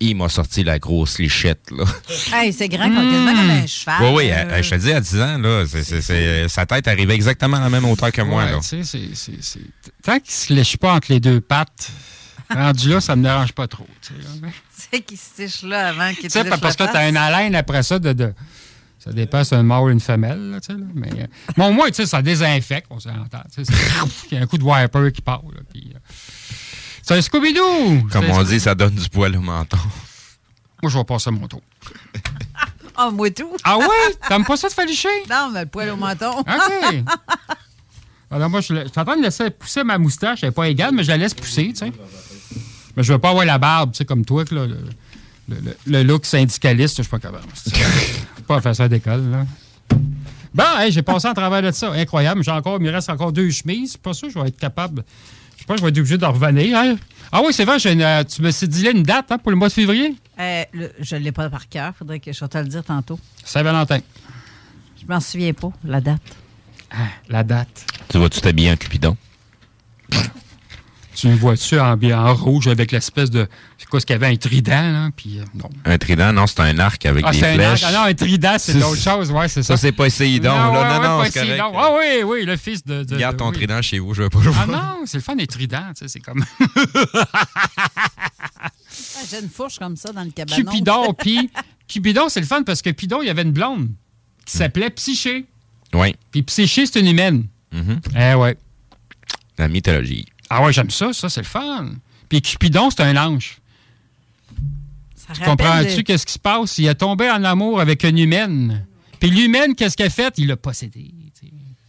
il 0.00 0.16
m'a 0.16 0.28
sorti 0.28 0.64
la 0.64 0.78
grosse 0.78 1.18
lichette, 1.18 1.70
là. 1.70 1.84
Hey, 2.32 2.52
c'est 2.52 2.68
grand 2.68 2.84
comme, 2.88 3.10
quasiment 3.10 3.32
comme 3.34 3.50
un 3.50 3.66
cheval. 3.66 3.96
oui, 4.02 4.08
oui, 4.14 4.30
euh, 4.30 4.44
euh, 4.50 4.62
je 4.62 4.70
te 4.70 4.74
dis, 4.76 4.92
à 4.92 5.00
10 5.00 5.20
ans, 5.20 5.38
là, 5.38 5.64
c'est- 5.66 6.48
sa 6.48 6.66
tête 6.66 6.88
arrivait 6.88 7.14
exactement 7.14 7.58
à 7.58 7.60
la 7.60 7.70
même 7.70 7.84
hauteur 7.84 8.10
que 8.12 8.22
moi, 8.22 8.44
Ouais, 8.44 8.50
là. 8.52 8.58
tu 8.60 8.66
sais, 8.68 8.82
c'est- 8.82 9.14
c'est- 9.14 9.42
c'est- 9.42 9.60
Tant 10.02 10.18
qu'il 10.18 10.32
se 10.32 10.52
lèche 10.52 10.76
pas 10.76 10.94
entre 10.94 11.12
les 11.12 11.20
deux 11.20 11.40
pattes, 11.40 11.90
rendu 12.54 12.88
là, 12.90 13.00
ça 13.00 13.16
me 13.16 13.22
dérange 13.22 13.52
pas 13.52 13.66
trop. 13.68 13.86
tu 14.02 14.12
sais, 14.72 15.00
qu'il 15.02 15.18
se 15.18 15.34
tiche 15.36 15.62
là 15.62 15.88
avant 15.88 16.08
qu'il 16.14 16.24
Tu 16.24 16.30
sais, 16.30 16.44
te 16.44 16.48
lèche 16.50 16.60
parce 16.60 16.76
que 16.76 16.84
tu 16.84 16.96
as 16.96 17.08
une 17.08 17.16
haleine 17.16 17.54
après 17.54 17.82
ça 17.82 17.98
de. 17.98 18.12
de- 18.12 18.34
ça 18.98 19.12
dépasse 19.12 19.52
un 19.52 19.62
mâle 19.62 19.82
ou 19.82 19.90
une 19.90 20.00
femelle, 20.00 20.50
là, 20.52 20.60
tu 20.60 20.72
sais. 20.72 20.78
là. 20.78 20.86
Mais, 20.94 21.10
euh, 21.12 21.26
bon, 21.58 21.68
au 21.68 21.72
moins, 21.72 21.88
tu 21.88 21.94
sais, 21.96 22.06
ça 22.06 22.22
désinfecte, 22.22 22.86
on 22.88 22.98
s'entend. 22.98 23.42
tu 23.54 23.62
sais, 23.62 23.72
Il 24.30 24.38
y 24.38 24.40
a 24.40 24.42
un 24.42 24.46
coup 24.46 24.56
de 24.56 24.64
wiper 24.64 25.12
qui 25.12 25.20
part. 25.20 25.42
là, 25.54 25.60
puis, 25.70 25.92
euh, 25.94 25.98
c'est 27.02 27.14
un 27.14 27.20
Scooby-Doo! 27.20 28.08
Comme 28.10 28.30
on 28.30 28.42
dit, 28.44 28.58
ça 28.60 28.74
donne 28.74 28.94
du 28.94 29.06
poil 29.10 29.36
au 29.36 29.40
menton. 29.42 29.76
Moi, 30.82 30.90
je 30.90 30.96
vais 30.96 31.04
passer 31.04 31.30
mon 31.30 31.46
tour. 31.48 31.60
Ah, 32.96 33.10
moi 33.10 33.28
tout. 33.30 33.50
Ah 33.64 33.76
ouais? 33.76 33.86
T'aimes 34.28 34.44
pas 34.44 34.56
ça 34.56 34.68
de 34.68 34.72
falicher? 34.72 35.08
Non, 35.28 35.50
mais 35.52 35.62
le 35.64 35.66
poil 35.66 35.90
au 35.90 35.96
menton. 35.96 36.38
OK. 36.40 37.04
Alors, 38.30 38.48
moi, 38.50 38.60
je 38.60 38.66
suis 38.66 38.76
en 38.96 39.04
train 39.04 39.16
de 39.16 39.22
laisser 39.22 39.50
pousser 39.50 39.82
ma 39.84 39.98
moustache. 39.98 40.40
Elle 40.42 40.48
n'est 40.50 40.54
pas 40.54 40.68
égale, 40.68 40.94
mais 40.94 41.02
je 41.04 41.08
la 41.08 41.16
laisse 41.16 41.34
pousser, 41.34 41.68
tu 41.72 41.76
sais. 41.76 41.92
Mais 42.96 43.02
je 43.02 43.12
veux 43.12 43.18
pas 43.18 43.30
avoir 43.30 43.44
la 43.44 43.58
barbe, 43.58 43.92
tu 43.92 43.98
sais, 43.98 44.04
comme 44.04 44.24
toi, 44.24 44.44
que, 44.44 44.54
là, 44.54 44.66
le, 44.66 45.56
le- 45.86 46.02
look 46.02 46.24
syndicaliste, 46.26 46.96
je 46.98 47.02
suis 47.02 47.10
pas 47.10 47.18
capable. 47.18 47.44
Pas 48.46 48.60
faire 48.60 48.76
ça 48.76 48.88
d'école, 48.88 49.30
là. 49.30 49.46
Bon, 50.54 50.64
hey, 50.78 50.92
j'ai 50.92 51.02
passé 51.02 51.26
en 51.28 51.34
travers 51.34 51.62
de 51.62 51.70
ça. 51.72 51.90
Incroyable. 51.92 52.44
J'ai 52.44 52.50
encore, 52.50 52.76
il 52.78 52.84
me 52.84 52.90
reste 52.90 53.08
encore 53.10 53.32
deux 53.32 53.50
chemises. 53.50 53.84
Je 53.84 53.90
suis 53.92 53.98
pas 53.98 54.12
sûr 54.12 54.28
que 54.28 54.34
je 54.34 54.38
vais 54.38 54.48
être 54.48 54.58
capable. 54.58 55.02
Je 55.58 55.64
pense 55.64 55.76
que 55.76 55.80
je 55.80 55.84
vais 55.84 55.90
être 55.90 55.98
obligé 55.98 56.18
de 56.18 56.24
revenir. 56.26 56.76
hein. 56.78 56.96
Ah 57.32 57.40
oui, 57.44 57.52
c'est 57.52 57.64
vrai, 57.64 57.78
une, 57.90 58.02
euh, 58.02 58.22
tu 58.22 58.42
me 58.42 58.50
suis 58.50 58.68
dit 58.68 58.82
là 58.82 58.90
une 58.90 59.02
date 59.02 59.32
hein, 59.32 59.38
pour 59.38 59.50
le 59.50 59.56
mois 59.56 59.68
de 59.68 59.72
février? 59.72 60.14
Euh, 60.38 60.62
le- 60.74 60.92
je 61.00 61.16
ne 61.16 61.20
l'ai 61.22 61.32
pas 61.32 61.48
par 61.50 61.68
cœur. 61.68 61.92
faudrait 61.98 62.20
que 62.20 62.32
je 62.32 62.44
te 62.44 62.58
le 62.58 62.64
dire 62.68 62.84
tantôt. 62.84 63.18
Saint-Valentin. 63.44 63.98
Je 65.00 65.06
m'en 65.12 65.20
souviens 65.20 65.52
pas, 65.54 65.70
la 65.84 66.00
date. 66.00 66.20
La 67.28 67.42
date. 67.42 67.84
Tu 68.08 68.18
vas-tu 68.18 68.40
t'habiller 68.40 68.70
en 68.72 68.76
Cupidon? 68.76 69.16
Tu 71.14 71.28
me 71.28 71.36
vois-tu 71.36 71.78
en, 71.78 71.96
en 72.00 72.34
rouge 72.34 72.66
avec 72.66 72.90
l'espèce 72.90 73.30
de. 73.30 73.46
C'est 73.78 73.88
quoi 73.88 74.00
ce 74.00 74.06
qu'il 74.06 74.14
y 74.14 74.16
avait 74.16 74.26
un 74.26 74.36
trident, 74.36 74.72
là? 74.92 75.10
Puis, 75.16 75.38
euh, 75.38 75.44
non. 75.54 75.70
Un 75.84 75.96
trident, 75.98 76.32
non, 76.32 76.46
c'est 76.46 76.60
un 76.60 76.78
arc 76.80 77.06
avec 77.06 77.24
Ah, 77.26 77.30
des 77.30 77.38
c'est 77.38 77.46
un 77.50 77.54
flèches. 77.54 77.82
arc. 77.84 77.94
Ah 77.96 77.98
non, 78.00 78.04
un 78.10 78.14
trident, 78.14 78.54
c'est 78.58 78.72
C'est- 78.72 78.80
d'autre 78.80 79.00
chose. 79.00 79.30
Ouais, 79.30 79.48
c'est 79.48 79.62
ça. 79.62 79.76
Ça, 79.76 79.80
c'est 79.80 79.92
pas 79.92 80.06
essayé 80.06 80.40
donc. 80.40 80.56
Non, 80.56 80.72
là. 80.72 80.80
ouais, 80.82 80.88
non, 80.88 81.00
ouais, 81.18 81.24
non, 81.24 81.30
c'est 81.30 81.40
correct. 81.40 81.62
Ah 81.76 81.90
oui, 81.98 82.22
oui, 82.24 82.44
le 82.44 82.56
fils 82.56 82.84
de. 82.84 83.04
de- 83.04 83.16
Garde 83.16 83.36
de- 83.36 83.38
ton 83.38 83.50
oui. 83.50 83.56
trident 83.56 83.80
chez 83.82 83.98
vous, 84.00 84.12
je 84.14 84.22
vais 84.24 84.28
pas 84.28 84.40
le 84.42 84.50
voir. 84.50 84.66
Ah 84.68 84.72
non, 84.98 85.06
c'est 85.06 85.18
le 85.18 85.22
fun 85.22 85.36
des 85.36 85.46
tridents, 85.46 85.88
tu 85.96 86.00
sais, 86.00 86.08
c'est 86.08 86.20
comme. 86.20 86.44
Ah, 88.62 88.70
J'ai 89.30 89.40
une 89.40 89.48
fourche 89.48 89.78
comme 89.78 89.96
ça 89.96 90.12
dans 90.12 90.22
le 90.24 90.30
cabanon. 90.30 90.56
Cupidon, 90.70 91.14
puis. 91.18 91.50
Cupidon, 91.86 92.28
c'est 92.28 92.40
le 92.40 92.46
fun 92.46 92.62
parce 92.62 92.80
que 92.82 92.90
Cupidon, 92.90 93.20
il 93.22 93.26
y 93.26 93.30
avait 93.30 93.42
une 93.42 93.52
blonde 93.52 93.88
qui 94.46 94.56
s'appelait 94.56 94.90
Psyché. 94.90 95.44
Oui. 95.92 96.16
Puis 96.30 96.42
Psyché, 96.42 96.86
c'est 96.86 97.00
une 97.00 97.08
humaine. 97.08 97.44
Mhm. 97.72 98.00
Eh 98.18 98.34
ouais. 98.34 98.56
La 99.58 99.68
mythologie. 99.68 100.24
Ah 100.56 100.62
ouais, 100.62 100.72
j'aime 100.72 100.90
ça, 100.90 101.12
ça, 101.12 101.28
c'est 101.28 101.40
le 101.40 101.46
fun. 101.46 101.90
Puis 102.28 102.40
Cupidon, 102.42 102.90
c'est 102.90 103.02
un 103.02 103.16
ange. 103.16 103.58
Ça 105.16 105.44
comprends-tu 105.44 105.96
le- 105.96 106.02
qu'est-ce 106.02 106.26
qui 106.26 106.34
se 106.34 106.38
passe? 106.38 106.78
Il 106.78 106.88
a 106.88 106.94
tombé 106.94 107.28
en 107.30 107.42
amour 107.44 107.80
avec 107.80 108.04
une 108.04 108.18
humaine. 108.18 108.86
Puis 109.20 109.30
l'humaine, 109.30 109.74
qu'est-ce 109.74 109.96
qu'elle 109.96 110.08
a 110.08 110.10
fait? 110.10 110.34
Il 110.36 110.46
l'a 110.48 110.56
possédé. 110.56 111.10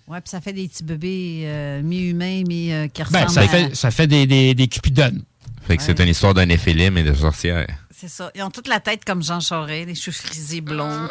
Ouais, 0.08 0.22
puis 0.22 0.30
ça 0.30 0.40
fait 0.40 0.54
des 0.54 0.68
petits 0.68 0.84
bébés 0.84 1.42
euh, 1.46 1.82
mi-humains, 1.82 2.44
mi 2.48 2.72
euh, 2.72 2.88
qui 2.88 3.02
Ben, 3.12 3.24
ressemblent 3.26 3.32
ça 3.32 3.42
à- 3.42 3.48
fait, 3.48 3.76
ça 3.76 3.90
fait 3.92 4.06
des, 4.08 4.28
des, 4.28 4.54
des 4.54 4.68
cupidones. 4.68 5.24
Fait 5.68 5.78
que 5.78 5.84
c'est 5.84 6.00
une 6.00 6.08
histoire 6.10 6.36
d'un 6.36 6.48
éphélim 6.50 6.96
et 7.00 7.04
de 7.04 7.12
sorcière. 7.14 7.66
C'est 7.90 8.08
ça. 8.08 8.30
Ils 8.36 8.44
ont 8.44 8.52
toute 8.52 8.68
la 8.68 8.80
tête 8.80 9.04
comme 9.04 9.24
Jean 9.24 9.40
Charest, 9.40 9.88
les 9.88 9.96
cheveux 9.96 10.12
frisés 10.16 10.62
blonds. 10.62 11.08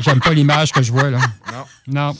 J'aime 0.00 0.18
pas 0.20 0.32
l'image 0.34 0.72
que 0.72 0.82
je 0.82 0.90
vois, 0.90 1.08
là. 1.10 1.18
Non. 1.52 1.64
Non. 2.08 2.16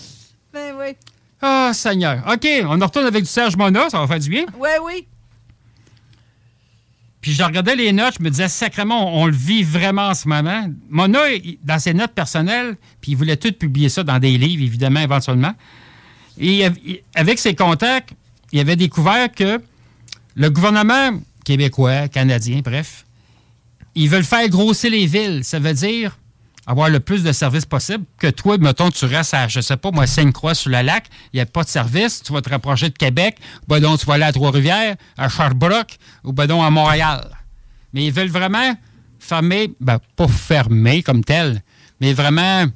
ben 0.53 0.75
oui. 0.79 0.95
Ah, 1.43 1.71
Seigneur. 1.75 2.23
OK, 2.33 2.47
on 2.65 2.81
en 2.81 2.85
retourne 2.87 3.07
avec 3.07 3.23
du 3.25 3.29
Serge 3.31 3.57
Mona, 3.57 3.89
ça 3.91 3.99
va 4.01 4.07
faire 4.07 4.19
du 4.19 4.29
bien. 4.31 4.45
Oui, 4.59 4.69
oui. 4.85 5.07
Puis 7.21 7.33
je 7.35 7.43
regardais 7.43 7.77
les 7.77 7.93
notes, 7.93 8.15
je 8.19 8.23
me 8.25 8.31
disais, 8.31 8.49
sacrément, 8.49 9.15
on, 9.19 9.23
on 9.23 9.27
le 9.27 9.33
vit 9.33 9.63
vraiment 9.63 10.09
en 10.09 10.15
ce 10.15 10.27
moment. 10.27 10.67
Mona, 10.89 11.31
il- 11.33 11.59
dans 11.63 11.79
ses 11.79 11.93
notes 11.93 12.13
personnelles, 12.13 12.77
puis 13.01 13.13
il 13.13 13.15
voulait 13.17 13.37
tout 13.37 13.53
publier 13.53 13.91
ça 13.91 14.03
dans 14.03 14.19
des 14.19 14.39
livres, 14.39 14.63
évidemment, 14.63 15.01
éventuellement. 15.01 15.55
Et 16.39 16.65
il- 16.85 17.01
avec 17.15 17.39
ses 17.39 17.55
contacts, 17.55 18.11
il 18.53 18.61
avait 18.61 18.77
découvert 18.77 19.31
que 19.31 19.61
le 20.35 20.51
gouvernement 20.51 21.11
québécois, 21.45 22.09
canadien, 22.09 22.61
bref, 22.65 23.05
ils 23.95 24.09
veulent 24.09 24.25
faire 24.25 24.49
grossir 24.49 24.91
les 24.91 25.05
villes. 25.07 25.45
Ça 25.45 25.59
veut 25.59 25.75
dire 25.75 26.17
avoir 26.67 26.89
le 26.89 27.01
plus 27.01 27.23
de 27.23 27.33
services 27.33 27.65
possible. 27.67 28.05
Que 28.19 28.29
toi, 28.29 28.59
mettons, 28.59 28.91
tu 28.91 29.05
restes 29.07 29.35
à, 29.35 29.49
je 29.49 29.61
sais 29.61 29.77
pas, 29.77 29.91
moi, 29.91 30.07
Sainte-Croix 30.07 30.55
sur 30.55 30.71
le 30.71 30.83
lac, 30.83 31.07
il 31.33 31.37
n'y 31.37 31.41
a 31.41 31.47
pas 31.47 31.65
de 31.65 31.69
service, 31.69 32.23
tu 32.23 32.33
vas 32.33 32.41
te 32.43 32.51
rapprocher 32.51 32.91
de 32.91 32.97
Québec, 32.97 33.37
ben 33.67 33.81
donc 33.81 33.99
tu 34.01 34.07
vas 34.07 34.15
aller 34.15 34.25
à 34.25 34.33
Trois-Rivières, 34.33 34.97
à 35.17 35.29
Sherbrooke, 35.29 35.97
ou 36.25 36.33
ben 36.33 36.47
donc 36.47 36.63
à 36.65 36.71
Montréal. 36.71 37.29
Mais 37.93 38.05
ils 38.07 38.13
veulent 38.13 38.29
vraiment 38.29 38.75
fermer, 39.19 39.73
ben 39.81 39.99
pas 40.17 40.29
fermer 40.29 41.03
comme 41.03 41.25
tel, 41.25 41.63
mais 42.01 42.13
vraiment, 42.13 42.67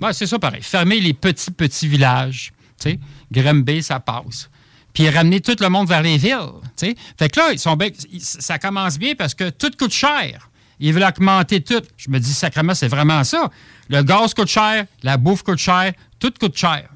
ouais, 0.00 0.12
c'est 0.12 0.26
ça 0.26 0.38
pareil, 0.38 0.62
fermer 0.62 1.00
les 1.00 1.14
petits, 1.14 1.50
petits 1.50 1.88
villages. 1.88 2.52
Tu 2.80 2.90
sais, 2.90 3.00
Grimby, 3.30 3.82
ça 3.82 4.00
passe. 4.00 4.48
Puis 4.92 5.08
ramener 5.08 5.40
tout 5.40 5.56
le 5.60 5.68
monde 5.68 5.88
vers 5.88 6.02
les 6.02 6.18
villes. 6.18 6.36
tu 6.76 6.86
sais. 6.88 6.94
Fait 7.18 7.28
que 7.30 7.40
là, 7.40 7.52
ils- 7.52 8.20
ça 8.20 8.58
commence 8.58 8.98
bien 8.98 9.14
parce 9.14 9.34
que 9.34 9.48
tout 9.50 9.70
coûte 9.78 9.92
cher. 9.92 10.50
Ils 10.80 10.92
veulent 10.92 11.04
augmenter 11.04 11.60
tout. 11.62 11.82
Je 11.96 12.10
me 12.10 12.18
dis, 12.18 12.32
sacrément, 12.32 12.74
c'est 12.74 12.88
vraiment 12.88 13.24
ça. 13.24 13.50
Le 13.88 14.02
gaz 14.02 14.34
coûte 14.34 14.48
cher, 14.48 14.86
la 15.02 15.16
bouffe 15.16 15.42
coûte 15.42 15.58
cher, 15.58 15.92
tout 16.18 16.32
coûte 16.38 16.56
cher. 16.56 16.88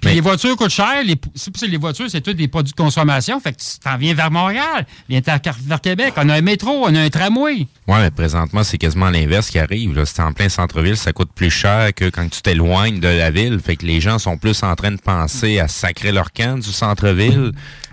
Puis 0.00 0.14
les 0.14 0.20
voitures 0.20 0.56
coûtent 0.56 0.70
cher. 0.70 1.02
Les, 1.04 1.76
voitures, 1.76 2.10
c'est 2.10 2.20
tous 2.20 2.32
des 2.32 2.48
produits 2.48 2.72
de 2.72 2.76
consommation. 2.76 3.38
Fait 3.40 3.52
que 3.52 3.58
tu 3.58 3.78
t'en 3.82 3.96
viens 3.96 4.14
vers 4.14 4.30
Montréal, 4.30 4.86
viens 5.08 5.20
vers 5.20 5.80
Québec. 5.80 6.14
On 6.16 6.28
a 6.28 6.36
un 6.36 6.40
métro, 6.40 6.70
on 6.86 6.94
a 6.94 7.00
un 7.00 7.10
tramway. 7.10 7.66
Ouais, 7.86 8.00
mais 8.00 8.10
présentement, 8.10 8.64
c'est 8.64 8.78
quasiment 8.78 9.10
l'inverse 9.10 9.50
qui 9.50 9.58
arrive. 9.58 10.02
C'est 10.06 10.22
en 10.22 10.32
plein 10.32 10.48
centre-ville, 10.48 10.96
ça 10.96 11.12
coûte 11.12 11.30
plus 11.34 11.50
cher 11.50 11.92
que 11.94 12.08
quand 12.08 12.28
tu 12.30 12.40
t'éloignes 12.40 13.00
de 13.00 13.08
la 13.08 13.30
ville. 13.30 13.60
Fait 13.60 13.76
que 13.76 13.84
les 13.84 14.00
gens 14.00 14.18
sont 14.18 14.38
plus 14.38 14.62
en 14.62 14.74
train 14.74 14.92
de 14.92 15.00
penser 15.00 15.58
à 15.58 15.68
sacrer 15.68 16.12
leur 16.12 16.32
camp 16.32 16.58
du 16.58 16.72
centre-ville. 16.72 17.52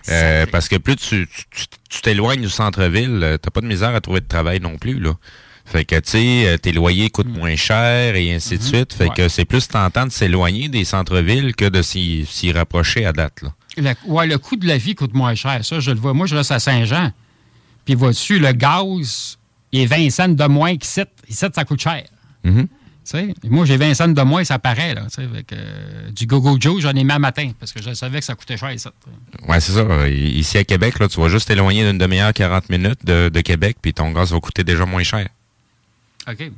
Euh, 0.10 0.46
parce 0.52 0.70
que 0.70 0.76
plus 0.76 0.96
tu 0.96 1.28
t'éloignes 2.02 2.42
du 2.42 2.50
centre-ville, 2.50 3.20
euh, 3.22 3.38
t'as 3.38 3.50
pas 3.50 3.62
de 3.62 3.68
misère 3.68 3.94
à 3.96 4.02
trouver 4.02 4.22
de 4.22 4.28
travail 4.28 4.60
non 4.60 4.78
plus. 4.78 5.00
Là. 5.00 5.14
Fait 5.66 5.84
que, 5.84 5.96
tu 5.96 6.12
sais, 6.12 6.48
euh, 6.48 6.58
tes 6.58 6.72
loyers 6.72 7.10
coûtent 7.10 7.28
moins 7.28 7.56
cher 7.56 8.16
et 8.16 8.34
ainsi 8.34 8.58
de 8.58 8.64
suite. 8.64 8.94
Fait 8.94 9.10
que 9.10 9.28
c'est 9.28 9.46
plus 9.46 9.68
tentant 9.68 10.06
de 10.06 10.12
s'éloigner 10.12 10.70
des 10.70 10.86
centres-villes 10.86 11.56
que 11.56 11.66
de 11.66 11.82
s'y 11.82 12.26
s'y 12.30 12.52
rapprocher 12.52 13.06
à 13.06 13.12
date. 13.12 13.42
Là. 13.42 13.54
Le, 13.78 14.12
ouais, 14.12 14.28
le 14.28 14.38
coût 14.38 14.56
de 14.56 14.68
la 14.68 14.78
vie 14.78 14.96
coûte 14.96 15.14
moins 15.14 15.36
cher. 15.36 15.64
Ça, 15.64 15.80
je 15.80 15.92
le 15.92 16.00
vois. 16.00 16.14
Moi, 16.14 16.26
je 16.26 16.36
reste 16.36 16.52
à 16.52 16.60
Saint-Jean. 16.60 17.12
Puis 17.86 17.96
vois-tu, 17.96 18.40
le 18.40 18.52
gaz 18.54 19.38
il 19.72 19.82
est 19.82 19.86
20 19.86 20.10
cents 20.10 20.30
de 20.30 20.46
moins 20.46 20.76
qu'ici. 20.78 21.02
Ici, 21.28 21.46
ça 21.54 21.66
coûte 21.66 21.82
cher. 21.82 22.04
Mhm. 22.44 22.68
Tu 22.68 22.77
et 23.16 23.50
moi, 23.50 23.66
j'ai 23.66 23.78
20 23.78 23.94
cents 23.94 24.08
de 24.08 24.22
moins, 24.22 24.44
ça 24.44 24.60
paraît. 24.60 24.94
Là, 24.94 25.08
avec, 25.18 25.54
euh, 25.54 26.10
du 26.12 26.26
Go-Go 26.26 26.58
Joe, 26.60 26.82
j'en 26.82 26.92
ai 26.92 27.04
mis 27.04 27.12
un 27.12 27.20
matin 27.20 27.52
parce 27.60 27.72
que 27.72 27.82
je 27.82 27.94
savais 27.94 28.20
que 28.20 28.26
ça 28.26 28.36
coûtait 28.36 28.58
cher, 28.58 28.74
ça. 28.78 28.92
Ouais, 29.48 29.60
c'est 29.60 29.72
ça. 29.72 30.08
Ici 30.10 30.58
à 30.58 30.64
Québec, 30.64 31.00
là, 31.00 31.08
tu 31.08 31.20
vas 31.20 31.30
juste 31.30 31.48
t'éloigner 31.48 31.86
d'une 31.86 31.98
demi-heure, 31.98 32.34
40 32.34 32.70
minutes 32.70 33.06
de, 33.06 33.30
de 33.30 33.42
Québec, 33.42 33.78
puis 33.82 33.94
ton 33.94 34.12
gaz 34.12 34.32
va 34.34 34.40
coûter 34.40 34.64
déjà 34.64 34.86
moins 34.86 35.04
cher. 35.04 35.28
OK. 36.28 36.52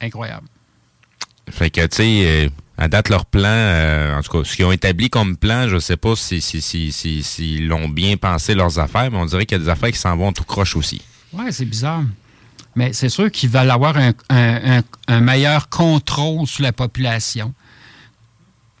Incroyable. 0.00 0.46
Fait 1.50 1.70
que, 1.70 1.86
tu 1.86 1.96
sais, 1.96 2.46
euh, 2.46 2.48
à 2.76 2.88
date, 2.88 3.08
leur 3.08 3.26
plan, 3.26 3.48
euh, 3.48 4.18
en 4.18 4.22
tout 4.22 4.32
cas, 4.38 4.48
ce 4.48 4.56
qu'ils 4.56 4.64
ont 4.64 4.72
établi 4.72 5.08
comme 5.08 5.36
plan, 5.36 5.68
je 5.68 5.78
sais 5.78 5.96
pas 5.96 6.16
si 6.16 6.40
si, 6.40 6.60
si, 6.60 6.92
si, 6.92 7.22
s'ils 7.22 7.68
l'ont 7.68 7.88
bien 7.88 8.16
pensé 8.16 8.54
leurs 8.54 8.78
affaires, 8.78 9.10
mais 9.10 9.18
on 9.18 9.26
dirait 9.26 9.46
qu'il 9.46 9.58
y 9.58 9.60
a 9.60 9.64
des 9.64 9.70
affaires 9.70 9.92
qui 9.92 9.98
s'en 9.98 10.16
vont 10.16 10.32
tout 10.32 10.44
croche 10.44 10.76
aussi. 10.76 11.00
Oui, 11.32 11.44
c'est 11.50 11.64
bizarre. 11.64 12.02
Mais 12.76 12.92
c'est 12.92 13.08
sûr 13.08 13.30
qu'ils 13.30 13.50
veulent 13.50 13.70
avoir 13.70 13.96
un, 13.96 14.12
un- 14.30 14.78
un- 14.78 14.82
un 15.08 15.20
meilleur 15.20 15.68
contrôle 15.68 16.46
sur 16.46 16.62
la 16.62 16.72
population. 16.72 17.54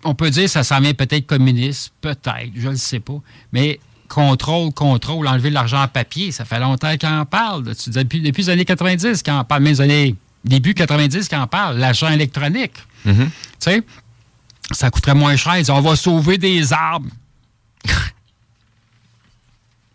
On 0.02 0.14
peut 0.14 0.30
dire 0.30 0.44
que 0.44 0.50
ça 0.50 0.64
s'en 0.64 0.80
vient 0.80 0.94
peut-être 0.94 1.26
communiste, 1.26 1.92
peut-être, 2.00 2.50
je 2.56 2.68
ne 2.68 2.74
sais 2.76 3.00
pas. 3.00 3.20
Mais 3.52 3.80
contrôle, 4.08 4.72
contrôle, 4.72 5.26
enlever 5.26 5.50
l'argent 5.50 5.82
en 5.82 5.88
papier, 5.88 6.30
ça 6.32 6.44
fait 6.44 6.58
longtemps 6.60 6.94
qu'on 6.98 7.20
en 7.20 7.24
parle. 7.24 7.64
Depuis, 7.64 8.20
depuis 8.20 8.42
les 8.42 8.50
années 8.50 8.64
90 8.66 9.22
qu'on 9.22 9.32
en 9.38 9.44
parle, 9.44 9.62
même 9.62 9.72
les 9.72 9.80
années 9.80 10.14
début 10.44 10.74
90 10.74 11.28
qu'on 11.28 11.38
en 11.40 11.46
parle, 11.46 11.78
l'argent 11.78 12.08
électronique. 12.08 12.74
Tu 13.04 13.12
sais, 13.60 13.82
ça 14.72 14.90
coûterait 14.90 15.14
moins 15.14 15.36
cher. 15.36 15.54
On 15.70 15.80
va 15.80 15.96
sauver 15.96 16.36
des 16.36 16.72
arbres. 16.72 17.08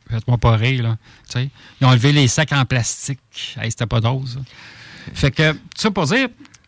Faites-moi 0.10 0.38
pas 0.38 0.56
rire, 0.56 0.84
là. 0.84 0.98
Tu 1.28 1.34
sais, 1.34 1.50
ils 1.80 1.86
ont 1.86 1.90
enlevé 1.90 2.12
les 2.12 2.28
sacs 2.28 2.52
en 2.52 2.66
plastique. 2.66 3.20
Hey, 3.62 3.70
C'était 3.70 3.86
pas 3.86 4.00
drôle, 4.00 4.28
ça. 4.28 4.40
Fait 5.14 5.32
que, 5.32 5.56
ça 5.78 5.92
pour 5.92 6.06
dire, 6.06 6.28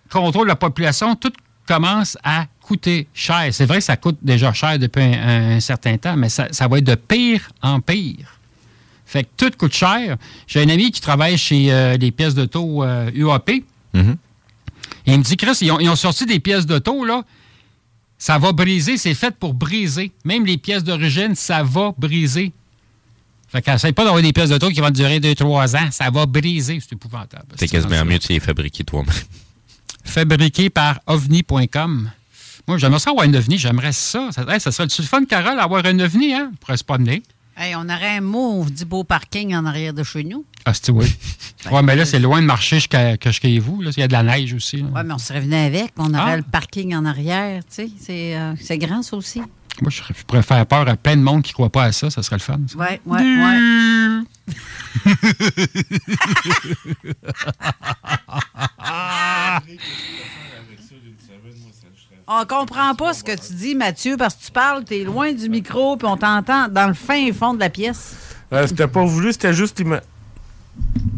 contrôle 0.10 0.46
de 0.46 0.50
la 0.50 0.56
population, 0.56 1.16
tout 1.16 1.34
commence 1.68 2.18
à 2.24 2.46
coûter 2.62 3.08
cher. 3.14 3.50
C'est 3.52 3.66
vrai 3.66 3.78
que 3.78 3.84
ça 3.84 3.98
coûte 3.98 4.18
déjà 4.22 4.54
cher 4.54 4.78
depuis 4.78 5.02
un, 5.04 5.52
un 5.58 5.60
certain 5.60 5.98
temps, 5.98 6.16
mais 6.18 6.30
ça, 6.30 6.48
ça 6.52 6.68
va 6.68 6.78
être 6.78 6.86
de 6.86 6.96
pire 6.96 7.50
en 7.62 7.80
pire. 7.82 8.40
Fait 9.06 9.24
que 9.24 9.30
tout 9.36 9.52
coûte 9.58 9.74
cher. 9.74 10.18
J'ai 10.48 10.62
un 10.62 10.70
ami 10.70 10.90
qui 10.92 11.02
travaille 11.02 11.38
chez 11.38 11.72
euh, 11.72 11.98
les 11.98 12.12
pièces 12.12 12.34
d'auto 12.34 12.84
euh, 12.84 13.12
UAP. 13.14 13.50
Et 15.06 15.14
il 15.14 15.18
me 15.18 15.24
dit, 15.24 15.36
Chris, 15.36 15.58
ils 15.62 15.72
ont, 15.72 15.80
ils 15.80 15.90
ont 15.90 15.96
sorti 15.96 16.26
des 16.26 16.40
pièces 16.40 16.66
d'auto, 16.66 17.04
là. 17.04 17.24
Ça 18.18 18.38
va 18.38 18.52
briser, 18.52 18.98
c'est 18.98 19.16
fait 19.16 19.36
pour 19.36 19.54
briser. 19.56 20.12
Même 20.24 20.46
les 20.46 20.58
pièces 20.58 20.84
d'origine, 20.84 21.34
ça 21.36 21.64
va 21.64 21.94
briser. 21.98 22.54
Fait 23.52 23.62
qu'essaye 23.62 23.92
pas 23.92 24.04
d'avoir 24.06 24.22
des 24.22 24.32
pièces 24.32 24.50
d'auto 24.50 24.70
qui 24.70 24.80
vont 24.80 24.90
durer 24.92 25.20
2-3 25.20 25.76
ans. 25.78 25.92
Ça 25.92 26.10
va 26.10 26.26
briser. 26.26 26.80
C'est 26.80 26.94
épouvantable. 26.94 27.46
C'est 27.58 27.68
quasiment 27.68 28.06
mieux 28.06 28.18
de 28.18 28.26
les 28.30 28.40
fabriquer 28.40 28.84
toi-même. 28.84 29.14
Fabriqué 30.06 30.70
par 30.70 31.00
ovni.com. 31.08 32.10
Moi, 32.68 32.78
j'aimerais 32.78 33.00
ça 33.00 33.10
avoir 33.12 33.26
un 33.28 33.34
ovni. 33.34 33.58
J'aimerais 33.58 33.92
ça. 33.92 34.30
Ça, 34.32 34.46
hey, 34.48 34.60
ça 34.60 34.72
serait 34.72 34.88
le 34.98 35.04
fun, 35.04 35.26
Carole, 35.26 35.60
avoir 35.60 35.86
un 35.86 36.00
ovni, 36.00 36.34
hein? 36.34 36.52
Pour 36.60 36.78
se 36.78 36.84
promener. 36.84 37.24
Hey, 37.58 37.76
on 37.76 37.84
aurait 37.84 38.18
un 38.18 38.22
mot 38.22 38.66
du 38.70 38.86
beau 38.86 39.04
parking 39.04 39.54
en 39.56 39.66
arrière 39.66 39.94
de 39.94 40.04
chez 40.04 40.24
nous. 40.24 40.46
Ah, 40.66 40.74
c'est 40.74 40.90
oui. 40.92 41.06
ouais, 41.72 41.82
mais 41.84 41.96
là, 41.96 42.06
c'est 42.06 42.20
loin 42.20 42.42
de 42.42 42.46
marcher 42.46 42.78
jusqu'à 42.78 43.18
que 43.18 43.30
jusqu'à 43.30 43.50
vous. 43.60 43.82
Là. 43.82 43.92
Il 43.96 44.00
y 44.00 44.04
a 44.04 44.08
de 44.08 44.14
la 44.14 44.24
neige 44.24 44.54
aussi. 44.54 44.78
Oui, 44.78 45.02
mais 45.06 45.14
on 45.14 45.18
serait 45.18 45.42
venu 45.42 45.56
avec. 45.56 45.92
On 45.98 46.14
aurait 46.14 46.34
Ah. 46.34 46.38
le 46.38 46.44
parking 46.44 46.96
en 46.96 47.04
arrière. 47.06 47.62
Tu 47.66 47.76
sais, 47.76 47.90
c'est 48.00 48.38
euh, 48.38 48.54
c'est 48.62 48.78
grand, 48.78 49.04
ça 49.04 49.18
aussi. 49.18 49.42
Moi, 49.82 49.90
je, 49.90 50.02
je 50.16 50.24
pourrais 50.24 50.44
faire 50.44 50.66
peur 50.66 50.88
à 50.88 50.96
plein 50.96 51.18
de 51.18 51.22
monde 51.22 51.42
qui 51.42 51.52
ne 51.52 51.54
croit 51.56 51.70
pas 51.70 51.86
à 51.86 51.92
ça. 51.92 52.10
Ça 52.10 52.22
serait 52.22 52.38
le 52.38 52.42
fun. 52.42 52.60
Oui, 52.78 53.00
oui, 53.06 53.20
oui. 53.20 54.26
On 62.28 62.46
comprend 62.46 62.96
pas 62.96 63.14
ce 63.14 63.24
que 63.24 63.36
tu 63.36 63.54
dis, 63.54 63.76
Mathieu, 63.76 64.16
parce 64.18 64.36
que 64.36 64.46
tu 64.46 64.52
parles, 64.52 64.86
tu 64.86 64.96
es 64.96 65.04
loin 65.04 65.34
du 65.34 65.50
micro, 65.50 65.98
puis 65.98 66.08
on 66.08 66.16
t'entend 66.16 66.68
dans 66.70 66.88
le 66.88 66.94
fin 66.94 67.32
fond 67.34 67.54
de 67.54 67.60
la 67.60 67.70
pièce. 67.70 68.16
Euh, 68.54 68.68
c'était 68.68 68.88
pas 68.88 69.04
voulu, 69.04 69.34
c'était 69.34 69.54
juste 69.54 69.82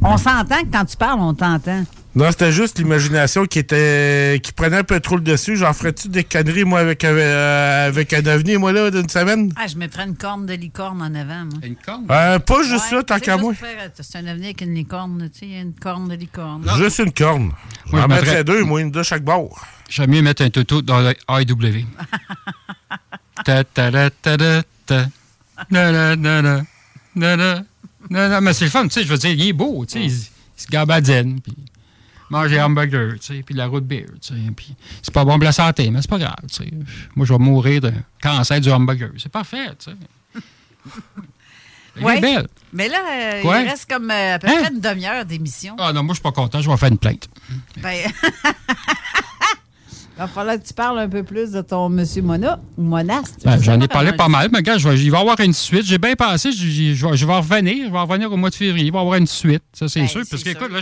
On 0.01 0.17
s'entend 0.17 0.61
que 0.63 0.71
quand 0.71 0.85
tu 0.85 0.97
parles, 0.97 1.19
on 1.19 1.33
t'entend. 1.33 1.83
Non, 2.15 2.29
c'était 2.29 2.51
juste 2.51 2.77
l'imagination 2.77 3.45
qui 3.47 3.57
était 3.57 4.39
qui 4.43 4.51
prenait 4.51 4.77
un 4.77 4.83
peu 4.83 4.99
trop 4.99 5.15
le 5.15 5.23
dessus. 5.23 5.55
J'en 5.57 5.73
ferais-tu 5.73 6.09
des 6.09 6.23
conneries, 6.23 6.63
moi, 6.63 6.79
avec, 6.79 7.03
un- 7.03 7.07
euh, 7.07 7.87
avec 7.87 8.13
un 8.13 8.23
avenir, 8.27 8.59
moi, 8.59 8.71
là, 8.71 8.91
d'une 8.91 9.09
semaine? 9.09 9.51
Ah, 9.55 9.65
je 9.65 9.75
mettrais 9.77 10.03
une 10.03 10.15
corne 10.15 10.45
de 10.45 10.53
licorne 10.53 11.01
en 11.01 11.15
avant, 11.15 11.45
moi. 11.45 11.59
Une 11.63 11.75
corne? 11.75 12.05
Euh, 12.11 12.37
pas 12.37 12.61
juste 12.61 12.83
Ouais, 12.91 12.97
ça, 12.97 13.03
tant 13.03 13.15
c'est 13.15 13.21
qu'à 13.21 13.37
moi. 13.37 13.53
C'est 13.99 14.17
un 14.19 14.27
avenir 14.27 14.45
avec 14.45 14.61
une 14.61 14.75
licorne, 14.75 15.27
tu 15.33 15.39
sais, 15.39 15.59
une 15.59 15.73
corne 15.73 16.07
de 16.07 16.13
licorne. 16.13 16.63
Juste 16.77 16.99
une 16.99 17.11
corne. 17.11 17.45
Moi, 17.45 17.53
J'en 17.93 18.01
je 18.03 18.07
mettrais 18.07 18.25
mettrais- 18.27 18.43
deux, 18.43 18.63
moi, 18.63 18.81
une 18.81 18.91
de 18.91 19.01
chaque 19.01 19.23
bord. 19.23 19.65
J'aime 19.89 20.11
mieux 20.11 20.21
mettre 20.21 20.43
un 20.43 20.51
toto 20.51 20.83
dans 20.83 20.99
le 21.01 21.15
IW. 21.29 21.85
ta 23.43 23.63
ta 23.63 23.91
ta 23.91 24.09
ta 24.11 24.37
ta 24.37 24.61
ta. 24.85 25.05
Na, 25.71 25.91
na, 25.91 26.15
na, 26.15 26.41
na. 26.43 26.61
Na, 27.15 27.35
na. 27.35 27.63
Na, 28.09 28.29
na. 28.29 28.41
Mais 28.41 28.53
c'est 28.53 28.65
le 28.65 28.71
fun, 28.71 28.83
tu 28.83 28.91
sais, 28.91 29.03
je 29.03 29.07
veux 29.07 29.17
dire, 29.17 29.31
il 29.31 29.47
est 29.47 29.53
beau, 29.53 29.83
tu 29.87 29.93
sais, 29.93 29.99
il, 30.05 30.11
il 30.11 30.61
se 30.61 30.67
gabadine, 30.69 31.39
puis 31.41 31.55
mange 32.29 32.49
des 32.49 32.59
hamburgers, 32.61 33.13
tu 33.19 33.35
sais, 33.35 33.43
puis 33.43 33.53
de 33.53 33.59
la 33.59 33.67
route 33.67 33.85
beer, 33.85 34.05
tu 34.21 34.33
sais, 34.33 34.39
puis 34.55 34.75
c'est 35.01 35.13
pas 35.13 35.23
bon 35.25 35.33
pour 35.35 35.43
la 35.43 35.51
santé, 35.51 35.89
mais 35.91 36.01
c'est 36.01 36.09
pas 36.09 36.17
grave, 36.19 36.35
tu 36.49 36.63
sais. 36.63 36.71
Moi, 37.15 37.25
je 37.25 37.33
vais 37.33 37.39
mourir 37.39 37.81
de 37.81 37.91
cancer 38.21 38.59
du 38.61 38.71
hamburger, 38.71 39.09
c'est 39.17 39.31
parfait, 39.31 39.69
tu 39.79 39.91
sais. 39.91 39.97
Est 41.95 42.21
belle. 42.21 42.47
Mais 42.73 42.89
là, 42.89 42.97
euh, 43.11 43.41
il 43.43 43.69
reste 43.69 43.87
comme 43.87 44.09
euh, 44.09 44.35
à 44.35 44.39
peu 44.39 44.47
Hein? 44.47 44.55
près 44.63 44.73
une 44.73 44.79
demi-heure 44.81 45.25
d'émission. 45.25 45.75
Ah 45.77 45.93
non, 45.93 46.01
moi, 46.01 46.13
je 46.13 46.19
suis 46.19 46.23
pas 46.23 46.31
content, 46.31 46.59
je 46.59 46.67
vais 46.69 46.75
faire 46.77 46.89
une 46.89 46.97
plainte. 46.97 47.29
Ben... 47.77 47.93
Il 50.15 50.17
va 50.17 50.27
falloir 50.27 50.57
que 50.59 50.63
tu 50.67 50.73
parles 50.73 50.97
un 50.99 51.07
peu 51.09 51.23
plus 51.23 51.51
de 51.51 51.61
ton 51.61 51.89
monsieur 51.89 52.21
Mona 52.23 52.59
ou 52.77 52.83
Monaste. 52.83 53.41
Ben, 53.45 53.61
J'en 53.61 53.79
ai 53.79 53.87
parlé 53.87 54.11
pas 54.13 54.27
mal, 54.27 54.49
mais 54.51 54.61
gars, 54.63 54.77
je 54.79 54.87
vais, 54.89 54.99
il 54.99 55.11
va 55.11 55.19
y 55.19 55.21
avoir 55.21 55.39
une 55.39 55.53
suite. 55.53 55.85
J'ai 55.85 55.97
bien 55.99 56.15
pensé, 56.15 56.51
je, 56.51 56.57
je- 56.67 56.93
je 57.15 57.25
vais, 57.25 57.35
revenir. 57.35 57.87
Je 57.87 57.91
vais 57.91 57.99
revenir 57.99 58.31
au 58.31 58.37
mois 58.37 58.49
de 58.49 58.55
février. 58.55 58.87
Il 58.87 58.91
va 58.91 58.99
y 58.99 59.01
avoir 59.01 59.15
une 59.19 59.27
suite, 59.27 59.63
ça 59.73 59.87
c'est 59.87 60.01
Ben, 60.01 60.07
sûr. 60.07 60.21
Parce 60.29 60.43
que, 60.43 60.49
écoute, 60.49 60.71
là, 60.71 60.81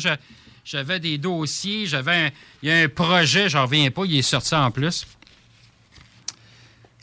j'avais 0.64 1.00
des 1.00 1.18
dossiers, 1.18 1.86
j'avais 1.86 2.16
un, 2.16 2.30
il 2.62 2.70
y 2.70 2.72
a 2.72 2.84
un 2.84 2.90
projet, 2.90 3.50
j'en 3.50 3.64
reviens 3.64 3.90
pas, 3.92 4.04
il 4.06 4.18
est 4.18 4.22
sorti 4.22 4.56
en 4.56 4.72
plus. 4.72 5.06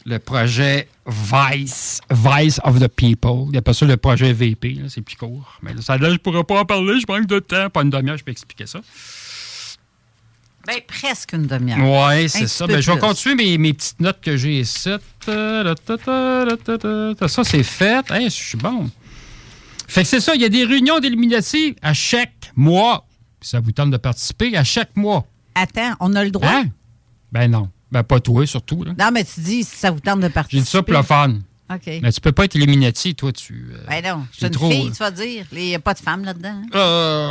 Le 0.06 0.18
projet 0.18 0.88
Vice, 1.06 2.00
Vice 2.10 2.60
of 2.64 2.80
the 2.80 2.88
People. 2.88 3.44
Il 3.46 3.52
n'y 3.52 3.58
a 3.58 3.62
pas 3.62 3.74
ça 3.74 3.84
le 3.84 3.96
projet 3.96 4.32
VP, 4.32 4.78
c'est 4.88 5.02
plus 5.02 5.16
court. 5.16 5.58
Mais 5.62 5.74
là, 5.74 5.82
ça, 5.82 5.98
là, 5.98 6.10
je 6.10 6.16
pourrais 6.16 6.44
pas 6.44 6.60
en 6.60 6.64
parler, 6.64 6.98
je 7.00 7.12
manque 7.12 7.26
de 7.26 7.40
temps. 7.40 7.68
Pas 7.68 7.82
une 7.82 7.90
demi-heure, 7.90 8.16
je 8.16 8.24
peux 8.24 8.30
expliquer 8.30 8.66
ça. 8.66 8.80
Ben, 10.66 10.80
presque 10.86 11.32
une 11.32 11.46
demi-heure. 11.46 11.78
Oui, 11.80 12.28
c'est 12.28 12.46
ça. 12.46 12.66
Ben, 12.66 12.80
je 12.80 12.92
vais 12.92 12.98
continuer 12.98 13.34
mes, 13.34 13.58
mes 13.58 13.72
petites 13.72 14.00
notes 14.00 14.20
que 14.20 14.36
j'ai 14.36 14.60
ici. 14.60 14.90
Ça, 15.24 17.44
c'est 17.44 17.62
fait. 17.62 18.10
Hey, 18.10 18.26
je 18.26 18.34
suis 18.34 18.58
bon. 18.58 18.90
Fait 19.86 20.02
que 20.02 20.08
c'est 20.08 20.20
ça, 20.20 20.34
il 20.34 20.42
y 20.42 20.44
a 20.44 20.50
des 20.50 20.64
réunions 20.64 21.00
d'Illuminati 21.00 21.74
à 21.80 21.94
chaque 21.94 22.52
mois. 22.54 23.07
Puis 23.40 23.48
ça 23.50 23.60
vous 23.60 23.72
tente 23.72 23.90
de 23.90 23.96
participer 23.96 24.56
à 24.56 24.64
chaque 24.64 24.96
mois. 24.96 25.24
Attends, 25.54 25.94
on 26.00 26.14
a 26.14 26.24
le 26.24 26.30
droit? 26.30 26.48
Hein? 26.48 26.66
Ben 27.32 27.50
non. 27.50 27.68
Ben 27.90 28.02
pas 28.02 28.20
toi, 28.20 28.46
surtout. 28.46 28.84
là. 28.84 28.92
Non, 28.98 29.10
mais 29.12 29.24
tu 29.24 29.40
dis 29.40 29.64
si 29.64 29.76
ça 29.76 29.90
vous 29.90 30.00
tente 30.00 30.20
de 30.20 30.28
participer. 30.28 30.58
J'ai 30.58 30.64
dit 30.64 30.70
ça 30.70 30.82
pour 30.82 30.94
le 30.94 31.02
fun. 31.02 31.34
OK. 31.72 31.86
Mais 32.02 32.12
tu 32.12 32.20
peux 32.20 32.32
pas 32.32 32.44
être 32.46 32.54
Illuminati, 32.54 33.14
toi, 33.14 33.30
tu... 33.32 33.70
euh, 33.74 33.78
Ben 33.88 34.02
non, 34.02 34.24
c'est 34.36 34.46
une 34.46 34.52
trop, 34.52 34.70
fille, 34.70 34.84
là. 34.86 34.90
tu 34.90 34.98
vas 34.98 35.10
dire. 35.10 35.44
Il 35.52 35.58
n'y 35.58 35.74
a 35.74 35.78
pas 35.78 35.94
de 35.94 35.98
femme 35.98 36.24
là-dedans. 36.24 36.48
hein? 36.48 36.66
Euh, 36.74 37.30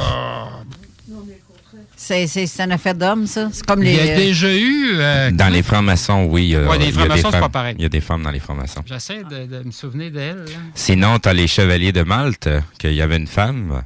C'est, 1.96 2.28
c'est, 2.28 2.46
c'est 2.46 2.64
un 2.64 2.72
affaire 2.72 2.94
d'homme, 2.96 3.26
ça. 3.26 3.50
C'est 3.52 3.66
comme 3.66 3.82
Il 3.84 3.86
les. 3.86 3.96
y 3.96 4.00
a 4.12 4.16
déjà 4.16 4.54
eu... 4.54 4.92
euh, 4.98 5.32
Dans 5.32 5.52
les 5.52 5.64
francs-maçons, 5.64 6.26
oui. 6.30 6.54
euh, 6.54 6.68
Ouais, 6.68 6.78
les 6.78 6.86
il 6.90 6.90
y 6.90 6.92
a 6.92 7.00
francs-maçons, 7.06 7.30
c'est 7.32 7.40
pas 7.40 7.50
pareil. 7.50 7.76
Il 7.80 7.82
y 7.82 7.86
a 7.86 7.90
des 7.90 8.02
femmes 8.02 8.22
dans 8.24 8.30
les 8.32 8.40
francs-maçons. 8.40 8.84
J'essaie 8.86 9.24
de, 9.24 9.46
de 9.48 9.64
me 9.64 9.72
souvenir 9.72 10.12
d'elle. 10.12 10.38
là. 10.38 10.52
Sinon, 10.76 11.18
tu 11.20 11.30
as 11.30 11.34
les 11.34 11.48
Chevaliers 11.48 11.92
de 11.92 12.04
Malte, 12.04 12.50
qu'il 12.78 12.94
y 12.94 13.02
avait 13.02 13.18
une 13.18 13.28
femme 13.28 13.84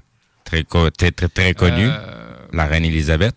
très, 0.51 0.63
co- 0.63 0.89
très, 0.89 1.11
très, 1.11 1.27
très 1.29 1.53
connue, 1.53 1.87
Euh, 1.89 2.35
la 2.53 2.65
reine 2.65 2.83
Élisabeth. 2.85 3.35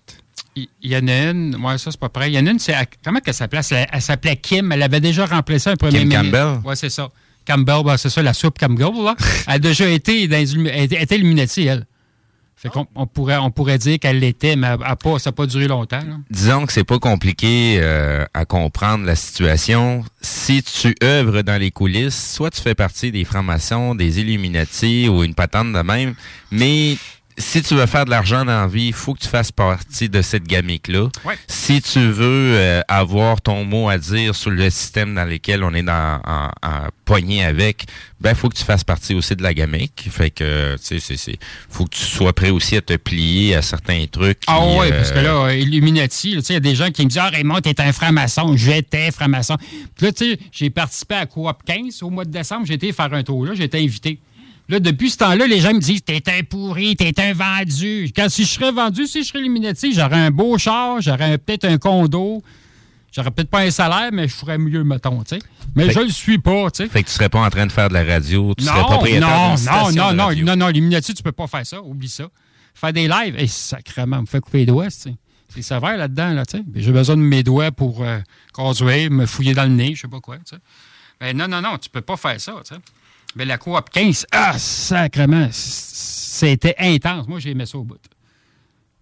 Il 0.57 0.69
y 0.83 0.97
en 0.97 1.07
a 1.09 1.31
une, 1.31 1.57
ça 1.79 1.91
c'est 1.91 1.99
pas 1.99 2.09
pareil. 2.09 2.33
Il 2.33 2.37
y 2.37 2.39
en 2.39 2.47
a 2.47 2.51
une, 2.51 2.59
c'est 2.61 2.75
comment 3.05 3.21
qu'elle 3.21 3.35
s'appelait 3.35 3.61
Elle, 3.93 4.01
s'appelait 4.03 4.37
Kim. 4.37 4.71
Elle 4.73 4.83
avait 4.83 5.01
déjà 5.01 5.27
remplacé 5.27 5.71
un 5.71 5.77
premier 5.77 5.99
Kim 6.01 6.09
ministre. 6.09 6.31
Campbell? 6.31 6.61
Ouais, 6.67 6.77
c'est 6.77 6.91
ça. 6.91 7.09
Campbell, 7.47 7.83
ben, 7.85 7.97
c'est 7.97 8.09
ça, 8.11 8.23
la 8.23 8.33
soupe 8.33 8.59
Campbell. 8.59 8.93
Là. 9.05 9.17
elle 9.49 9.55
a 9.55 9.59
déjà 9.59 9.89
été 9.89 10.29
dans 10.29 10.37
elle 10.37 10.85
était- 10.85 10.97
elle 10.97 11.03
était 11.03 11.17
Illuminati, 11.17 11.67
elle. 11.67 11.87
Fait 12.57 12.69
qu'on 12.69 12.87
on 12.95 13.07
pourrait, 13.07 13.37
on 13.37 13.51
pourrait 13.51 13.79
dire 13.79 13.99
qu'elle 13.99 14.21
l'était, 14.21 14.57
mais 14.57 14.69
ça 14.69 15.31
n'a 15.31 15.33
pas 15.33 15.47
duré 15.47 15.67
longtemps. 15.67 16.01
Disons 16.31 16.67
que 16.67 16.73
c'est 16.73 16.85
pas 16.85 16.99
compliqué 16.99 17.79
euh, 17.81 18.25
à 18.33 18.45
comprendre 18.45 19.05
la 19.05 19.17
situation. 19.17 20.05
Si 20.23 20.63
tu 20.63 20.95
œuvres 21.03 21.43
dans 21.43 21.61
les 21.61 21.71
coulisses, 21.71 22.35
soit 22.35 22.51
tu 22.51 22.63
fais 22.63 22.75
partie 22.75 23.13
des 23.13 23.25
francs-maçons, 23.25 23.95
des 23.95 24.21
Illuminati 24.21 25.09
ou 25.09 25.25
une 25.25 25.35
patente 25.35 25.73
de 25.73 25.81
même, 25.81 26.15
mais 26.51 26.97
si 27.37 27.63
tu 27.63 27.75
veux 27.75 27.87
faire 27.87 28.05
de 28.05 28.11
l'argent 28.11 28.45
dans 28.45 28.61
la 28.61 28.67
vie, 28.67 28.87
il 28.87 28.93
faut 28.93 29.15
que 29.15 29.21
tu 29.21 29.29
fasses 29.29 29.53
partie 29.53 30.09
de 30.09 30.23
cette 30.23 30.45
gamique-là. 30.45 31.09
Ouais. 31.25 31.35
Si 31.49 31.83
tu 31.83 32.01
veux 32.01 32.55
euh, 32.57 32.81
avoir 32.89 33.41
ton 33.41 33.65
mot 33.65 33.89
à 33.89 33.99
dire 33.99 34.35
sur 34.35 34.51
le 34.51 34.71
système 34.71 35.15
dans 35.15 35.25
lequel 35.25 35.65
on 35.65 35.75
est 35.75 35.83
dans, 35.83 36.21
en, 36.25 36.51
en 36.63 36.89
poigné 37.05 37.45
avec, 37.45 37.87
ben 38.21 38.31
il 38.31 38.37
faut 38.37 38.49
que 38.49 38.57
tu 38.57 38.65
fasses 38.65 38.85
partie 38.85 39.15
aussi 39.15 39.37
de 39.37 39.43
la 39.43 39.53
gamique. 39.53 40.09
Fait 40.11 40.31
que, 40.31 40.77
tu 40.77 41.01
sais, 41.01 41.17
c'est, 41.17 41.39
faut 41.69 41.85
que 41.85 41.97
tu 41.97 42.03
sois 42.03 42.33
prêt 42.33 42.51
aussi 42.51 42.77
à 42.77 42.81
te 42.81 42.97
plier 42.97 43.57
à 43.57 43.63
certains 43.63 44.05
trucs. 44.11 44.39
Ah 44.47 44.61
oui, 44.61 44.87
euh, 44.87 44.97
parce 44.97 45.11
que 45.11 45.19
là, 45.19 45.47
euh, 45.47 45.57
Illuminati, 45.57 46.33
tu 46.33 46.41
sais, 46.41 46.53
il 46.53 46.55
y 46.55 46.57
a 46.57 46.61
des 46.61 46.75
gens 46.75 46.91
qui 46.91 47.03
me 47.03 47.09
disent 47.09 47.19
Ah, 47.19 47.31
Raymond, 47.31 47.61
t'es 47.61 47.81
un 47.81 47.93
franc-maçon. 47.93 48.57
J'étais 48.57 49.11
franc-maçon. 49.11 49.57
Puis 49.97 50.07
là, 50.07 50.13
tu 50.13 50.33
sais, 50.33 50.39
j'ai 50.53 50.71
participé 50.71 51.17
à 51.17 51.27
Coop 51.27 51.63
15 51.67 52.03
au 52.03 52.11
mois 52.11 52.25
de 52.25 52.31
décembre. 52.31 52.67
J'ai 52.67 52.75
été 52.75 52.93
faire 52.93 53.13
un 53.13 53.23
tour 53.23 53.45
là. 53.45 53.53
J'ai 53.55 53.65
été 53.65 53.79
invité. 53.79 54.21
Là, 54.69 54.81
depuis 54.81 55.11
ce 55.11 55.19
temps-là, 55.19 55.47
les 55.47 55.61
gens 55.61 55.75
me 55.75 55.79
disent 55.81 56.03
T'es 56.05 56.23
un 56.27 56.43
pourri, 56.43 56.97
t'es 56.97 57.13
un 57.21 57.33
vendu. 57.35 58.11
Quand 58.17 58.29
si 58.31 58.45
je 58.45 58.51
serais 58.51 58.73
vendu, 58.73 59.07
si 59.07 59.23
je 59.23 59.29
serais 59.29 59.41
Illuminati, 59.41 59.93
j'aurais 59.93 60.17
un 60.21 60.31
beau 60.31 60.57
char, 60.59 61.01
j'aurais 61.03 61.37
peut-être 61.39 61.65
un 61.67 61.77
condo. 61.79 62.43
J'aurais 63.15 63.31
peut-être 63.31 63.51
pas 63.51 63.61
un 63.61 63.71
salaire, 63.71 64.11
mais 64.13 64.27
je 64.27 64.35
ferais 64.35 64.59
mieux, 64.59 64.83
mettons. 64.83 65.23
Mais 65.77 65.87
Fait- 65.87 65.93
je 65.93 66.01
le 66.01 66.09
suis 66.09 66.39
pas, 66.39 66.69
tu 66.71 66.83
sais. 66.83 66.89
Fait 66.89 67.03
que 67.03 67.09
tu 67.09 67.15
serais 67.15 67.29
pas 67.29 67.41
en 67.45 67.51
train 67.51 67.67
de 67.67 67.71
faire 67.73 67.89
de 67.89 67.95
la 67.95 68.03
radio, 68.05 68.55
tu 68.59 68.65
serais 68.65 68.77
Non, 68.81 68.85
propriétaire 68.87 69.29
non, 69.29 69.49
non, 69.51 69.57
station 69.57 69.85
non, 70.05 70.11
de 70.11 70.17
non, 70.17 70.25
radio. 70.27 70.45
non, 70.45 70.57
non, 70.57 70.69
Illuminati, 70.71 71.15
tu 71.15 71.23
peux 71.23 71.31
pas 71.31 71.47
faire 71.47 71.65
ça, 71.65 71.81
oublie 71.81 72.09
ça. 72.09 72.25
Faire 72.75 72.93
des 72.93 73.07
lives, 73.07 73.37
et 73.39 73.47
sacrément, 73.47 74.21
me 74.23 74.27
fait 74.27 74.41
couper 74.41 74.59
les 74.59 74.67
doigts, 74.67 74.89
tu. 74.91 75.11
C'est 75.55 75.63
sévère 75.63 75.97
là-dedans, 75.97 76.33
là, 76.33 76.45
tu 76.45 76.57
sais. 76.59 76.65
J'ai 76.75 76.91
besoin 76.91 77.17
de 77.17 77.23
mes 77.23 77.45
doigts 77.45 77.71
pour 77.71 78.03
euh, 78.03 78.19
conduire, 78.53 79.09
me 79.13 79.27
fouiller 79.27 79.55
dans 79.55 79.63
le 79.63 79.69
nez, 79.69 79.95
je 79.95 80.01
sais 80.01 80.09
pas 80.09 80.19
quoi, 80.19 80.39
tu 80.39 80.43
sais. 80.47 80.57
Ben 81.21 81.37
non, 81.37 81.47
non, 81.47 81.61
non, 81.63 81.79
tu 81.79 81.89
peux 81.91 82.01
pas 82.01 82.17
faire 82.17 82.41
ça, 82.41 82.55
tu 82.67 82.75
sais. 82.75 82.81
Mais 83.37 83.45
la 83.45 83.59
coop 83.59 83.91
15, 83.91 84.27
ah, 84.33 84.59
sacrément, 84.59 85.51
c- 85.51 85.93
c'était 86.37 86.75
intense. 86.79 87.27
Moi, 87.27 87.41
j'ai 87.41 87.51
aimé 87.51 87.67
ça 87.67 87.79
au 87.79 87.85
bout. 87.85 87.99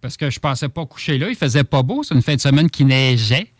Parce 0.01 0.17
que 0.17 0.29
je 0.29 0.39
pensais 0.39 0.69
pas 0.69 0.85
coucher 0.85 1.17
là, 1.17 1.29
il 1.29 1.35
faisait 1.35 1.63
pas 1.63 1.81
beau, 1.83 2.03
c'est 2.03 2.13
une 2.15 2.21
fin 2.21 2.35
de 2.35 2.41
semaine 2.41 2.69
qui 2.69 2.83
neigeait. 2.83 3.51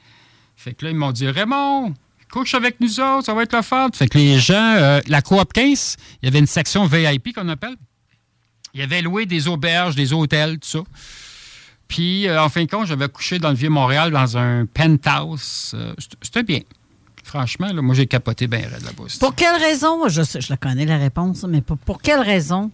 Fait 0.55 0.73
que 0.73 0.85
là, 0.85 0.91
ils 0.91 0.97
m'ont 0.97 1.11
dit, 1.11 1.27
Raymond, 1.27 1.93
couche 2.31 2.53
avec 2.55 2.79
nous 2.79 2.99
autres, 2.99 3.25
ça 3.25 3.33
va 3.33 3.43
être 3.43 3.55
le 3.55 3.61
fun. 3.61 3.89
Fait 3.93 4.07
que 4.07 4.17
les 4.17 4.39
gens, 4.39 4.75
euh, 4.77 4.99
la 5.07 5.21
coop 5.21 5.53
15, 5.53 5.97
il 6.21 6.25
y 6.25 6.27
avait 6.29 6.39
une 6.39 6.47
section 6.47 6.85
VIP 6.85 7.33
qu'on 7.33 7.47
appelle. 7.49 7.75
Il 8.73 8.79
y 8.79 8.83
avait 8.83 9.01
loué 9.03 9.25
des 9.27 9.47
auberges, 9.47 9.95
des 9.95 10.11
hôtels, 10.13 10.57
tout 10.59 10.67
ça. 10.67 10.79
Puis, 11.87 12.27
euh, 12.27 12.41
en 12.41 12.49
fin 12.49 12.63
de 12.65 12.69
compte, 12.69 12.87
j'avais 12.87 13.07
couché 13.07 13.37
dans 13.37 13.49
le 13.49 13.55
Vieux-Montréal 13.55 14.09
dans 14.11 14.35
un 14.37 14.65
penthouse. 14.65 15.73
Euh, 15.75 15.93
C'était 16.21 16.41
bien. 16.43 16.59
Franchement, 17.33 17.73
là, 17.73 17.81
moi, 17.81 17.95
j'ai 17.95 18.05
capoté 18.05 18.45
bien 18.45 18.59
raide 18.59 18.83
là-bas. 18.83 19.05
Pour 19.19 19.33
quelle 19.33 19.55
raison, 19.59 20.07
je, 20.07 20.21
sais- 20.21 20.39
je 20.39 20.51
la 20.51 20.57
connais 20.57 20.85
la 20.85 20.99
réponse, 20.99 21.43
mais 21.49 21.61
pour, 21.61 21.79
pour 21.79 21.99
quelle 21.99 22.19
raison 22.19 22.69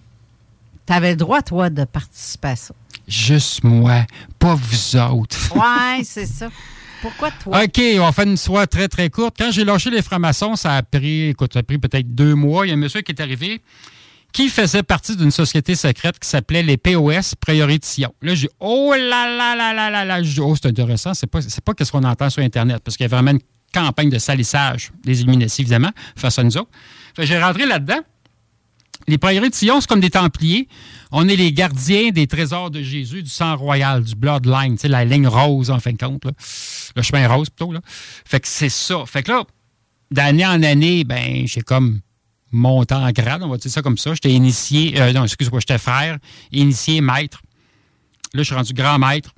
tu 0.85 0.91
avais 0.91 1.11
le 1.11 1.15
droit, 1.15 1.41
toi, 1.41 1.69
de 1.69 1.85
participer 1.85 2.49
à 2.49 2.55
ça? 2.57 2.73
Juste 3.07 3.63
moi, 3.63 4.05
pas 4.37 4.55
vous 4.55 4.97
autres. 4.97 5.55
Ouais, 5.55 6.03
c'est 6.03 6.25
ça. 6.25 6.49
Pourquoi 7.01 7.31
toi? 7.41 7.63
OK, 7.63 7.81
on 7.99 7.99
va 8.05 8.11
faire 8.11 8.25
une 8.27 8.35
soirée 8.35 8.67
très, 8.67 8.89
très 8.89 9.09
courte. 9.09 9.35
Quand 9.39 9.49
j'ai 9.49 9.63
lâché 9.63 9.89
les 9.91 10.01
francs-maçons, 10.01 10.57
ça 10.57 10.75
a 10.75 10.83
pris, 10.83 11.29
écoute, 11.29 11.53
ça 11.53 11.59
a 11.59 11.63
pris 11.63 11.77
peut-être 11.77 12.13
deux 12.13 12.35
mois. 12.35 12.65
Il 12.65 12.69
y 12.69 12.71
a 12.71 12.75
un 12.75 12.77
monsieur 12.77 12.99
qui 12.99 13.13
est 13.13 13.21
arrivé 13.21 13.61
qui 14.33 14.49
faisait 14.49 14.83
partie 14.83 15.15
d'une 15.15 15.31
société 15.31 15.73
secrète 15.73 16.19
qui 16.19 16.27
s'appelait 16.27 16.63
les 16.63 16.75
POS 16.75 17.33
Priorité 17.39 17.87
Sion. 17.87 18.13
Là, 18.21 18.35
j'ai 18.35 18.47
dit, 18.47 18.53
oh 18.59 18.93
là 18.93 19.25
là 19.37 19.55
là 19.55 19.73
là 19.73 19.89
là 19.89 20.03
là. 20.03 20.21
Je 20.21 20.33
dis, 20.33 20.39
oh, 20.41 20.53
c'est 20.55 20.67
intéressant. 20.67 21.13
C'est 21.13 21.27
pas, 21.27 21.41
c'est 21.41 21.63
pas 21.63 21.71
ce 21.81 21.89
qu'on 21.91 22.03
entend 22.03 22.29
sur 22.29 22.43
Internet 22.43 22.81
parce 22.83 22.97
qu'il 22.97 23.05
y 23.05 23.09
a 23.11 23.15
vraiment 23.15 23.31
une 23.31 23.39
campagne 23.71 24.09
de 24.09 24.19
salissage 24.19 24.91
des 25.03 25.21
Illuminati, 25.21 25.61
évidemment, 25.61 25.91
face 26.15 26.39
à 26.39 26.43
nous 26.43 26.57
autres. 26.57 26.69
J'ai 27.17 27.41
rentré 27.41 27.65
là-dedans. 27.65 27.99
Les 29.07 29.17
priorités 29.17 29.49
de 29.49 29.55
Sion, 29.55 29.81
c'est 29.81 29.87
comme 29.87 30.01
des 30.01 30.11
Templiers. 30.11 30.67
On 31.11 31.27
est 31.27 31.35
les 31.35 31.51
gardiens 31.51 32.09
des 32.09 32.27
trésors 32.27 32.69
de 32.69 32.81
Jésus, 32.81 33.23
du 33.23 33.29
sang 33.29 33.55
royal, 33.55 34.03
du 34.03 34.15
bloodline, 34.15 34.77
la 34.83 35.05
ligne 35.05 35.27
rose, 35.27 35.71
en 35.71 35.79
fin 35.79 35.91
de 35.91 35.97
compte. 35.97 36.23
Le 36.95 37.01
chemin 37.01 37.27
rose, 37.27 37.49
plutôt. 37.49 37.73
Fait 38.25 38.39
que 38.39 38.47
c'est 38.47 38.69
ça. 38.69 39.03
Fait 39.07 39.23
que 39.23 39.31
là, 39.31 39.43
d'année 40.11 40.45
en 40.45 40.61
année, 40.61 41.03
ben, 41.03 41.47
j'ai 41.47 41.61
comme 41.61 42.01
monté 42.51 42.93
en 42.93 43.11
grade, 43.11 43.41
on 43.43 43.49
va 43.49 43.57
dire 43.57 43.71
ça 43.71 43.81
comme 43.81 43.97
ça. 43.97 44.13
J'étais 44.13 44.31
initié, 44.31 44.99
euh, 44.99 45.13
non, 45.13 45.23
excuse-moi, 45.23 45.59
j'étais 45.59 45.77
frère, 45.77 46.17
initié 46.51 47.01
maître. 47.01 47.41
Là, 48.33 48.43
je 48.43 48.47
suis 48.47 48.55
rendu 48.55 48.73
grand 48.73 48.99
maître. 48.99 49.33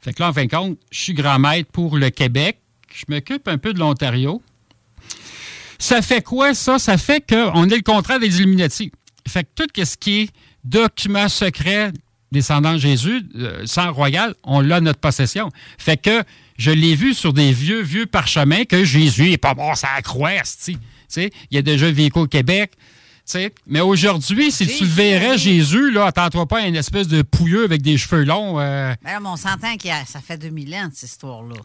Fait 0.00 0.12
que 0.12 0.22
là, 0.22 0.28
en 0.28 0.32
fin 0.32 0.44
de 0.44 0.50
compte, 0.50 0.78
je 0.90 1.00
suis 1.00 1.14
grand 1.14 1.38
maître 1.38 1.70
pour 1.72 1.96
le 1.96 2.10
Québec. 2.10 2.60
Je 2.96 3.04
m'occupe 3.12 3.46
un 3.48 3.58
peu 3.58 3.72
de 3.74 3.78
l'Ontario. 3.78 4.42
Ça 5.78 6.00
fait 6.02 6.22
quoi, 6.22 6.54
ça? 6.54 6.78
Ça 6.78 6.96
fait 6.96 7.22
qu'on 7.28 7.68
est 7.68 7.76
le 7.76 7.82
contraire 7.82 8.18
des 8.18 8.38
Illuminati. 8.40 8.90
Fait 9.28 9.44
que 9.44 9.48
tout 9.54 9.84
ce 9.84 9.96
qui 9.96 10.20
est 10.22 10.30
document 10.64 11.28
secret 11.28 11.92
descendant 12.32 12.72
de 12.72 12.78
Jésus, 12.78 13.22
euh, 13.36 13.66
sang 13.66 13.92
royal, 13.92 14.34
on 14.42 14.60
l'a 14.60 14.80
notre 14.80 14.98
possession. 15.00 15.50
Fait 15.78 15.96
que 15.96 16.22
je 16.58 16.70
l'ai 16.70 16.94
vu 16.94 17.14
sur 17.14 17.32
des 17.32 17.52
vieux, 17.52 17.82
vieux 17.82 18.06
parchemins 18.06 18.64
que 18.64 18.84
Jésus 18.84 19.32
est 19.32 19.38
pas 19.38 19.54
mort, 19.54 19.76
ça 19.76 19.88
croix, 20.02 20.40
tu 20.64 20.76
sais. 21.08 21.30
Il 21.50 21.58
a 21.58 21.62
déjà 21.62 21.90
vécu 21.90 22.18
au 22.18 22.26
Québec. 22.26 22.72
Mais 23.66 23.80
aujourd'hui, 23.80 24.52
si 24.52 24.66
tu 24.66 24.84
verrais, 24.84 25.36
Jésus, 25.36 25.90
là, 25.90 26.06
attends-toi 26.06 26.46
pas 26.46 26.60
à 26.60 26.66
une 26.66 26.76
espèce 26.76 27.08
de 27.08 27.22
pouilleux 27.22 27.64
avec 27.64 27.82
des 27.82 27.98
cheveux 27.98 28.24
longs. 28.24 28.60
euh, 28.60 28.94
Ben 29.02 29.12
là, 29.12 29.20
mais 29.20 29.28
on 29.28 29.36
s'entend 29.36 29.76
que 29.76 29.88
ça 30.06 30.20
fait 30.20 30.38
2000 30.38 30.74
ans, 30.74 30.88
cette 30.92 31.10
histoire-là. 31.10 31.56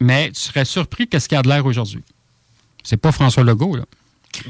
Mais 0.00 0.30
tu 0.32 0.40
serais 0.40 0.64
surpris 0.64 1.06
qu'est-ce 1.08 1.28
qu'il 1.28 1.36
y 1.36 1.38
a 1.38 1.42
de 1.42 1.48
l'air 1.48 1.64
aujourd'hui. 1.64 2.02
C'est 2.82 2.96
pas 2.96 3.12
François 3.12 3.44
Legault, 3.44 3.76
là. 3.76 3.84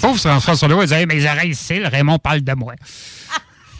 Pauvre 0.00 0.18
François 0.40 0.68
Legault, 0.68 0.82
il 0.82 0.86
disait, 0.86 1.00
Hey, 1.00 1.06
mes 1.06 1.24
oreilles 1.24 1.50
ici, 1.50 1.78
le 1.78 1.88
Raymond 1.88 2.18
parle 2.18 2.40
de 2.42 2.52
moi. 2.52 2.74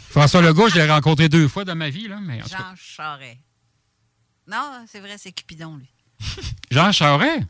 François 0.09 0.41
Legault, 0.41 0.69
je 0.69 0.75
l'ai 0.75 0.89
rencontré 0.89 1.29
deux 1.29 1.47
fois 1.47 1.65
dans 1.65 1.75
ma 1.75 1.89
vie, 1.89 2.07
là, 2.07 2.19
mais 2.21 2.41
en 2.41 2.43
tout 2.43 2.49
cas. 2.49 2.57
Jean 2.57 2.75
Charest. 2.75 3.37
Non, 4.47 4.85
c'est 4.87 4.99
vrai, 4.99 5.15
c'est 5.17 5.31
Cupidon, 5.31 5.77
lui. 5.77 5.89
Jean 6.71 6.91
Charest? 6.91 7.43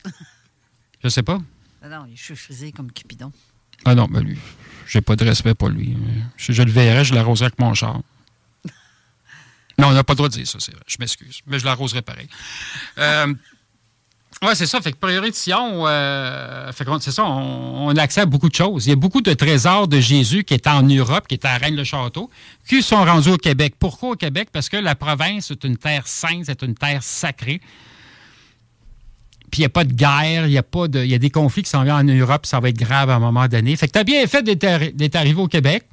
Je 1.04 1.08
sais 1.08 1.24
pas. 1.24 1.40
Non, 1.82 1.90
non, 1.90 2.06
il 2.08 2.14
est 2.14 2.18
cheveux 2.18 2.72
comme 2.76 2.92
Cupidon. 2.92 3.32
Ah 3.86 3.96
non, 3.96 4.08
mais 4.10 4.20
lui, 4.20 4.38
j'ai 4.86 5.00
pas 5.00 5.16
de 5.16 5.24
respect 5.24 5.54
pour 5.54 5.70
lui. 5.70 5.96
Si 6.38 6.52
je 6.52 6.62
le 6.62 6.72
verrais, 6.72 7.06
je 7.06 7.14
l'arroserais 7.14 7.46
avec 7.46 7.60
mon 7.60 7.74
char. 7.74 8.02
Non, 9.80 9.88
on 9.88 9.94
n'a 9.94 10.04
pas 10.04 10.14
le 10.14 10.18
droit 10.18 10.30
de 10.30 10.34
dire 10.34 10.48
ça, 10.48 10.58
c'est 10.60 10.72
vrai. 10.74 10.84
Je 10.88 10.98
m'excuse. 11.00 11.40
Mais 11.48 11.58
je 11.60 11.66
l'arroserais 11.66 12.02
pareil. 12.02 12.28
Euh, 12.98 13.34
oui, 14.42 14.50
c'est 14.54 14.66
ça. 14.68 14.80
Fait 14.82 14.92
que 14.92 14.98
priorité 14.98 15.32
de 15.32 15.36
Sion, 15.36 15.86
euh, 15.88 16.72
fait 16.72 16.86
que 16.86 16.92
c'est 17.00 17.12
ça, 17.12 17.26
on, 17.26 17.88
on 17.88 17.96
a 17.96 18.02
accès 18.02 18.22
à 18.22 18.26
beaucoup 18.26 18.48
de 18.50 18.56
choses. 18.56 18.86
Il 18.86 18.90
y 18.90 18.94
a 18.94 18.96
beaucoup 18.96 19.22
de 19.22 19.34
trésors 19.34 19.88
de 19.88 20.00
Jésus 20.00 20.44
qui 20.44 20.54
étaient 20.54 20.70
en 20.70 20.84
Europe, 20.84 21.28
qui 21.28 21.36
étaient 21.36 21.48
à 21.48 21.58
Rennes-le-Château, 21.58 22.30
qui 22.68 22.82
sont 22.82 23.04
rendus 23.04 23.30
au 23.30 23.38
Québec. 23.38 23.76
Pourquoi 23.80 24.12
au 24.12 24.16
Québec? 24.16 24.50
Parce 24.52 24.70
que 24.70 24.78
la 24.78 24.96
province 24.96 25.52
est 25.52 25.64
une 25.64 25.78
terre 25.78 26.08
sainte, 26.08 26.44
c'est 26.46 26.62
une 26.62 26.76
terre 26.76 27.04
sacrée. 27.04 27.60
Puis 29.52 29.60
il 29.60 29.62
n'y 29.62 29.66
a 29.66 29.70
pas 29.70 29.84
de 29.84 29.94
guerre, 29.94 30.46
il 30.46 30.52
y 30.54 30.58
a 30.60 30.64
pas 30.64 30.88
de. 30.88 31.04
Il 31.04 31.10
y 31.10 31.16
a 31.16 31.18
des 31.18 31.32
conflits 31.32 31.64
qui 31.64 31.70
s'en 31.72 31.84
viennent 31.84 31.96
en 31.96 32.04
Europe, 32.04 32.46
ça 32.46 32.60
va 32.60 32.70
être 32.70 32.78
grave 32.78 33.10
à 33.10 33.16
un 33.16 33.20
moment 33.20 33.48
donné. 33.48 33.76
Fait 33.76 33.88
que 33.88 33.94
tu 33.94 34.00
as 34.00 34.04
bien 34.04 34.26
fait 34.28 34.44
d'être 34.44 34.64
arri- 34.64 34.96
d'être 34.96 35.16
arrivé 35.16 35.42
au 35.42 35.48
Québec. 35.48 35.86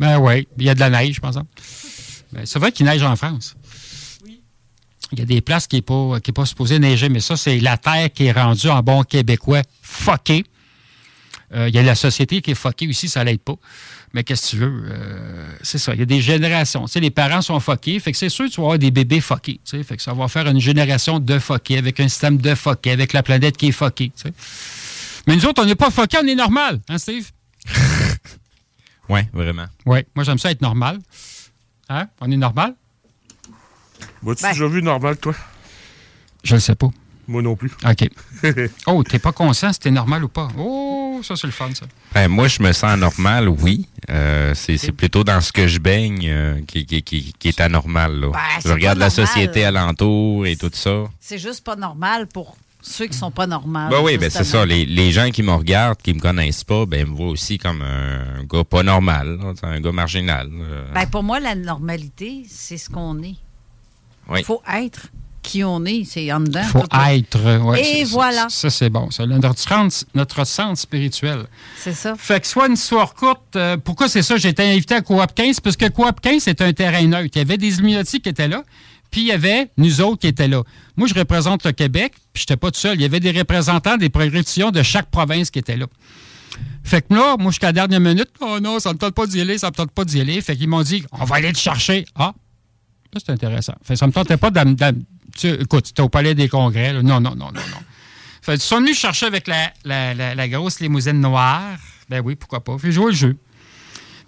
Ben 0.00 0.18
oui, 0.18 0.46
il 0.58 0.64
y 0.64 0.68
a 0.68 0.74
de 0.74 0.80
la 0.80 0.90
neige, 0.90 1.20
par 1.20 1.30
exemple. 1.30 1.48
Ben, 2.32 2.44
c'est 2.44 2.58
vrai 2.58 2.72
qu'il 2.72 2.86
neige 2.86 3.02
en 3.02 3.16
France. 3.16 3.56
Il 5.12 5.18
y 5.18 5.22
a 5.22 5.24
des 5.24 5.40
places 5.40 5.66
qui 5.66 5.76
n'est 5.76 5.82
pas, 5.82 6.20
qui 6.20 6.30
est 6.30 6.34
pas 6.34 6.44
supposé 6.44 6.78
neiger, 6.78 7.08
mais 7.08 7.20
ça, 7.20 7.36
c'est 7.36 7.58
la 7.60 7.78
terre 7.78 8.12
qui 8.12 8.26
est 8.26 8.32
rendue 8.32 8.68
en 8.68 8.82
bon 8.82 9.02
québécois 9.04 9.62
fucké. 9.80 10.44
Euh, 11.54 11.68
il 11.68 11.74
y 11.74 11.78
a 11.78 11.82
la 11.82 11.94
société 11.94 12.42
qui 12.42 12.50
est 12.50 12.54
fuckée 12.54 12.86
aussi, 12.88 13.08
ça 13.08 13.24
l'aide 13.24 13.40
pas. 13.40 13.54
Mais 14.12 14.22
qu'est-ce 14.22 14.42
que 14.42 14.50
tu 14.50 14.56
veux? 14.56 14.82
Euh, 14.90 15.46
c'est 15.62 15.78
ça, 15.78 15.94
il 15.94 16.00
y 16.00 16.02
a 16.02 16.06
des 16.06 16.20
générations. 16.20 16.84
Tu 16.84 16.92
sais, 16.92 17.00
les 17.00 17.10
parents 17.10 17.40
sont 17.40 17.58
fuckés, 17.58 18.00
fait 18.00 18.12
que 18.12 18.18
c'est 18.18 18.28
sûr 18.28 18.46
que 18.46 18.50
tu 18.50 18.60
vas 18.60 18.66
avoir 18.66 18.78
des 18.78 18.90
bébés 18.90 19.22
fuckés. 19.22 19.60
tu 19.64 19.78
sais. 19.78 19.82
Fait 19.82 19.96
que 19.96 20.02
ça 20.02 20.12
va 20.12 20.28
faire 20.28 20.46
une 20.46 20.60
génération 20.60 21.20
de 21.20 21.38
fuckés, 21.38 21.78
avec 21.78 22.00
un 22.00 22.08
système 22.08 22.36
de 22.36 22.54
fuckés, 22.54 22.90
avec 22.90 23.14
la 23.14 23.22
planète 23.22 23.56
qui 23.56 23.68
est 23.68 23.72
fuckée. 23.72 24.12
tu 24.14 24.24
sais. 24.24 24.34
Mais 25.26 25.36
nous 25.36 25.46
autres, 25.46 25.62
on 25.62 25.66
n'est 25.66 25.74
pas 25.74 25.90
fuckés, 25.90 26.18
on 26.22 26.26
est 26.26 26.34
normal, 26.34 26.80
hein, 26.88 26.98
Steve? 26.98 27.30
Oui, 29.08 29.20
vraiment. 29.32 29.64
Oui, 29.86 30.00
moi 30.14 30.22
j'aime 30.22 30.38
ça 30.38 30.50
être 30.50 30.60
normal. 30.60 30.98
Hein? 31.88 32.08
On 32.20 32.30
est 32.30 32.36
normal? 32.36 32.74
As-tu 34.26 34.42
déjà 34.44 34.66
vu 34.66 34.82
normal, 34.82 35.16
toi? 35.16 35.34
Je 36.44 36.54
le 36.54 36.60
sais 36.60 36.74
pas. 36.74 36.88
Moi 37.26 37.42
non 37.42 37.56
plus. 37.56 37.70
OK. 37.84 38.08
oh, 38.86 39.02
t'es 39.02 39.18
pas 39.18 39.32
conscient 39.32 39.72
si 39.72 39.80
t'es 39.80 39.90
normal 39.90 40.24
ou 40.24 40.28
pas. 40.28 40.48
Oh, 40.56 41.20
ça 41.22 41.36
c'est 41.36 41.46
le 41.46 41.52
fun, 41.52 41.68
ça. 41.74 41.86
Ben, 42.14 42.28
moi, 42.28 42.48
je 42.48 42.62
me 42.62 42.72
sens 42.72 42.96
normal, 42.98 43.48
oui. 43.48 43.86
Euh, 44.08 44.54
c'est 44.54 44.92
plutôt 44.92 45.24
dans 45.24 45.40
ce 45.40 45.52
que 45.52 45.66
je 45.66 45.78
baigne 45.78 46.26
euh, 46.26 46.60
qui, 46.66 46.86
qui, 46.86 47.02
qui, 47.02 47.34
qui 47.38 47.48
est 47.48 47.60
anormal. 47.60 48.18
Là. 48.18 48.28
Ben, 48.28 48.38
c'est 48.60 48.68
je 48.68 48.74
regarde 48.74 48.98
la 48.98 49.08
normal. 49.08 49.26
société 49.26 49.64
alentour 49.64 50.46
et 50.46 50.56
tout 50.56 50.70
ça. 50.72 51.04
C'est 51.20 51.38
juste 51.38 51.64
pas 51.64 51.76
normal 51.76 52.26
pour 52.28 52.56
ceux 52.80 53.06
qui 53.06 53.16
sont 53.18 53.30
pas 53.30 53.46
normaux. 53.46 53.88
Ben 53.90 54.00
oui, 54.02 54.18
ben 54.18 54.30
c'est 54.30 54.44
ça. 54.44 54.64
Les, 54.64 54.86
les 54.86 55.10
gens 55.12 55.30
qui 55.30 55.42
me 55.42 55.52
regardent, 55.52 55.98
qui 56.00 56.14
me 56.14 56.20
connaissent 56.20 56.64
pas, 56.64 56.86
ben 56.86 57.06
me 57.08 57.14
voient 57.16 57.28
aussi 57.30 57.58
comme 57.58 57.82
un 57.82 58.44
gars 58.44 58.64
pas 58.64 58.82
normal, 58.82 59.38
un 59.62 59.80
gars 59.80 59.92
marginal. 59.92 60.48
euh. 60.52 60.92
Ben, 60.94 61.06
pour 61.06 61.22
moi, 61.22 61.40
la 61.40 61.54
normalité, 61.54 62.44
c'est 62.48 62.78
ce 62.78 62.88
qu'on 62.88 63.22
est. 63.22 63.36
Oui. 64.28 64.40
Il 64.40 64.44
faut 64.44 64.62
être 64.72 65.08
qui 65.42 65.64
on 65.64 65.84
est, 65.86 66.04
c'est 66.04 66.30
en 66.30 66.40
dedans. 66.40 66.60
Il 66.62 66.68
faut 66.68 66.84
être. 67.08 67.62
ouais, 67.64 67.80
Et 67.80 68.04
c'est- 68.04 68.12
voilà. 68.12 68.46
Ça, 68.50 68.68
c'est 68.68 68.90
bon. 68.90 69.10
Ça, 69.10 69.24
notre, 69.24 69.48
notre 70.14 70.44
centre 70.44 70.78
spirituel. 70.78 71.46
C'est 71.78 71.94
ça. 71.94 72.14
Fait 72.18 72.38
que 72.40 72.46
soit 72.46 72.66
une 72.66 72.74
histoire 72.74 73.14
courte, 73.14 73.56
euh, 73.56 73.76
pourquoi 73.82 74.08
c'est 74.08 74.22
ça? 74.22 74.36
J'ai 74.36 74.50
été 74.50 74.62
invité 74.62 74.96
à 74.96 75.00
Coop 75.00 75.20
15 75.34 75.60
parce 75.60 75.76
que 75.76 75.88
Coop 75.88 76.20
15, 76.20 76.42
c'est 76.42 76.60
un 76.60 76.72
terrain 76.74 77.02
neutre. 77.06 77.30
Il 77.34 77.38
y 77.38 77.40
avait 77.40 77.56
des 77.56 77.74
Illuminati 77.78 78.20
qui 78.20 78.28
étaient 78.28 78.48
là, 78.48 78.62
puis 79.10 79.22
il 79.22 79.26
y 79.28 79.32
avait 79.32 79.70
nous 79.76 80.00
autres 80.00 80.20
qui 80.20 80.26
étaient 80.26 80.48
là. 80.48 80.62
Moi, 80.96 81.08
je 81.08 81.14
représente 81.14 81.64
le 81.64 81.72
Québec, 81.72 82.12
puis 82.32 82.42
j'étais 82.42 82.56
pas 82.56 82.70
tout 82.70 82.78
seul. 82.78 82.96
Il 82.96 83.02
y 83.02 83.04
avait 83.04 83.20
des 83.20 83.30
représentants 83.30 83.96
des 83.96 84.08
progressions 84.08 84.70
de 84.70 84.82
chaque 84.82 85.10
province 85.10 85.50
qui 85.50 85.58
étaient 85.58 85.76
là. 85.76 85.86
Fait 86.84 87.02
que 87.02 87.14
là, 87.14 87.36
moi, 87.38 87.50
jusqu'à 87.50 87.68
la 87.68 87.72
dernière 87.72 88.00
minute, 88.00 88.30
oh 88.40 88.58
non, 88.60 88.80
ça 88.80 88.92
me 88.92 88.98
tente 88.98 89.14
pas 89.14 89.26
d'y 89.26 89.40
aller, 89.40 89.58
ça 89.58 89.68
me 89.68 89.74
tente 89.74 89.90
pas 89.90 90.04
d'y 90.04 90.20
aller. 90.20 90.40
Fait 90.40 90.56
qu'ils 90.56 90.68
m'ont 90.68 90.82
dit, 90.82 91.04
on 91.12 91.24
va 91.24 91.36
aller 91.36 91.52
te 91.52 91.58
chercher. 91.58 92.06
Ah, 92.14 92.32
ça, 93.12 93.20
c'est 93.24 93.32
intéressant. 93.32 93.74
Fait 93.82 93.94
que 93.94 93.98
ça 93.98 94.06
me 94.06 94.12
tentait 94.12 94.36
pas 94.36 94.50
d'am- 94.50 94.76
tu 95.36 95.48
écoute, 95.48 95.98
au 96.00 96.08
Palais 96.08 96.34
des 96.34 96.48
Congrès. 96.48 96.92
Non, 96.94 97.20
non, 97.20 97.20
non, 97.20 97.36
non, 97.36 97.52
non. 97.52 97.60
Fait 98.42 98.52
qu'ils 98.52 98.62
sont 98.62 98.80
venus 98.80 98.98
chercher 98.98 99.26
avec 99.26 99.46
la, 99.46 100.48
grosse 100.48 100.80
limousine 100.80 101.20
noire. 101.20 101.76
Ben 102.08 102.22
oui, 102.24 102.34
pourquoi 102.34 102.64
pas. 102.64 102.76
Fait 102.78 102.90
joué 102.90 103.06
le 103.06 103.16
jeu. 103.16 103.36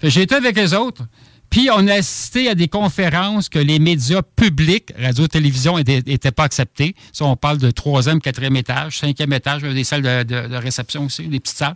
J'ai 0.03 0.23
été 0.23 0.35
avec 0.35 0.57
les 0.57 0.75
autres. 0.75 1.05
Puis 1.51 1.69
on 1.73 1.89
a 1.89 1.95
assisté 1.95 2.49
à 2.49 2.55
des 2.55 2.69
conférences 2.69 3.49
que 3.49 3.59
les 3.59 3.81
médias 3.81 4.23
publics, 4.23 4.93
radio-télévision, 4.97 5.77
n'étaient 5.79 6.31
pas 6.31 6.45
acceptés. 6.45 6.95
Ça, 7.13 7.25
on 7.25 7.35
parle 7.35 7.59
de 7.59 7.73
troisième, 7.73 8.21
quatrième 8.21 8.55
étage, 8.55 9.01
cinquième 9.01 9.33
étage, 9.33 9.63
des 9.63 9.83
salles 9.83 10.03
de, 10.03 10.23
de- 10.23 10.47
de 10.49 10.55
réception 10.57 11.07
aussi, 11.07 11.25
des 11.27 11.41
petites 11.41 11.57
salles. 11.57 11.75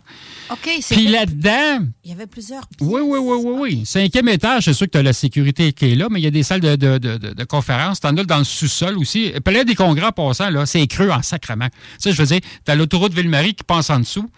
OK, 0.49 0.69
c'est. 0.81 0.95
Puis 0.95 1.07
là-dedans, 1.07 1.85
Il 2.05 2.11
y 2.11 2.13
avait 2.13 2.25
plusieurs. 2.25 2.63
oui, 2.79 3.01
oui, 3.03 3.19
oui, 3.21 3.37
oui, 3.43 3.53
oui. 3.59 3.85
Cinquième 3.85 4.29
étage, 4.29 4.63
c'est 4.65 4.73
sûr 4.73 4.85
que 4.87 4.91
tu 4.91 4.97
as 4.97 5.03
la 5.03 5.11
sécurité 5.13 5.73
qui 5.73 5.91
est 5.91 5.95
là, 5.95 6.07
mais 6.09 6.21
il 6.21 6.23
y 6.23 6.27
a 6.27 6.31
des 6.31 6.43
salles 6.43 6.61
de, 6.61 6.75
de, 6.77 7.43
conférences. 7.43 7.99
Tu 7.99 8.07
en 8.07 8.15
as 8.17 8.23
dans 8.23 8.37
le 8.37 8.43
sous-sol 8.45 8.97
aussi. 8.97 9.31
Le 9.33 9.41
Palais 9.41 9.65
des 9.65 9.75
congrès, 9.75 10.05
en 10.05 10.11
passant, 10.13 10.49
là, 10.49 10.65
c'est 10.65 10.87
creux 10.87 11.11
en 11.11 11.21
sacrement. 11.21 11.67
Ça, 11.99 12.11
je 12.11 12.17
veux 12.21 12.27
dire, 12.27 12.39
tu 12.65 12.71
as 12.71 12.75
l'autoroute 12.75 13.13
Ville-Marie 13.13 13.55
qui 13.55 13.63
passe 13.65 13.89
en 13.89 13.99
dessous, 13.99 14.29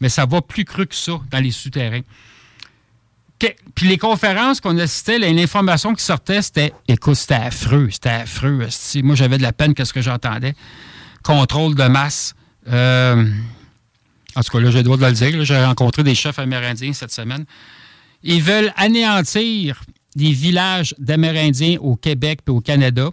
mais 0.00 0.08
ça 0.08 0.24
va 0.24 0.40
plus 0.40 0.64
creux 0.64 0.86
que 0.86 0.94
ça 0.94 1.20
dans 1.30 1.38
les 1.38 1.50
souterrains. 1.50 2.00
Que- 3.38 3.46
Puis 3.74 3.88
les 3.88 3.98
conférences 3.98 4.60
qu'on 4.60 4.76
assistait, 4.78 5.18
l'information 5.18 5.94
qui 5.94 6.02
sortait, 6.04 6.40
c'était 6.42 6.72
écoute, 6.88 7.16
c'était 7.16 7.34
affreux, 7.34 7.88
c'était 7.90 8.08
affreux. 8.10 8.66
Moi, 9.02 9.14
j'avais 9.14 9.36
de 9.38 9.42
la 9.42 9.52
peine 9.52 9.74
qu'est-ce 9.74 9.92
que 9.92 10.00
j'entendais. 10.00 10.54
Contrôle 11.22 11.74
de 11.74 11.84
masse. 11.84 12.34
Euh, 12.68 13.30
en 14.34 14.42
tout 14.42 14.50
cas, 14.52 14.60
là, 14.60 14.70
j'ai 14.70 14.78
le 14.78 14.84
droit 14.84 14.96
de 14.96 15.04
le 15.04 15.12
dire. 15.12 15.44
J'ai 15.44 15.62
rencontré 15.64 16.02
des 16.02 16.14
chefs 16.14 16.38
amérindiens 16.38 16.92
cette 16.92 17.12
semaine. 17.12 17.44
Ils 18.22 18.42
veulent 18.42 18.72
anéantir 18.76 19.82
des 20.14 20.32
villages 20.32 20.94
d'Amérindiens 20.98 21.76
au 21.80 21.96
Québec 21.96 22.40
et 22.46 22.50
au 22.50 22.60
Canada 22.60 23.10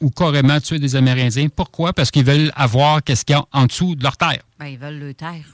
ou 0.00 0.10
carrément 0.10 0.58
tuer 0.60 0.78
des 0.78 0.96
Amérindiens. 0.96 1.48
Pourquoi? 1.54 1.92
Parce 1.92 2.10
qu'ils 2.10 2.24
veulent 2.24 2.50
avoir 2.56 3.02
qu'est-ce 3.04 3.24
qu'il 3.24 3.36
y 3.36 3.38
a 3.38 3.44
en 3.52 3.66
dessous 3.66 3.94
de 3.94 4.02
leur 4.02 4.16
terre. 4.16 4.40
Ben, 4.58 4.66
ils 4.66 4.78
veulent 4.78 4.98
le 4.98 5.14
taire. 5.14 5.44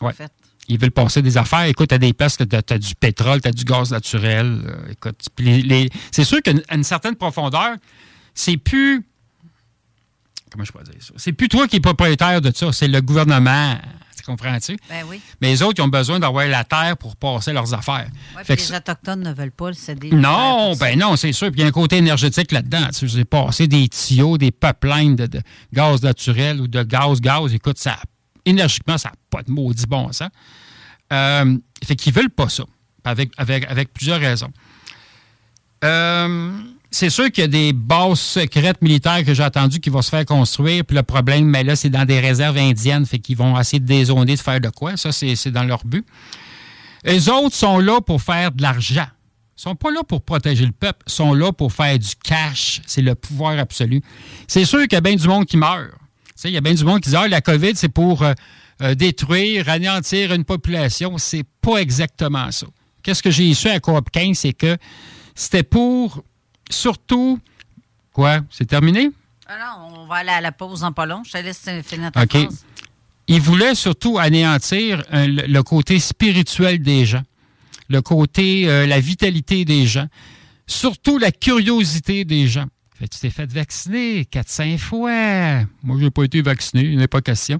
Ouais. 0.00 0.10
En 0.10 0.12
fait. 0.14 0.32
Ils 0.68 0.78
veulent 0.78 0.90
passer 0.90 1.22
des 1.22 1.36
affaires. 1.38 1.64
Écoute, 1.64 1.88
t'as 1.88 1.98
des 1.98 2.12
places 2.12 2.36
t'as 2.36 2.60
as 2.74 2.78
du 2.78 2.94
pétrole, 2.94 3.40
t'as 3.40 3.50
du 3.52 3.64
gaz 3.64 3.90
naturel. 3.90 4.60
euh, 4.66 4.92
écoute, 4.92 5.18
puis 5.34 5.44
les- 5.44 5.62
les- 5.62 5.90
c'est 6.10 6.24
sûr 6.24 6.42
qu'à 6.42 6.50
une, 6.50 6.62
à 6.68 6.74
une 6.76 6.84
certaine 6.84 7.16
profondeur, 7.16 7.76
c'est 8.34 8.56
plus. 8.58 9.04
Comment 10.50 10.64
je 10.64 10.72
peux 10.72 10.82
dire 10.82 10.94
ça? 11.00 11.12
C'est 11.16 11.32
plus 11.32 11.48
toi 11.48 11.66
qui 11.68 11.76
es 11.76 11.80
propriétaire 11.80 12.40
de 12.40 12.50
ça, 12.54 12.72
c'est 12.72 12.88
le 12.88 13.00
gouvernement. 13.00 13.76
Tu 14.16 14.22
comprends-tu? 14.24 14.76
Ben 14.90 15.04
oui. 15.08 15.20
Mais 15.40 15.48
les 15.50 15.62
autres, 15.62 15.74
ils 15.78 15.82
ont 15.82 15.88
besoin 15.88 16.18
d'avoir 16.18 16.46
la 16.48 16.64
terre 16.64 16.96
pour 16.98 17.16
passer 17.16 17.52
leurs 17.52 17.72
affaires. 17.72 18.08
Ouais, 18.36 18.44
Fait 18.44 18.56
puis 18.56 18.64
que 18.66 18.72
les 18.72 18.76
Autochtones 18.78 19.20
ne 19.22 19.32
veulent 19.32 19.50
pas 19.52 19.68
le 19.68 19.74
céder. 19.74 20.10
non, 20.10 20.74
ben 20.76 20.98
non, 20.98 21.16
c'est 21.16 21.32
sûr. 21.32 21.50
Puis 21.50 21.60
il 21.60 21.62
y 21.62 21.64
a 21.64 21.68
un 21.68 21.72
côté 21.72 21.96
énergétique 21.98 22.52
là-dedans. 22.52 22.88
Tu 22.88 22.94
sais, 22.94 23.08
j'ai 23.08 23.24
passé 23.24 23.68
des 23.68 23.88
tuyaux, 23.88 24.36
des 24.36 24.50
pipelines 24.50 25.16
de, 25.16 25.26
de 25.26 25.40
gaz 25.72 26.02
naturel 26.02 26.60
ou 26.60 26.66
de 26.68 26.82
gaz-gaz. 26.82 27.54
Écoute, 27.54 27.78
ça, 27.78 27.96
énergiquement, 28.48 28.98
ça 28.98 29.10
n'a 29.10 29.14
pas 29.30 29.42
de 29.42 29.50
maudit 29.50 29.86
bon 29.86 30.12
sens. 30.12 30.28
Euh, 31.12 31.56
fait 31.84 31.96
qu'ils 31.96 32.12
veulent 32.12 32.30
pas 32.30 32.48
ça, 32.48 32.64
avec, 33.04 33.30
avec, 33.36 33.64
avec 33.68 33.92
plusieurs 33.92 34.20
raisons. 34.20 34.50
Euh, 35.84 36.58
c'est 36.90 37.10
sûr 37.10 37.30
qu'il 37.30 37.42
y 37.42 37.44
a 37.44 37.48
des 37.48 37.72
bases 37.72 38.18
secrètes 38.18 38.80
militaires 38.80 39.24
que 39.24 39.34
j'ai 39.34 39.44
entendu 39.44 39.78
qui 39.78 39.90
vont 39.90 40.02
se 40.02 40.10
faire 40.10 40.24
construire. 40.24 40.84
Puis 40.84 40.96
le 40.96 41.02
problème, 41.02 41.44
mais 41.44 41.62
là, 41.62 41.76
c'est 41.76 41.90
dans 41.90 42.04
des 42.04 42.18
réserves 42.18 42.56
indiennes. 42.56 43.04
Fait 43.04 43.18
qu'ils 43.18 43.36
vont 43.36 43.58
essayer 43.58 43.80
de 43.80 43.86
dézoner, 43.86 44.34
de 44.34 44.40
faire 44.40 44.60
de 44.60 44.70
quoi. 44.70 44.96
Ça, 44.96 45.12
c'est 45.12 45.50
dans 45.50 45.64
leur 45.64 45.84
but. 45.84 46.06
Les 47.04 47.28
autres 47.28 47.54
sont 47.54 47.78
là 47.78 48.00
pour 48.00 48.22
faire 48.22 48.52
de 48.52 48.62
l'argent. 48.62 49.06
Ils 49.56 49.62
sont 49.62 49.74
pas 49.74 49.90
là 49.90 50.02
pour 50.02 50.22
protéger 50.22 50.64
le 50.64 50.72
peuple. 50.72 51.00
Ils 51.06 51.12
sont 51.12 51.34
là 51.34 51.52
pour 51.52 51.72
faire 51.72 51.98
du 51.98 52.14
cash. 52.22 52.80
C'est 52.86 53.02
le 53.02 53.14
pouvoir 53.14 53.58
absolu. 53.58 54.02
C'est 54.46 54.64
sûr 54.64 54.80
qu'il 54.82 54.94
y 54.94 54.96
a 54.96 55.00
bien 55.00 55.14
du 55.14 55.28
monde 55.28 55.46
qui 55.46 55.56
meurt. 55.56 55.90
Sais, 56.38 56.50
Il 56.50 56.54
y 56.54 56.56
a 56.56 56.60
bien 56.60 56.72
du 56.72 56.84
monde 56.84 57.00
qui 57.00 57.10
dit 57.10 57.16
ah, 57.16 57.26
la 57.26 57.40
COVID, 57.40 57.72
c'est 57.74 57.88
pour 57.88 58.22
euh, 58.22 58.32
euh, 58.80 58.94
détruire, 58.94 59.68
anéantir 59.68 60.32
une 60.32 60.44
population. 60.44 61.18
C'est 61.18 61.44
pas 61.60 61.78
exactement 61.78 62.52
ça. 62.52 62.68
Qu'est-ce 63.02 63.24
que 63.24 63.30
j'ai 63.32 63.52
su 63.54 63.68
à 63.68 63.80
Coop 63.80 64.08
15, 64.08 64.38
c'est 64.38 64.52
que 64.52 64.76
c'était 65.34 65.64
pour 65.64 66.22
surtout. 66.70 67.40
Quoi? 68.12 68.42
C'est 68.50 68.66
terminé? 68.66 69.10
Ah 69.48 69.56
non, 69.58 70.02
on 70.02 70.06
va 70.06 70.16
aller 70.16 70.30
à 70.30 70.40
la 70.40 70.52
pause 70.52 70.84
en 70.84 70.92
pas 70.92 71.06
long. 71.06 71.24
Je 71.24 71.32
te 71.32 71.38
laisse 71.38 71.68
finir 71.84 72.12
ta 72.12 72.22
OK. 72.22 72.36
Il 73.26 73.40
voulait 73.40 73.74
surtout 73.74 74.18
anéantir 74.20 75.02
euh, 75.12 75.26
le, 75.26 75.42
le 75.42 75.62
côté 75.64 75.98
spirituel 75.98 76.80
des 76.80 77.04
gens, 77.04 77.22
le 77.88 78.00
côté, 78.00 78.68
euh, 78.68 78.86
la 78.86 79.00
vitalité 79.00 79.64
des 79.64 79.88
gens, 79.88 80.06
surtout 80.68 81.18
la 81.18 81.32
curiosité 81.32 82.24
des 82.24 82.46
gens. 82.46 82.66
Fait, 82.98 83.06
tu 83.06 83.20
t'es 83.20 83.30
fait 83.30 83.50
vacciner 83.52 84.22
4-5 84.24 84.78
fois? 84.78 85.60
Moi, 85.84 85.96
je 85.98 86.04
n'ai 86.04 86.10
pas 86.10 86.24
été 86.24 86.42
vacciné, 86.42 86.82
il 86.82 86.98
n'est 86.98 87.06
pas 87.06 87.20
question. 87.20 87.58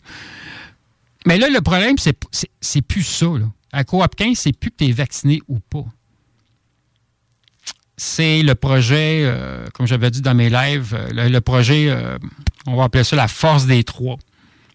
Mais 1.27 1.39
là, 1.39 1.48
le 1.48 1.60
problème, 1.60 1.97
c'est 1.98 2.82
plus 2.82 3.05
ça. 3.05 3.27
Là. 3.27 3.47
À 3.73 3.85
Coop 3.85 4.15
15, 4.16 4.36
c'est 4.36 4.52
plus 4.52 4.70
que 4.70 4.77
tu 4.78 4.86
es 4.86 4.93
vacciné 4.93 5.40
ou 5.47 5.60
pas. 5.60 5.85
C'est 7.97 8.43
le 8.43 8.55
projet, 8.55 9.23
euh, 9.24 9.66
comme 9.74 9.86
j'avais 9.86 10.10
dit 10.10 10.23
dans 10.23 10.35
mes 10.35 10.51
lives, 10.51 10.94
euh, 10.94 11.28
le, 11.28 11.40
projet, 11.40 11.89
euh, 11.89 12.16
on 12.66 12.77
va 12.77 12.85
appeler 12.85 13.02
ça 13.02 13.16
la 13.16 13.27
force 13.27 13.66
des 13.66 13.82
trois 13.82 14.16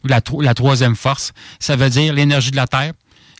ou 0.03 0.07
la, 0.07 0.21
la 0.41 0.53
troisième 0.53 0.95
force. 0.95 1.31
Ça 1.59 1.75
veut 1.75 1.89
dire 1.89 2.13
l'énergie 2.13 2.51
de 2.51 2.57
la 2.57 2.67
Terre. 2.67 2.93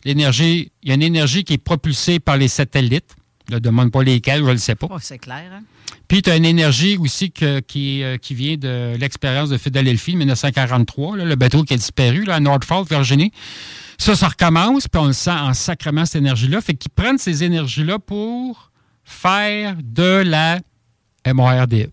L'énergie, 0.04 0.72
il 0.82 0.88
y 0.88 0.92
a 0.92 0.94
une 0.94 1.02
énergie 1.02 1.44
qui 1.44 1.54
est 1.54 1.58
propulsée 1.58 2.18
par 2.18 2.36
les 2.36 2.48
satellites. 2.48 3.14
Je 3.48 3.54
ne 3.54 3.58
demande 3.58 3.92
pas 3.92 4.02
lesquels, 4.02 4.40
je 4.40 4.44
ne 4.46 4.52
le 4.52 4.58
sais 4.58 4.74
pas. 4.74 4.88
Oh, 4.90 4.96
c'est 5.00 5.18
clair. 5.18 5.50
Hein? 5.52 5.62
Puis 6.08 6.22
tu 6.22 6.30
as 6.30 6.36
une 6.36 6.44
énergie 6.46 6.96
aussi 6.96 7.30
que- 7.30 7.60
qui, 7.60 8.02
euh, 8.02 8.16
qui 8.16 8.34
vient 8.34 8.56
de 8.56 8.96
l'expérience 8.98 9.50
de 9.50 9.58
Philadelphie 9.58 10.12
de 10.12 10.18
1943, 10.18 11.16
là, 11.18 11.24
le 11.24 11.36
bateau 11.36 11.62
qui 11.62 11.74
a 11.74 11.76
disparu 11.76 12.24
là, 12.24 12.36
à 12.36 12.40
Norfolk, 12.40 12.88
Virginie. 12.88 13.32
Ça, 13.98 14.16
ça 14.16 14.28
recommence, 14.28 14.88
puis 14.88 15.00
on 15.00 15.06
le 15.06 15.12
sent 15.12 15.30
en 15.30 15.52
sacrement, 15.54 16.04
cette 16.06 16.16
énergie-là. 16.22 16.60
Fait 16.60 16.74
qu'ils 16.74 16.90
prennent 16.90 17.18
ces 17.18 17.44
énergies-là 17.44 17.98
pour 17.98 18.70
faire 19.04 19.76
de 19.82 20.22
la 20.24 20.60
MARDE. 21.26 21.90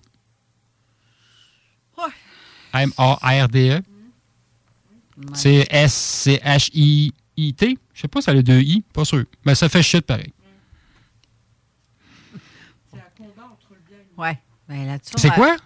M-A-R-D-E. 2.74 3.82
C'est 5.34 5.68
S-C-H-I-I-T. 5.70 7.78
Je 7.94 8.02
sais 8.02 8.08
pas 8.08 8.22
si 8.22 8.26
ça 8.26 8.32
a 8.32 8.42
deux 8.42 8.62
I, 8.62 8.84
pas 8.94 9.06
sûr. 9.06 9.24
Mais 9.46 9.56
ça 9.56 9.70
fait 9.70 9.84
shit 9.84 10.02
pareil. 10.06 10.32
Ouais. 14.22 14.38
Ben, 14.70 14.88
là-dessus, 14.88 15.14
C'est 15.18 15.28
on 15.28 15.32
va- 15.32 15.36
quoi? 15.36 15.58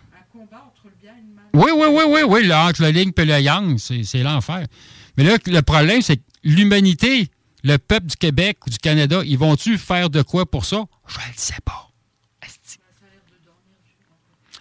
Oui, 1.53 1.71
oui, 1.75 1.87
oui, 1.89 2.03
oui, 2.07 2.21
oui, 2.27 2.47
là, 2.47 2.65
entre 2.67 2.81
le 2.83 2.89
Ling 2.89 3.11
et 3.17 3.25
le 3.25 3.39
Yang, 3.39 3.77
c'est 3.79 4.03
c'est 4.03 4.23
l'enfer. 4.23 4.65
Mais 5.17 5.23
là, 5.23 5.37
le 5.45 5.61
problème, 5.61 6.01
c'est 6.01 6.17
que 6.17 6.23
l'humanité, 6.43 7.29
le 7.63 7.77
peuple 7.77 8.07
du 8.07 8.15
Québec 8.17 8.57
ou 8.65 8.69
du 8.69 8.77
Canada, 8.77 9.21
ils 9.25 9.37
vont-tu 9.37 9.77
faire 9.77 10.09
de 10.09 10.21
quoi 10.21 10.45
pour 10.45 10.65
ça? 10.65 10.83
Je 11.07 11.17
ne 11.19 11.25
le 11.27 11.33
sais 11.35 11.55
pas. 11.63 11.89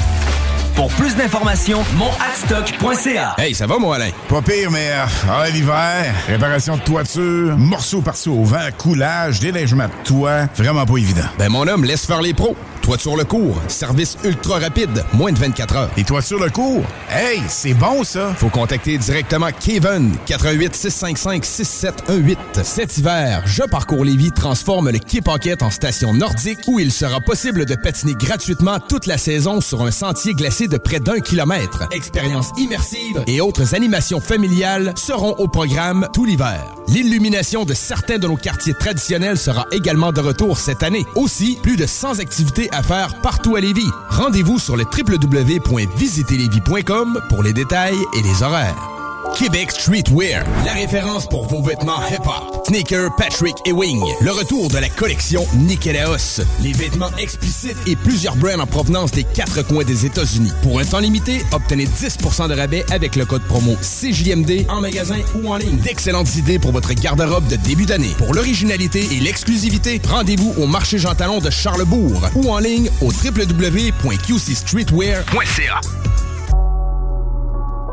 Pour 0.77 0.89
plus 0.89 1.16
d'informations, 1.16 1.82
monadstock.ca. 1.97 3.35
Hey, 3.39 3.55
ça 3.55 3.66
va, 3.66 3.78
mon 3.78 3.93
Alain? 3.93 4.11
Pas 4.28 4.43
pire, 4.43 4.70
mais 4.70 4.90
euh, 4.90 5.07
ah, 5.31 5.48
l'hiver, 5.48 6.15
réparation 6.28 6.77
de 6.77 6.82
toiture, 6.82 7.57
morceaux 7.57 8.03
par-ci 8.03 8.28
au 8.28 8.44
vent, 8.44 8.69
coulage, 8.77 9.40
déneigement 9.40 9.86
de 9.86 10.05
toit, 10.05 10.47
vraiment 10.55 10.85
pas 10.85 10.98
évident. 10.98 11.24
Ben, 11.39 11.48
mon 11.48 11.66
homme, 11.66 11.85
laisse 11.85 12.05
faire 12.05 12.20
les 12.20 12.35
pros. 12.35 12.55
Toiture 12.87 13.17
le 13.17 13.25
cours, 13.25 13.61
service 13.67 14.17
ultra 14.23 14.61
rapide, 14.61 15.05
moins 15.13 15.33
de 15.33 15.39
24 15.39 15.77
heures. 15.77 15.91
Les 15.97 16.05
toitures 16.05 16.39
le 16.39 16.51
cours? 16.51 16.85
Hey, 17.11 17.43
c'est 17.49 17.75
bon, 17.75 18.05
ça! 18.05 18.33
Faut 18.37 18.49
contacter 18.49 18.97
directement 18.97 19.49
Kevin, 19.59 20.13
88 20.27 20.73
655 20.73 21.45
6718. 21.45 22.39
Cet 22.63 22.97
hiver, 22.97 23.43
Je 23.45 23.65
Parcours 23.65 24.05
Lévis 24.05 24.31
transforme 24.31 24.91
le 24.91 25.01
Quai 25.01 25.21
Paquette 25.21 25.65
en 25.65 25.71
station 25.71 26.15
nordique 26.15 26.61
où 26.69 26.79
il 26.79 26.93
sera 26.93 27.21
possible 27.21 27.65
de 27.65 27.75
patiner 27.75 28.15
gratuitement 28.15 28.79
toute 28.79 29.07
la 29.07 29.19
saison 29.19 29.61
sur 29.61 29.83
un 29.83 29.91
sentier 29.91 30.35
glacé 30.35 30.69
de 30.69 30.79
près 30.79 31.01
d'un 31.01 31.19
kilomètre. 31.19 31.89
Expériences 31.91 32.53
immersives 32.57 33.25
et 33.27 33.41
autres 33.41 33.75
animations 33.75 34.21
familiales 34.21 34.93
seront 34.95 35.35
au 35.39 35.49
programme 35.49 36.07
tout 36.15 36.25
l'hiver. 36.25 36.63
L'illumination 36.87 37.65
de 37.65 37.75
certains 37.75 38.19
de 38.19 38.29
nos 38.29 38.37
quartiers 38.37 38.75
traditionnels 38.75 39.39
sera 39.39 39.67
également 39.73 40.13
de 40.13 40.21
retour 40.21 40.57
cette 40.57 40.85
année. 40.85 41.05
Aussi, 41.17 41.59
plus 41.61 41.77
de 41.77 41.85
100 41.85 42.21
activités 42.21 42.71
à 42.76 42.76
faire 42.82 43.20
partout 43.20 43.57
à 43.57 43.61
Lévis. 43.61 43.90
Rendez-vous 44.09 44.59
sur 44.59 44.77
le 44.77 44.85
www.visiterlévis.com 44.85 47.20
pour 47.28 47.43
les 47.43 47.53
détails 47.53 47.98
et 48.16 48.23
les 48.23 48.43
horaires. 48.43 48.95
Québec 49.35 49.70
Streetwear, 49.70 50.44
la 50.65 50.73
référence 50.73 51.27
pour 51.27 51.47
vos 51.47 51.62
vêtements 51.62 52.01
hip-hop. 52.11 52.66
Sneaker, 52.66 53.15
Patrick 53.16 53.55
et 53.65 53.73
Wing. 53.73 54.03
Le 54.20 54.31
retour 54.31 54.69
de 54.69 54.78
la 54.78 54.89
collection 54.89 55.44
Nikélaos. 55.55 56.40
Les 56.62 56.73
vêtements 56.73 57.11
explicites 57.19 57.77
et 57.86 57.97
plusieurs 57.97 58.36
brands 58.36 58.61
en 58.61 58.66
provenance 58.66 59.11
des 59.12 59.24
quatre 59.24 59.62
coins 59.62 59.85
des 59.85 60.07
États-Unis. 60.07 60.53
Pour 60.62 60.78
un 60.81 60.85
temps 60.85 61.01
limité, 61.01 61.44
obtenez 61.53 61.86
10% 61.86 62.48
de 62.48 62.55
rabais 62.55 62.85
avec 62.90 63.16
le 63.16 63.24
code 63.24 63.43
promo 63.43 63.77
CJMD 63.81 64.66
en 64.69 64.81
magasin 64.81 65.19
ou 65.35 65.53
en 65.53 65.57
ligne. 65.57 65.78
D'excellentes 65.78 66.35
idées 66.36 66.59
pour 66.59 66.73
votre 66.73 66.93
garde-robe 66.94 67.47
de 67.48 67.57
début 67.57 67.86
d'année. 67.86 68.15
Pour 68.19 68.35
l'originalité 68.35 69.07
et 69.12 69.20
l'exclusivité, 69.20 70.01
rendez-vous 70.09 70.55
au 70.59 70.66
marché 70.66 70.98
Jean 70.98 71.15
Talon 71.15 71.39
de 71.40 71.51
Charlebourg 71.51 72.23
ou 72.35 72.51
en 72.51 72.59
ligne 72.59 72.90
au 73.01 73.11
www.qcstreetwear.ca. 73.12 75.81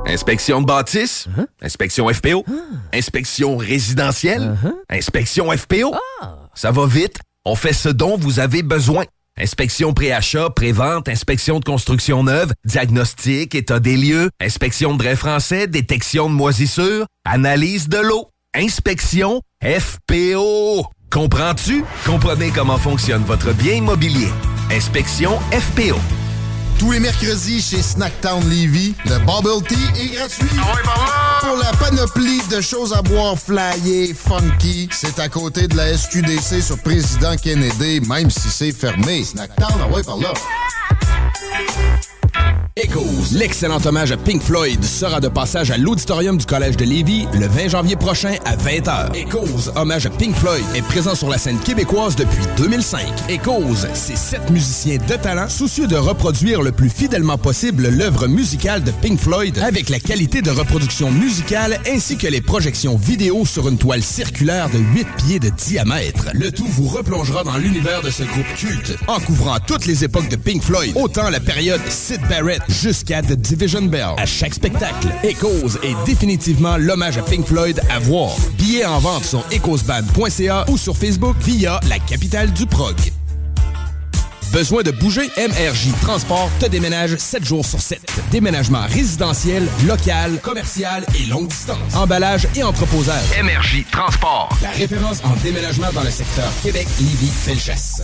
Inspection 0.05 0.61
de 0.61 0.65
bâtisse, 0.65 1.27
inspection 1.61 2.07
FPO, 2.09 2.45
inspection 2.93 3.57
résidentielle, 3.57 4.55
inspection 4.89 5.49
FPO. 5.51 5.95
Ça 6.53 6.71
va 6.71 6.85
vite, 6.85 7.19
on 7.45 7.55
fait 7.55 7.73
ce 7.73 7.89
dont 7.89 8.17
vous 8.17 8.39
avez 8.39 8.63
besoin. 8.63 9.05
Inspection 9.39 9.93
pré-achat, 9.93 10.51
pré-vente, 10.51 11.09
inspection 11.09 11.59
de 11.59 11.65
construction 11.65 12.23
neuve, 12.23 12.53
diagnostic, 12.65 13.55
état 13.55 13.80
des 13.80 13.97
lieux, 13.97 14.30
inspection 14.39 14.93
de 14.93 14.99
drain 14.99 15.15
français, 15.15 15.65
détection 15.65 16.30
de 16.30 16.35
moisissures, 16.35 17.07
analyse 17.25 17.89
de 17.89 17.97
l'eau, 17.97 18.30
inspection 18.53 19.41
FPO. 19.63 20.85
Comprends-tu? 21.09 21.84
Comprenez 22.05 22.51
comment 22.51 22.77
fonctionne 22.77 23.23
votre 23.23 23.53
bien 23.53 23.73
immobilier. 23.73 24.30
Inspection 24.71 25.39
FPO. 25.51 25.97
Tous 26.80 26.91
les 26.91 27.00
mercredis 27.00 27.62
chez 27.62 27.82
Snacktown 27.82 28.44
Levy, 28.50 28.94
le 29.06 29.20
Bubble 29.20 29.66
Tea 29.68 30.02
est 30.02 30.16
gratuit. 30.16 30.60
Pour 31.41 31.58
la 31.58 31.72
panoplie 31.78 32.41
de 32.50 32.62
choses 32.62 32.94
à 32.94 33.02
boire 33.02 33.38
flyées, 33.38 34.14
funky, 34.14 34.90
c'est 34.91 35.20
à 35.20 35.30
côté 35.30 35.68
de 35.68 35.76
la 35.78 35.98
SQDC 35.98 36.62
sur 36.62 36.78
Président 36.80 37.36
Kennedy, 37.36 38.02
même 38.08 38.30
si 38.30 38.50
c'est 38.50 38.72
fermé. 38.72 39.24
Snacktown, 39.24 39.74
ah 39.82 39.88
ouais, 39.88 40.04
par 40.04 40.18
là. 40.18 40.34
Echoes, 42.76 43.38
l'excellent 43.38 43.77
hommage 43.85 44.11
à 44.11 44.18
Pink 44.18 44.41
Floyd 44.41 44.84
sera 44.84 45.19
de 45.19 45.27
passage 45.27 45.69
à 45.69 45.77
l'auditorium 45.77 46.39
du 46.39 46.45
Collège 46.47 46.76
de 46.76 46.85
Lévis 46.85 47.27
le 47.39 47.45
20 47.45 47.68
janvier 47.68 47.95
prochain 47.95 48.34
à 48.45 48.55
20h. 48.55 49.15
Echoes, 49.15 49.72
hommage 49.76 50.07
à 50.07 50.10
Pink 50.10 50.35
Floyd, 50.35 50.64
est 50.73 50.81
présent 50.81 51.14
sur 51.14 51.30
la 51.30 51.38
scène 51.38 51.60
québécoise 51.60 52.15
depuis 52.15 52.43
2005. 52.57 53.01
Echoes, 53.30 53.85
c'est 53.93 54.18
sept 54.18 54.49
musiciens 54.49 54.97
de 54.97 55.14
talent 55.14 55.49
soucieux 55.49 55.85
de 55.85 55.95
reproduire 55.95 56.64
le 56.64 56.72
plus 56.72 56.89
fidèlement 56.89 57.38
possible 57.38 57.89
l'œuvre 57.89 58.26
musicale 58.26 58.84
de 58.84 58.89
Pink 58.89 59.19
Floyd 59.19 59.60
avec 59.60 59.89
la 59.89 59.99
qualité 59.99 60.41
de 60.41 60.49
reproduction 60.49 61.11
musicale 61.11 61.80
ainsi 61.88 62.18
que 62.18 62.26
les 62.26 62.41
projections 62.41 62.95
vidéo 62.95 63.45
sur 63.45 63.69
une 63.69 63.77
toile 63.77 64.01
circulaire 64.01 64.72
de 64.72 64.80
8 64.80 65.07
pieds 65.18 65.39
de 65.39 65.49
diamètre. 65.49 66.30
Le 66.34 66.51
tout 66.51 66.68
vous 66.68 66.88
replongera 66.88 67.43
dans 67.43 67.57
l'univers 67.57 68.01
de 68.01 68.10
ce 68.10 68.23
groupe 68.23 68.51
culte 68.57 68.97
en 69.07 69.19
couvrant 69.19 69.57
toutes 69.60 69.85
les 69.85 70.03
époques 70.03 70.30
de 70.30 70.38
Pink 70.38 70.64
Floyd, 70.64 70.93
autant 70.95 71.30
la 71.30 71.39
période 71.39 71.81
Sid 71.88 72.23
Barrett 72.30 72.62
jusqu'à 72.70 73.22
The 73.22 73.34
Division 73.34 73.84
Bell. 73.84 74.14
À 74.18 74.26
chaque 74.26 74.54
spectacle, 74.54 75.10
Echoes 75.24 75.78
est 75.84 75.95
définitivement 76.06 76.78
l'hommage 76.78 77.18
à 77.18 77.22
Pink 77.22 77.45
Floyd 77.45 77.82
à 77.90 78.00
voir. 78.00 78.32
Billets 78.58 78.86
en 78.86 79.00
vente 79.00 79.26
sur 79.26 79.44
echoesband.ca 79.52 80.66
ou 80.70 80.78
sur 80.78 80.98
Facebook 80.98 81.36
via 81.41 81.80
la 81.88 82.00
capitale 82.00 82.52
du 82.52 82.66
prog. 82.66 82.95
Besoin 84.54 84.84
de 84.84 84.91
bouger? 84.91 85.32
MRJ 85.36 85.91
Transport 86.02 86.48
te 86.60 86.68
déménage 86.68 87.16
7 87.18 87.44
jours 87.44 87.66
sur 87.66 87.82
7. 87.82 88.00
Déménagement 88.30 88.86
résidentiel, 88.88 89.68
local, 89.88 90.40
commercial 90.44 91.04
et 91.20 91.26
longue 91.26 91.48
distance. 91.48 91.95
Emballage 91.95 92.48
et 92.56 92.62
entreposage. 92.62 93.24
MRJ 93.41 93.84
Transport. 93.91 94.50
La 94.62 94.70
référence 94.70 95.24
en 95.24 95.36
déménagement 95.44 95.91
dans 95.94 96.04
le 96.04 96.12
secteur 96.12 96.52
Québec, 96.62 96.88
Lévis, 97.00 97.32
Felchasse. 97.32 98.04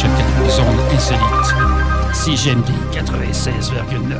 Chapelle, 0.00 0.50
zone 0.50 0.80
insolite. 0.94 1.54
CGMD 2.14 2.70
96,9. 2.90 4.16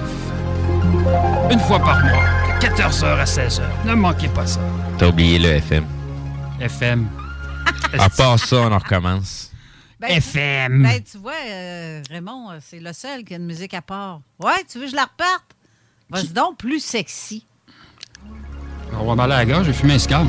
Une 1.51 1.59
fois 1.61 1.78
par 1.78 2.05
mois, 2.05 2.23
de 2.61 2.66
14h 2.66 3.19
à 3.19 3.24
16h. 3.24 3.62
Ne 3.86 3.94
manquez 3.94 4.28
pas 4.28 4.47
ça. 4.47 4.61
T'as 4.98 5.09
oublié 5.09 5.39
le 5.39 5.48
FM. 5.52 5.86
FM. 6.61 7.09
À 7.98 8.11
part 8.11 8.39
ça, 8.39 8.57
on 8.57 8.73
en 8.73 8.78
recommence. 8.78 9.52
Ben, 9.98 10.09
FM. 10.11 10.82
Ben, 10.82 11.02
tu 11.02 11.16
vois, 11.16 11.32
euh, 11.48 12.02
Raymond, 12.11 12.51
euh, 12.51 12.59
c'est 12.61 12.81
le 12.81 12.93
seul 12.93 13.24
qui 13.24 13.32
a 13.32 13.39
une 13.39 13.47
musique 13.47 13.73
à 13.73 13.81
part. 13.81 14.20
Ouais, 14.39 14.62
tu 14.70 14.78
veux 14.78 14.85
que 14.85 14.90
je 14.90 14.97
la 14.97 15.05
reparte? 15.05 15.57
Vas-y 16.11 16.28
donc, 16.28 16.59
plus 16.59 16.81
sexy. 16.81 17.47
On 18.98 19.07
va 19.07 19.15
m'aller 19.15 19.32
à 19.32 19.39
la 19.39 19.44
gare, 19.47 19.65
j'ai 19.65 19.73
fumé 19.73 19.94
un 19.94 19.98
scam. 19.98 20.28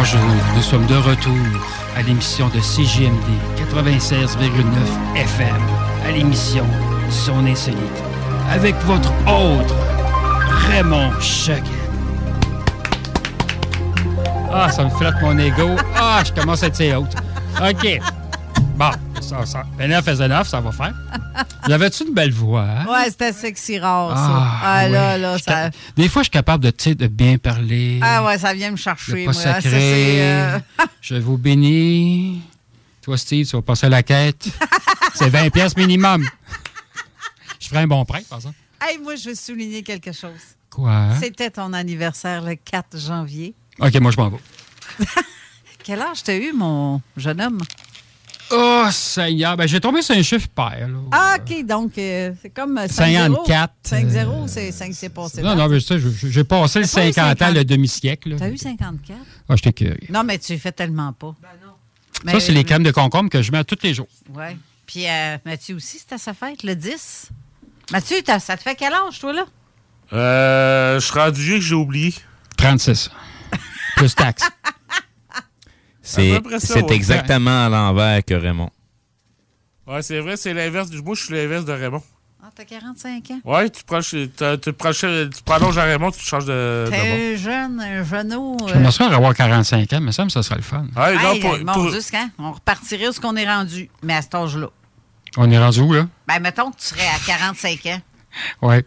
Bonjour, 0.00 0.20
nous 0.54 0.62
sommes 0.62 0.86
de 0.86 0.94
retour 0.94 1.34
à 1.96 2.02
l'émission 2.02 2.48
de 2.50 2.60
CGMD 2.60 3.16
96,9 3.74 4.36
FM, 5.16 5.48
à 6.06 6.12
l'émission 6.12 6.64
Son 7.10 7.44
Insolite, 7.44 7.80
avec 8.48 8.76
votre 8.84 9.10
autre 9.26 9.74
Raymond 10.68 11.10
Choquette. 11.20 11.64
Ah, 14.52 14.70
ça 14.70 14.84
me 14.84 14.90
flatte 14.90 15.20
mon 15.20 15.36
ego. 15.36 15.70
Ah, 15.96 16.22
je 16.24 16.32
commence 16.32 16.62
à 16.62 16.68
être 16.68 16.96
haute. 16.96 17.16
OK. 17.60 18.17
Bon, 18.78 18.92
ça, 19.20 19.44
ça. 19.44 19.64
Ben, 19.76 19.90
9 19.90 20.04
faisait 20.04 20.28
9, 20.28 20.46
ça 20.48 20.60
va 20.60 20.70
faire. 20.70 20.94
Avez-tu 21.62 22.04
une 22.06 22.14
belle 22.14 22.30
voix? 22.32 22.62
hein? 22.62 22.86
Ouais, 22.86 23.10
c'était 23.10 23.32
sexy 23.32 23.78
rare, 23.78 24.10
ça. 24.16 24.24
Ah, 24.30 24.60
Ah, 24.62 24.86
oui. 24.86 24.92
là, 24.92 25.18
là, 25.18 25.36
Je 25.36 25.42
ça... 25.42 25.70
Des 25.96 26.08
fois, 26.08 26.22
je 26.22 26.26
suis 26.26 26.30
capable 26.30 26.62
de, 26.64 27.06
bien 27.08 27.38
parler. 27.38 27.98
Ah 28.02 28.24
ouais, 28.24 28.38
ça 28.38 28.54
vient 28.54 28.70
me 28.70 28.76
chercher, 28.76 29.24
pas 29.24 29.32
moi. 29.32 29.34
Ça, 29.34 29.60
c'est, 29.60 29.70
euh, 30.22 30.58
Je 31.00 31.16
vous 31.16 31.36
bénis. 31.36 32.40
Toi, 33.02 33.18
Steve, 33.18 33.46
tu 33.48 33.56
vas 33.56 33.62
passer 33.62 33.86
à 33.86 33.88
la 33.88 34.02
quête. 34.04 34.48
C'est 35.14 35.28
20 35.28 35.50
pièces 35.50 35.76
minimum. 35.76 36.24
Tu 37.58 37.68
ferais 37.68 37.82
un 37.82 37.86
bon 37.88 38.04
prêt, 38.04 38.22
par 38.28 38.38
exemple. 38.38 38.56
Hey, 38.80 38.98
moi, 38.98 39.16
je 39.16 39.30
veux 39.30 39.34
souligner 39.34 39.82
quelque 39.82 40.12
chose. 40.12 40.54
Quoi? 40.70 41.08
C'était 41.20 41.50
ton 41.50 41.72
anniversaire 41.72 42.42
le 42.42 42.54
4 42.54 42.96
janvier. 42.96 43.54
OK, 43.80 43.92
moi, 44.00 44.12
je 44.12 44.16
m'en 44.18 44.28
vais. 44.30 44.38
Quel 45.82 46.00
âge 46.00 46.22
t'as 46.22 46.36
eu, 46.36 46.52
mon 46.52 47.00
jeune 47.16 47.40
homme? 47.40 47.60
Oh, 48.50 48.86
Seigneur. 48.90 49.56
Ben, 49.56 49.66
j'ai 49.66 49.80
tombé 49.80 50.00
sur 50.02 50.14
un 50.16 50.22
chiffre 50.22 50.48
pair, 50.48 50.88
là. 50.88 50.98
Ah, 51.12 51.36
OK, 51.38 51.66
donc 51.66 51.98
euh, 51.98 52.32
c'est 52.40 52.50
comme 52.50 52.78
5-0. 52.78 52.88
54, 52.88 53.72
5-0, 53.84 54.48
c'est 54.48 54.72
5 54.72 54.94
c'est 54.94 55.08
passé. 55.10 55.42
Non, 55.42 55.54
non, 55.54 55.68
mais 55.68 55.80
je- 55.80 56.28
j'ai 56.28 56.44
passé 56.44 56.80
le 56.80 56.86
T'as 56.86 56.94
pas 57.00 57.06
eu 57.08 57.12
50 57.12 57.30
ans, 57.30 57.36
50. 57.46 57.54
le 57.54 57.64
demi-siècle. 57.64 58.36
T'as 58.38 58.48
eu 58.48 58.56
54? 58.56 59.18
Ah, 59.48 59.56
j'étais 59.56 59.72
curieux. 59.72 59.98
Non, 60.08 60.24
mais 60.24 60.38
tu 60.38 60.56
fais 60.58 60.72
tellement 60.72 61.12
pas. 61.12 61.34
Ben 62.24 62.32
Ça, 62.32 62.40
c'est 62.40 62.52
les 62.52 62.64
crèmes 62.64 62.82
de 62.82 62.90
concombre 62.90 63.28
que 63.30 63.42
je 63.42 63.52
mets 63.52 63.58
à 63.58 63.64
tous 63.64 63.78
les 63.82 63.94
jours. 63.94 64.08
Oui. 64.34 64.44
Puis 64.86 65.06
euh, 65.06 65.36
Mathieu 65.44 65.76
aussi, 65.76 65.98
c'était 65.98 66.18
sa 66.18 66.32
fête, 66.34 66.62
le 66.62 66.74
10. 66.74 67.28
Mathieu, 67.92 68.16
t'as- 68.24 68.40
ça 68.40 68.56
te 68.56 68.62
fait 68.62 68.74
quel 68.74 68.92
âge, 68.92 69.18
toi, 69.20 69.32
là? 69.34 69.44
Euh, 70.14 70.98
je 70.98 71.04
suis 71.04 71.14
rendu 71.18 71.50
que 71.56 71.60
j'ai 71.60 71.74
oublié. 71.74 72.14
36. 72.56 73.10
Plus 73.96 74.14
taxes. 74.14 74.48
C'est 76.08 76.82
ouais. 76.82 76.94
exactement 76.94 77.66
à 77.66 77.68
l'envers 77.68 78.24
que 78.24 78.34
Raymond. 78.34 78.70
Ouais, 79.86 80.02
c'est 80.02 80.20
vrai, 80.20 80.36
c'est 80.36 80.54
l'inverse. 80.54 80.90
du- 80.90 81.02
Moi, 81.02 81.14
je 81.14 81.24
suis 81.24 81.34
l'inverse 81.34 81.64
de 81.64 81.72
Raymond. 81.72 82.02
Ah, 82.42 82.50
t'as 82.54 82.64
45 82.64 83.30
ans? 83.30 83.40
Ouais, 83.44 83.68
tu 83.68 83.82
prends, 83.84 84.00
tu, 84.00 84.30
tu, 84.30 85.42
prolonges 85.44 85.76
à 85.76 85.84
Raymond, 85.84 86.10
tu 86.12 86.20
changes 86.24 86.44
de. 86.46 86.86
T'es 86.88 87.34
un 87.34 87.36
jeune, 87.36 87.80
un 87.80 88.04
genou. 88.04 88.56
euh, 88.62 88.68
J'aimerais 88.68 88.92
ça 88.92 89.06
avoir 89.06 89.34
45 89.34 89.92
ans, 89.92 90.00
mais 90.00 90.12
ça, 90.12 90.24
me 90.24 90.30
ça 90.30 90.42
serait 90.42 90.56
le 90.56 90.62
fun. 90.62 90.86
Ouais, 90.96 91.14
hey, 91.16 91.64
mon 91.64 91.90
Dieu, 91.90 92.00
c'est 92.00 92.12
quand? 92.12 92.28
On 92.38 92.52
repartirait 92.52 93.08
où 93.08 93.12
ce 93.12 93.20
qu'on 93.20 93.36
est 93.36 93.46
rendu, 93.46 93.90
mais 94.02 94.14
à 94.14 94.22
cet 94.22 94.34
âge-là. 94.34 94.68
On 95.36 95.50
est 95.50 95.58
rendu 95.58 95.80
où, 95.80 95.92
là? 95.92 96.06
Ben, 96.26 96.38
mettons 96.40 96.70
que 96.70 96.78
tu 96.78 96.86
serais 96.86 97.06
à 97.06 97.18
45 97.26 97.86
ans. 97.86 98.00
Ouais. 98.62 98.84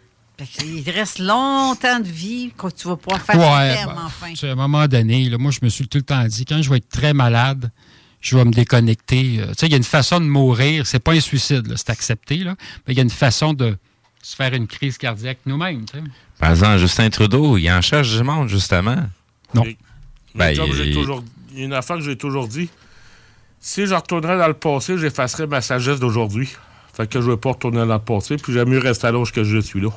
Te 0.84 0.90
reste 0.90 1.18
longtemps 1.18 2.00
de 2.00 2.08
vie 2.08 2.52
que 2.56 2.68
tu 2.68 2.88
vas 2.88 2.96
pouvoir 2.96 3.20
faire 3.22 3.36
Ouais, 3.36 3.70
tes 3.74 3.78
termes, 3.78 3.94
ben, 3.94 4.02
enfin. 4.06 4.32
à 4.48 4.50
un 4.50 4.54
moment 4.54 4.86
donné, 4.88 5.28
là, 5.28 5.38
moi, 5.38 5.50
je 5.50 5.58
me 5.62 5.68
suis 5.68 5.86
tout 5.88 5.98
le 5.98 6.04
temps 6.04 6.24
dit, 6.26 6.44
quand 6.44 6.60
je 6.62 6.70
vais 6.70 6.78
être 6.78 6.88
très 6.88 7.12
malade, 7.14 7.70
je 8.20 8.36
vais 8.36 8.44
me 8.44 8.52
déconnecter. 8.52 9.40
Euh, 9.40 9.46
tu 9.48 9.54
sais, 9.58 9.66
il 9.66 9.70
y 9.72 9.74
a 9.74 9.78
une 9.78 9.82
façon 9.84 10.20
de 10.20 10.24
mourir. 10.26 10.86
C'est 10.86 10.98
pas 11.00 11.12
un 11.12 11.20
suicide, 11.20 11.72
c'est 11.76 11.90
accepté, 11.90 12.38
là. 12.38 12.54
Mais 12.86 12.94
il 12.94 12.96
y 12.96 13.00
a 13.00 13.02
une 13.02 13.10
façon 13.10 13.52
de 13.52 13.76
se 14.22 14.36
faire 14.36 14.54
une 14.54 14.66
crise 14.68 14.96
cardiaque 14.98 15.38
nous-mêmes, 15.46 15.84
tu 15.84 15.98
sais. 15.98 16.04
Par 16.38 16.50
exemple, 16.50 16.78
Justin 16.78 17.10
Trudeau, 17.10 17.56
il 17.58 17.68
en 17.70 17.80
cherche 17.82 18.16
du 18.16 18.22
monde, 18.22 18.48
justement. 18.48 18.96
Non. 19.54 19.64
Mais 20.34 20.54
Ben, 20.56 20.66
j'ai 20.74 20.88
il- 20.88 20.94
toujours, 20.94 21.22
il 21.52 21.58
y 21.58 21.62
a 21.62 21.64
une 21.66 21.72
affaire 21.72 21.96
que 21.96 22.02
j'ai 22.02 22.16
toujours 22.16 22.48
dit. 22.48 22.68
Si 23.60 23.86
je 23.86 23.94
retournerais 23.94 24.38
dans 24.38 24.48
le 24.48 24.54
passé, 24.54 24.98
j'effacerais 24.98 25.46
ma 25.46 25.60
sagesse 25.60 26.00
d'aujourd'hui. 26.00 26.48
Fait 26.94 27.06
que 27.08 27.20
je 27.20 27.26
ne 27.26 27.30
veux 27.32 27.36
pas 27.36 27.50
retourner 27.50 27.78
dans 27.78 27.86
le 27.94 27.98
passé, 27.98 28.36
puis 28.36 28.52
j'aime 28.52 28.68
mieux 28.68 28.78
rester 28.78 29.06
à 29.06 29.12
l'âge 29.12 29.32
que 29.32 29.44
je 29.44 29.58
suis 29.58 29.80
là. 29.80 29.90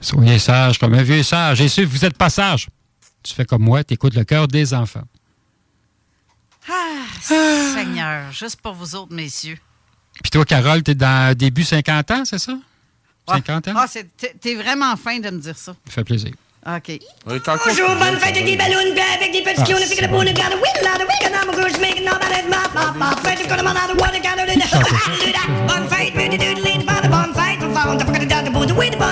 Soyez 0.00 0.38
sage 0.38 0.78
comme 0.78 0.94
un 0.94 1.02
vieux 1.02 1.22
sage. 1.22 1.60
Et 1.60 1.68
si 1.68 1.84
vous 1.84 2.04
êtes 2.04 2.16
pas 2.16 2.30
sage, 2.30 2.68
tu 3.22 3.34
fais 3.34 3.44
comme 3.44 3.62
moi, 3.62 3.82
tu 3.84 3.94
écoutes 3.94 4.14
le 4.14 4.24
cœur 4.24 4.46
des 4.48 4.72
enfants. 4.74 5.02
Ah, 6.70 6.74
Seigneur, 7.20 8.30
juste 8.32 8.60
pour 8.60 8.74
vous 8.74 8.94
autres, 8.94 9.12
messieurs. 9.14 9.58
Puis 10.22 10.30
toi, 10.30 10.44
Carole, 10.44 10.82
t'es 10.82 10.94
dans 10.94 11.36
début 11.36 11.64
50 11.64 12.10
ans, 12.10 12.24
c'est 12.24 12.38
ça? 12.38 12.56
50 13.26 13.68
ans? 13.68 13.74
Ah, 13.76 13.86
c'est- 13.88 14.08
t'es- 14.16 14.34
t'es 14.40 14.54
vraiment 14.54 14.96
fin 14.96 15.18
de 15.18 15.30
me 15.30 15.38
dire 15.38 15.56
ça. 15.56 15.74
Ça 15.86 15.92
fait 15.92 16.04
plaisir. 16.04 16.32
OK. 16.68 17.00
Bonjour, 17.24 17.88
bonne 17.96 18.18
fête 18.18 18.36
avec 18.36 18.44
des 18.44 18.56
ballons, 18.56 18.76
avec 18.76 19.32
petits 19.42 19.72
on 19.72 19.76
a 19.78 19.80
fait 19.80 19.96
que 19.96 20.02
le 20.04 20.08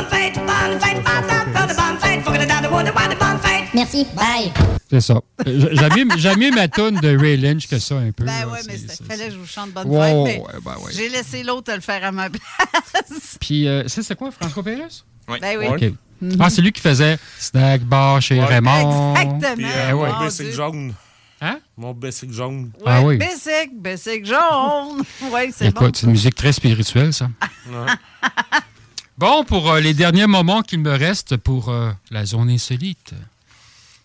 fête, 0.09 0.37
Bonne 0.37 0.81
fête, 0.81 0.99
bonne 0.99 1.09
fête, 1.09 1.41
on 1.41 1.51
bonne 1.75 1.99
fête, 1.99 2.25
bonne 2.25 2.37
fête, 2.37 2.71
bonne 2.71 2.87
fête, 2.87 3.19
bonne 3.19 3.39
fête. 3.43 3.65
Merci, 3.75 4.07
bye. 4.15 4.53
C'est 4.91 5.01
ça. 5.01 5.21
J'aime 5.47 5.93
mieux, 5.97 6.17
j'aime 6.19 6.39
mieux 6.39 6.51
ma 6.51 6.69
toune 6.69 6.97
de 7.01 7.17
Ray 7.17 7.37
Lynch 7.39 7.67
que 7.69 7.79
ça 7.79 7.97
un 7.97 8.13
peu. 8.13 8.25
Ben 8.25 8.47
oui, 8.53 8.59
mais 8.67 8.77
C'est- 8.77 9.01
il 9.01 9.07
fallait 9.07 9.27
que 9.29 9.33
je 9.33 9.39
vous 9.39 9.47
chante 9.47 9.71
bonne 9.73 9.91
fête. 9.91 10.17
Mais 10.25 10.43
ben 10.63 10.73
ouais. 10.85 10.93
J'ai 10.95 11.09
laissé 11.09 11.43
l'autre 11.43 11.73
le 11.75 11.81
faire 11.81 12.05
à 12.05 12.13
ma 12.13 12.29
place. 12.31 13.37
Puis, 13.41 13.67
euh, 13.67 13.89
ça, 13.89 14.03
c'est 14.03 14.15
quoi, 14.15 14.31
François 14.31 14.63
Pérez? 14.63 14.83
Oui. 15.29 15.39
Ben 15.41 15.59
oui. 15.59 15.95
Mhm. 16.21 16.37
Ah, 16.41 16.51
c'est 16.51 16.63
lui 16.63 16.73
qui 16.73 16.81
faisait 16.81 17.19
Snack 17.39 17.83
Bar 17.83 18.23
chez 18.23 18.43
Raymond. 18.43 19.15
Exactement. 19.17 19.55
Puis 19.57 19.65
euh, 19.67 19.93
ouais. 19.93 20.09
mon 20.13 20.19
basic 20.21 20.53
jaune. 20.53 20.95
Hein? 21.41 21.61
Mon 21.77 21.93
basic 21.93 22.33
jaune. 22.33 22.71
Ouais, 22.79 22.83
Ah 22.87 23.03
oui. 23.03 23.17
Bessic, 23.19 23.71
Bessic 23.75 24.25
jaune. 24.25 25.03
Oui, 25.33 25.53
c'est 25.55 25.71
bon. 25.71 25.81
Écoute, 25.83 25.97
c'est 25.97 26.07
une 26.07 26.13
musique 26.13 26.35
très 26.35 26.53
spirituelle, 26.53 27.13
ça. 27.13 27.29
Bon, 29.19 29.45
pour 29.45 29.71
euh, 29.71 29.81
les 29.81 29.95
derniers 29.95 30.27
moments 30.27 30.61
qu'il 30.61 30.81
me 30.81 30.91
reste 30.95 31.39
pour 31.39 31.71
euh, 31.71 31.91
la 32.11 32.27
zone 32.27 32.51
insolite, 32.51 33.15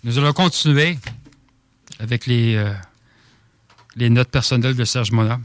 nous 0.06 0.18
allons 0.18 0.32
continuer 0.32 0.98
avec 2.00 2.28
les, 2.28 2.56
euh, 2.56 2.72
les 3.98 4.10
notes 4.10 4.30
personnelles 4.30 4.76
de 4.76 4.86
Serge 4.86 5.12
Monat. 5.12 5.40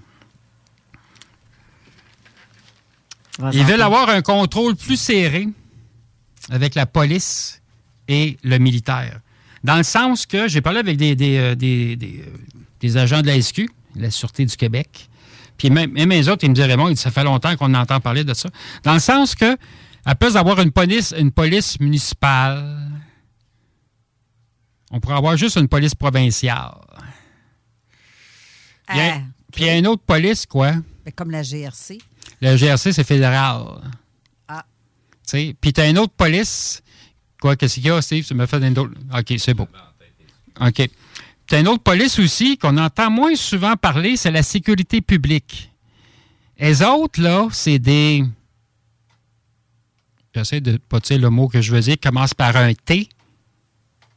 Ils 3.52 3.64
veulent 3.64 3.82
avoir 3.82 4.09
un 4.09 4.22
contrôle 4.22 4.76
plus 4.76 4.97
serré 4.97 5.48
avec 6.51 6.74
la 6.74 6.86
police 6.86 7.60
et 8.09 8.36
le 8.43 8.59
militaire. 8.59 9.20
Dans 9.64 9.77
le 9.77 9.82
sens 9.82 10.27
que 10.27 10.47
j'ai 10.48 10.60
parlé 10.60 10.78
avec 10.78 10.97
des, 10.97 11.16
des, 11.16 11.39
euh, 11.39 11.55
des- 11.55 11.97
des, 11.97 12.20
euh, 12.27 12.36
des 12.81 12.97
agents 12.97 13.20
de 13.23 13.27
la 13.27 13.40
SQ, 13.40 13.68
la 13.97 14.10
Sûreté 14.10 14.44
du 14.47 14.56
Québec, 14.56 15.09
puis 15.59 15.70
même, 15.70 15.90
même 15.93 16.10
les 16.10 16.28
autres, 16.28 16.44
ils 16.44 16.51
me 16.51 16.55
disaient, 16.55 16.66
Raymond, 16.66 16.89
il 16.90 16.97
ça 16.97 17.10
fait 17.10 17.24
longtemps 17.24 17.56
qu'on 17.56 17.73
entend 17.74 17.98
parler 18.01 18.23
de 18.24 18.35
ça. 18.35 18.48
Dans 18.85 18.93
le 18.94 19.01
sens 19.01 19.35
que, 19.35 19.56
à 20.05 20.14
place 20.14 20.35
d'avoir 20.35 20.60
une 20.60 20.70
police, 20.70 21.14
une 21.18 21.32
police 21.32 21.81
municipale, 21.81 22.90
on 24.90 25.01
pourrait 25.01 25.16
avoir 25.16 25.36
juste 25.36 25.56
une 25.56 25.66
police 25.68 25.94
provinciale. 25.94 26.74
Puis, 28.86 28.98
Ah, 29.01 29.18
puis 29.52 29.68
une 29.68 29.86
autre 29.89 30.02
police, 30.06 30.47
quoi? 30.47 30.73
ben, 31.05 31.12
comme 31.14 31.31
la 31.31 31.43
GRC. 31.43 31.98
Le 32.40 32.56
GRC, 32.56 32.93
c'est 32.93 33.02
fédéral. 33.05 33.62
Puis 35.31 35.73
tu 35.73 35.81
as 35.81 35.89
une 35.89 35.98
autre 35.98 36.15
police. 36.15 36.82
Quoi, 37.40 37.57
qu'est-ce 37.57 37.74
qu'il 37.74 37.86
y 37.86 37.90
a, 37.90 38.01
Steve? 38.01 38.24
Tu 38.24 38.35
me 38.35 38.47
fais 38.47 38.57
une 38.59 38.78
autre. 38.78 38.93
OK, 39.12 39.35
c'est 39.39 39.55
beau. 39.55 39.69
OK. 40.61 40.89
Tu 41.47 41.55
as 41.55 41.61
une 41.61 41.69
autre 41.69 41.82
police 41.82 42.19
aussi 42.19 42.59
qu'on 42.59 42.77
entend 42.77 43.11
moins 43.11 43.36
souvent 43.36 43.77
parler, 43.77 44.16
c'est 44.16 44.31
la 44.31 44.43
sécurité 44.43 45.01
publique. 45.01 45.70
Les 46.59 46.82
autres, 46.82 47.20
là, 47.20 47.48
c'est 47.53 47.78
des. 47.78 48.24
J'essaie 50.35 50.61
de 50.61 50.77
pas 50.77 51.01
dire 51.01 51.19
le 51.19 51.31
mot 51.31 51.48
que 51.48 51.61
je 51.61 51.73
veux 51.73 51.81
dire, 51.81 51.97
commence 52.03 52.35
par 52.35 52.57
un 52.57 52.74
T, 52.74 53.09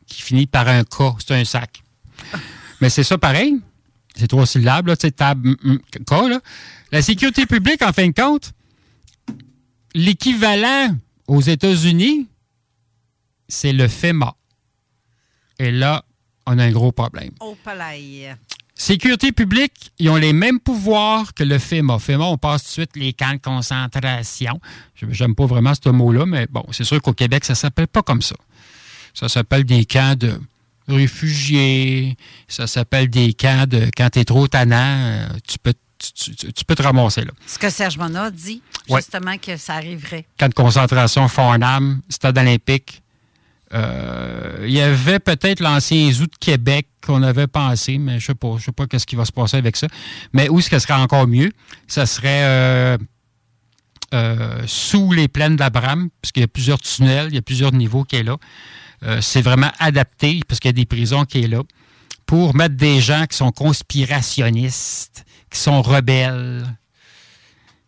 qui 0.05 0.21
finit 0.21 0.47
par 0.47 0.67
un 0.67 0.83
K. 0.83 1.15
C'est 1.19 1.35
un 1.35 1.45
sac. 1.45 1.83
Mais 2.81 2.89
c'est 2.89 3.03
ça 3.03 3.17
pareil. 3.17 3.59
C'est 4.15 4.27
trois 4.27 4.45
syllabes, 4.45 4.87
là, 4.87 4.97
tu 4.97 5.07
sais, 5.07 5.11
tab, 5.11 5.45
K, 5.45 6.11
là. 6.11 6.39
La 6.91 7.01
sécurité 7.01 7.45
publique, 7.45 7.81
en 7.81 7.93
fin 7.93 8.07
de 8.07 8.13
compte, 8.13 8.51
l'équivalent 9.93 10.95
aux 11.27 11.41
États-Unis, 11.41 12.27
c'est 13.47 13.73
le 13.73 13.87
FEMA. 13.87 14.35
Et 15.59 15.71
là, 15.71 16.03
on 16.45 16.57
a 16.57 16.63
un 16.63 16.71
gros 16.71 16.91
problème. 16.91 17.31
Au 17.39 17.55
palais. 17.55 18.35
Sécurité 18.75 19.33
publique, 19.33 19.91
ils 19.99 20.09
ont 20.09 20.15
les 20.15 20.31
mêmes 20.31 20.59
pouvoirs 20.59 21.33
que 21.33 21.43
le 21.43 21.59
FEMA. 21.59 21.99
FEMA, 21.99 22.23
on 22.25 22.37
passe 22.37 22.63
tout 22.63 22.67
de 22.67 22.71
suite 22.71 22.95
les 22.95 23.11
camps 23.11 23.33
de 23.33 23.39
concentration. 23.39 24.61
J'aime 24.95 25.35
pas 25.35 25.45
vraiment 25.45 25.73
ce 25.75 25.89
mot-là, 25.89 26.25
mais 26.25 26.47
bon, 26.49 26.63
c'est 26.71 26.85
sûr 26.85 27.01
qu'au 27.01 27.13
Québec, 27.13 27.43
ça 27.43 27.55
s'appelle 27.55 27.89
pas 27.89 28.01
comme 28.01 28.21
ça. 28.21 28.35
Ça 29.13 29.27
s'appelle 29.27 29.65
des 29.65 29.83
camps 29.83 30.15
de 30.15 30.39
réfugiés. 30.87 32.15
Ça 32.47 32.67
s'appelle 32.67 33.09
des 33.09 33.33
camps 33.33 33.65
de 33.67 33.89
quand 33.95 34.11
tu 34.11 34.19
es 34.19 34.25
trop 34.25 34.47
tannant, 34.47 34.75
euh, 34.77 35.27
tu 35.45 35.57
peux, 35.59 35.73
tu, 35.99 36.35
tu- 36.35 36.53
tu 36.53 36.65
peux 36.65 36.75
te 36.75 36.81
ramasser 36.83 37.21
là. 37.25 37.31
Ce 37.45 37.59
que 37.59 37.69
Serge 37.69 37.97
Monod 37.97 38.33
dit, 38.33 38.61
Ouais. 38.89 39.01
justement, 39.01 39.37
que 39.37 39.57
ça 39.57 39.75
arriverait. 39.75 40.25
Camp 40.37 40.49
de 40.49 40.53
concentration 40.53 41.27
Farnham, 41.27 42.01
Stade 42.09 42.37
olympique. 42.37 43.01
Euh, 43.71 44.63
il 44.65 44.71
y 44.71 44.81
avait 44.81 45.19
peut-être 45.19 45.59
l'ancien 45.59 46.11
zoo 46.11 46.25
de 46.25 46.31
Québec 46.39 46.87
qu'on 47.05 47.21
avait 47.21 47.45
pensé, 47.45 47.99
mais 47.99 48.19
je 48.19 48.25
sais 48.27 48.33
pas, 48.35 48.55
je 48.57 48.63
sais 48.65 48.71
pas 48.71 48.87
qu'est-ce 48.87 49.05
qui 49.05 49.15
va 49.15 49.25
se 49.25 49.31
passer 49.31 49.57
avec 49.57 49.75
ça. 49.75 49.85
Mais 50.33 50.49
où 50.49 50.59
ce 50.59 50.69
que 50.71 50.79
serait 50.79 50.93
encore 50.95 51.27
mieux, 51.27 51.51
ça 51.87 52.07
serait 52.07 52.43
euh, 52.45 52.97
euh, 54.15 54.63
sous 54.65 55.11
les 55.11 55.27
plaines 55.27 55.55
d'Abraham, 55.55 56.09
puisqu'il 56.21 56.39
y 56.39 56.43
a 56.43 56.47
plusieurs 56.47 56.79
tunnels, 56.79 57.27
il 57.29 57.35
y 57.35 57.37
a 57.37 57.43
plusieurs 57.43 57.71
niveaux 57.71 58.03
qui 58.05 58.15
est 58.15 58.23
là. 58.23 58.37
C'est 59.21 59.41
vraiment 59.41 59.71
adapté, 59.79 60.41
parce 60.47 60.59
qu'il 60.59 60.67
y 60.69 60.73
a 60.73 60.73
des 60.73 60.85
prisons 60.85 61.23
qui 61.23 61.41
est 61.43 61.47
là, 61.47 61.61
pour 62.25 62.53
mettre 62.55 62.75
des 62.75 62.99
gens 62.99 63.25
qui 63.27 63.37
sont 63.37 63.51
conspirationnistes, 63.51 65.25
qui 65.49 65.59
sont 65.59 65.81
rebelles, 65.81 66.65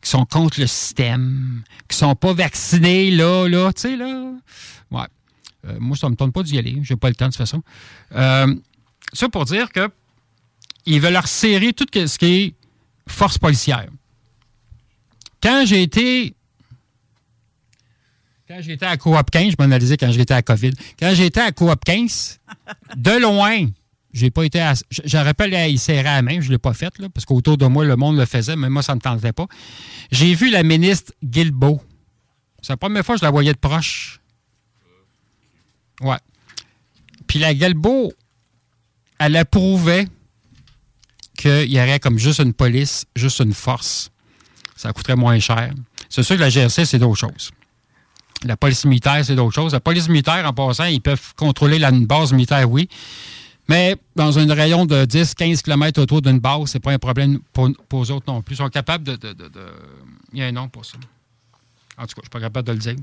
qui 0.01 0.09
sont 0.09 0.25
contre 0.25 0.59
le 0.59 0.67
système, 0.67 1.63
qui 1.87 1.97
sont 1.97 2.15
pas 2.15 2.33
vaccinés, 2.33 3.11
là, 3.11 3.47
là, 3.47 3.71
tu 3.73 3.81
sais, 3.81 3.95
là. 3.95 4.33
Ouais. 4.89 5.07
Euh, 5.67 5.77
moi, 5.79 5.95
ça 5.95 6.09
me 6.09 6.15
tente 6.15 6.33
pas 6.33 6.43
d'y 6.43 6.57
aller. 6.57 6.79
J'ai 6.83 6.95
pas 6.95 7.09
le 7.09 7.15
temps, 7.15 7.27
de 7.27 7.31
toute 7.31 7.37
façon. 7.37 7.61
Euh, 8.13 8.55
ça 9.13 9.29
pour 9.29 9.45
dire 9.45 9.71
que 9.71 9.89
ils 10.85 10.99
veulent 10.99 11.13
leur 11.13 11.27
serrer 11.27 11.73
tout 11.73 11.85
ce 11.93 12.17
qui 12.17 12.25
est 12.25 12.53
force 13.07 13.37
policière. 13.37 13.87
Quand 15.41 15.63
j'ai 15.65 15.83
été. 15.83 16.33
Quand 18.47 18.59
j'étais 18.61 18.85
à 18.85 18.97
Coop 18.97 19.31
15, 19.31 19.53
je 19.57 19.65
m'en 19.65 19.77
disais 19.77 19.95
quand 19.95 20.11
j'étais 20.11 20.33
à 20.33 20.41
COVID. 20.41 20.73
Quand 20.99 21.13
j'étais 21.13 21.39
à 21.39 21.51
Coop 21.51 21.79
15, 21.85 22.39
de 22.97 23.21
loin, 23.21 23.67
j'ai 24.13 24.29
pas 24.31 24.43
été. 24.43 24.59
à- 24.59 24.73
J'aurais 25.05 25.33
pas 25.33 25.47
y 25.47 25.77
serrer 25.77 26.07
à 26.09 26.15
la 26.15 26.21
main, 26.21 26.41
je 26.41 26.49
l'ai 26.51 26.57
pas 26.57 26.73
fait, 26.73 26.97
là, 26.99 27.09
parce 27.09 27.25
qu'autour 27.25 27.57
de 27.57 27.65
moi, 27.65 27.85
le 27.85 27.95
monde 27.95 28.17
le 28.17 28.25
faisait, 28.25 28.55
mais 28.55 28.69
moi, 28.69 28.83
ça 28.83 28.95
me 28.95 28.99
tentait 28.99 29.33
pas. 29.33 29.47
J'ai 30.11 30.33
vu 30.35 30.49
la 30.49 30.63
ministre 30.63 31.13
Guilbeault. 31.23 31.81
C'est 32.61 32.73
la 32.73 32.77
première 32.77 33.03
fois 33.05 33.15
que 33.15 33.19
je 33.19 33.25
la 33.25 33.31
voyais 33.31 33.53
de 33.53 33.57
proche. 33.57 34.19
Ouais. 36.01 36.17
Puis 37.27 37.39
la 37.39 37.53
Guilbeault, 37.53 38.11
elle 39.19 39.35
approuvait 39.37 40.07
qu'il 41.37 41.71
y 41.71 41.79
aurait 41.79 41.99
comme 41.99 42.17
juste 42.19 42.39
une 42.39 42.53
police, 42.53 43.05
juste 43.15 43.39
une 43.39 43.53
force. 43.53 44.11
Ça 44.75 44.91
coûterait 44.93 45.15
moins 45.15 45.39
cher. 45.39 45.73
C'est 46.09 46.23
sûr 46.23 46.35
que 46.35 46.41
la 46.41 46.49
GRC, 46.49 46.85
c'est 46.85 46.99
d'autres 46.99 47.19
choses. 47.19 47.51
La 48.43 48.57
police 48.57 48.85
militaire, 48.85 49.23
c'est 49.23 49.35
d'autres 49.35 49.53
choses. 49.53 49.73
La 49.73 49.79
police 49.79 50.09
militaire, 50.09 50.45
en 50.45 50.53
passant, 50.53 50.85
ils 50.85 51.01
peuvent 51.01 51.33
contrôler 51.35 51.77
la 51.79 51.91
base 51.91 52.33
militaire, 52.33 52.69
oui. 52.69 52.89
Mais 53.69 53.95
dans 54.15 54.37
un 54.37 54.53
rayon 54.53 54.85
de 54.85 55.05
10-15 55.05 55.61
km 55.61 56.01
autour 56.01 56.21
d'une 56.21 56.39
base, 56.39 56.65
c'est 56.71 56.79
pas 56.79 56.91
un 56.91 56.99
problème 56.99 57.39
pour, 57.53 57.69
pour 57.87 58.03
eux 58.03 58.11
autres 58.11 58.25
non 58.31 58.41
plus. 58.41 58.55
Ils 58.55 58.57
sont 58.57 58.69
capables 58.69 59.03
de, 59.03 59.15
de- 59.15 59.33
de- 59.33 59.49
Il 60.33 60.39
y 60.39 60.43
a 60.43 60.47
un 60.47 60.51
nom 60.51 60.67
pour 60.67 60.83
ça. 60.85 60.97
En 61.97 62.03
tout 62.05 62.15
cas, 62.15 62.21
je 62.21 62.21
suis 62.23 62.29
pas 62.29 62.39
capable 62.41 62.67
de 62.67 62.73
le 62.73 62.77
dire. 62.79 62.95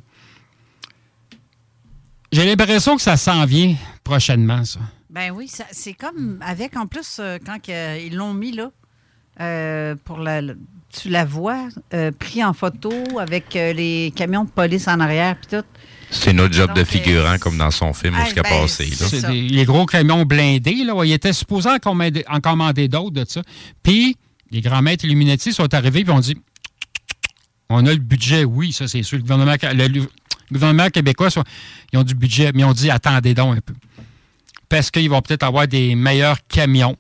J'ai 2.33 2.45
l'impression 2.45 2.97
que 2.97 3.03
ça 3.03 3.17
s'en 3.17 3.45
vient 3.47 3.75
prochainement, 4.05 4.65
ça. 4.65 4.81
Ben 5.09 5.31
oui, 5.31 5.51
c'est 5.71 5.95
comme 5.95 6.39
avec 6.45 6.77
en 6.77 6.87
plus 6.87 7.17
euh, 7.19 7.39
quand 7.45 7.59
que, 7.63 7.99
ils 8.05 8.15
l'ont 8.15 8.35
mis 8.35 8.53
là 8.53 8.71
euh, 9.41 9.95
pour 10.05 10.19
la, 10.19 10.43
tu 10.91 11.09
la 11.09 11.25
vois 11.25 11.69
euh, 11.95 12.11
pris 12.13 12.45
en 12.45 12.53
photo 12.53 12.93
avec 13.19 13.57
euh, 13.57 13.73
les 13.73 14.13
camions 14.15 14.45
de 14.45 14.51
police 14.51 14.87
en 14.87 15.01
arrière 15.01 15.37
puis 15.39 15.57
tout. 15.59 15.65
C'est 16.11 16.33
notre 16.33 16.55
job 16.55 16.73
de 16.75 16.85
figurant, 16.85 17.37
comme 17.39 17.59
dans 17.59 17.71
son 17.71 17.93
film, 17.93 18.15
où 18.15 18.19
ah, 18.21 18.27
ce 18.27 18.33
qui 18.33 18.41
a 18.41 18.43
ben, 18.43 18.49
passé. 18.63 18.87
là. 18.87 19.07
C'est 19.09 19.27
des- 19.31 19.43
les 19.43 19.65
gros 19.65 19.85
camions 19.87 20.25
blindés. 20.25 20.85
Là, 20.85 20.95
il 21.05 21.13
était 21.13 21.33
supposé 21.35 21.69
en 21.69 21.79
commander, 21.79 22.25
en 22.29 22.41
commander 22.41 22.89
d'autres 22.89 23.11
de 23.11 23.25
ça. 23.29 23.43
Puis, 23.83 24.17
les 24.51 24.61
grands 24.63 24.81
maîtres 24.83 25.05
Illuminati 25.05 25.53
sont 25.53 25.73
arrivés 25.75 26.01
et 26.07 26.11
ont 26.11 26.21
dit 26.21 26.37
on 27.71 27.85
a 27.85 27.93
le 27.93 27.99
budget, 27.99 28.45
oui, 28.45 28.73
ça 28.73 28.89
c'est 28.89 29.03
sûr. 29.03 29.19
Le 29.19 29.23
gouvernement, 29.23 29.55
le, 29.63 29.89
le 29.89 30.07
gouvernement 30.51 30.89
québécois, 30.89 31.29
soit- 31.31 31.45
ils 31.93 31.99
ont 31.99 32.03
du 32.05 32.15
budget, 32.15 32.51
mais 32.55 32.63
ils 32.63 32.65
ont 32.65 32.73
dit 32.73 32.91
attendez 32.91 33.35
donc 33.35 33.59
un 33.59 33.61
peu. 33.61 33.75
Parce 34.71 34.91
qu'ils 34.91 35.11
vont 35.11 35.21
peut-être 35.21 35.43
avoir 35.43 35.69
des 35.69 35.95
meilleurs 35.95 36.39
camions 36.49 36.97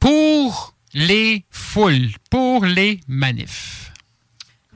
pour 0.00 0.74
les 0.94 1.44
foules, 1.50 2.08
pour 2.30 2.64
les 2.64 3.00
manifs. 3.06 3.89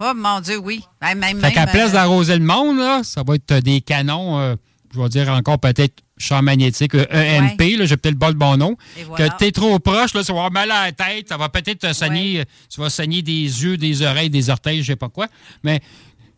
Oh 0.00 0.12
mon 0.14 0.40
Dieu, 0.40 0.58
oui. 0.58 0.82
Ben, 1.00 1.14
même, 1.14 1.40
Fait 1.40 1.52
qu'à 1.52 1.66
place 1.66 1.90
euh, 1.90 1.94
d'arroser 1.94 2.36
le 2.38 2.44
monde, 2.44 2.78
là, 2.78 3.02
ça 3.04 3.22
va 3.26 3.36
être 3.36 3.50
euh, 3.52 3.60
des 3.60 3.80
canons, 3.80 4.38
euh, 4.40 4.56
je 4.94 5.00
vais 5.00 5.08
dire 5.08 5.28
encore 5.30 5.58
peut-être 5.58 5.94
champ 6.18 6.42
magnétique, 6.42 6.94
euh, 6.94 7.04
EMP, 7.12 7.76
là, 7.78 7.84
j'ai 7.86 7.96
peut-être 7.96 8.18
pas 8.18 8.28
le 8.28 8.34
bon 8.34 8.56
nom. 8.56 8.76
Voilà. 9.06 9.28
Que 9.28 9.36
t'es 9.38 9.50
trop 9.52 9.78
proche, 9.78 10.14
là, 10.14 10.22
ça 10.24 10.32
va 10.32 10.40
avoir 10.40 10.52
mal 10.52 10.70
à 10.70 10.86
la 10.86 10.92
tête, 10.92 11.28
ça 11.28 11.36
va 11.36 11.48
peut-être 11.48 11.80
te 11.80 11.92
saigner, 11.92 12.40
euh, 12.40 12.44
tu 12.72 12.80
vas 12.80 12.90
saigner 12.90 13.22
des 13.22 13.32
yeux, 13.42 13.76
des 13.76 14.02
oreilles, 14.02 14.30
des 14.30 14.50
orteils, 14.50 14.82
je 14.82 14.86
sais 14.88 14.96
pas 14.96 15.08
quoi, 15.08 15.26
mais 15.62 15.80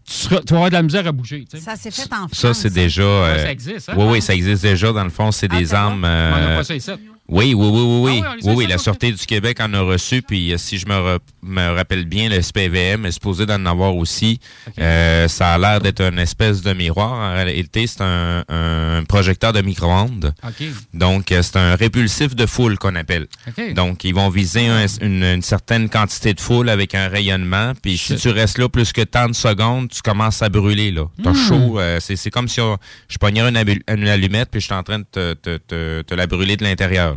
tu, 0.06 0.12
seras- 0.14 0.40
tu 0.40 0.52
vas 0.52 0.56
avoir 0.56 0.70
de 0.70 0.74
la 0.76 0.82
misère 0.82 1.06
à 1.06 1.12
bouger. 1.12 1.44
tu 1.50 1.56
sais. 1.58 1.62
Ça 1.64 1.76
s'est 1.76 1.90
fait 1.90 2.02
en 2.14 2.28
Ça, 2.28 2.48
France. 2.48 2.58
c'est 2.58 2.72
déjà. 2.72 3.02
Ouais, 3.02 3.08
euh, 3.08 3.42
ça 3.44 3.52
existe, 3.52 3.88
hein? 3.88 3.94
Oui, 3.96 4.04
oui, 4.08 4.22
ça 4.22 4.34
existe 4.34 4.62
déjà. 4.62 4.92
Dans 4.92 5.04
le 5.04 5.10
fond, 5.10 5.32
c'est 5.32 5.48
des 5.48 5.74
armes. 5.74 6.04
On 6.04 6.40
n'a 6.40 6.56
pas 6.58 6.64
ça 6.64 6.74
ici. 6.74 6.90
Oui, 7.28 7.54
oui, 7.54 7.66
oui, 7.68 7.80
oui, 7.82 8.00
oui. 8.12 8.22
Ah 8.24 8.32
oui, 8.36 8.40
oui, 8.44 8.54
oui, 8.56 8.66
la. 8.68 8.78
Sûreté 8.78 9.10
du 9.10 9.26
Québec 9.26 9.58
en 9.60 9.72
a 9.74 9.80
reçu, 9.80 10.22
puis 10.22 10.52
euh, 10.52 10.58
si 10.58 10.78
je 10.78 10.86
me, 10.86 10.94
re- 10.94 11.18
me 11.42 11.74
rappelle 11.74 12.04
bien, 12.04 12.28
le 12.28 12.40
SPVM 12.40 13.04
est 13.06 13.10
supposé 13.10 13.46
d'en 13.46 13.64
avoir 13.66 13.96
aussi. 13.96 14.38
Euh, 14.78 15.26
ça 15.26 15.54
a 15.54 15.58
l'air 15.58 15.80
d'être 15.80 16.00
une 16.02 16.18
espèce 16.20 16.62
de 16.62 16.72
miroir. 16.72 17.12
En 17.12 17.34
réalité, 17.34 17.86
c'est 17.88 18.02
un, 18.02 18.44
un 18.48 19.02
projecteur 19.08 19.52
de 19.52 19.60
micro-ondes. 19.62 20.32
OK. 20.44 20.66
Donc, 20.94 21.32
euh, 21.32 21.42
c'est 21.42 21.56
un 21.56 21.74
répulsif 21.74 22.36
de 22.36 22.46
foule 22.46 22.78
qu'on 22.78 22.94
appelle. 22.94 23.26
OK. 23.48 23.74
Donc, 23.74 24.04
ils 24.04 24.14
vont 24.14 24.28
viser 24.28 24.68
un- 24.68 24.86
une, 25.00 25.24
une 25.24 25.42
certaine 25.42 25.88
quantité 25.88 26.32
de 26.34 26.40
foule 26.40 26.68
avec 26.68 26.94
un 26.94 27.08
rayonnement. 27.08 27.72
Puis, 27.82 27.98
si 27.98 28.14
tu 28.16 28.28
restes 28.28 28.58
là 28.58 28.68
plus 28.68 28.92
que 28.92 29.02
tant 29.02 29.28
de 29.28 29.34
secondes, 29.34 29.88
tu 29.88 30.00
commences 30.02 30.42
à 30.42 30.48
brûler. 30.48 30.90
là. 30.92 31.06
T'as 31.24 31.30
Hmm. 31.32 31.48
chaud. 31.48 31.80
euh, 31.80 31.98
c'est 32.00 32.30
comme 32.30 32.46
si 32.48 32.60
on- 32.60 32.76
je 33.08 33.16
une, 33.48 33.56
abu- 33.56 33.82
une 33.88 34.06
allumette 34.08 34.48
puis 34.50 34.60
je 34.60 34.66
suis 34.66 34.74
en 34.74 34.82
train 34.82 35.00
de 35.00 35.04
te, 35.10 35.34
te- 35.34 35.56
te- 35.56 36.02
te 36.02 36.14
la 36.14 36.26
brûler 36.26 36.56
de 36.56 36.62
l'intérieur. 36.64 37.15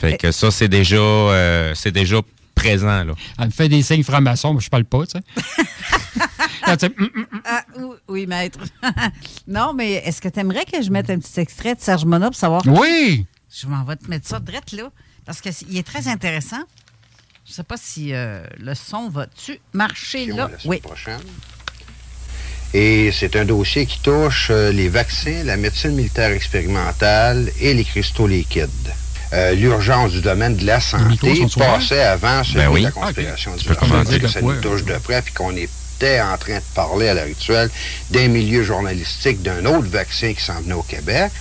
Fait 0.00 0.16
que 0.18 0.32
ça, 0.32 0.50
c'est 0.50 0.68
déjà, 0.68 0.96
euh, 0.96 1.74
c'est 1.74 1.92
déjà 1.92 2.16
présent. 2.54 3.04
Là. 3.04 3.14
Elle 3.38 3.46
me 3.46 3.50
fait 3.50 3.68
des 3.68 3.82
signes 3.82 4.02
francs-maçons, 4.04 4.54
mais 4.54 4.60
je 4.60 4.68
parle 4.70 4.84
pas, 4.84 5.04
tu 5.06 5.18
sais. 5.18 5.24
Tu- 6.78 6.86
hum, 6.86 7.10
hum, 7.14 7.26
hum. 7.30 7.40
Ah, 7.44 7.62
oui, 7.78 7.94
oui, 8.08 8.26
maître. 8.26 8.58
non, 9.46 9.74
mais 9.74 9.92
est-ce 10.04 10.20
que 10.22 10.28
tu 10.28 10.40
aimerais 10.40 10.64
que 10.64 10.80
je 10.82 10.90
mette 10.90 11.10
un 11.10 11.18
petit 11.18 11.38
extrait 11.40 11.74
de 11.74 11.80
Serge 11.80 12.06
Monod 12.06 12.30
pour 12.30 12.36
savoir? 12.40 12.62
Oui! 12.66 13.26
Je 13.54 13.66
m'en 13.66 13.84
vais 13.84 13.96
te 13.96 14.08
mettre 14.08 14.26
ça 14.26 14.40
direct 14.40 14.72
là, 14.72 14.90
parce 15.26 15.40
qu'il 15.42 15.76
est 15.76 15.86
très 15.86 16.08
intéressant. 16.08 16.62
Je 17.46 17.52
sais 17.52 17.62
pas 17.64 17.76
si 17.76 18.14
euh, 18.14 18.42
le 18.58 18.74
son 18.74 19.10
va-tu 19.10 19.60
marcher 19.74 20.26
là? 20.26 20.48
la 20.50 20.56
Oui. 20.68 20.78
prochaine. 20.80 21.20
Et 22.72 23.12
c'est 23.12 23.36
un 23.36 23.44
dossier 23.44 23.84
qui 23.86 24.00
touche 24.00 24.48
euh, 24.50 24.72
les 24.72 24.88
vaccins, 24.88 25.44
la 25.44 25.56
médecine 25.58 25.92
militaire 25.94 26.30
expérimentale 26.32 27.50
et 27.60 27.74
les 27.74 27.84
cristaux 27.84 28.26
liquides. 28.26 28.92
Euh, 29.34 29.52
L'urgence 29.52 30.12
du 30.12 30.20
domaine 30.20 30.56
de 30.56 30.64
la 30.64 30.80
santé 30.80 31.44
passait 31.58 32.02
avant 32.02 32.44
celui 32.44 32.58
Ben 32.60 32.68
oui. 32.68 32.80
de 32.80 32.84
la 32.86 32.90
conspiration 32.92 33.50
Ok. 33.52 33.58
du 33.58 34.20
que 34.20 34.28
ça 34.28 34.40
nous 34.40 34.60
touche 34.60 34.84
de 34.84 34.94
près, 34.98 35.22
puis 35.22 35.34
qu'on 35.34 35.56
était 35.56 36.20
en 36.20 36.36
train 36.38 36.56
de 36.58 36.62
parler 36.74 37.08
à 37.08 37.14
l'heure 37.14 37.24
actuelle 37.24 37.68
d'un 38.10 38.28
milieu 38.28 38.62
journalistique 38.62 39.42
d'un 39.42 39.64
autre 39.64 39.88
vaccin 39.88 40.32
qui 40.34 40.42
s'en 40.42 40.60
venait 40.60 40.74
au 40.74 40.82
Québec, 40.82 41.32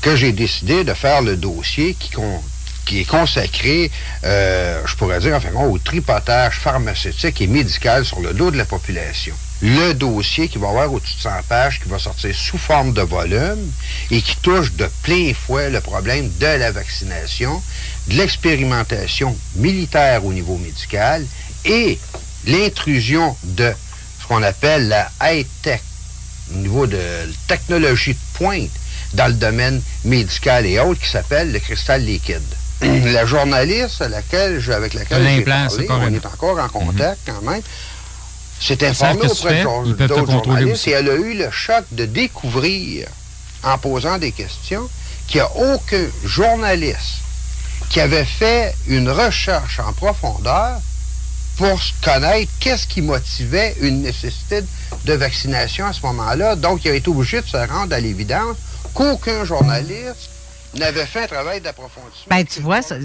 que 0.00 0.16
j'ai 0.16 0.32
décidé 0.32 0.82
de 0.82 0.94
faire 0.94 1.22
le 1.22 1.36
dossier 1.36 1.94
qui, 1.94 2.10
con- 2.10 2.42
qui 2.88 3.00
est 3.00 3.04
consacré, 3.04 3.90
euh, 4.24 4.82
je 4.86 4.96
pourrais 4.96 5.20
dire, 5.20 5.36
enfin, 5.36 5.52
au 5.52 5.78
tripotage 5.78 6.54
pharmaceutique 6.54 7.40
et 7.42 7.46
médical 7.46 8.04
sur 8.06 8.20
le 8.20 8.32
dos 8.32 8.50
de 8.50 8.56
la 8.56 8.64
population. 8.64 9.34
Le 9.60 9.92
dossier 9.92 10.48
qui 10.48 10.56
va 10.56 10.68
avoir 10.70 10.90
au-dessus 10.90 11.16
de 11.16 11.22
100 11.22 11.30
pages, 11.48 11.80
qui 11.80 11.88
va 11.90 11.98
sortir 11.98 12.34
sous 12.34 12.56
forme 12.56 12.94
de 12.94 13.02
volume 13.02 13.70
et 14.10 14.22
qui 14.22 14.36
touche 14.36 14.72
de 14.72 14.88
plein 15.02 15.32
fouet 15.34 15.68
le 15.68 15.80
problème 15.82 16.30
de 16.40 16.46
la 16.46 16.72
vaccination, 16.72 17.62
de 18.06 18.14
l'expérimentation 18.14 19.36
militaire 19.56 20.24
au 20.24 20.32
niveau 20.32 20.56
médical 20.56 21.26
et 21.66 21.98
l'intrusion 22.46 23.36
de 23.42 23.70
ce 24.22 24.26
qu'on 24.26 24.42
appelle 24.42 24.88
la 24.88 25.10
high-tech, 25.20 25.82
au 26.54 26.58
niveau 26.58 26.86
de 26.86 27.02
technologie 27.48 28.14
de 28.14 28.38
pointe 28.38 28.70
dans 29.12 29.26
le 29.26 29.34
domaine 29.34 29.82
médical 30.04 30.64
et 30.64 30.78
autres, 30.78 31.00
qui 31.00 31.10
s'appelle 31.10 31.52
le 31.52 31.58
cristal 31.58 32.02
liquide. 32.02 32.40
la 33.12 33.26
journaliste 33.26 34.00
à 34.02 34.08
laquelle, 34.08 34.60
je- 34.60 34.72
avec 34.72 34.94
laquelle 34.94 35.22
j'ai 35.36 35.42
parlé, 35.68 35.86
on 35.90 36.14
est 36.14 36.26
encore 36.26 36.58
en 36.58 36.68
contact 36.68 37.20
quand 37.26 37.42
même, 37.42 37.62
s'est 38.60 38.86
informée 38.86 39.20
auprès 39.42 39.62
d'autres 40.08 40.26
journalistes 40.44 40.72
aussi. 40.74 40.90
et 40.90 40.92
elle 40.92 41.08
a 41.10 41.14
eu 41.14 41.34
le 41.34 41.50
choc 41.50 41.84
de 41.92 42.04
découvrir, 42.06 43.08
en 43.64 43.78
posant 43.78 44.18
des 44.18 44.32
questions, 44.32 44.88
qu'il 45.26 45.40
n'y 45.40 45.46
a 45.46 45.50
aucun 45.74 46.04
journaliste 46.24 47.18
qui 47.90 48.00
avait 48.00 48.24
fait 48.24 48.74
une 48.86 49.10
recherche 49.10 49.80
en 49.80 49.92
profondeur 49.92 50.78
pour 51.56 51.80
connaître 52.02 52.50
qu'est-ce 52.60 52.86
qui 52.86 53.02
motivait 53.02 53.74
une 53.80 54.02
nécessité 54.02 54.60
de 55.04 55.12
vaccination 55.14 55.86
à 55.86 55.92
ce 55.92 56.02
moment-là. 56.02 56.54
Donc, 56.54 56.84
il 56.84 56.90
a 56.90 56.94
été 56.94 57.08
obligé 57.10 57.40
de 57.40 57.46
se 57.46 57.56
rendre 57.56 57.94
à 57.94 58.00
l'évidence 58.00 58.56
qu'aucun 58.94 59.44
journaliste 59.44 60.30
n'avait 60.76 61.06
fait 61.06 61.24
un 61.24 61.26
travail 61.26 61.60
d'approfondissement. 61.60 62.26
Ben, 62.30 62.44
tu 62.44 62.60
vois, 62.60 62.82
ça- 62.82 62.96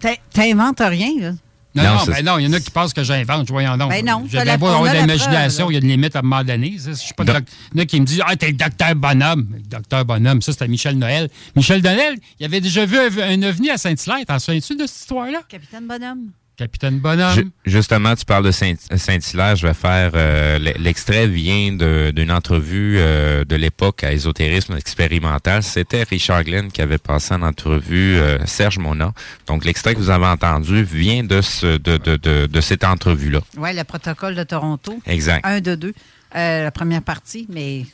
t'in- 0.00 0.14
t'inventes 0.32 0.80
rien, 0.80 1.10
là. 1.20 1.30
Non, 1.72 1.84
Non, 1.84 1.94
non, 1.98 2.04
ben 2.06 2.24
non, 2.24 2.38
il 2.38 2.46
y 2.46 2.48
en 2.48 2.52
a 2.52 2.58
qui 2.58 2.70
pensent 2.72 2.92
que 2.92 3.04
j'invente, 3.04 3.48
voyons 3.48 3.76
donc. 3.76 3.90
Ben 3.90 4.04
non, 4.04 4.24
J'ai 4.28 4.42
bien 4.42 4.58
beau 4.58 4.66
on 4.66 4.70
avoir 4.70 4.92
de 4.92 4.98
l'imagination, 4.98 5.70
il 5.70 5.74
y 5.74 5.76
a 5.76 5.80
une 5.80 5.86
limite 5.88 6.16
à 6.16 6.18
un 6.18 6.22
moment 6.22 6.42
donné. 6.42 6.76
Je 6.84 6.90
suis 6.94 7.14
pas 7.14 7.22
doc- 7.22 7.44
Il 7.72 7.78
y 7.78 7.80
en 7.80 7.82
a 7.84 7.86
qui 7.86 8.00
me 8.00 8.06
disent 8.06 8.22
Ah, 8.26 8.34
t'es 8.34 8.48
le 8.48 8.54
docteur 8.54 8.96
Bonhomme. 8.96 9.46
Le 9.54 9.60
Docteur 9.68 10.04
Bonhomme, 10.04 10.42
ça, 10.42 10.50
c'était 10.50 10.66
Michel 10.66 10.98
Noël. 10.98 11.30
Michel 11.54 11.80
Noël, 11.80 12.16
il 12.40 12.44
avait 12.46 12.60
déjà 12.60 12.84
vu 12.84 12.98
un, 12.98 13.18
un 13.22 13.42
ovni 13.44 13.70
à 13.70 13.78
Saint-Hilaire. 13.78 14.26
T'en 14.26 14.40
souviens-tu 14.40 14.74
de 14.74 14.84
cette 14.84 14.98
histoire-là? 15.02 15.42
Capitaine 15.48 15.86
Bonhomme. 15.86 16.32
Capitaine 16.60 16.98
Bonhomme. 16.98 17.34
Ju- 17.34 17.50
justement, 17.64 18.14
tu 18.14 18.26
parles 18.26 18.44
de 18.44 18.50
Saint- 18.50 18.74
Saint-Hilaire. 18.94 19.56
Je 19.56 19.66
vais 19.66 19.72
faire. 19.72 20.10
euh, 20.14 20.58
L'extrait 20.58 21.26
vient 21.26 21.72
de- 21.72 22.10
d'une 22.14 22.30
entrevue 22.30 22.96
euh, 22.98 23.46
de 23.46 23.56
l'époque 23.56 24.04
à 24.04 24.12
Ésotérisme 24.12 24.76
expérimental. 24.76 25.62
C'était 25.62 26.02
Richard 26.02 26.44
Glenn 26.44 26.70
qui 26.70 26.82
avait 26.82 26.98
passé 26.98 27.32
en 27.32 27.40
entrevue 27.40 28.16
euh, 28.18 28.44
Serge 28.44 28.76
Mona. 28.78 29.14
Donc, 29.46 29.64
l'extrait 29.64 29.94
que 29.94 30.00
vous 30.00 30.10
avez 30.10 30.26
entendu 30.26 30.84
vient 30.84 31.24
de, 31.24 31.40
ce, 31.40 31.78
de, 31.78 31.96
de, 31.96 32.16
de, 32.16 32.46
de 32.46 32.60
cette 32.60 32.84
entrevue-là. 32.84 33.40
Oui, 33.56 33.74
le 33.74 33.84
protocole 33.84 34.34
de 34.34 34.42
Toronto. 34.44 35.00
Exact. 35.06 35.40
Un 35.46 35.60
de 35.62 35.74
deux. 35.74 35.94
Euh, 36.36 36.64
la 36.64 36.70
première 36.70 37.02
partie, 37.02 37.46
mais 37.48 37.86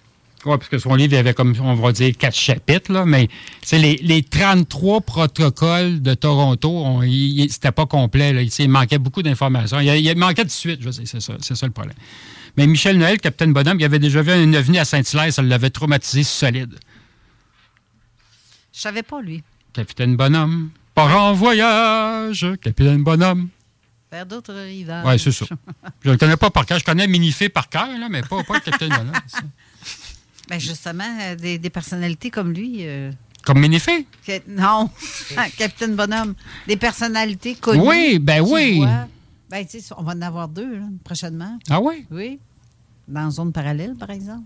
Oui, 0.47 0.57
parce 0.59 0.69
que 0.69 0.79
son 0.79 0.95
livre, 0.95 1.13
il 1.13 1.17
y 1.17 1.19
avait 1.19 1.35
comme, 1.35 1.55
on 1.61 1.75
va 1.75 1.91
dire, 1.91 2.17
quatre 2.17 2.37
chapitres, 2.37 2.93
là, 2.93 3.05
mais 3.05 3.29
c'est 3.63 3.79
les, 3.79 3.97
les 3.97 4.23
33 4.23 5.01
protocoles 5.01 6.01
de 6.01 6.15
Toronto, 6.15 7.01
c'était 7.51 7.73
pas 7.73 7.87
complet. 7.87 8.33
Là. 8.33 8.43
Il, 8.43 8.51
il 8.57 8.69
manquait 8.69 8.99
beaucoup 8.99 9.23
d'informations. 9.23 9.81
Il, 9.81 9.89
il 9.89 10.17
manquait 10.17 10.45
de 10.45 10.51
suite, 10.51 10.81
je 10.83 10.89
dire, 10.89 11.03
c'est 11.05 11.21
ça, 11.21 11.35
c'est 11.41 11.57
ça 11.57 11.67
le 11.67 11.73
problème. 11.73 11.97
Mais 12.57 12.67
Michel 12.67 12.97
Noël, 12.97 13.21
capitaine 13.21 13.53
Bonhomme, 13.53 13.79
il 13.81 13.85
avait 13.85 13.99
déjà 13.99 14.23
vu 14.23 14.31
un 14.31 14.55
ovni 14.55 14.79
à 14.79 14.85
Saint-Hilaire, 14.85 15.33
ça 15.33 15.43
l'avait 15.43 15.71
traumatisé 15.71 16.23
solide. 16.23 16.79
Je 18.73 18.81
savais 18.81 19.03
pas, 19.03 19.21
lui. 19.21 19.43
Capitaine 19.73 20.17
Bonhomme, 20.17 20.71
part 20.95 21.21
en 21.21 21.33
voyage, 21.33 22.47
capitaine 22.63 23.03
Bonhomme. 23.03 23.49
Vers 24.13 24.25
d'autres 24.25 24.55
rivages. 24.55 25.05
Oui, 25.05 25.19
c'est 25.19 25.33
ça. 25.33 25.47
Je 26.03 26.09
ne 26.09 26.13
le 26.13 26.19
connais 26.19 26.37
pas 26.37 26.51
par 26.51 26.65
cœur. 26.65 26.79
Je 26.79 26.85
connais 26.85 27.09
Minifé 27.09 27.49
par 27.49 27.69
cœur, 27.69 27.89
là, 27.99 28.09
mais 28.09 28.23
pas, 28.23 28.43
pas 28.45 28.55
le 28.55 28.61
capitaine 28.61 28.89
Bonhomme. 28.97 29.13
Ça. 30.49 30.55
Ben 30.55 30.61
justement, 30.61 31.19
euh, 31.23 31.35
des, 31.37 31.59
des 31.59 31.71
personnalités 31.71 32.31
comme 32.31 32.53
lui. 32.53 32.79
euh, 32.81 33.11
Comme 33.45 33.61
Minifé? 33.61 34.07
non, 34.49 34.91
Capitaine 35.59 35.95
Bonhomme. 35.97 36.35
Des 36.67 36.77
personnalités 36.77 37.55
connues. 37.55 37.81
Oui, 37.87 38.19
ben 38.19 38.41
oui. 38.41 38.79
voient- 38.79 39.09
Ben, 39.51 39.65
tu 39.67 39.81
sais, 39.81 39.95
on 39.97 40.03
va 40.03 40.13
en 40.13 40.23
avoir 40.23 40.49
deux 40.49 40.77
là, 40.79 40.85
prochainement. 41.05 41.59
Ah 41.71 41.81
oui? 41.81 42.05
Oui. 42.11 42.39
Dans 43.07 43.31
zone 43.31 43.53
parallèle, 43.53 43.95
par 43.95 44.11
exemple. 44.11 44.43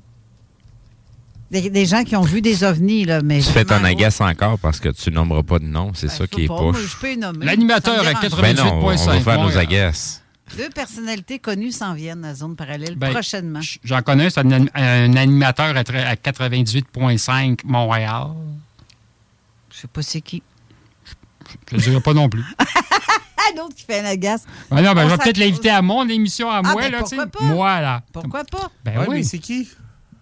Des, 1.50 1.68
des 1.68 1.84
gens 1.86 2.04
qui 2.04 2.14
ont 2.14 2.22
vu 2.22 2.40
des 2.42 2.62
ovnis, 2.62 3.04
là, 3.06 3.22
mais. 3.22 3.38
Tu 3.40 3.50
fais 3.50 3.64
ton 3.64 3.82
agace 3.82 4.20
encore 4.20 4.56
parce 4.58 4.78
que 4.78 4.90
tu 4.90 5.10
nommeras 5.10 5.42
pas 5.42 5.58
de 5.58 5.64
nom. 5.64 5.90
C'est 5.94 6.08
ça 6.08 6.24
je 6.24 6.24
qui 6.26 6.44
est 6.44 6.46
pas, 6.46 6.56
poche. 6.58 6.96
L'animateur 7.40 8.04
Ça 8.04 8.10
à 8.10 8.20
dérange. 8.20 8.40
Ben 8.40 8.54
non, 8.56 8.74
on 8.74 8.86
va 8.86 8.94
88.5 8.94 9.20
faire 9.22 9.42
nos 9.42 9.58
agaces. 9.58 10.19
Deux 10.56 10.68
personnalités 10.70 11.38
connues 11.38 11.70
s'en 11.72 11.94
viennent 11.94 12.24
à 12.24 12.34
zone 12.34 12.56
parallèle 12.56 12.94
Ben, 12.96 13.10
prochainement. 13.10 13.60
J'en 13.84 14.02
connais, 14.02 14.30
c'est 14.30 14.40
un, 14.40 14.66
un 14.74 15.16
animateur 15.16 15.76
à, 15.76 15.82
tra- 15.82 16.04
à 16.06 16.14
98.5 16.14 17.60
Montréal. 17.64 18.28
Je 19.72 19.78
sais 19.78 19.88
pas 19.88 20.02
c'est 20.02 20.20
qui. 20.20 20.42
Je 21.70 21.76
ne 21.76 21.80
dirais 21.80 22.00
pas 22.00 22.14
non 22.14 22.28
plus. 22.28 22.44
Ah, 23.42 23.56
l'autre 23.56 23.74
qui 23.74 23.84
fait 23.84 24.00
un 24.00 24.04
agace. 24.04 24.44
Ah 24.70 24.82
non, 24.82 24.92
ben, 24.92 25.04
je 25.08 25.14
vais 25.14 25.16
peut-être 25.16 25.38
l'inviter 25.38 25.70
à 25.70 25.80
mon 25.80 26.06
émission 26.06 26.50
à 26.50 26.58
Ah, 26.58 26.62
moi. 26.62 26.82
ben, 26.82 26.92
là, 26.92 26.98
pourquoi 27.00 27.26
pas? 27.26 27.42
Moi, 27.44 27.80
là. 27.80 28.02
Pourquoi 28.12 28.44
pas? 28.44 28.70
Ben 28.84 28.98
Ouais, 28.98 29.06
oui. 29.08 29.14
mais 29.16 29.22
c'est 29.22 29.38
qui? 29.38 29.66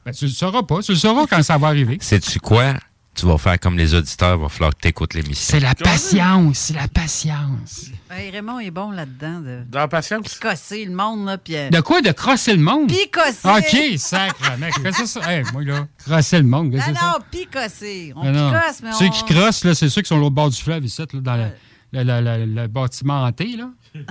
Ben, 0.06 0.12
tu 0.14 0.26
le 0.26 0.30
sauras 0.30 0.62
pas. 0.62 0.80
Tu 0.82 0.92
le 0.92 0.98
sauras 0.98 1.26
quand 1.28 1.42
ça 1.42 1.58
va 1.58 1.66
arriver. 1.66 1.98
Sais-tu 2.00 2.38
quoi? 2.38 2.74
Tu 3.18 3.26
vas 3.26 3.36
faire 3.36 3.58
comme 3.58 3.76
les 3.76 3.94
auditeurs, 3.94 4.36
il 4.36 4.42
va 4.42 4.48
falloir 4.48 4.72
que 4.74 4.80
tu 4.80 4.88
écoutes 4.88 5.14
l'émission. 5.14 5.58
C'est 5.58 5.60
la 5.60 5.74
patience. 5.74 6.56
C'est 6.58 6.74
la 6.74 6.86
patience. 6.86 7.86
Ben, 8.08 8.30
Raymond 8.32 8.60
est 8.60 8.70
bon 8.70 8.92
là-dedans. 8.92 9.40
De... 9.40 9.62
Dans 9.68 9.80
la 9.80 9.88
patience? 9.88 10.22
Picosser 10.34 10.84
le 10.84 10.92
monde, 10.94 11.26
là. 11.26 11.36
Puis, 11.36 11.56
euh, 11.56 11.68
De 11.70 11.80
quoi? 11.80 12.00
De 12.00 12.12
crosser 12.12 12.52
le 12.54 12.62
monde? 12.62 12.86
Picosser. 12.88 13.48
OK, 13.48 13.98
sacrement. 13.98 14.66
Qu'est-ce 14.66 14.98
que 15.00 15.06
c'est 15.06 15.20
ça? 15.20 15.32
Hey, 15.32 15.42
moi, 15.52 15.64
là, 15.64 15.86
crosser 15.98 16.38
le 16.38 16.44
monde. 16.44 16.70
qu'est-ce 16.70 16.88
Non, 16.90 16.94
c'est 16.94 17.00
ça? 17.00 17.12
non, 17.18 17.24
picosser. 17.30 18.12
On 18.14 18.24
non. 18.30 18.52
picosse, 18.52 18.82
mais 18.84 18.90
on... 18.90 18.92
Ceux 18.92 19.08
qui 19.08 19.24
crossent, 19.34 19.64
là, 19.64 19.74
c'est 19.74 19.88
ceux 19.88 20.02
qui 20.02 20.08
sont 20.08 20.18
l'autre 20.18 20.34
bord 20.36 20.50
du 20.50 20.56
fleuve, 20.60 20.84
ici, 20.84 21.00
là, 21.00 21.06
dans 21.20 21.36
le, 21.36 21.48
le- 21.92 22.04
le- 22.04 22.20
le- 22.46 22.54
le 22.62 22.66
bâtiment 22.68 23.24
hanté, 23.24 23.56
là, 23.56 23.68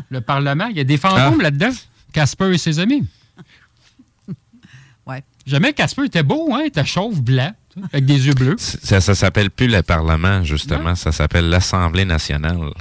le 0.10 0.20
Parlement. 0.22 0.66
Il 0.68 0.76
y 0.76 0.82
a 0.82 0.84
des 0.84 0.98
fantômes 0.98 1.38
Ah. 1.40 1.44
là-dedans. 1.44 1.70
Casper 2.12 2.52
et 2.54 2.58
ses 2.58 2.80
amis. 2.80 3.06
Ouais. 5.06 5.24
Jamais 5.46 5.72
Casper 5.72 6.04
était 6.06 6.24
beau, 6.24 6.54
hein? 6.54 6.60
Il 6.64 6.68
était 6.68 6.84
chauve, 6.84 7.22
blanc, 7.22 7.54
avec 7.92 8.06
des 8.06 8.28
yeux 8.28 8.34
bleus. 8.34 8.56
Ça, 8.58 9.02
ça 9.02 9.16
s'appelle 9.16 9.50
plus 9.52 9.68
le 9.68 9.82
Parlement, 9.84 10.44
justement. 10.44 10.96
Ça 10.96 11.12
s'appelle 11.12 11.50
l'Assemblée 11.50 12.06
nationale. 12.06 12.72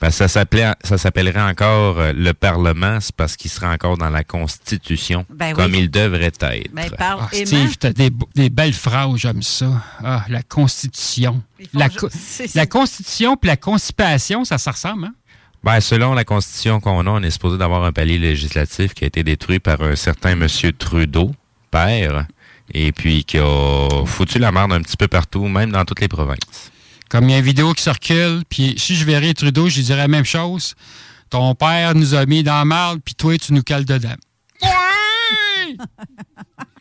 Que 0.00 0.08
ça 0.08 0.28
s'appelait, 0.28 0.72
ça 0.82 0.96
s'appellerait 0.96 1.42
encore 1.42 1.98
euh, 2.00 2.14
le 2.14 2.32
Parlement, 2.32 3.00
c'est 3.00 3.14
parce 3.14 3.36
qu'il 3.36 3.50
serait 3.50 3.66
encore 3.66 3.98
dans 3.98 4.08
la 4.08 4.24
Constitution, 4.24 5.26
Ben 5.28 5.48
oui. 5.48 5.52
comme 5.52 5.74
il 5.74 5.90
devrait 5.90 6.32
être. 6.40 6.72
Ben, 6.72 6.88
parle 6.96 7.20
Ah. 7.24 7.28
Steve, 7.34 7.76
t'as 7.78 7.92
des, 7.92 8.10
des 8.34 8.48
belles 8.48 8.72
phrases, 8.72 9.16
j'aime 9.18 9.42
ça. 9.42 9.70
Ah, 10.02 10.24
la 10.30 10.42
Constitution. 10.42 11.42
La, 11.74 11.90
co- 11.90 12.08
Constitution 12.70 13.36
puis 13.36 13.48
la 13.48 13.58
constipation, 13.58 14.46
ça, 14.46 14.56
ça 14.56 14.70
ressemble, 14.70 15.04
hein? 15.04 15.14
Ben, 15.62 15.78
selon 15.80 16.14
la 16.14 16.24
Constitution 16.24 16.80
qu'on 16.80 17.06
a, 17.06 17.10
on 17.10 17.22
est 17.22 17.30
supposé 17.30 17.58
d'avoir 17.58 17.84
un 17.84 17.92
palier 17.92 18.16
législatif 18.18 18.94
qui 18.94 19.04
a 19.04 19.06
été 19.08 19.22
détruit 19.22 19.58
par 19.58 19.82
un 19.82 19.96
certain 19.96 20.34
Monsieur 20.34 20.72
Trudeau, 20.72 21.32
père, 21.70 22.24
et 22.72 22.92
puis 22.92 23.24
qui 23.24 23.38
a 23.38 23.88
foutu 24.06 24.38
la 24.38 24.52
merde 24.52 24.72
un 24.72 24.80
petit 24.82 24.96
peu 24.96 25.08
partout, 25.08 25.46
même 25.48 25.70
dans 25.72 25.84
toutes 25.84 26.00
les 26.00 26.08
provinces. 26.08 26.70
Comme 27.08 27.24
il 27.28 27.32
y 27.32 27.34
a 27.34 27.38
une 27.38 27.44
vidéo 27.44 27.72
qui 27.74 27.82
circule, 27.82 28.42
puis 28.48 28.74
si 28.78 28.94
je 28.94 29.04
verrais 29.04 29.34
Trudeau, 29.34 29.68
je 29.68 29.76
lui 29.76 29.82
dirais 29.84 29.98
la 29.98 30.08
même 30.08 30.24
chose. 30.24 30.74
Ton 31.28 31.54
père 31.54 31.94
nous 31.94 32.14
a 32.14 32.24
mis 32.26 32.42
dans 32.42 32.54
la 32.54 32.64
marde, 32.64 33.00
puis 33.04 33.14
toi, 33.14 33.36
tu 33.38 33.52
nous 33.52 33.62
cales 33.62 33.84
dedans. 33.84 34.14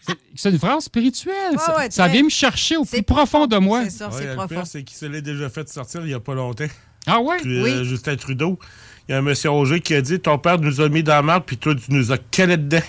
C'est- 0.02 0.16
C'est 0.36 0.50
une 0.50 0.60
phrase 0.60 0.86
spirituelle. 0.86 1.58
ça 1.90 2.06
ouais, 2.06 2.12
vient 2.12 2.24
me 2.24 2.30
chercher 2.30 2.78
au 2.78 2.86
plus 2.86 3.04
profond 3.04 3.46
de 3.48 3.58
moi. 3.58 3.84
C'est 3.84 3.90
ça, 3.92 4.10
Ouais, 4.10 4.16
c'est 4.20 4.36
profond. 4.36 4.64
c'est 4.66 4.84
qu'il 4.84 4.98
se 4.98 5.06
l'est 5.06 5.22
déjà 5.22 5.50
fait 5.50 5.68
sortir 5.70 6.02
il 6.02 6.08
n'y 6.08 6.14
a 6.14 6.20
pas 6.20 6.34
longtemps. 6.34 6.66
Ah 7.06 7.20
ouais? 7.20 7.38
Puis, 7.42 7.62
Oui. 7.62 7.70
euh, 7.70 7.84
Justin 7.84 8.16
Trudeau. 8.16 8.58
Il 9.08 9.12
y 9.12 9.16
a 9.16 9.18
un 9.18 9.22
monsieur 9.22 9.52
Auger 9.52 9.80
qui 9.82 9.94
a 9.96 10.02
dit 10.02 10.20
Ton 10.20 10.38
père 10.38 10.60
nous 10.60 10.82
a 10.82 10.90
mis 10.90 11.04
dans 11.04 11.14
la 11.14 11.22
marde, 11.22 11.44
puis 11.46 11.58
toi, 11.58 11.74
tu 11.76 11.92
nous 11.92 12.12
as 12.12 12.18
calé 12.18 12.58
dedans. 12.58 12.82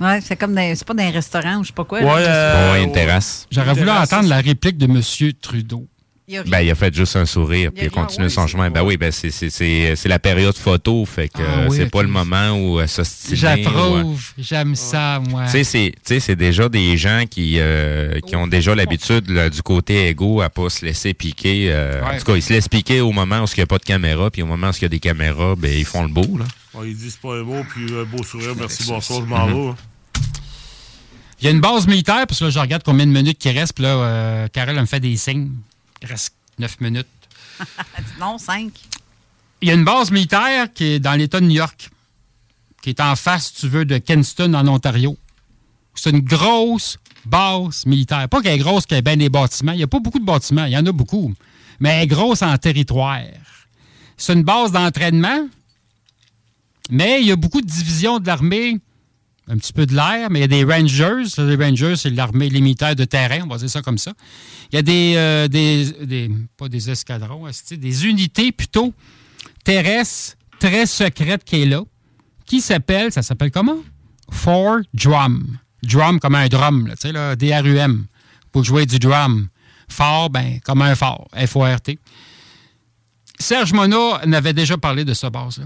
Ouais, 0.00 0.20
c'est 0.22 0.36
comme 0.36 0.54
dans, 0.54 0.74
c'est 0.74 0.86
pas 0.86 0.94
dans 0.94 1.02
un 1.04 1.10
restaurant 1.10 1.56
ou 1.58 1.62
je 1.62 1.68
sais 1.68 1.74
pas 1.74 1.84
quoi. 1.84 2.00
Ouais, 2.00 2.24
euh, 2.26 2.72
Ouais, 2.72 2.82
une 2.84 2.92
terrasse. 2.92 3.46
J'aurais 3.50 3.74
voulu 3.74 3.86
Terrasse, 3.86 4.12
entendre 4.12 4.28
la 4.30 4.40
réplique 4.40 4.78
de 4.78 4.86
M. 4.86 5.00
Trudeau. 5.40 5.86
il. 6.26 6.42
Ben, 6.46 6.60
il 6.60 6.70
a 6.70 6.74
fait 6.76 6.94
juste 6.94 7.16
un 7.16 7.26
sourire, 7.26 7.70
puis 7.74 7.84
il 7.84 7.88
a 7.88 7.90
rien, 7.92 8.02
continué 8.04 8.26
oui, 8.28 8.32
son 8.32 8.46
chemin. 8.46 8.70
Ben 8.70 8.82
oui, 8.82 8.96
ben 8.96 9.10
c'est, 9.10 9.30
c'est, 9.32 9.50
c'est, 9.50 9.94
c'est 9.96 10.08
la 10.08 10.20
période 10.20 10.56
photo, 10.56 11.04
fait 11.04 11.28
que 11.28 11.42
Ah 11.42 11.66
oui, 11.68 11.76
c'est 11.76 11.90
pas 11.90 12.02
le 12.02 12.08
moment 12.08 12.50
où 12.52 12.78
euh, 12.78 12.86
ou, 12.86 13.00
euh, 13.00 13.04
J'approuve. 13.32 14.32
J'aime 14.38 14.74
ça, 14.76 15.20
moi. 15.28 15.44
Tu 15.46 15.50
sais, 15.50 15.64
c'est, 15.64 15.92
tu 15.96 16.14
sais, 16.14 16.20
c'est 16.20 16.36
déjà 16.36 16.68
des 16.68 16.96
gens 16.96 17.24
qui, 17.28 17.56
euh, 17.58 18.20
qui 18.20 18.36
ont 18.36 18.46
déjà 18.46 18.74
l'habitude 18.76 19.28
là, 19.28 19.50
du 19.50 19.60
côté 19.62 20.06
égo 20.08 20.40
à 20.40 20.48
pas 20.50 20.70
se 20.70 20.84
laisser 20.84 21.14
piquer. 21.14 21.66
euh, 21.70 22.00
Ouais. 22.00 22.14
En 22.14 22.18
tout 22.18 22.24
cas, 22.24 22.36
ils 22.36 22.42
se 22.42 22.52
laissent 22.52 22.68
piquer 22.68 23.00
au 23.00 23.10
moment 23.12 23.40
où 23.40 23.46
il 23.46 23.58
n'y 23.58 23.62
a 23.62 23.66
pas 23.66 23.78
de 23.78 23.84
caméra, 23.84 24.30
puis 24.30 24.42
au 24.42 24.46
moment 24.46 24.68
où 24.68 24.72
il 24.76 24.82
y 24.82 24.84
a 24.84 24.88
des 24.88 25.00
caméras, 25.00 25.56
ben 25.56 25.72
ils 25.76 25.84
font 25.84 26.02
le 26.02 26.08
beau. 26.08 26.38
Là. 26.38 26.44
Ouais, 26.74 26.90
il 26.90 26.96
dit 26.96 27.10
C'est 27.10 27.20
pas 27.20 27.36
un 27.36 27.42
mot, 27.42 27.62
puis 27.68 27.86
un 27.96 28.04
beau 28.04 28.22
sourire, 28.22 28.54
merci, 28.56 28.84
bonsoir, 28.86 29.20
je 29.20 29.26
m'en 29.26 29.46
vais. 29.46 29.74
Il 31.40 31.46
y 31.46 31.48
a 31.48 31.50
une 31.50 31.60
base 31.60 31.86
militaire, 31.86 32.26
parce 32.26 32.38
que 32.38 32.44
là, 32.44 32.50
je 32.50 32.58
regarde 32.58 32.82
combien 32.84 33.06
de 33.06 33.12
minutes 33.12 33.38
qui 33.38 33.50
restent, 33.50 33.74
puis 33.74 33.84
là, 33.84 33.88
euh, 33.88 34.48
Carole 34.48 34.74
elle 34.74 34.82
me 34.82 34.86
fait 34.86 35.00
des 35.00 35.16
signes. 35.16 35.52
Il 36.02 36.08
reste 36.08 36.34
9 36.58 36.80
minutes. 36.80 37.06
Non, 38.18 38.38
cinq. 38.38 38.72
Il 39.60 39.68
y 39.68 39.70
a 39.70 39.74
une 39.74 39.84
base 39.84 40.10
militaire 40.10 40.72
qui 40.72 40.84
est 40.84 41.00
dans 41.00 41.14
l'État 41.14 41.40
de 41.40 41.46
New 41.46 41.56
York, 41.56 41.90
qui 42.82 42.90
est 42.90 43.00
en 43.00 43.16
face, 43.16 43.48
si 43.48 43.60
tu 43.60 43.68
veux, 43.68 43.84
de 43.84 43.98
Kinston, 43.98 44.54
en 44.54 44.66
Ontario. 44.68 45.16
C'est 45.94 46.10
une 46.10 46.20
grosse 46.20 46.98
base 47.26 47.84
militaire. 47.84 48.28
Pas 48.28 48.40
qu'elle 48.40 48.54
est 48.54 48.58
grosse, 48.58 48.86
qu'elle 48.86 48.98
ait 48.98 49.02
bien 49.02 49.16
des 49.16 49.28
bâtiments. 49.28 49.72
Il 49.72 49.78
n'y 49.78 49.82
a 49.82 49.86
pas 49.86 50.00
beaucoup 50.00 50.18
de 50.18 50.24
bâtiments, 50.24 50.64
il 50.64 50.72
y 50.72 50.76
en 50.76 50.86
a 50.86 50.92
beaucoup. 50.92 51.34
Mais 51.80 51.90
elle 51.90 52.02
est 52.04 52.06
grosse 52.06 52.42
en 52.42 52.56
territoire. 52.56 53.20
C'est 54.16 54.32
une 54.32 54.42
base 54.42 54.72
d'entraînement, 54.72 55.48
mais 56.88 57.20
il 57.20 57.26
y 57.26 57.32
a 57.32 57.36
beaucoup 57.36 57.60
de 57.60 57.66
divisions 57.66 58.18
de 58.18 58.26
l'armée, 58.26 58.78
un 59.48 59.56
petit 59.58 59.72
peu 59.72 59.84
de 59.86 59.94
l'air, 59.94 60.30
mais 60.30 60.38
il 60.38 60.42
y 60.42 60.44
a 60.44 60.48
des 60.48 60.64
Rangers. 60.64 61.24
Les 61.38 61.56
Rangers, 61.56 61.96
c'est 61.96 62.10
l'armée 62.10 62.48
les 62.48 62.60
militaires 62.60 62.94
de 62.96 63.04
terrain, 63.04 63.40
on 63.44 63.48
va 63.48 63.58
dire 63.58 63.68
ça 63.70 63.82
comme 63.82 63.98
ça. 63.98 64.12
Il 64.72 64.76
y 64.76 64.78
a 64.78 64.82
des, 64.82 65.14
euh, 65.16 65.48
des, 65.48 65.92
des- 66.06 66.30
pas 66.56 66.68
des 66.68 66.88
escadrons, 66.90 67.46
des 67.70 68.06
unités 68.06 68.52
plutôt 68.52 68.94
terrestres 69.64 70.36
très 70.60 70.86
secrètes 70.86 71.42
qui 71.44 71.62
est 71.62 71.66
là, 71.66 71.82
qui 72.46 72.60
s'appelle, 72.60 73.12
ça 73.12 73.22
s'appelle 73.22 73.50
comment? 73.50 73.78
Four 74.30 74.78
Drum. 74.94 75.58
Drum 75.82 76.20
comme 76.20 76.34
un 76.34 76.46
drum, 76.48 76.88
tu 76.90 76.96
sais, 77.08 77.12
là, 77.12 77.34
D-R-U-M, 77.36 78.04
pour 78.52 78.62
jouer 78.64 78.86
du 78.86 78.98
drum. 78.98 79.48
Fort, 79.88 80.30
ben, 80.30 80.60
comme 80.64 80.82
un 80.82 80.94
fort, 80.94 81.26
F-O-R-T. 81.34 81.98
Serge 83.38 83.72
Monod 83.72 84.24
n'avait 84.26 84.52
déjà 84.52 84.76
parlé 84.76 85.04
de 85.04 85.14
cette 85.14 85.32
base-là. 85.32 85.64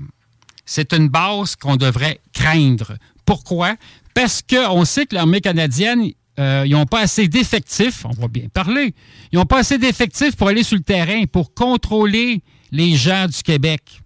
C'est 0.66 0.92
une 0.92 1.08
base 1.08 1.56
qu'on 1.56 1.76
devrait 1.76 2.20
craindre. 2.32 2.96
Pourquoi? 3.26 3.76
Parce 4.14 4.42
qu'on 4.42 4.84
sait 4.84 5.06
que 5.06 5.14
l'armée 5.14 5.40
canadienne, 5.40 6.10
euh, 6.38 6.64
ils 6.66 6.72
n'ont 6.72 6.86
pas 6.86 7.00
assez 7.00 7.28
d'effectifs, 7.28 8.04
on 8.04 8.10
va 8.20 8.28
bien 8.28 8.48
parler, 8.52 8.94
ils 9.32 9.38
n'ont 9.38 9.44
pas 9.44 9.58
assez 9.58 9.78
d'effectifs 9.78 10.36
pour 10.36 10.48
aller 10.48 10.62
sur 10.62 10.76
le 10.76 10.82
terrain, 10.82 11.24
pour 11.26 11.54
contrôler 11.54 12.42
les 12.72 12.96
gens 12.96 13.26
du 13.26 13.42
Québec. 13.42 14.00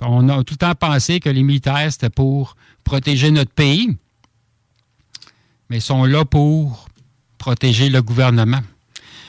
On 0.00 0.28
a 0.28 0.42
tout 0.42 0.54
le 0.54 0.58
temps 0.58 0.74
pensé 0.74 1.20
que 1.20 1.28
les 1.28 1.42
militaires, 1.42 1.90
c'était 1.90 2.10
pour 2.10 2.56
protéger 2.84 3.30
notre 3.30 3.52
pays, 3.52 3.96
mais 5.70 5.78
ils 5.78 5.82
sont 5.82 6.04
là 6.04 6.24
pour 6.24 6.88
protéger 7.38 7.88
le 7.88 8.02
gouvernement. 8.02 8.60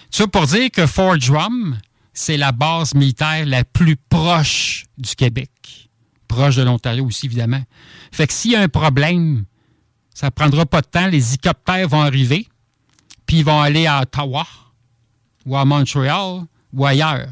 Ça 0.10 0.28
pour 0.28 0.46
dire 0.48 0.70
que 0.72 0.86
Fort 0.86 1.18
Drum, 1.18 1.78
c'est 2.14 2.38
la 2.38 2.52
base 2.52 2.94
militaire 2.94 3.46
la 3.46 3.64
plus 3.64 3.96
proche 3.96 4.86
du 4.98 5.16
Québec. 5.16 5.83
Proche 6.34 6.56
de 6.56 6.64
l'Ontario 6.64 7.06
aussi, 7.06 7.28
évidemment. 7.28 7.62
Fait 8.12 8.28
que 8.28 8.34
s'il 8.34 8.52
y 8.52 8.56
a 8.56 8.62
un 8.62 8.68
problème, 8.68 9.46
ça 10.14 10.32
prendra 10.32 10.66
pas 10.66 10.82
de 10.82 10.88
temps. 10.88 11.08
Les 11.08 11.30
hélicoptères 11.30 11.88
vont 11.88 12.02
arriver, 12.02 12.48
puis 13.26 13.38
ils 13.40 13.46
vont 13.46 13.62
aller 13.62 13.86
à 13.88 14.02
Ottawa, 14.02 14.46
ou 15.46 15.56
à 15.58 15.66
Montréal, 15.66 16.42
ou 16.74 16.86
ailleurs. 16.86 17.28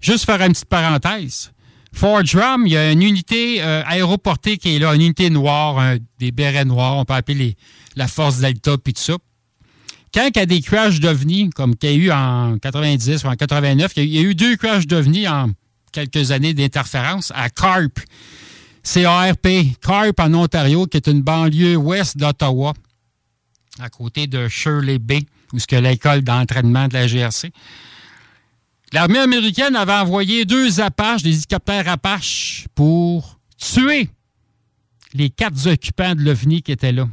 Juste 0.00 0.24
faire 0.26 0.40
une 0.42 0.52
petite 0.52 0.66
parenthèse. 0.66 1.52
Fort 1.94 2.22
Drum, 2.24 2.66
il 2.66 2.72
y 2.72 2.76
a 2.76 2.90
une 2.90 3.02
unité 3.02 3.62
euh, 3.62 3.82
aéroportée 3.86 4.56
qui 4.58 4.76
est 4.76 4.78
là, 4.78 4.94
une 4.94 5.02
unité 5.02 5.28
noire, 5.30 5.96
des 6.18 6.32
bérets 6.32 6.64
noirs, 6.64 6.96
on 6.96 7.04
peut 7.04 7.14
appeler 7.14 7.38
les- 7.38 7.56
la 7.96 8.08
force 8.08 8.38
Delta, 8.38 8.76
puis 8.78 8.94
tout 8.94 9.02
ça, 9.02 9.14
quand 10.14 10.28
il 10.34 10.38
y 10.38 10.40
a 10.42 10.46
des 10.46 10.60
crashs 10.62 11.00
d'ovnis, 11.00 11.50
comme 11.50 11.76
qu'il 11.76 11.90
y 11.90 11.92
a 11.92 11.96
eu 11.96 12.10
en 12.10 12.58
90 12.58 13.24
ou 13.24 13.28
en 13.28 13.34
89, 13.36 13.92
il 13.96 14.04
y 14.06 14.18
a, 14.18 14.22
eu 14.22 14.34
deux 14.34 14.56
crashs 14.56 14.86
d'ovnis 14.86 15.28
en 15.28 15.50
quelques 15.92 16.30
années 16.30 16.54
d'interférence 16.54 17.30
à 17.34 17.50
Carp. 17.50 17.98
C-A-R-P. 18.82 19.76
Carp 19.80 20.20
en 20.20 20.34
Ontario, 20.34 20.86
qui 20.86 20.96
est 20.96 21.06
une 21.06 21.22
banlieue 21.22 21.76
ouest 21.76 22.16
d'Ottawa, 22.16 22.74
à 23.78 23.88
côté 23.88 24.26
de 24.26 24.48
Shirley 24.48 24.98
Bay, 24.98 25.24
où 25.52 25.56
est 25.56 25.80
l'école 25.80 26.22
d'entraînement 26.22 26.88
de 26.88 26.94
la 26.94 27.06
GRC. 27.06 27.52
L'armée 28.92 29.20
américaine 29.20 29.74
avait 29.76 29.92
envoyé 29.92 30.44
deux 30.44 30.80
Apaches, 30.80 31.22
des 31.22 31.34
hélicoptères 31.34 31.88
Apaches, 31.88 32.66
pour 32.74 33.38
tuer 33.56 34.10
les 35.14 35.30
quatre 35.30 35.66
occupants 35.70 36.14
de 36.14 36.22
l'OVNI 36.22 36.62
qui 36.62 36.72
étaient 36.72 36.92
là. 36.92 37.08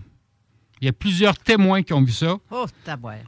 Il 0.81 0.85
y 0.85 0.89
a 0.89 0.93
plusieurs 0.93 1.37
témoins 1.37 1.83
qui 1.83 1.93
ont 1.93 2.01
vu 2.01 2.11
ça. 2.13 2.35
Oh. 2.51 2.65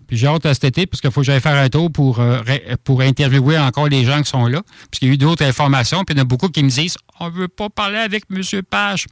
Puis 0.07 0.15
j'ai 0.17 0.27
hâte 0.27 0.45
à 0.45 0.53
cet 0.53 0.63
été, 0.63 0.85
parce 0.87 1.01
qu'il 1.01 1.11
faut 1.11 1.21
que 1.21 1.25
j'aille 1.25 1.41
faire 1.41 1.57
un 1.57 1.67
tour 1.69 1.91
pour, 1.91 2.19
euh, 2.19 2.39
pour 2.83 3.01
interviewer 3.01 3.57
encore 3.59 3.87
les 3.89 4.05
gens 4.05 4.21
qui 4.21 4.29
sont 4.29 4.45
là. 4.47 4.61
Parce 4.63 4.99
qu'il 4.99 5.09
y 5.09 5.11
a 5.11 5.13
eu 5.13 5.17
d'autres 5.17 5.43
informations, 5.45 6.03
puis 6.05 6.15
il 6.15 6.17
y 6.17 6.21
en 6.21 6.23
a 6.23 6.25
beaucoup 6.25 6.47
qui 6.49 6.63
me 6.63 6.69
disent 6.69 6.97
On 7.19 7.29
veut 7.29 7.47
pas 7.49 7.69
parler 7.69 7.97
avec 7.97 8.23
M. 8.31 8.41
Page. 8.69 9.07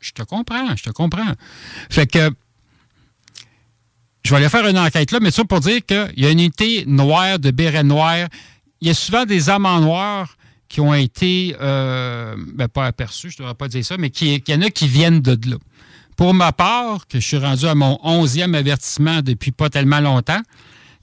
Je 0.00 0.12
te 0.12 0.22
comprends, 0.22 0.74
je 0.74 0.82
te 0.82 0.90
comprends. 0.90 1.32
Fait 1.90 2.06
que 2.06 2.30
je 4.24 4.30
vais 4.30 4.36
aller 4.36 4.48
faire 4.48 4.66
une 4.66 4.78
enquête 4.78 5.10
là, 5.10 5.18
mais 5.20 5.30
ça 5.30 5.44
pour 5.44 5.60
dire 5.60 5.84
qu'il 5.84 6.12
y 6.16 6.26
a 6.26 6.30
une 6.30 6.38
unité 6.40 6.84
noire 6.86 7.38
de 7.38 7.50
béret 7.50 7.82
noir. 7.84 8.26
Il 8.80 8.88
y 8.88 8.90
a 8.90 8.94
souvent 8.94 9.24
des 9.26 9.50
amants 9.50 9.80
noirs 9.80 10.36
qui 10.68 10.80
ont 10.80 10.94
été, 10.94 11.54
euh, 11.60 12.34
ben, 12.54 12.66
pas 12.68 12.86
aperçus, 12.86 13.30
je 13.30 13.36
ne 13.36 13.38
devrais 13.40 13.54
pas 13.54 13.68
dire 13.68 13.84
ça, 13.84 13.96
mais 13.98 14.10
qui- 14.10 14.42
y 14.46 14.54
en 14.54 14.62
a 14.62 14.70
qui 14.70 14.88
viennent 14.88 15.20
de 15.20 15.50
là. 15.50 15.56
Pour 16.16 16.34
ma 16.34 16.52
part, 16.52 17.06
que 17.06 17.20
je 17.20 17.26
suis 17.26 17.38
rendu 17.38 17.66
à 17.66 17.74
mon 17.74 17.98
onzième 18.02 18.54
avertissement 18.54 19.22
depuis 19.22 19.50
pas 19.50 19.70
tellement 19.70 20.00
longtemps, 20.00 20.40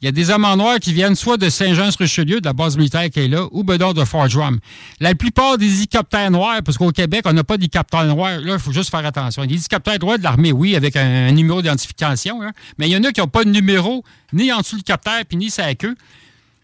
il 0.02 0.06
y 0.06 0.08
a 0.08 0.14
des 0.14 0.32
amants 0.32 0.56
noirs 0.56 0.80
qui 0.80 0.94
viennent 0.94 1.16
soit 1.16 1.36
de 1.36 1.50
Saint-Jean-sur-Richelieu, 1.50 2.40
de 2.40 2.46
la 2.46 2.54
base 2.54 2.78
militaire 2.78 3.10
qui 3.10 3.20
est 3.20 3.28
là, 3.28 3.48
ou 3.52 3.66
bedon 3.66 3.92
de 3.92 4.06
Fort 4.06 4.30
Drum. 4.30 4.60
La 5.02 5.14
plupart 5.14 5.58
des 5.58 5.80
hélicoptères 5.80 6.32
noirs, 6.32 6.62
parce 6.64 6.78
qu'au 6.78 6.92
Québec, 6.92 7.24
on 7.26 7.34
n'a 7.34 7.44
pas 7.44 7.58
d'hélicoptères 7.58 8.06
noirs, 8.06 8.40
là, 8.40 8.54
il 8.54 8.60
faut 8.60 8.72
juste 8.72 8.92
faire 8.92 9.06
attention. 9.06 9.42
Les 9.42 9.56
hélicoptères 9.56 10.00
noirs 10.00 10.18
de 10.18 10.24
l'armée, 10.24 10.54
oui, 10.54 10.78
avec 10.78 10.96
un, 10.96 11.28
un 11.28 11.32
numéro 11.34 11.62
d'identification, 11.62 12.42
hein, 12.42 12.52
mais 12.78 12.88
il 12.88 12.94
y 12.94 12.98
en 12.98 13.04
a 13.04 13.12
qui 13.12 13.20
n'ont 13.20 13.28
pas 13.28 13.44
de 13.44 13.50
numéro, 13.50 14.06
ni 14.32 14.54
en 14.54 14.60
dessous 14.60 14.78
du 14.78 14.84
capteur, 14.84 15.20
puis 15.28 15.36
ni 15.36 15.50
sa 15.50 15.76
queue. 15.76 15.96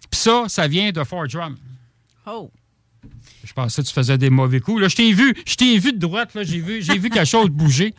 Puis 0.10 0.22
ça, 0.22 0.46
ça 0.48 0.70
vient 0.70 0.92
de 0.92 1.04
Fort 1.04 1.28
Drum. 1.28 1.58
Oh. 2.26 2.50
Je 3.46 3.54
pensais 3.54 3.82
que 3.84 3.88
tu 3.88 3.94
faisais 3.94 4.18
des 4.18 4.30
mauvais 4.30 4.60
coups. 4.60 4.82
Là, 4.82 4.88
je 4.88 4.96
t'ai 4.96 5.14
vu, 5.14 5.34
je 5.46 5.56
t'ai 5.56 5.78
vu 5.78 5.94
de 5.94 6.00
droite, 6.00 6.34
là, 6.34 6.44
j'ai 6.44 6.60
vu, 6.60 6.82
j'ai 6.82 6.98
vu 6.98 7.10
quelque 7.10 7.28
chose 7.30 7.50
bouger. 7.50 7.94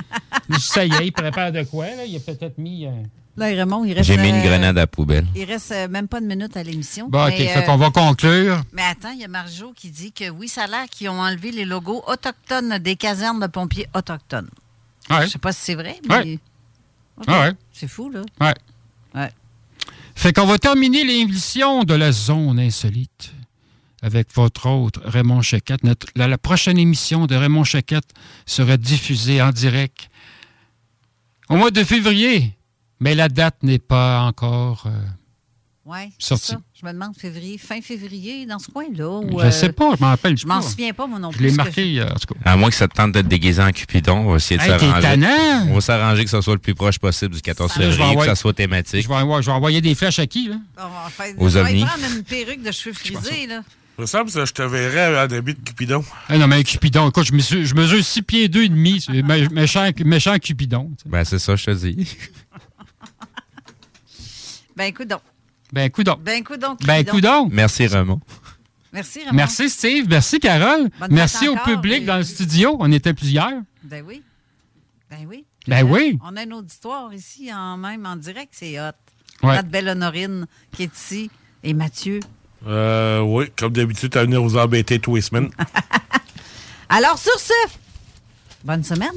Ça 0.58 0.84
y 0.84 0.92
est, 0.92 1.06
il 1.06 1.12
prépare 1.12 1.52
de 1.52 1.62
quoi, 1.62 1.86
là? 1.86 2.04
Il 2.04 2.16
a 2.16 2.20
peut-être 2.20 2.58
mis. 2.58 2.86
euh, 2.86 2.90
Là, 3.36 3.46
Raymond, 3.46 3.84
il 3.84 3.92
reste. 3.92 4.06
J'ai 4.06 4.16
mis 4.16 4.30
une 4.30 4.36
euh, 4.36 4.42
grenade 4.42 4.78
à 4.78 4.82
la 4.82 4.86
poubelle. 4.86 5.26
Il 5.36 5.44
reste 5.44 5.70
euh, 5.72 5.88
même 5.88 6.08
pas 6.08 6.20
une 6.20 6.26
minute 6.26 6.56
à 6.56 6.62
l'émission. 6.62 7.08
Bon, 7.08 7.24
OK, 7.26 7.34
Mais, 7.38 7.46
fait 7.48 7.58
euh, 7.58 7.62
qu'on 7.62 7.76
va 7.76 7.90
conclure. 7.90 8.62
Mais 8.72 8.82
attends, 8.82 9.10
il 9.12 9.20
y 9.20 9.24
a 9.24 9.28
Marjo 9.28 9.72
qui 9.76 9.90
dit 9.90 10.10
que 10.12 10.30
oui, 10.30 10.48
ça 10.48 10.64
a 10.64 10.66
l'air 10.66 10.86
qu'ils 10.90 11.10
ont 11.10 11.20
enlevé 11.20 11.52
les 11.52 11.64
logos 11.66 12.02
autochtones 12.06 12.78
des 12.78 12.96
casernes 12.96 13.38
de 13.40 13.46
pompiers 13.46 13.88
autochtones. 13.94 14.48
Ouais. 15.10 15.26
Je 15.26 15.32
sais 15.32 15.38
pas 15.38 15.52
si 15.52 15.60
c'est 15.62 15.74
vrai, 15.74 16.00
mais. 16.08 16.14
Ouais. 16.16 16.38
OK. 17.18 17.24
Ah 17.28 17.40
ouais. 17.42 17.52
C'est 17.72 17.88
fou, 17.88 18.10
là. 18.10 18.22
Ouais. 18.40 18.54
Ouais. 19.14 19.30
Fait 20.14 20.32
qu'on 20.32 20.46
va 20.46 20.58
terminer 20.58 21.04
l'émission 21.04 21.84
de 21.84 21.92
la 21.94 22.10
zone 22.12 22.58
insolite 22.58 23.32
avec 24.02 24.32
votre 24.34 24.66
autre 24.68 25.00
Raymond 25.04 25.42
Chequette. 25.42 25.82
Notre- 25.84 26.06
la, 26.16 26.28
la 26.28 26.38
prochaine 26.38 26.78
émission 26.78 27.26
de 27.26 27.34
Raymond 27.34 27.64
Chequette 27.64 28.08
sera 28.44 28.76
diffusée 28.76 29.40
en 29.42 29.50
direct 29.50 30.08
au 31.48 31.56
mois 31.56 31.70
de 31.70 31.82
février, 31.84 32.56
mais 33.00 33.14
la 33.14 33.28
date 33.28 33.62
n'est 33.62 33.78
pas 33.78 34.20
encore. 34.22 34.84
euh, 34.86 34.90
Ouais. 35.88 36.10
c'est 36.18 36.26
Sorti. 36.30 36.46
ça. 36.48 36.58
Je 36.80 36.84
me 36.84 36.92
demande 36.92 37.16
février, 37.16 37.58
fin 37.58 37.80
février, 37.80 38.44
dans 38.44 38.58
ce 38.58 38.68
coin-là. 38.72 39.20
je 39.30 39.36
euh, 39.36 39.50
sais 39.52 39.70
pas, 39.70 39.94
je 39.96 40.00
m'en 40.02 40.08
rappelle. 40.08 40.36
Je 40.36 40.44
m'en 40.44 40.60
souviens 40.60 40.92
pas, 40.92 41.06
moi 41.06 41.20
non 41.20 41.30
Je 41.30 41.38
l'ai 41.38 41.52
marqué, 41.52 42.00
euh, 42.00 42.08
en 42.10 42.14
tout 42.16 42.34
cas. 42.34 42.40
À 42.50 42.56
moins 42.56 42.70
que 42.70 42.74
ça 42.74 42.88
te 42.88 42.94
tente 42.94 43.12
de 43.12 43.22
te 43.22 43.26
déguiser 43.28 43.62
en 43.62 43.70
Cupidon, 43.70 44.16
on 44.18 44.30
va 44.32 44.36
essayer 44.38 44.58
de 44.58 44.64
Hey, 44.64 44.68
s'arranger. 44.80 45.70
On 45.70 45.74
va 45.74 45.80
s'arranger 45.80 46.24
que 46.24 46.30
ça 46.30 46.42
soit 46.42 46.54
le 46.54 46.58
plus 46.58 46.74
proche 46.74 46.98
possible 46.98 47.36
du 47.36 47.40
14 47.40 47.70
Là, 47.70 47.74
je 47.76 47.80
vais 47.82 47.86
février, 47.92 48.06
que 48.08 48.10
envoyer- 48.14 48.30
ça 48.30 48.34
soit 48.34 48.52
thématique. 48.52 49.02
Je 49.04 49.08
vais, 49.08 49.14
envoyer- 49.14 49.42
je 49.42 49.46
vais 49.46 49.52
envoyer 49.56 49.80
des 49.80 49.94
flèches 49.94 50.18
à 50.18 50.26
qui, 50.26 50.48
là? 50.48 50.56
On 50.76 50.82
va 50.88 51.08
faire- 51.08 51.34
Aux 51.38 51.56
on 51.56 51.60
va 51.62 51.68
ovnis. 51.70 51.84
prendre 51.84 52.04
une 52.16 52.24
perruque 52.24 52.62
de 52.64 52.72
cheveux 52.72 52.92
frisés, 52.92 53.46
là. 53.46 53.62
Il 53.98 54.02
me 54.02 54.06
semble 54.06 54.30
que 54.30 54.44
je 54.44 54.52
te 54.52 54.62
verrais 54.62 55.16
en 55.26 55.30
habit 55.32 55.54
de 55.54 55.60
Cupidon. 55.60 56.04
Ah 56.28 56.36
non, 56.36 56.46
mais 56.46 56.56
un 56.56 56.62
Cupidon, 56.62 57.08
écoute, 57.08 57.24
je 57.26 57.32
mesure, 57.32 57.64
je 57.64 57.74
mesure 57.74 58.04
6 58.04 58.22
pieds 58.22 58.48
2 58.48 58.64
et 58.64 58.68
demi. 58.68 59.04
Méchant, 59.52 59.88
méchant 60.04 60.38
Cupidon. 60.38 60.90
tu 60.98 61.04
sais. 61.04 61.08
Ben, 61.08 61.24
c'est 61.24 61.38
ça, 61.38 61.56
je 61.56 61.64
te 61.64 61.70
dis. 61.70 62.16
Ben, 64.76 64.84
écoute 64.84 65.08
donc. 65.08 65.22
Ben, 65.72 65.90
coudon. 65.90 66.16
Ben, 66.20 66.40
écoute 66.40 66.60
donc. 66.60 66.84
Ben, 66.84 67.02
coudon. 67.04 67.48
Merci, 67.50 67.86
Raymond. 67.86 68.20
Merci, 68.92 69.20
Raymond. 69.20 69.32
Merci, 69.34 69.70
Steve. 69.70 70.06
Merci, 70.08 70.38
Carole. 70.38 70.90
Bonne 71.00 71.12
Merci 71.12 71.48
au 71.48 71.52
encore, 71.54 71.64
public 71.64 72.02
et- 72.02 72.04
dans 72.06 72.18
le 72.18 72.22
studio. 72.24 72.76
On 72.78 72.92
était 72.92 73.14
plusieurs. 73.14 73.62
Ben 73.82 74.04
oui. 74.06 74.22
Ben 75.10 75.26
oui. 75.26 75.46
Ben 75.66 75.82
oui. 75.82 76.18
On 76.22 76.36
a 76.36 76.42
une 76.42 76.52
auditoire 76.52 77.12
ici, 77.14 77.50
en 77.52 77.78
même 77.78 78.04
en 78.04 78.16
direct, 78.16 78.50
c'est 78.52 78.78
hot. 78.78 78.92
Ouais. 79.42 79.56
Notre 79.56 79.68
belle 79.68 79.88
Honorine 79.88 80.46
qui 80.72 80.82
est 80.84 80.94
ici. 80.94 81.30
Et 81.64 81.72
Mathieu. 81.72 82.20
Euh, 82.66 83.20
oui, 83.20 83.46
comme 83.56 83.72
d'habitude, 83.72 84.16
à 84.16 84.22
venir 84.22 84.42
vous 84.42 84.56
embêter 84.56 84.98
tous 84.98 85.16
les 85.16 85.22
semaines. 85.22 85.50
Alors, 86.88 87.18
sur 87.18 87.38
ce, 87.38 87.52
bonne 88.64 88.84
semaine. 88.84 89.14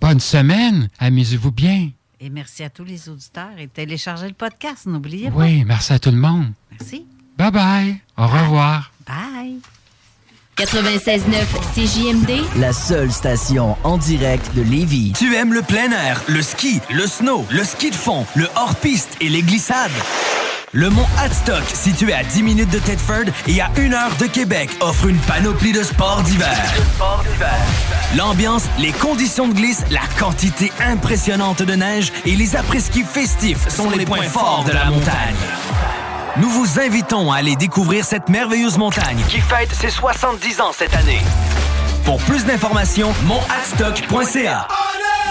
Bonne 0.00 0.20
semaine. 0.20 0.88
Amusez-vous 0.98 1.52
bien. 1.52 1.90
Et 2.20 2.30
merci 2.30 2.62
à 2.62 2.70
tous 2.70 2.84
les 2.84 3.08
auditeurs. 3.08 3.50
Et 3.58 3.68
téléchargez 3.68 4.28
le 4.28 4.34
podcast, 4.34 4.86
n'oubliez 4.86 5.30
pas. 5.30 5.36
Oui, 5.36 5.64
merci 5.64 5.92
à 5.92 5.98
tout 5.98 6.10
le 6.10 6.16
monde. 6.16 6.46
Merci. 6.70 7.06
Bye 7.36 7.50
bye. 7.50 8.00
Au 8.16 8.26
revoir. 8.26 8.92
Bye. 9.06 9.58
96.9 10.56 11.24
CJMD, 11.74 12.60
La 12.60 12.72
seule 12.72 13.10
station 13.10 13.76
en 13.84 13.96
direct 13.96 14.54
de 14.54 14.62
Lévis. 14.62 15.12
Tu 15.16 15.34
aimes 15.34 15.54
le 15.54 15.62
plein 15.62 15.90
air, 15.90 16.22
le 16.28 16.42
ski, 16.42 16.80
le 16.90 17.06
snow, 17.06 17.46
le 17.50 17.64
ski 17.64 17.90
de 17.90 17.96
fond, 17.96 18.26
le 18.36 18.46
hors-piste 18.54 19.16
et 19.20 19.28
les 19.28 19.42
glissades? 19.42 19.90
Le 20.74 20.88
mont 20.88 21.04
Hadstock, 21.18 21.64
situé 21.66 22.14
à 22.14 22.24
10 22.24 22.42
minutes 22.42 22.70
de 22.70 22.78
Thetford 22.78 23.26
et 23.46 23.60
à 23.60 23.70
1 23.76 23.92
heure 23.92 24.16
de 24.18 24.24
Québec, 24.24 24.70
offre 24.80 25.06
une 25.06 25.18
panoplie 25.18 25.72
de 25.72 25.82
sports 25.82 26.22
d'hiver. 26.22 26.56
L'ambiance, 28.16 28.64
les 28.78 28.92
conditions 28.92 29.48
de 29.48 29.52
glisse, 29.52 29.84
la 29.90 30.00
quantité 30.18 30.72
impressionnante 30.80 31.60
de 31.62 31.74
neige 31.74 32.10
et 32.24 32.36
les 32.36 32.56
après-ski 32.56 33.02
festifs 33.04 33.68
sont 33.68 33.90
les 33.90 34.06
points 34.06 34.22
forts 34.22 34.64
de 34.66 34.72
la 34.72 34.86
montagne. 34.86 35.36
Nous 36.38 36.48
vous 36.48 36.80
invitons 36.80 37.30
à 37.30 37.36
aller 37.36 37.56
découvrir 37.56 38.06
cette 38.06 38.30
merveilleuse 38.30 38.78
montagne 38.78 39.22
qui 39.28 39.40
fête 39.40 39.74
ses 39.74 39.90
70 39.90 40.62
ans 40.62 40.72
cette 40.72 40.96
année. 40.96 41.20
Pour 42.06 42.16
plus 42.22 42.46
d'informations, 42.46 43.12
monthadstock.ca. 43.24 44.68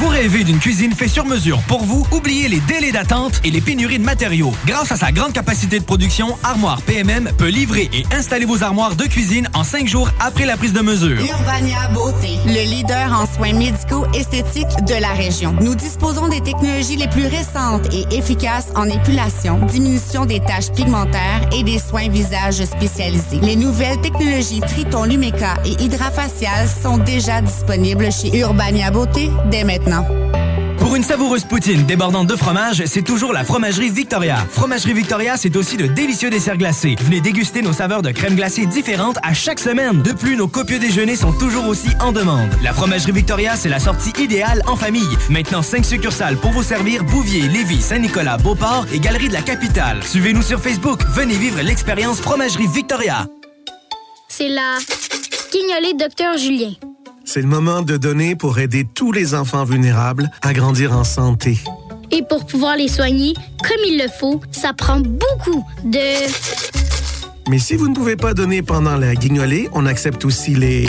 Vous 0.00 0.06
rêvez 0.06 0.44
d'une 0.44 0.60
cuisine 0.60 0.92
faite 0.92 1.08
sur 1.08 1.24
mesure 1.24 1.60
pour 1.66 1.84
vous? 1.84 2.06
Oubliez 2.12 2.46
les 2.46 2.60
délais 2.60 2.92
d'attente 2.92 3.40
et 3.42 3.50
les 3.50 3.60
pénuries 3.60 3.98
de 3.98 4.04
matériaux. 4.04 4.52
Grâce 4.64 4.92
à 4.92 4.96
sa 4.96 5.10
grande 5.10 5.32
capacité 5.32 5.80
de 5.80 5.84
production, 5.84 6.38
Armoire 6.44 6.80
PMM 6.82 7.30
peut 7.36 7.48
livrer 7.48 7.90
et 7.92 8.04
installer 8.14 8.44
vos 8.44 8.62
armoires 8.62 8.94
de 8.94 9.02
cuisine 9.06 9.48
en 9.54 9.64
cinq 9.64 9.88
jours 9.88 10.08
après 10.20 10.46
la 10.46 10.56
prise 10.56 10.72
de 10.72 10.82
mesure. 10.82 11.20
Urbania 11.20 11.88
Beauté, 11.92 12.38
le 12.46 12.70
leader 12.70 13.12
en 13.12 13.26
soins 13.26 13.52
médicaux 13.54 14.06
esthétiques 14.14 14.84
de 14.86 15.00
la 15.00 15.08
région. 15.14 15.56
Nous 15.60 15.74
disposons 15.74 16.28
des 16.28 16.42
technologies 16.42 16.94
les 16.94 17.08
plus 17.08 17.26
récentes 17.26 17.92
et 17.92 18.06
efficaces 18.16 18.68
en 18.76 18.84
épilation, 18.84 19.66
diminution 19.66 20.26
des 20.26 20.38
taches 20.38 20.70
pigmentaires 20.76 21.40
et 21.52 21.64
des 21.64 21.80
soins 21.80 22.08
visage 22.08 22.64
spécialisés. 22.64 23.40
Les 23.42 23.56
nouvelles 23.56 24.00
technologies 24.00 24.60
Triton 24.60 25.02
Lumeca 25.06 25.54
et 25.64 25.72
Hydrafacial 25.82 26.68
sont 26.68 26.98
déjà 26.98 27.40
disponibles 27.40 28.12
chez 28.12 28.38
Urbania 28.38 28.92
Beauté 28.92 29.28
dès 29.50 29.64
maintenant. 29.64 29.87
Pour 30.78 30.96
une 30.96 31.02
savoureuse 31.02 31.44
poutine 31.44 31.84
débordante 31.84 32.26
de 32.26 32.36
fromage, 32.36 32.82
c'est 32.86 33.02
toujours 33.02 33.32
la 33.32 33.44
Fromagerie 33.44 33.90
Victoria. 33.90 34.36
Fromagerie 34.50 34.92
Victoria, 34.92 35.36
c'est 35.36 35.56
aussi 35.56 35.76
de 35.76 35.86
délicieux 35.86 36.30
desserts 36.30 36.56
glacés. 36.56 36.96
Venez 37.00 37.20
déguster 37.20 37.62
nos 37.62 37.72
saveurs 37.72 38.02
de 38.02 38.10
crème 38.10 38.34
glacée 38.34 38.66
différentes 38.66 39.18
à 39.22 39.34
chaque 39.34 39.60
semaine. 39.60 40.02
De 40.02 40.12
plus, 40.12 40.36
nos 40.36 40.48
copieux 40.48 40.78
déjeuners 40.78 41.16
sont 41.16 41.32
toujours 41.32 41.66
aussi 41.68 41.88
en 42.00 42.12
demande. 42.12 42.50
La 42.62 42.72
Fromagerie 42.72 43.12
Victoria, 43.12 43.56
c'est 43.56 43.68
la 43.68 43.78
sortie 43.78 44.12
idéale 44.22 44.62
en 44.66 44.76
famille. 44.76 45.16
Maintenant, 45.30 45.62
5 45.62 45.84
succursales 45.84 46.36
pour 46.36 46.50
vous 46.52 46.62
servir 46.62 47.04
Bouvier, 47.04 47.42
Lévis, 47.42 47.82
Saint-Nicolas, 47.82 48.36
Beauport 48.38 48.86
et 48.92 48.98
Galerie 48.98 49.28
de 49.28 49.34
la 49.34 49.42
Capitale. 49.42 50.02
Suivez-nous 50.02 50.42
sur 50.42 50.60
Facebook. 50.60 51.00
Venez 51.14 51.36
vivre 51.36 51.60
l'expérience 51.62 52.20
Fromagerie 52.20 52.66
Victoria. 52.66 53.26
C'est 54.28 54.48
la 54.48 54.78
guignolée 55.52 55.94
Docteur 55.98 56.36
Julien. 56.36 56.72
C'est 57.30 57.42
le 57.42 57.46
moment 57.46 57.82
de 57.82 57.98
donner 57.98 58.36
pour 58.36 58.58
aider 58.58 58.86
tous 58.94 59.12
les 59.12 59.34
enfants 59.34 59.64
vulnérables 59.64 60.30
à 60.40 60.54
grandir 60.54 60.96
en 60.96 61.04
santé. 61.04 61.58
Et 62.10 62.22
pour 62.22 62.46
pouvoir 62.46 62.78
les 62.78 62.88
soigner 62.88 63.34
comme 63.58 63.84
il 63.86 63.98
le 64.02 64.08
faut, 64.08 64.40
ça 64.50 64.72
prend 64.72 64.98
beaucoup 64.98 65.62
de... 65.84 66.26
Mais 67.50 67.58
si 67.58 67.76
vous 67.76 67.90
ne 67.90 67.94
pouvez 67.94 68.16
pas 68.16 68.32
donner 68.32 68.62
pendant 68.62 68.96
la 68.96 69.14
guignolée, 69.14 69.68
on 69.74 69.84
accepte 69.84 70.24
aussi 70.24 70.54
les 70.54 70.88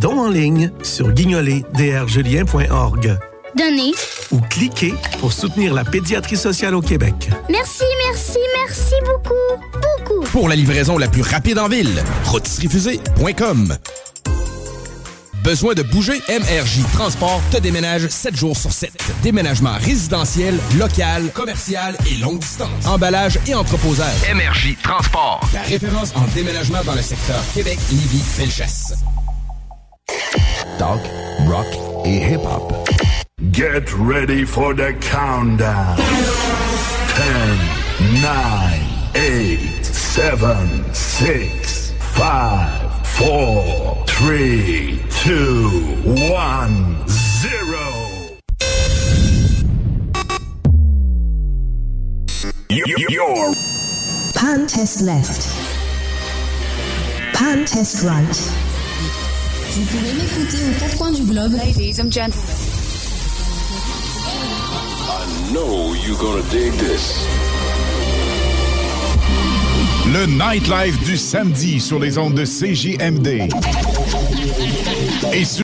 dons 0.00 0.18
en 0.18 0.28
ligne 0.28 0.72
sur 0.82 1.12
guignoletdrjulien.org 1.12 3.16
Donner. 3.56 3.92
ou 4.32 4.40
cliquez 4.50 4.94
pour 5.20 5.32
soutenir 5.32 5.72
la 5.74 5.84
pédiatrie 5.84 6.36
sociale 6.36 6.74
au 6.74 6.80
Québec. 6.80 7.30
Merci, 7.48 7.84
merci, 8.08 8.38
merci 8.66 8.94
beaucoup. 9.06 9.32
Beaucoup. 9.74 10.24
Pour 10.32 10.48
la 10.48 10.56
livraison 10.56 10.98
la 10.98 11.06
plus 11.06 11.22
rapide 11.22 11.60
en 11.60 11.68
ville, 11.68 12.02
rotisseriefusée.com. 12.24 13.76
Besoin 15.42 15.74
de 15.74 15.82
bouger? 15.82 16.20
MRJ 16.28 16.82
Transport 16.92 17.40
te 17.50 17.58
déménage 17.58 18.08
7 18.08 18.36
jours 18.36 18.56
sur 18.56 18.72
7. 18.72 18.92
Déménagement 19.22 19.74
résidentiel, 19.80 20.58
local, 20.78 21.30
commercial 21.32 21.96
et 22.10 22.16
longue 22.16 22.38
distance. 22.38 22.86
Emballage 22.86 23.38
et 23.46 23.54
entreposage. 23.54 24.16
MRJ 24.34 24.76
Transport. 24.82 25.40
La 25.54 25.62
référence 25.62 26.12
en 26.16 26.24
déménagement 26.34 26.82
dans 26.84 26.94
le 26.94 27.02
secteur 27.02 27.40
Québec, 27.54 27.78
Lévis, 27.90 28.22
Felchasse. 28.22 28.94
Talk, 30.78 31.00
rock 31.46 31.66
et 32.04 32.32
hip-hop. 32.32 32.72
Get 33.52 33.84
ready 33.98 34.44
for 34.44 34.74
the 34.74 34.92
countdown. 35.00 35.96
10, 37.16 38.22
9, 38.22 38.32
8, 39.14 39.84
7, 39.84 40.34
6, 40.92 41.94
5, 42.16 42.28
4, 43.18 44.04
3, 44.08 45.07
2, 45.24 45.68
1, 46.30 47.08
0. 47.08 48.38
You're 52.70 53.52
Pan 54.36 54.66
test 54.68 55.00
left. 55.02 55.48
Pan 57.34 57.64
test 57.64 58.04
right. 58.04 58.52
Vous 59.72 59.84
pouvez 59.86 60.12
m'écouter 60.14 60.58
aux 60.70 60.78
quatre 60.78 60.96
coins 60.96 61.10
du 61.10 61.24
globe. 61.24 61.52
Ladies 61.52 61.98
and 61.98 62.12
gentlemen. 62.12 62.54
I 65.08 65.52
know 65.52 65.94
you're 65.94 66.16
gonna 66.16 66.42
dig 66.50 66.72
this. 66.74 67.26
Le 70.06 70.26
nightlife 70.26 70.98
du 71.04 71.16
samedi 71.16 71.80
sur 71.80 71.98
les 71.98 72.16
ondes 72.18 72.34
de 72.34 72.44
CJMD. 72.44 73.52
Et 75.32 75.44
sur 75.44 75.56